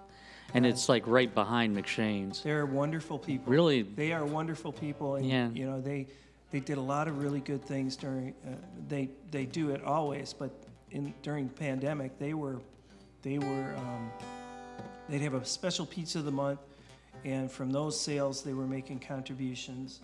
and 0.54 0.64
it's 0.64 0.88
like 0.88 1.06
right 1.06 1.32
behind 1.34 1.76
McShane's. 1.76 2.42
They're 2.42 2.64
wonderful 2.64 3.18
people. 3.18 3.52
Really? 3.52 3.82
They 3.82 4.12
are 4.12 4.24
wonderful 4.24 4.72
people, 4.72 5.16
and 5.16 5.26
Yeah. 5.28 5.50
you 5.50 5.66
know 5.66 5.82
they 5.82 6.06
they 6.50 6.60
did 6.60 6.78
a 6.78 6.82
lot 6.82 7.08
of 7.08 7.22
really 7.22 7.40
good 7.40 7.62
things 7.62 7.94
during. 7.94 8.34
Uh, 8.46 8.52
they 8.88 9.10
they 9.30 9.44
do 9.44 9.68
it 9.70 9.84
always, 9.84 10.32
but 10.32 10.50
in 10.92 11.12
during 11.22 11.48
the 11.48 11.54
pandemic, 11.54 12.18
they 12.18 12.32
were 12.32 12.58
they 13.20 13.38
were 13.38 13.74
um, 13.76 14.10
they'd 15.10 15.20
have 15.20 15.34
a 15.34 15.44
special 15.44 15.84
pizza 15.84 16.18
of 16.20 16.24
the 16.24 16.30
month, 16.32 16.60
and 17.24 17.50
from 17.50 17.70
those 17.70 17.98
sales, 18.00 18.42
they 18.42 18.52
were 18.54 18.66
making 18.66 19.00
contributions 19.00 20.00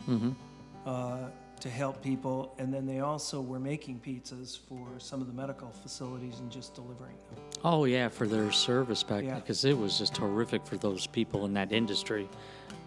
uh, 0.86 1.18
to 1.60 1.70
help 1.70 2.02
people, 2.02 2.54
and 2.58 2.72
then 2.74 2.84
they 2.86 3.00
also 3.00 3.40
were 3.40 3.60
making 3.60 4.00
pizzas 4.04 4.58
for 4.68 4.86
some 4.98 5.20
of 5.20 5.26
the 5.26 5.32
medical 5.32 5.70
facilities 5.70 6.40
and 6.40 6.50
just 6.50 6.74
delivering 6.74 7.16
them. 7.34 7.42
Oh 7.64 7.84
yeah, 7.84 8.08
for 8.08 8.26
their 8.26 8.50
service 8.52 9.02
back 9.02 9.24
Yeah. 9.24 9.36
because 9.36 9.64
it 9.64 9.76
was 9.78 9.98
just 9.98 10.16
horrific 10.16 10.66
for 10.66 10.76
those 10.76 11.06
people 11.06 11.44
in 11.46 11.54
that 11.54 11.72
industry 11.72 12.28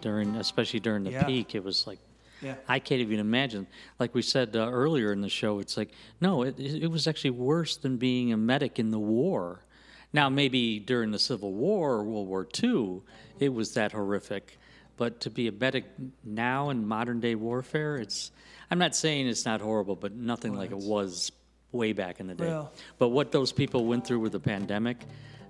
during, 0.00 0.36
especially 0.36 0.80
during 0.80 1.02
the 1.04 1.10
Yeah. 1.12 1.24
peak. 1.24 1.54
It 1.54 1.64
was 1.64 1.86
like 1.86 1.98
Yeah. 2.40 2.54
I 2.68 2.78
can't 2.78 3.00
even 3.00 3.18
imagine. 3.18 3.66
Like 3.98 4.14
we 4.14 4.22
said 4.22 4.54
uh, 4.54 4.68
earlier 4.70 5.12
in 5.12 5.22
the 5.22 5.28
show, 5.28 5.58
it's 5.58 5.76
like 5.76 5.90
no, 6.20 6.42
it, 6.42 6.60
it 6.60 6.84
it 6.84 6.86
was 6.90 7.08
actually 7.08 7.30
worse 7.30 7.76
than 7.76 7.96
being 7.96 8.32
a 8.32 8.36
medic 8.36 8.78
in 8.78 8.90
the 8.92 8.98
war. 9.00 9.64
Now 10.12 10.28
maybe 10.28 10.78
during 10.78 11.10
the 11.10 11.18
Civil 11.18 11.52
War 11.52 11.94
or 11.94 12.04
World 12.04 12.28
War 12.28 12.46
II, 12.62 13.02
it 13.40 13.52
was 13.52 13.74
that 13.74 13.92
horrific. 13.92 14.58
But 14.96 15.20
to 15.20 15.30
be 15.30 15.46
a 15.46 15.52
medic 15.52 15.84
now 16.24 16.70
in 16.70 16.86
modern 16.86 17.20
day 17.20 17.34
warfare, 17.36 17.96
it's. 17.96 18.32
I'm 18.70 18.78
not 18.78 18.94
saying 18.94 19.28
it's 19.28 19.44
not 19.46 19.60
horrible, 19.60 19.96
but 19.96 20.12
nothing 20.14 20.54
like 20.54 20.70
it 20.72 20.76
was 20.78 21.32
way 21.72 21.92
back 21.92 22.20
in 22.20 22.26
the 22.26 22.34
day. 22.34 22.46
Well- 22.48 22.72
but 22.98 23.08
what 23.08 23.30
those 23.32 23.52
people 23.52 23.86
went 23.86 24.06
through 24.06 24.20
with 24.20 24.32
the 24.32 24.40
pandemic, 24.40 24.98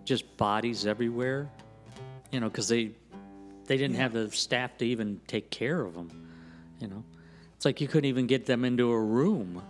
just 0.04 0.36
bodies 0.36 0.86
everywhere, 0.86 1.50
you 2.30 2.40
know, 2.40 2.48
because 2.48 2.68
they 2.68 2.92
they 3.66 3.76
didn't 3.76 3.96
have 3.96 4.12
the 4.12 4.30
staff 4.30 4.76
to 4.78 4.86
even 4.86 5.20
take 5.26 5.50
care 5.50 5.80
of 5.80 5.94
them. 5.94 6.10
You 6.80 6.88
know, 6.88 7.04
it's 7.56 7.64
like 7.64 7.80
you 7.80 7.88
couldn't 7.88 8.08
even 8.08 8.26
get 8.26 8.46
them 8.46 8.64
into 8.64 8.90
a 8.90 9.00
room. 9.00 9.62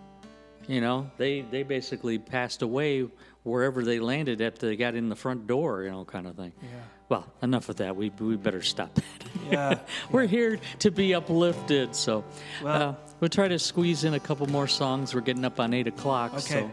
You 0.67 0.81
know, 0.81 1.11
they 1.17 1.41
they 1.43 1.63
basically 1.63 2.19
passed 2.19 2.63
away 2.63 3.09
wherever 3.45 3.83
they 3.85 3.99
landed 4.01 4.41
after 4.43 4.67
they 4.67 4.77
got 4.77 4.95
in 4.95 5.09
the 5.09 5.17
front 5.17 5.47
door. 5.47 5.85
You 5.85 5.91
know, 5.93 6.05
kind 6.05 6.27
of 6.27 6.37
thing. 6.37 6.53
Yeah. 6.63 6.69
Well, 7.09 7.27
enough 7.43 7.69
of 7.69 7.77
that. 7.77 7.97
We 7.97 8.11
we 8.21 8.37
better 8.37 8.63
stop 8.63 8.95
that. 8.95 9.05
Yeah. 9.51 9.79
We're 10.13 10.27
here 10.27 10.59
to 10.81 10.91
be 10.91 11.15
uplifted, 11.15 11.95
so 11.95 12.23
Well- 12.63 12.83
uh, 12.91 12.95
we'll 13.21 13.31
try 13.31 13.49
to 13.49 13.59
squeeze 13.59 14.05
in 14.05 14.15
a 14.15 14.21
couple 14.21 14.47
more 14.49 14.67
songs. 14.69 15.15
We're 15.15 15.23
getting 15.23 15.45
up 15.45 15.59
on 15.59 15.73
eight 15.73 15.87
o'clock. 15.87 16.35
Okay. 16.35 16.69
So 16.69 16.71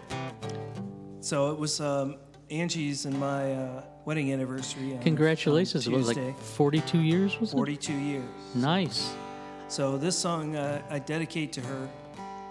So 1.21 1.51
it 1.51 1.57
was 1.59 1.79
um, 1.79 2.17
Angie's 2.51 3.05
and 3.05 3.17
my 3.19 3.53
uh, 3.53 3.83
wedding 4.03 4.33
anniversary. 4.33 4.93
on- 4.93 5.01
congratulations! 5.01 5.87
on 5.87 5.93
It 5.93 5.97
was 5.97 6.15
like 6.15 6.37
forty-two 6.39 6.99
years, 7.01 7.39
was 7.39 7.51
42 7.51 7.93
years. 7.93 8.23
Nice. 8.53 9.13
So 9.69 9.97
this 9.97 10.17
song 10.17 10.55
uh, 10.55 10.81
I 10.89 10.99
dedicate 10.99 11.53
to 11.53 11.61
her. 11.61 11.89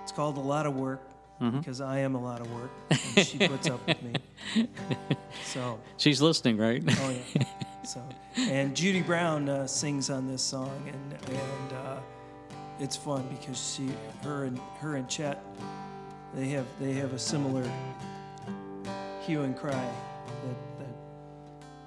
It's 0.02 0.12
called 0.12 0.36
A 0.36 0.40
Lot 0.40 0.66
of 0.66 0.74
Work 0.77 1.01
Mm-hmm. 1.40 1.59
because 1.59 1.81
I 1.81 1.98
am 1.98 2.15
a 2.15 2.23
lot 2.23 2.40
of 2.40 2.51
work 2.52 2.70
and 2.90 3.27
she 3.27 3.39
puts 3.48 3.69
up 3.69 3.85
with 3.86 4.01
me. 4.02 4.12
So, 5.44 5.81
She's 5.97 6.23
listening, 6.23 6.56
right? 6.59 6.82
oh 6.89 7.11
yeah. 7.36 7.44
So, 7.85 8.01
and 8.36 8.74
Judy 8.74 9.02
Brown 9.02 9.48
uh, 9.48 9.66
sings 9.66 10.11
on 10.11 10.27
this 10.28 10.43
song 10.43 10.70
and 10.86 11.12
and 11.31 11.73
uh, 11.73 11.98
it's 12.78 12.97
fun 12.97 13.27
because 13.39 13.74
she 13.74 13.90
her 14.23 14.44
and 14.44 14.59
her 14.78 14.94
and 14.97 15.09
Chet 15.09 15.43
they 16.35 16.48
have 16.48 16.66
they 16.81 16.93
have 16.94 17.12
a 17.12 17.19
similar 17.19 17.69
hue 19.27 19.43
and 19.43 19.56
cry 19.56 19.70
that, 19.70 20.78
that 20.78 20.94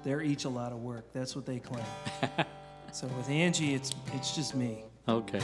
they're 0.02 0.22
each 0.22 0.44
a 0.44 0.48
lot 0.48 0.72
of 0.72 0.78
work. 0.82 1.04
That's 1.12 1.34
what 1.34 1.46
they 1.46 1.58
claim. 1.58 1.84
so 2.92 3.06
with 3.08 3.28
Angie, 3.28 3.74
it's 3.74 3.92
it's 4.14 4.34
just 4.36 4.54
me. 4.54 4.84
okay. 5.08 5.40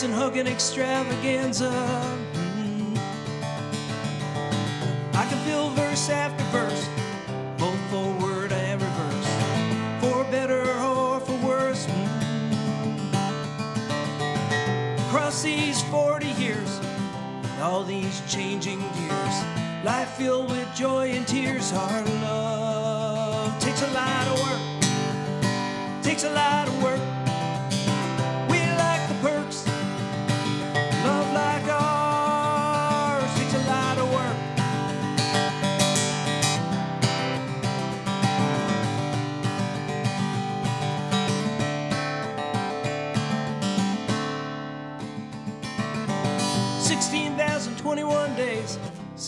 Kissing, 0.00 0.12
hugging 0.16 0.46
extravaganza. 0.46 1.70
Mm. 2.32 2.96
I 5.12 5.26
can 5.28 5.38
feel 5.44 5.68
verse 5.70 6.08
after 6.08 6.42
verse, 6.44 6.88
both 7.58 7.78
forward 7.90 8.50
and 8.50 8.80
reverse, 8.80 9.28
for 10.00 10.24
better 10.30 10.62
or 10.80 11.20
for 11.20 11.36
worse. 11.46 11.84
Mm. 11.86 13.10
Across 15.08 15.42
these 15.42 15.82
40 15.90 16.28
years, 16.28 16.80
all 17.60 17.84
these 17.84 18.22
changing 18.26 18.78
gears, 18.78 19.36
life 19.84 20.08
filled 20.16 20.50
with 20.50 20.74
joy 20.74 21.10
and 21.10 21.28
tears. 21.28 21.74
Our 21.74 22.02
love 22.22 23.58
takes 23.60 23.82
a 23.82 23.90
lot 23.92 24.26
of 24.28 24.40
work, 24.48 26.02
takes 26.02 26.24
a 26.24 26.30
lot 26.30 26.68
of 26.68 26.82
work. 26.82 27.19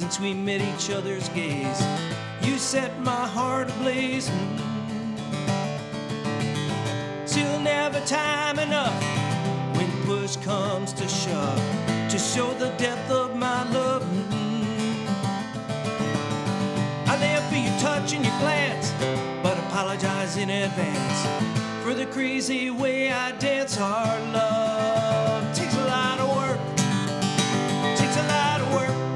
Since 0.03 0.19
we 0.19 0.35
met 0.35 0.61
each 0.61 0.91
other's 0.91 1.29
gaze. 1.29 1.81
You 2.43 2.59
set 2.59 2.91
my 3.03 3.25
heart 3.25 3.71
ablaze. 3.71 4.29
Mm. 4.29 4.59
Still 7.25 7.61
never 7.61 8.01
time 8.01 8.59
enough 8.59 9.01
when 9.77 9.89
push 10.05 10.35
comes 10.39 10.93
to 10.95 11.07
shove 11.07 11.63
to 12.11 12.19
show 12.19 12.53
the 12.55 12.71
depth 12.79 13.13
of 13.13 13.37
my 13.37 13.63
love. 13.71 14.03
Mm. 14.03 15.07
I 17.07 17.15
live 17.21 17.45
for 17.49 17.61
your 17.67 17.79
touch 17.79 18.13
and 18.13 18.25
your 18.25 18.39
glance, 18.41 18.91
but 19.41 19.57
apologize 19.67 20.37
in 20.37 20.51
advance 20.51 21.21
for 21.85 21.95
the 21.95 22.07
crazy 22.07 22.71
way 22.71 23.13
I 23.13 23.31
dance. 23.39 23.79
Our 23.79 24.19
love 24.33 25.55
takes 25.55 25.77
a 25.77 25.87
lot 25.87 26.19
of 26.19 26.29
work 26.35 26.59
takes 27.97 28.17
a 28.17 28.27
lot 28.27 28.61
of 28.61 28.75
work. 28.75 29.12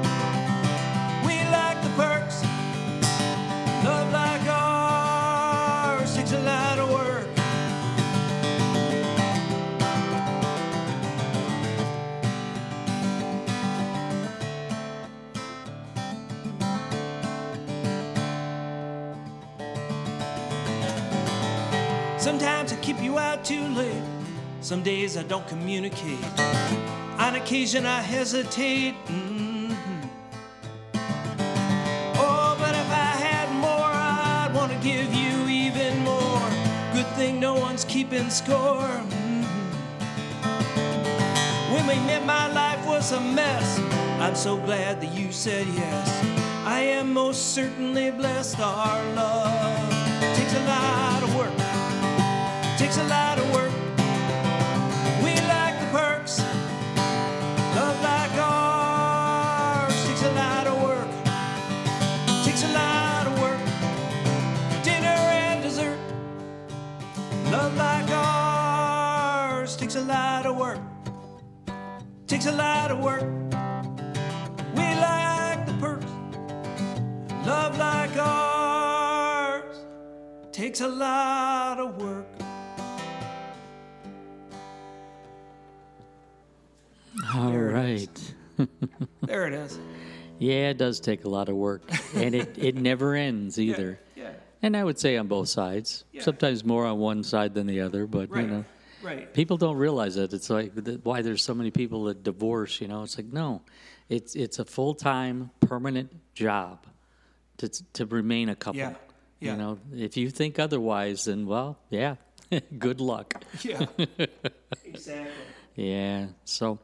Out 23.17 23.43
too 23.43 23.67
late. 23.69 24.03
Some 24.61 24.83
days 24.83 25.17
I 25.17 25.23
don't 25.23 25.47
communicate. 25.47 26.23
On 27.19 27.35
occasion 27.35 27.85
I 27.85 28.01
hesitate. 28.01 28.95
Mhm. 29.07 29.75
Oh, 32.15 32.55
but 32.59 32.75
if 32.75 32.89
I 32.91 33.11
had 33.27 33.49
more, 33.65 33.91
I'd 33.93 34.51
want 34.53 34.71
to 34.71 34.79
give 34.79 35.13
you 35.13 35.47
even 35.47 36.03
more. 36.03 36.49
Good 36.93 37.07
thing 37.15 37.39
no 37.39 37.55
one's 37.55 37.85
keeping 37.85 38.29
score. 38.29 39.01
Mhm. 39.09 39.45
When 41.73 41.85
we 41.87 41.95
met, 42.07 42.25
my 42.25 42.47
life 42.47 42.85
was 42.85 43.11
a 43.11 43.21
mess. 43.21 43.79
I'm 44.19 44.35
so 44.35 44.57
glad 44.57 45.01
that 45.01 45.11
you 45.13 45.31
said 45.31 45.67
yes. 45.75 46.09
I 46.65 46.79
am 46.81 47.13
most 47.13 47.53
certainly 47.53 48.11
blessed. 48.11 48.59
Our 48.59 49.01
love 49.15 49.89
takes 50.35 50.53
a 50.53 50.63
lot 50.65 51.23
of 51.23 51.35
work. 51.35 51.66
There 89.21 89.47
it 89.47 89.53
is. 89.53 89.79
Yeah, 90.39 90.69
it 90.69 90.77
does 90.77 90.99
take 90.99 91.25
a 91.25 91.29
lot 91.29 91.49
of 91.49 91.55
work, 91.55 91.81
and 92.15 92.35
it, 92.35 92.57
it 92.57 92.75
never 92.75 93.15
ends 93.15 93.59
either. 93.67 93.99
Yeah. 94.15 94.31
And 94.61 94.75
I 94.77 94.83
would 94.83 94.99
say 94.99 95.17
on 95.17 95.27
both 95.27 95.49
sides. 95.49 96.03
Yeah. 96.11 96.21
Sometimes 96.23 96.63
more 96.63 96.85
on 96.85 96.99
one 96.99 97.23
side 97.23 97.53
than 97.53 97.67
the 97.67 97.81
other, 97.81 98.05
but 98.07 98.29
Right. 98.29 98.43
you 98.43 98.49
know, 98.51 98.65
Right. 99.03 99.31
people 99.33 99.57
don't 99.57 99.77
realize 99.77 100.15
that. 100.15 100.33
It's 100.33 100.49
like 100.49 100.73
why 101.03 101.21
there's 101.21 101.43
so 101.43 101.53
many 101.53 101.71
people 101.71 102.05
that 102.05 102.23
divorce. 102.23 102.81
You 102.81 102.87
know, 102.87 103.03
it's 103.03 103.17
like 103.17 103.31
no, 103.31 103.61
it's 104.09 104.35
it's 104.35 104.59
a 104.59 104.65
full 104.65 104.95
time 104.95 105.51
permanent 105.61 106.11
job 106.33 106.85
to 107.57 107.69
to 107.93 108.05
remain 108.07 108.49
a 108.49 108.55
couple. 108.55 108.79
Yeah. 108.79 108.95
Yeah. 109.39 109.51
You 109.51 109.57
know, 109.57 109.79
if 109.93 110.17
you 110.17 110.29
think 110.31 110.57
otherwise, 110.59 111.25
then 111.25 111.45
well, 111.45 111.77
yeah, 111.91 112.15
good 112.79 112.99
luck. 112.99 113.35
Yeah. 113.61 113.85
exactly. 114.85 115.31
Yeah. 115.75 116.27
So, 116.45 116.79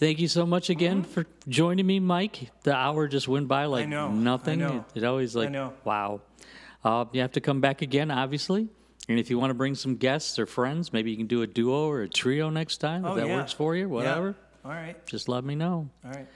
thank 0.00 0.18
you 0.18 0.26
so 0.28 0.44
much 0.44 0.70
again 0.70 1.04
for 1.04 1.26
joining 1.46 1.86
me, 1.86 2.00
Mike. 2.00 2.50
The 2.64 2.74
hour 2.74 3.06
just 3.06 3.28
went 3.28 3.46
by 3.46 3.66
like 3.66 3.88
nothing. 3.88 4.60
It, 4.60 4.82
it 4.96 5.04
always 5.04 5.36
like 5.36 5.50
know. 5.50 5.74
wow. 5.84 6.20
Uh, 6.82 7.04
you 7.12 7.20
have 7.20 7.32
to 7.32 7.40
come 7.40 7.60
back 7.60 7.82
again, 7.82 8.10
obviously. 8.10 8.68
And 9.08 9.18
if 9.18 9.28
you 9.30 9.38
want 9.38 9.50
to 9.50 9.54
bring 9.54 9.74
some 9.74 9.96
guests 9.96 10.38
or 10.38 10.46
friends, 10.46 10.92
maybe 10.92 11.10
you 11.10 11.16
can 11.16 11.26
do 11.26 11.42
a 11.42 11.46
duo 11.46 11.88
or 11.88 12.02
a 12.02 12.08
trio 12.08 12.48
next 12.50 12.78
time 12.78 13.04
if 13.04 13.10
Oh, 13.12 13.14
that 13.16 13.26
yeah. 13.26 13.36
works 13.36 13.52
for 13.52 13.76
you. 13.76 13.82
Yeah. 13.82 13.86
Whatever. 13.94 14.34
All 14.64 14.70
right. 14.72 15.04
Just 15.06 15.28
let 15.28 15.44
me 15.44 15.54
know. 15.54 15.88
All 16.04 16.10
right. 16.10 16.26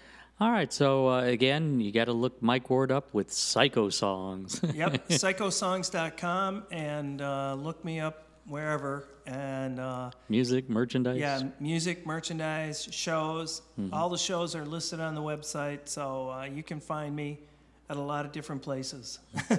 All 0.40 0.50
right. 0.50 0.72
So 0.72 1.08
uh, 1.08 1.22
again, 1.22 1.80
you 1.80 1.92
got 1.92 2.06
to 2.06 2.12
look 2.12 2.42
Mike 2.42 2.68
Ward 2.68 2.90
up 2.92 3.12
with 3.14 3.32
Psycho 3.32 3.88
songs. 3.90 4.60
Yep. 4.74 5.08
psychosongs.com 5.08 6.64
and 6.70 7.22
uh, 7.22 7.54
look 7.54 7.84
me 7.84 8.00
up 8.00 8.23
wherever. 8.46 9.08
And 9.26 9.80
uh, 9.80 10.10
Music, 10.28 10.68
merchandise. 10.68 11.18
yeah, 11.18 11.42
music, 11.60 12.06
merchandise, 12.06 12.86
shows. 12.90 13.62
Mm-hmm. 13.78 13.94
All 13.94 14.08
the 14.08 14.18
shows 14.18 14.54
are 14.54 14.64
listed 14.64 15.00
on 15.00 15.14
the 15.14 15.22
website, 15.22 15.80
so 15.88 16.30
uh, 16.30 16.44
you 16.44 16.62
can 16.62 16.80
find 16.80 17.16
me 17.16 17.40
at 17.88 17.96
a 17.96 18.00
lot 18.00 18.24
of 18.24 18.32
different 18.32 18.62
places. 18.62 19.18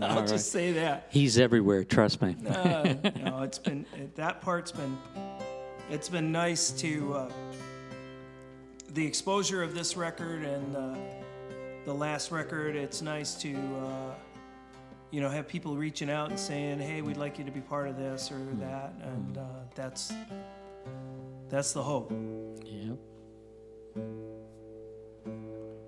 I'll 0.00 0.20
right. 0.20 0.28
just 0.28 0.50
say 0.50 0.72
that. 0.72 1.08
He's 1.10 1.38
everywhere. 1.38 1.84
Trust 1.84 2.22
me. 2.22 2.36
Uh, 2.48 2.94
know, 3.22 3.42
it's 3.42 3.58
been 3.58 3.86
it, 3.96 4.14
that 4.16 4.40
part's 4.40 4.72
been 4.72 4.96
it's 5.90 6.08
been 6.08 6.32
nice 6.32 6.70
to 6.72 7.14
uh, 7.14 7.30
the 8.94 9.06
exposure 9.06 9.62
of 9.62 9.74
this 9.74 9.96
record 9.96 10.42
and 10.42 10.76
uh, 10.76 10.94
the 11.84 11.94
last 11.94 12.30
record. 12.30 12.76
It's 12.76 13.02
nice 13.02 13.34
to 13.36 13.54
uh, 13.54 14.14
you 15.12 15.20
know 15.20 15.28
have 15.28 15.46
people 15.46 15.76
reaching 15.76 16.10
out 16.10 16.30
and 16.30 16.40
saying, 16.40 16.80
"Hey, 16.80 17.02
we'd 17.02 17.18
like 17.18 17.38
you 17.38 17.44
to 17.44 17.50
be 17.50 17.60
part 17.60 17.86
of 17.86 17.96
this 17.96 18.32
or 18.32 18.38
that," 18.60 18.94
and 19.02 19.38
uh, 19.38 19.42
that's 19.74 20.12
that's 21.50 21.72
the 21.72 21.82
hope. 21.82 22.10
Yep. 22.64 22.96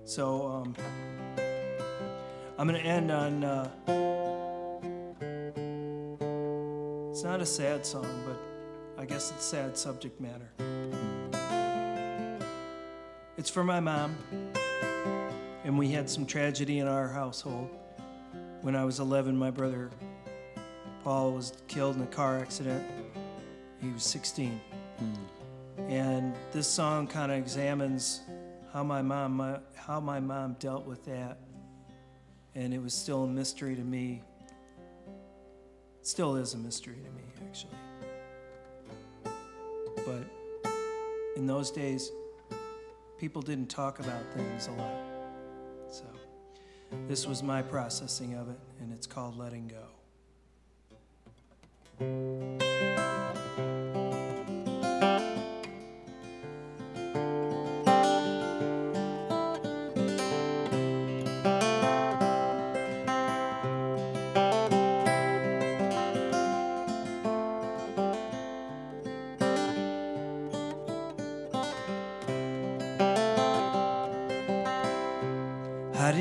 So 0.03 0.47
um, 0.47 0.75
I'm 2.59 2.67
going 2.67 2.79
to 2.79 2.87
end 2.87 3.11
on. 3.11 3.43
Uh, 3.43 3.69
it's 7.09 7.23
not 7.23 7.41
a 7.41 7.45
sad 7.45 7.83
song, 7.83 8.23
but 8.27 8.37
I 9.01 9.05
guess 9.05 9.31
it's 9.31 9.43
sad 9.43 9.75
subject 9.75 10.21
matter. 10.21 10.51
It's 13.37 13.49
for 13.49 13.63
my 13.63 13.79
mom, 13.79 14.15
and 15.63 15.79
we 15.79 15.89
had 15.89 16.07
some 16.11 16.27
tragedy 16.27 16.77
in 16.77 16.87
our 16.87 17.07
household. 17.07 17.75
When 18.65 18.75
I 18.75 18.83
was 18.83 18.99
11, 18.99 19.37
my 19.37 19.51
brother 19.51 19.91
Paul 21.03 21.33
was 21.33 21.53
killed 21.67 21.97
in 21.97 22.01
a 22.01 22.07
car 22.07 22.39
accident. 22.39 22.83
He 23.79 23.91
was 23.91 24.01
16. 24.01 24.59
Hmm. 24.97 25.13
And 25.87 26.33
this 26.51 26.67
song 26.67 27.05
kind 27.05 27.31
of 27.31 27.37
examines 27.37 28.21
how 28.73 28.83
my 28.83 29.03
mom 29.03 29.33
my, 29.33 29.59
how 29.75 29.99
my 29.99 30.19
mom 30.19 30.55
dealt 30.57 30.87
with 30.87 31.05
that. 31.05 31.37
And 32.55 32.73
it 32.73 32.81
was 32.81 32.95
still 32.95 33.25
a 33.25 33.27
mystery 33.27 33.75
to 33.75 33.83
me. 33.83 34.23
Still 36.01 36.35
is 36.35 36.55
a 36.55 36.57
mystery 36.57 36.95
to 36.95 37.11
me, 37.11 37.23
actually. 37.47 37.77
But 40.07 40.25
in 41.35 41.45
those 41.45 41.69
days, 41.69 42.11
people 43.19 43.43
didn't 43.43 43.69
talk 43.69 43.99
about 43.99 44.23
things 44.33 44.69
a 44.69 44.71
lot. 44.71 45.04
This 47.07 47.27
was 47.27 47.43
my 47.43 47.61
processing 47.61 48.35
of 48.35 48.49
it, 48.49 48.59
and 48.79 48.91
it's 48.93 49.07
called 49.07 49.37
letting 49.37 49.71
go. 51.99 52.94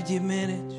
Did 0.04 0.12
you 0.12 0.20
manage 0.20 0.76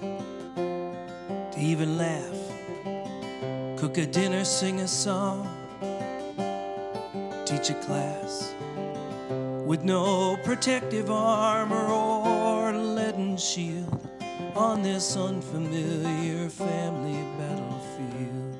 to 0.00 1.58
even 1.58 1.98
laugh? 1.98 3.78
Cook 3.78 3.98
a 3.98 4.06
dinner, 4.06 4.44
sing 4.44 4.80
a 4.80 4.88
song, 4.88 5.46
teach 7.44 7.68
a 7.68 7.74
class 7.84 8.54
with 9.66 9.84
no 9.84 10.38
protective 10.42 11.10
armor 11.10 11.86
or 11.86 12.72
leaden 12.72 13.36
shield 13.36 14.08
on 14.56 14.82
this 14.82 15.18
unfamiliar 15.18 16.48
family 16.48 17.22
battlefield. 17.38 18.56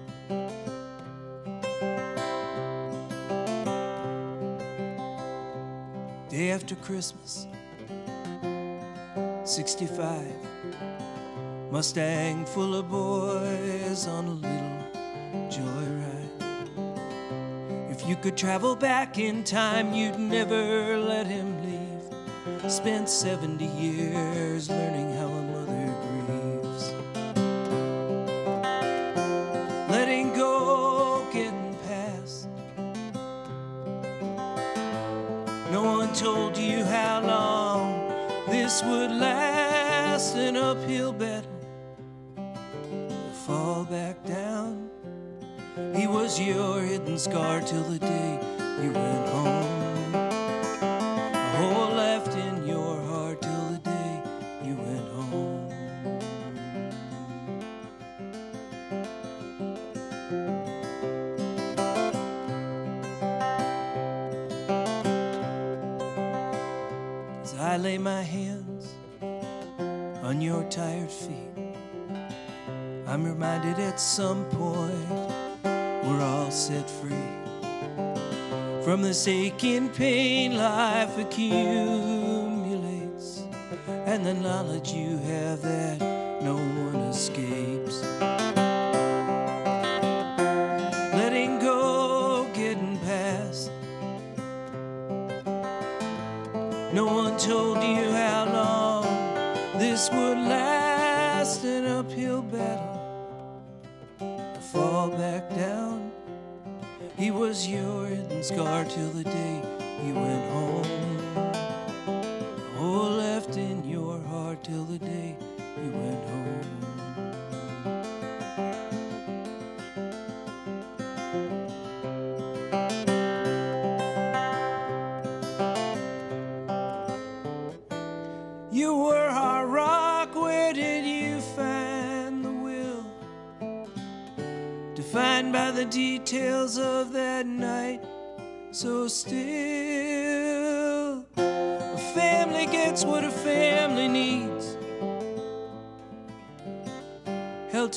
Day 6.28 6.50
after 6.50 6.74
Christmas, 6.76 7.46
65. 9.52 10.24
Mustang 11.70 12.46
full 12.46 12.74
of 12.74 12.88
boys 12.88 14.06
on 14.06 14.24
a 14.24 14.30
little 14.30 14.78
joyride. 15.50 16.70
If 17.90 18.08
you 18.08 18.16
could 18.16 18.34
travel 18.34 18.74
back 18.74 19.18
in 19.18 19.44
time, 19.44 19.92
you'd 19.92 20.18
never 20.18 20.96
let 20.96 21.26
him 21.26 21.62
leave. 21.66 22.72
Spent 22.72 23.10
70 23.10 23.66
years 23.66 24.70
learning 24.70 25.12
how 25.18 25.21
scar 47.22 47.60
till 47.60 47.84
the 47.84 48.00
day 48.00 48.31
life 81.38 81.71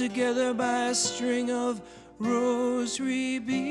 together 0.10 0.54
by 0.54 0.90
a 0.90 0.94
string 0.94 1.50
of 1.50 1.82
rosary 2.20 3.40
beads. 3.40 3.65